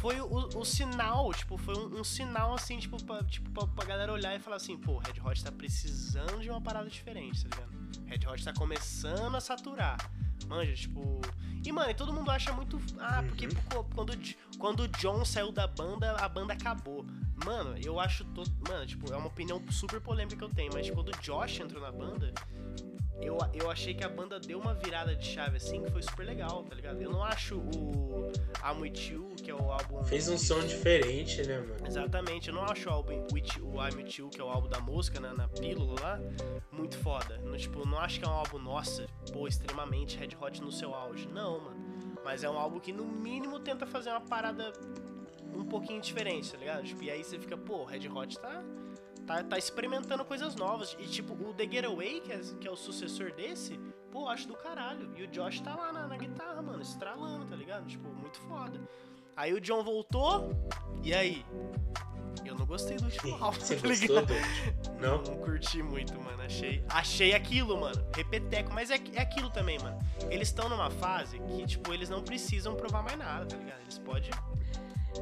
Foi 0.01 0.21
o, 0.21 0.49
o 0.59 0.65
sinal, 0.65 1.33
tipo, 1.33 1.57
foi 1.57 1.77
um, 1.77 2.01
um 2.01 2.05
sinal 2.05 2.55
assim, 2.55 2.79
tipo, 2.79 3.03
pra, 3.05 3.23
tipo 3.25 3.51
pra, 3.51 3.67
pra 3.67 3.85
galera 3.85 4.13
olhar 4.13 4.35
e 4.35 4.39
falar 4.39 4.57
assim, 4.57 4.77
pô, 4.77 4.99
Red 4.99 5.21
Hot 5.25 5.43
tá 5.45 5.53
precisando 5.53 6.41
de 6.41 6.51
uma 6.51 6.61
parada 6.61 6.89
diferente, 6.89 7.45
tá 7.47 7.57
ligado? 7.57 7.83
Red 8.07 8.27
Hot 8.27 8.45
tá 8.45 8.53
começando 8.53 9.35
a 9.37 9.41
saturar. 9.41 9.99
Manja, 10.47 10.75
tipo. 10.75 11.21
E, 11.65 11.71
mano, 11.71 11.91
e 11.91 11.95
todo 11.95 12.13
mundo 12.13 12.31
acha 12.31 12.53
muito. 12.53 12.81
Ah, 12.99 13.23
porque 13.23 13.49
pô, 13.71 13.85
quando, 13.85 14.13
quando 14.59 14.81
o 14.81 14.89
John 14.89 15.25
saiu 15.25 15.53
da 15.53 15.67
banda, 15.67 16.13
a 16.17 16.29
banda 16.29 16.53
acabou. 16.53 17.07
Mano, 17.45 17.77
eu 17.79 18.01
acho. 18.01 18.25
To... 18.27 18.43
Mano, 18.69 18.87
tipo, 18.87 19.13
é 19.13 19.17
uma 19.17 19.29
opinião 19.29 19.63
super 19.71 20.01
polêmica 20.01 20.37
que 20.37 20.45
eu 20.45 20.51
tenho, 20.51 20.73
mas 20.73 20.91
quando 20.91 21.09
o 21.09 21.21
Josh 21.21 21.61
entrou 21.61 21.81
na 21.81 21.93
banda, 21.93 22.33
eu, 23.23 23.39
eu 23.55 23.71
achei 23.71 23.95
que 23.95 24.05
a 24.05 24.09
banda 24.09 24.39
deu 24.39 24.59
uma 24.59 24.75
virada 24.75 25.15
de 25.15 25.25
chave 25.25 25.57
assim 25.57 25.83
que 25.83 25.91
foi 25.91 26.03
super 26.03 26.27
legal, 26.27 26.65
tá 26.65 26.75
ligado? 26.75 27.01
Eu 27.01 27.11
não 27.11 27.23
acho 27.25 27.59
o 27.59 28.33
I'm 28.65 28.81
With 28.81 29.11
You, 29.11 29.29
que 29.37 29.51
é 29.51 29.55
o 29.55 29.71
álbum. 29.71 30.03
Fez 30.05 30.29
um 30.29 30.37
som 30.37 30.61
diferente, 30.61 31.47
né, 31.47 31.59
mano? 31.59 31.87
Exatamente, 31.87 32.49
eu 32.49 32.55
não 32.55 32.65
acho 32.65 32.89
o 32.89 32.93
álbum 32.93 33.25
With, 33.33 33.61
o 33.63 33.75
I'm 33.75 33.97
With 33.97 34.15
You, 34.19 34.29
que 34.29 34.41
é 34.41 34.45
o 34.45 34.49
álbum 34.49 34.69
da 34.69 34.81
música, 34.81 35.21
né, 35.21 35.33
na 35.37 35.49
pílula 35.49 36.01
lá, 36.01 36.21
muito 36.71 36.99
foda. 36.99 37.39
No, 37.39 37.57
tipo, 37.57 37.81
eu 37.81 37.87
não 37.87 37.99
acho 37.99 38.19
que 38.19 38.27
é 38.27 38.29
um 38.29 38.35
álbum, 38.35 38.59
nossa, 38.59 39.07
pô, 39.33 39.47
extremamente 39.47 40.17
Red 40.17 40.37
Hot 40.41 40.61
no 40.61 40.73
seu 40.73 40.95
auge. 40.95 41.29
Não, 41.29 41.61
mano. 41.61 41.83
Mas 42.25 42.45
é 42.45 42.51
um 42.51 42.59
álbum 42.59 42.79
que 42.79 42.93
no 42.93 43.05
mínimo 43.05 43.59
tenta 43.61 43.87
fazer 43.87 44.11
uma 44.11 44.21
parada 44.21 44.73
um 45.55 45.65
pouquinho 45.65 46.01
diferente, 46.01 46.51
tá 46.51 46.59
ligado? 46.59 46.85
Tipo, 46.85 47.03
e 47.03 47.11
aí 47.11 47.23
você 47.23 47.39
fica, 47.39 47.57
pô, 47.57 47.85
Red 47.85 48.09
Hot 48.09 48.39
tá, 48.39 48.63
tá, 49.27 49.43
tá 49.43 49.59
experimentando 49.59 50.25
coisas 50.25 50.55
novas. 50.55 50.97
E 50.99 51.07
tipo, 51.07 51.33
o 51.35 51.55
The 51.55 51.69
Getaway, 51.69 52.21
que 52.21 52.33
é, 52.33 52.41
que 52.61 52.69
é 52.69 52.71
o 52.71 52.77
sucessor 52.77 53.33
desse, 53.33 53.79
pô, 54.11 54.29
acho 54.29 54.47
do 54.49 54.55
caralho. 54.55 55.11
E 55.17 55.23
o 55.23 55.29
Josh 55.29 55.61
tá 55.61 55.75
lá 55.75 55.93
na, 55.93 56.07
na 56.07 56.17
guitarra, 56.17 56.61
mano, 56.63 56.83
estralando, 56.83 57.47
tá 57.47 57.57
ligado? 57.57 57.87
Tipo, 57.87 58.09
muito 58.09 58.39
foda. 58.43 58.81
Aí 59.37 59.53
o 59.55 59.61
John 59.61 59.83
voltou, 59.83 60.51
e 61.03 61.15
aí? 61.15 61.45
Eu 62.45 62.55
não 62.55 62.67
gostei 62.67 62.97
do 62.97 63.05
último 63.05 63.35
álbum, 63.43 63.61
Você 63.61 63.77
tá 63.77 63.89
gostou 63.89 64.21
ligado? 64.21 64.27
do. 64.27 65.01
Não? 65.01 65.23
Não 65.23 65.37
curti 65.39 65.83
muito, 65.83 66.21
mano. 66.21 66.43
Achei, 66.43 66.85
achei 66.89 67.35
aquilo, 67.35 67.79
mano. 67.81 68.05
Repeteco. 68.15 68.73
Mas 68.73 68.91
é, 68.91 69.01
é 69.15 69.21
aquilo 69.21 69.49
também, 69.51 69.79
mano. 69.79 69.99
Eles 70.29 70.49
estão 70.49 70.69
numa 70.69 70.91
fase 70.91 71.39
que, 71.39 71.67
tipo, 71.67 71.93
eles 71.93 72.09
não 72.09 72.23
precisam 72.23 72.75
provar 72.75 73.03
mais 73.03 73.17
nada, 73.19 73.47
tá 73.47 73.57
ligado? 73.57 73.81
Eles 73.83 73.99
podem 73.99 74.31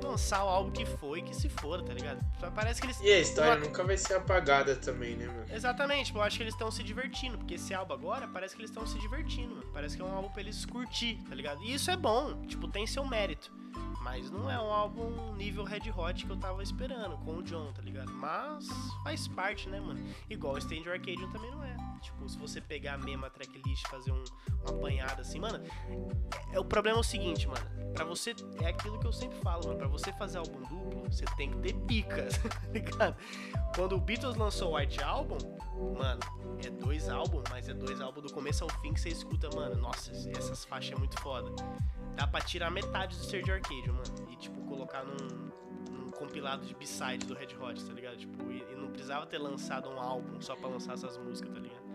lançar 0.02 0.44
o 0.44 0.48
álbum 0.48 0.70
que 0.70 0.84
foi, 0.86 1.22
que 1.22 1.34
se 1.34 1.48
for, 1.48 1.82
tá 1.82 1.92
ligado? 1.92 2.20
Parece 2.54 2.80
que 2.80 2.86
eles. 2.86 3.00
E 3.00 3.10
a 3.10 3.18
história 3.20 3.52
Uma- 3.56 3.66
nunca 3.66 3.82
vai 3.84 3.96
ser 3.96 4.14
apagada 4.14 4.76
também, 4.76 5.16
né, 5.16 5.26
mano? 5.26 5.46
Exatamente, 5.50 6.06
tipo, 6.06 6.18
eu 6.18 6.22
acho 6.22 6.36
que 6.36 6.42
eles 6.42 6.54
estão 6.54 6.70
se 6.70 6.82
divertindo, 6.82 7.38
porque 7.38 7.54
esse 7.54 7.74
álbum 7.74 7.94
agora 7.94 8.28
parece 8.28 8.54
que 8.54 8.60
eles 8.60 8.70
estão 8.70 8.86
se 8.86 8.98
divertindo, 8.98 9.54
mano. 9.56 9.66
Parece 9.72 9.96
que 9.96 10.02
é 10.02 10.04
um 10.04 10.12
álbum 10.14 10.28
pra 10.30 10.40
eles 10.42 10.64
curtir, 10.64 11.16
tá 11.28 11.34
ligado? 11.34 11.62
E 11.62 11.74
isso 11.74 11.90
é 11.90 11.96
bom, 11.96 12.40
tipo, 12.46 12.68
tem 12.68 12.86
seu 12.86 13.04
mérito. 13.06 13.52
Mas 14.02 14.30
não 14.30 14.50
é 14.50 14.58
um 14.58 14.72
álbum 14.72 15.34
nível 15.34 15.62
Red 15.62 15.90
Hot 15.94 16.24
que 16.24 16.32
eu 16.32 16.36
tava 16.36 16.62
esperando, 16.62 17.16
com 17.18 17.36
o 17.36 17.42
John, 17.42 17.70
tá 17.72 17.82
ligado? 17.82 18.10
Mas 18.12 18.66
faz 19.04 19.28
parte, 19.28 19.68
né, 19.68 19.78
mano? 19.78 20.02
Igual 20.28 20.54
o 20.54 20.58
Stand 20.58 20.90
Arcadium 20.90 21.30
também 21.30 21.50
não 21.50 21.62
é. 21.62 21.76
Tipo, 22.00 22.28
se 22.28 22.38
você 22.38 22.60
pegar 22.60 22.94
a 22.94 22.98
mesma 22.98 23.30
tracklist 23.30 23.86
fazer 23.88 24.12
um, 24.12 24.24
uma 24.62 24.70
apanhada 24.70 25.22
assim, 25.22 25.38
mano. 25.38 25.62
É, 26.52 26.58
o 26.58 26.64
problema 26.64 26.98
é 26.98 27.00
o 27.00 27.04
seguinte, 27.04 27.46
mano. 27.46 27.92
Pra 27.94 28.04
você. 28.04 28.34
É 28.62 28.68
aquilo 28.68 28.98
que 28.98 29.06
eu 29.06 29.12
sempre 29.12 29.38
falo, 29.40 29.66
mano. 29.66 29.78
Pra 29.78 29.88
você 29.88 30.12
fazer 30.12 30.38
álbum 30.38 30.60
duplo, 30.62 31.02
você 31.10 31.24
tem 31.36 31.50
que 31.50 31.58
ter 31.58 31.74
pica, 31.86 32.28
tá 32.42 32.68
ligado? 32.72 33.16
Quando 33.74 33.96
o 33.96 34.00
Beatles 34.00 34.36
lançou 34.36 34.72
o 34.72 34.76
White 34.76 35.02
Album, 35.02 35.38
mano, 35.96 36.20
é 36.64 36.70
dois 36.70 37.08
álbuns, 37.08 37.44
mas 37.50 37.68
é 37.68 37.74
dois 37.74 38.00
álbuns 38.00 38.24
do 38.24 38.32
começo 38.32 38.64
ao 38.64 38.70
fim 38.80 38.92
que 38.92 39.00
você 39.00 39.08
escuta, 39.08 39.48
mano. 39.54 39.76
Nossa, 39.76 40.12
essas 40.36 40.64
faixas 40.64 40.92
é 40.92 40.98
muito 40.98 41.18
foda. 41.20 41.50
Dá 42.16 42.26
pra 42.26 42.40
tirar 42.40 42.70
metade 42.70 43.16
do 43.16 43.24
Serge 43.24 43.50
Arcadium, 43.50 43.94
mano. 43.94 44.30
E, 44.30 44.36
tipo, 44.36 44.60
colocar 44.62 45.04
num, 45.04 45.50
num 45.90 46.10
compilado 46.10 46.66
de 46.66 46.74
B-side 46.74 47.26
do 47.26 47.34
Red 47.34 47.56
Hot, 47.60 47.82
tá 47.84 47.92
ligado? 47.92 48.16
Tipo, 48.16 48.50
e, 48.50 48.62
e 48.72 48.76
não 48.76 48.90
precisava 48.90 49.26
ter 49.26 49.38
lançado 49.38 49.88
um 49.88 49.98
álbum 49.98 50.40
só 50.40 50.54
pra 50.54 50.68
lançar 50.68 50.94
essas 50.94 51.16
músicas, 51.16 51.52
tá 51.52 51.60
ligado? 51.60 51.89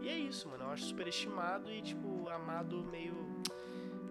E 0.00 0.08
é 0.08 0.16
isso, 0.16 0.48
mano. 0.48 0.64
Eu 0.64 0.70
acho 0.70 0.84
superestimado 0.84 1.70
e, 1.70 1.82
tipo, 1.82 2.28
amado 2.28 2.84
meio. 2.84 3.14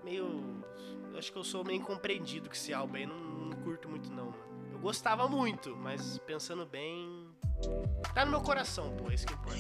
meio. 0.04 0.64
Eu 1.12 1.18
acho 1.18 1.32
que 1.32 1.38
eu 1.38 1.44
sou 1.44 1.64
meio 1.64 1.80
incompreendido 1.80 2.50
com 2.50 2.56
esse 2.56 2.74
álbum 2.74 2.96
aí. 2.96 3.06
Não, 3.06 3.18
não 3.18 3.58
curto 3.64 3.90
muito, 3.90 4.12
não, 4.12 4.26
mano. 4.26 4.48
Eu 4.72 4.80
gostava 4.80 5.28
muito, 5.28 5.76
mas 5.76 6.20
pensando 6.20 6.66
bem. 6.66 7.28
Tá 8.14 8.24
no 8.24 8.32
meu 8.32 8.42
coração, 8.42 8.96
pô, 8.96 9.10
é 9.10 9.16
isso 9.16 9.26
que 9.26 9.34
importa. 9.34 9.58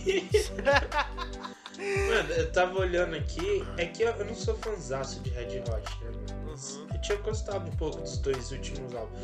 Mano, 1.77 2.33
eu 2.33 2.51
tava 2.51 2.79
olhando 2.79 3.15
aqui, 3.15 3.63
é 3.77 3.85
que 3.85 4.01
eu, 4.01 4.11
eu 4.13 4.25
não 4.25 4.33
sou 4.33 4.55
fãzaço 4.57 5.19
de 5.19 5.29
Red 5.29 5.59
Hot, 5.59 6.03
né, 6.03 6.09
mano? 6.09 6.55
Uhum. 6.55 6.87
Eu 6.91 7.01
tinha 7.01 7.17
gostado 7.19 7.69
um 7.69 7.75
pouco 7.75 8.01
dos 8.01 8.17
dois 8.17 8.51
últimos 8.51 8.95
álbuns. 8.95 9.19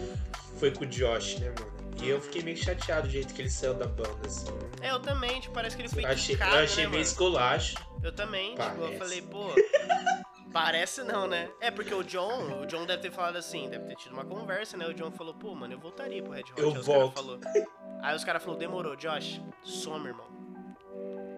Foi 0.60 0.70
com 0.72 0.84
o 0.84 0.88
Josh, 0.88 1.39
né, 1.39 1.51
mano? 1.60 1.82
E 2.02 2.10
eu 2.10 2.20
fiquei 2.22 2.41
meio 2.44 2.58
chateado 2.58 3.08
do 3.08 3.12
jeito 3.12 3.34
que 3.34 3.41
ele 3.41 3.50
saiu 3.50 3.74
da 3.76 3.86
banda, 3.88 4.26
assim. 4.26 4.48
é, 4.82 4.91
eu 4.91 5.00
também, 5.00 5.39
tipo, 5.39 5.54
parece 5.54 5.76
que 5.76 5.82
ele 5.84 5.89
foi 5.89 6.04
Eu 6.04 6.10
achei, 6.10 6.36
eu 6.36 6.41
achei 6.44 6.84
né, 6.84 6.89
meio 6.89 6.89
mano? 6.91 7.02
esculacho. 7.02 7.76
Eu 8.04 8.12
também, 8.14 8.52
tipo, 8.56 8.62
eu 8.64 8.76
Parece. 8.78 8.98
falei, 8.98 9.22
pô. 9.22 9.46
Parece 10.52 11.04
não, 11.04 11.26
né? 11.28 11.50
É 11.62 11.72
porque 11.72 11.94
o 11.94 12.04
John, 12.04 12.62
o 12.62 12.66
John 12.68 12.86
deve 12.86 13.02
ter 13.02 13.12
falado 13.12 13.38
assim, 13.38 13.70
deve 13.70 13.86
ter 13.86 13.96
tido 13.96 14.12
uma 14.14 14.26
conversa, 14.26 14.78
né? 14.78 14.86
O 14.88 14.94
John 14.94 15.12
falou, 15.12 15.34
pô, 15.34 15.56
mano, 15.56 15.74
eu 15.74 15.80
voltaria 15.80 16.22
pro 16.22 16.34
Red 16.34 16.41
Hot. 16.41 16.54
Eu 16.58 16.70
Aí 16.72 16.78
os 16.78 16.86
cara 16.86 17.00
volto. 17.00 17.16
falou- 17.16 17.39
Aí 18.02 18.16
os 18.16 18.24
caras 18.24 18.44
falaram, 18.44 18.60
demorou, 18.60 18.96
Josh, 18.96 19.41
some, 19.64 20.08
irmão. 20.08 20.28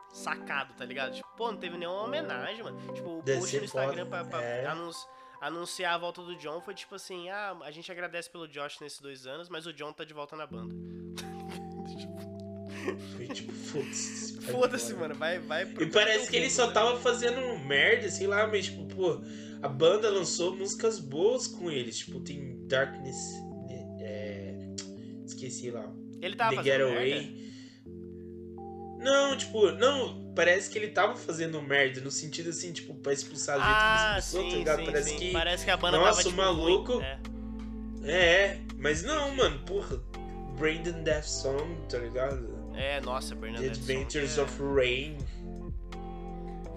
Sacado, 0.10 0.74
tá 0.74 0.86
ligado? 0.86 1.14
Tipo, 1.14 1.28
pô, 1.38 1.52
não 1.52 1.58
teve 1.58 1.78
nenhuma 1.78 2.04
homenagem, 2.04 2.64
mano. 2.64 2.80
Tipo, 2.94 3.20
o 3.20 3.24
post 3.24 3.58
no 3.58 3.64
Instagram 3.66 4.06
pra, 4.08 4.24
pra 4.26 4.42
É. 4.42 4.66
anunci- 4.66 5.06
anunciar 5.48 5.94
a 5.94 5.98
volta 5.98 6.22
do 6.22 6.36
John 6.36 6.60
foi 6.62 6.74
tipo 6.74 6.96
assim, 6.96 7.30
ah, 7.30 7.58
a 7.62 7.72
gente 7.72 7.92
agradece 7.92 8.30
pelo 8.30 8.48
Josh 8.48 8.80
nesses 8.80 9.00
dois 9.00 9.28
anos, 9.28 9.50
mas 9.50 9.66
o 9.66 9.74
John 9.74 9.94
tá 9.94 10.04
de 10.04 10.14
volta 10.14 10.36
na 10.36 10.48
banda. 10.48 10.74
Foi 13.16 13.28
tipo, 13.28 13.52
foda-se. 13.52 14.36
Foda-se, 14.46 14.94
mano, 14.94 15.16
vai, 15.16 15.40
vai 15.40 15.66
pro 15.66 15.84
E 15.84 15.90
parece 15.90 16.30
que 16.30 16.36
ele 16.36 16.52
só 16.52 16.68
tá 16.68 16.74
tava 16.74 17.00
fazendo 17.00 17.58
merda, 17.66 18.10
sei 18.10 18.28
lá, 18.28 18.46
mas 18.46 18.66
tipo, 18.66 18.86
pô, 18.86 19.22
a 19.62 19.68
banda 19.68 20.10
lançou 20.10 20.56
músicas 20.56 21.00
boas 21.00 21.48
com 21.48 21.72
eles. 21.72 21.98
Tipo, 21.98 22.20
tem 22.20 22.68
Darkness. 22.68 23.34
É, 24.00 24.70
esqueci 25.26 25.72
lá. 25.72 25.92
Ele 26.22 26.36
tava 26.36 26.58
The 26.58 26.64
Getaway. 26.64 27.10
merda? 27.10 27.46
Não, 29.04 29.36
tipo, 29.36 29.72
não, 29.72 30.25
parece 30.36 30.70
que 30.70 30.78
ele 30.78 30.90
tava 30.90 31.16
fazendo 31.16 31.62
merda, 31.62 32.02
no 32.02 32.12
sentido 32.12 32.50
assim, 32.50 32.72
tipo, 32.74 32.94
pra 32.96 33.14
expulsar 33.14 33.56
a 33.56 33.60
gente 33.60 33.68
Ah, 33.70 34.16
das 34.16 34.26
pessoas, 34.26 34.52
tá 34.52 34.58
ligado? 34.58 34.86
parece 34.86 35.10
sim. 35.10 35.18
que. 35.18 35.32
Parece 35.32 35.66
que 35.66 35.72
a 35.72 35.78
banda 35.78 35.98
Nossa, 35.98 36.10
tava, 36.18 36.24
tipo, 36.30 36.42
o 36.42 36.46
maluco- 36.46 36.94
ruim. 36.94 37.04
É. 37.04 37.20
É, 38.08 38.60
mas 38.78 39.02
não, 39.04 39.34
mano, 39.36 39.60
porra. 39.66 40.00
Brandon 40.58 41.04
Death 41.04 41.26
Song, 41.26 41.76
tá 41.90 41.98
ligado? 41.98 42.56
É, 42.76 43.02
nossa, 43.02 43.36
The 43.36 43.42
Bernadette. 43.42 43.72
Adventures 43.80 44.32
Song 44.32 44.44
of 44.50 44.64
Rain. 44.76 45.18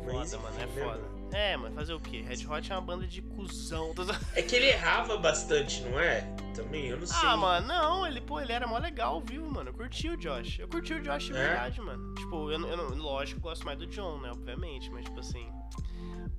é 0.09 0.13
Mas, 0.13 0.31
foda, 0.33 0.43
mano, 0.43 0.57
é 0.61 0.67
né, 0.67 0.73
foda. 0.85 1.18
É, 1.33 1.57
mano, 1.57 1.75
fazer 1.75 1.93
o 1.93 2.01
quê? 2.01 2.23
Red 2.23 2.47
Hot 2.47 2.73
é 2.73 2.75
uma 2.75 2.81
banda 2.81 3.07
de 3.07 3.21
cuzão. 3.23 3.93
É 4.35 4.43
que 4.43 4.57
ele 4.57 4.67
errava 4.67 5.17
bastante, 5.19 5.83
não 5.83 5.99
é? 6.01 6.21
Também, 6.55 6.87
eu 6.87 6.99
não 6.99 7.07
sei. 7.07 7.17
Ah, 7.23 7.37
mano, 7.37 7.67
não, 7.69 8.07
ele, 8.07 8.21
pô, 8.21 8.41
ele 8.41 8.53
era 8.53 8.67
mó 8.67 8.79
legal 8.79 9.21
vivo, 9.21 9.49
mano. 9.51 9.71
Eu 9.71 9.75
curti 9.75 10.09
o 10.09 10.17
Josh. 10.17 10.59
Eu 10.59 10.69
curti 10.69 10.95
o 10.95 11.01
Josh 11.03 11.25
de 11.27 11.33
É? 11.33 11.35
verdade, 11.35 11.81
mano. 11.81 12.15
Tipo, 12.15 12.51
eu, 12.51 12.61
eu 12.67 12.95
lógico, 12.97 13.39
eu 13.39 13.43
gosto 13.43 13.65
mais 13.65 13.79
do 13.79 13.87
John, 13.87 14.19
né? 14.21 14.31
Obviamente, 14.31 14.91
mas 14.91 15.05
tipo 15.05 15.21
assim. 15.21 15.49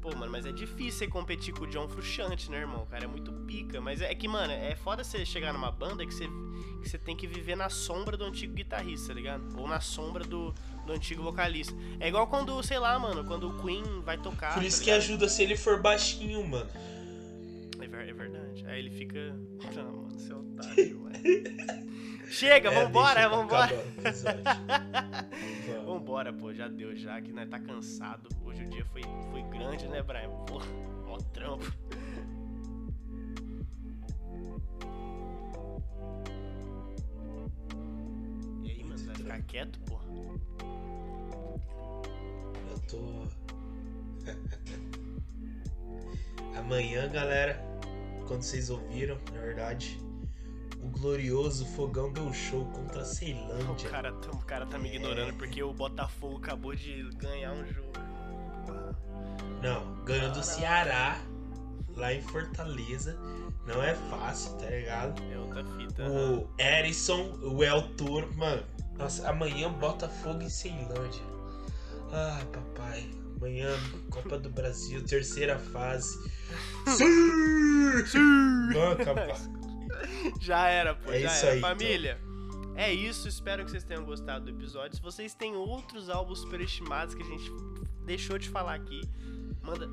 Pô, 0.02 0.16
mano, 0.16 0.32
mas 0.32 0.46
é 0.46 0.52
difícil 0.52 1.00
você 1.00 1.08
competir 1.08 1.54
com 1.54 1.66
o 1.66 1.68
John 1.68 1.88
Frusciante, 1.90 2.50
né, 2.50 2.60
irmão? 2.60 2.84
O 2.84 2.86
cara 2.86 3.04
é 3.04 3.08
muito 3.08 3.34
pica. 3.46 3.82
Mas 3.82 4.02
é 4.02 4.14
que, 4.16 4.28
mano, 4.30 4.52
é 4.54 4.74
foda 4.76 5.04
você 5.04 5.26
chegar 5.26 5.52
numa 5.52 5.72
banda 5.72 6.06
que 6.06 6.14
você, 6.14 6.26
que 6.82 6.88
você 6.90 6.98
tem 6.98 7.16
que 7.18 7.28
viver 7.28 7.56
na 7.58 7.70
sombra 7.70 8.16
do 8.16 8.24
antigo 8.24 8.54
guitarrista, 8.54 9.10
tá 9.10 9.14
ligado? 9.14 9.60
Ou 9.60 9.68
na 9.68 9.82
sombra 9.82 10.24
do, 10.24 10.54
do 10.90 10.94
antigo 10.96 11.22
vocalista. 11.22 11.74
É 12.00 12.08
igual 12.08 12.26
quando, 12.28 12.62
sei 12.64 12.80
lá, 12.80 12.98
mano, 12.98 13.24
quando 13.24 13.48
o 13.50 13.58
Queen 13.64 13.84
vai 14.04 14.18
tocar. 14.18 14.54
Por 14.56 14.62
tá 14.62 14.66
isso 14.68 14.80
que 14.80 14.86
ligado? 14.86 14.98
ajuda 15.04 15.30
se 15.30 15.44
ele 15.44 15.56
for 15.56 15.80
baixinho, 15.82 16.46
mano. 16.48 16.70
É, 17.80 17.88
ver- 17.88 18.10
é 18.10 18.14
verdade. 18.14 18.66
Aí 18.68 18.80
ele 18.80 18.90
fica. 18.90 19.20
Não, 19.76 19.84
mano, 19.84 20.20
você 20.20 20.32
é 20.32 20.36
otário, 20.36 21.04
ué. 21.04 21.12
Chega, 22.28 22.70
É, 22.72 22.84
vambora, 22.84 23.30
vambora. 23.30 23.76
Vambora, 25.86 26.34
pô, 26.34 26.54
já 26.54 26.68
deu 26.68 26.96
já, 26.96 27.22
que 27.22 27.32
nós 27.32 27.48
tá 27.50 27.60
cansado. 27.60 28.30
Hoje 28.44 28.64
o 28.64 28.70
dia 28.70 28.86
foi, 28.86 29.02
foi 29.32 29.42
grande, 29.44 29.88
né, 29.88 30.02
Brian? 30.02 30.30
Pô, 30.48 30.60
ó 31.08 31.18
trampo. 31.34 31.66
E 38.64 38.72
aí, 38.72 38.84
mano, 38.84 39.04
vai 39.06 39.16
ficar 39.16 39.42
quieto, 39.44 39.80
pô? 39.82 40.00
Tô. 42.90 43.28
Amanhã, 46.58 47.08
galera, 47.10 47.62
quando 48.28 48.42
vocês 48.44 48.70
ouviram, 48.70 49.18
na 49.34 49.40
verdade, 49.42 50.00
o 50.82 50.88
glorioso 50.90 51.66
Fogão 51.68 52.12
deu 52.12 52.32
show 52.34 52.66
contra 52.66 53.00
a 53.00 53.04
O 53.04 53.06
Ceilândia. 53.06 53.90
cara, 53.90 54.12
tá- 54.14 54.32
o 54.32 54.38
cara 54.40 54.66
tá 54.66 54.78
me 54.78 54.90
ignorando 54.94 55.34
porque 55.38 55.62
o 55.64 55.74
Botafogo 55.74 56.38
acabou 56.38 56.76
de 56.76 57.04
ganhar 57.18 57.54
um 57.54 57.66
jogo. 57.66 57.90
Não, 59.62 60.04
ganhou 60.06 60.32
do 60.32 60.44
Ceará 60.44 61.20
lá 61.96 62.14
em 62.14 62.22
Fortaleza. 62.22 63.18
Não 63.68 63.84
é 63.84 63.94
fácil, 63.94 64.54
tá 64.58 64.66
ligado? 64.68 65.22
É 65.32 65.38
outra 65.38 65.64
fita. 65.66 66.04
O 66.10 66.50
Erison, 66.58 67.38
o 67.44 67.64
El 67.64 67.82
Toro, 67.96 68.34
mano. 68.36 68.64
Nossa, 68.98 69.30
amanhã 69.30 69.72
Botafogo 69.72 70.42
e 70.44 70.50
Ceilândia. 70.50 71.22
Ah, 72.12 72.42
papai. 72.52 73.10
Amanhã, 73.38 73.70
Copa 74.10 74.38
do 74.38 74.50
Brasil, 74.50 75.02
terceira 75.04 75.58
fase. 75.58 76.18
Sim! 76.88 78.06
Sim! 78.06 78.80
Acabar. 78.92 79.38
Já 80.42 80.68
era, 80.68 80.96
pô. 80.96 81.12
É 81.12 81.20
já 81.22 81.28
isso 81.34 81.46
era. 81.46 81.56
aí, 81.56 81.62
Família, 81.62 82.20
é 82.76 82.94
isso. 82.94 83.28
Espero 83.28 83.64
que 83.66 83.72
vocês 83.72 83.84
tenham 83.84 84.04
gostado 84.04 84.46
do 84.46 84.52
episódio. 84.52 84.96
Se 84.96 85.02
vocês 85.02 85.34
têm 85.34 85.56
outros 85.56 86.10
álbuns 86.10 86.40
superestimados 86.40 87.16
que 87.16 87.22
a 87.22 87.26
gente 87.26 87.52
deixou 88.06 88.38
de 88.38 88.50
falar 88.50 88.76
aqui, 88.76 89.02
manda 89.62 89.90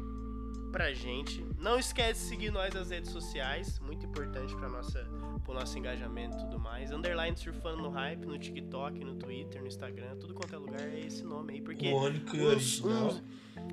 pra 0.70 0.92
gente. 0.92 1.44
Não 1.58 1.78
esquece 1.78 2.20
de 2.22 2.28
seguir 2.28 2.50
nós 2.50 2.72
nas 2.74 2.90
redes 2.90 3.10
sociais. 3.10 3.78
Muito 3.80 4.04
importante 4.06 4.54
pra 4.56 4.68
nossa, 4.68 5.02
pro 5.46 5.54
nosso 5.54 5.78
engajamento 5.78 6.36
e 6.36 6.40
tudo 6.40 6.58
mais. 6.58 6.90
Underline 6.90 7.36
surfando 7.36 7.80
no 7.82 7.88
hype, 7.90 8.26
no 8.26 8.36
TikTok, 8.36 8.98
no 9.04 9.14
Twitter, 9.14 9.60
no 9.62 9.68
Instagram, 9.68 10.16
tudo 10.16 10.34
quanto 10.34 10.54
é 10.54 10.58
lugar 10.58 10.80
é 10.80 10.98
esse 11.00 11.22
nome 11.24 11.54
aí. 11.54 11.60
Porque 11.62 11.92
O 11.92 11.96
único 12.02 12.36
original. 12.36 13.06
uns- 13.06 13.22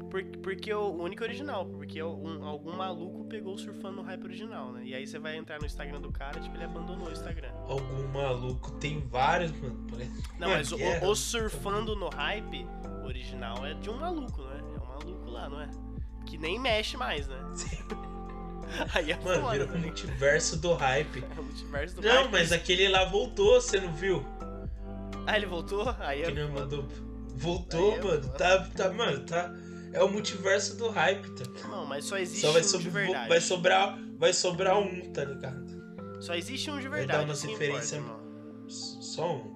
por- 0.10 0.24
porque 0.44 0.72
o, 0.74 0.80
o 0.82 1.04
único 1.04 1.24
original, 1.24 1.66
porque 1.66 2.02
um- 2.04 2.46
algum 2.46 2.76
maluco 2.78 3.26
pegou 3.26 3.56
o 3.56 3.58
surfando 3.58 3.98
no 3.98 4.02
hype 4.04 4.24
original, 4.24 4.72
né? 4.72 4.84
E 4.86 4.94
aí 4.94 5.06
você 5.08 5.18
vai 5.18 5.36
entrar 5.36 5.60
no 5.60 5.66
Instagram 5.66 6.00
do 6.00 6.12
cara, 6.12 6.40
tipo, 6.40 6.56
ele 6.56 6.64
abandonou 6.64 7.08
o 7.08 7.12
Instagram. 7.12 7.52
Algum 7.68 8.08
maluco. 8.10 8.72
Tem 8.74 9.00
vários, 9.08 9.52
mano. 9.52 9.88
Não, 10.40 10.50
Mano, 10.50 10.54
mas 10.54 10.72
o, 10.72 10.78
o- 11.10 11.16
surfando 11.16 11.96
no 11.96 12.10
hype 12.10 12.68
original 13.04 13.66
é 13.66 13.74
de 13.74 13.90
um 13.90 13.98
maluco, 13.98 14.42
né? 14.44 14.60
É 14.78 14.80
um 14.80 14.86
maluco 14.88 15.30
lá, 15.32 15.50
não 15.50 15.60
é? 15.60 15.70
Que 16.28 16.38
nem 16.38 16.60
mexe 16.60 16.96
mais, 16.98 17.28
né? 17.28 17.38
Aí 18.93 19.11
é 19.11 19.16
Mano, 19.18 19.30
virou 19.34 19.49
o 19.49 19.53
ligado? 19.53 19.80
multiverso 19.80 20.57
do 20.57 20.74
hype. 20.74 21.24
É 21.36 21.39
o 21.39 21.43
multiverso 21.43 21.95
do 21.95 22.01
Não, 22.01 22.16
hype. 22.24 22.32
mas 22.32 22.51
aquele 22.51 22.88
lá 22.89 23.05
voltou, 23.05 23.59
você 23.61 23.80
não 23.80 23.93
viu? 23.93 24.26
Ah, 25.26 25.38
ele 25.38 25.45
voltou? 25.45 25.95
Aí 25.99 26.22
é 26.22 26.26
foda. 26.26 26.47
mandou. 26.47 26.88
Voltou, 27.36 27.93
Aí 27.93 27.99
é 27.99 28.03
mano. 28.03 28.30
Tá, 28.30 28.59
tá, 28.76 28.91
mano, 28.91 29.20
tá. 29.26 29.51
É 29.93 30.03
o 30.03 30.09
multiverso 30.09 30.76
do 30.76 30.89
hype, 30.89 31.30
tá? 31.32 31.68
Não, 31.68 31.86
mas 31.86 32.05
só 32.05 32.18
existe 32.18 32.41
Só 32.41 32.51
vai, 32.51 32.61
um 32.61 32.64
sobre- 32.64 32.84
de 32.86 32.89
verdade. 32.89 33.30
vai 33.30 33.39
sobrar, 33.41 33.97
vai 34.18 34.34
sobrar 34.34 34.78
um, 34.80 35.11
tá 35.14 35.24
ligado? 35.24 35.64
Só 36.20 36.34
existe 36.36 36.70
um 36.72 36.80
de 36.80 36.88
Vai 36.88 36.99
verdade. 36.99 37.28
dar 37.28 37.36
que 37.36 37.47
referências- 37.47 37.93
importa, 37.93 38.18
irmão. 38.24 38.66
S- 38.68 38.97
Só 39.01 39.36
um. 39.36 39.53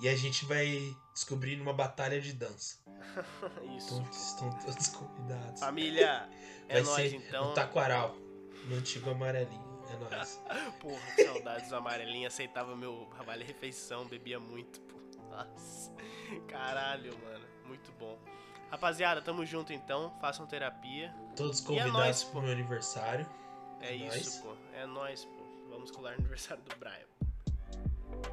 E 0.00 0.08
a 0.08 0.14
gente 0.16 0.44
vai 0.44 0.80
descobrir 1.12 1.56
numa 1.56 1.72
batalha 1.72 2.20
de 2.20 2.32
dança. 2.34 2.76
Isso. 3.76 3.94
Então 3.94 4.08
estão 4.12 4.50
todos 4.64 4.86
convidados. 4.88 5.60
Família, 5.60 6.28
é 6.68 6.74
vai 6.74 6.82
nóis 6.82 7.10
ser 7.10 7.16
então. 7.16 7.48
no 7.48 7.54
Taquaral, 7.54 8.16
no 8.66 8.76
antigo 8.76 9.10
amarelinho. 9.10 9.66
É 9.90 9.96
nóis. 10.16 10.40
Porra, 10.80 11.00
que 11.16 11.24
saudades 11.24 11.68
do 11.68 11.76
amarelinho. 11.76 12.26
Aceitava 12.28 12.76
meu 12.76 13.08
vale 13.24 13.44
refeição, 13.44 14.06
bebia 14.06 14.38
muito, 14.38 14.80
pô. 14.82 14.98
Nossa. 15.30 15.92
Caralho, 16.46 17.16
mano. 17.24 17.46
Muito 17.66 17.90
bom. 17.92 18.18
Rapaziada, 18.70 19.22
tamo 19.22 19.44
junto 19.46 19.72
então. 19.72 20.14
Façam 20.20 20.46
terapia. 20.46 21.14
Todos 21.36 21.60
E 21.60 21.62
é 21.62 21.66
convidados 21.66 21.92
nóis, 21.92 22.24
pro 22.24 22.42
meu 22.42 22.52
aniversário. 22.52 23.26
É 23.80 23.88
É 23.92 23.94
isso, 23.96 24.06
nóis. 24.08 24.36
pô. 24.38 24.56
É 24.74 24.86
nóis, 24.86 25.24
pô. 25.24 25.38
Vamos 25.70 25.90
colar 25.90 26.12
no 26.12 26.18
aniversário 26.18 26.62
do 26.64 26.76
Brian. 26.76 27.06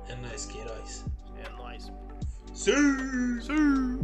É 0.10 0.16
nóis, 0.16 0.46
Queiroz. 0.46 1.06
É 1.38 1.50
nóis, 1.50 1.90
pô. 1.90 1.96
Sim! 2.54 3.42
Sim! 3.42 4.00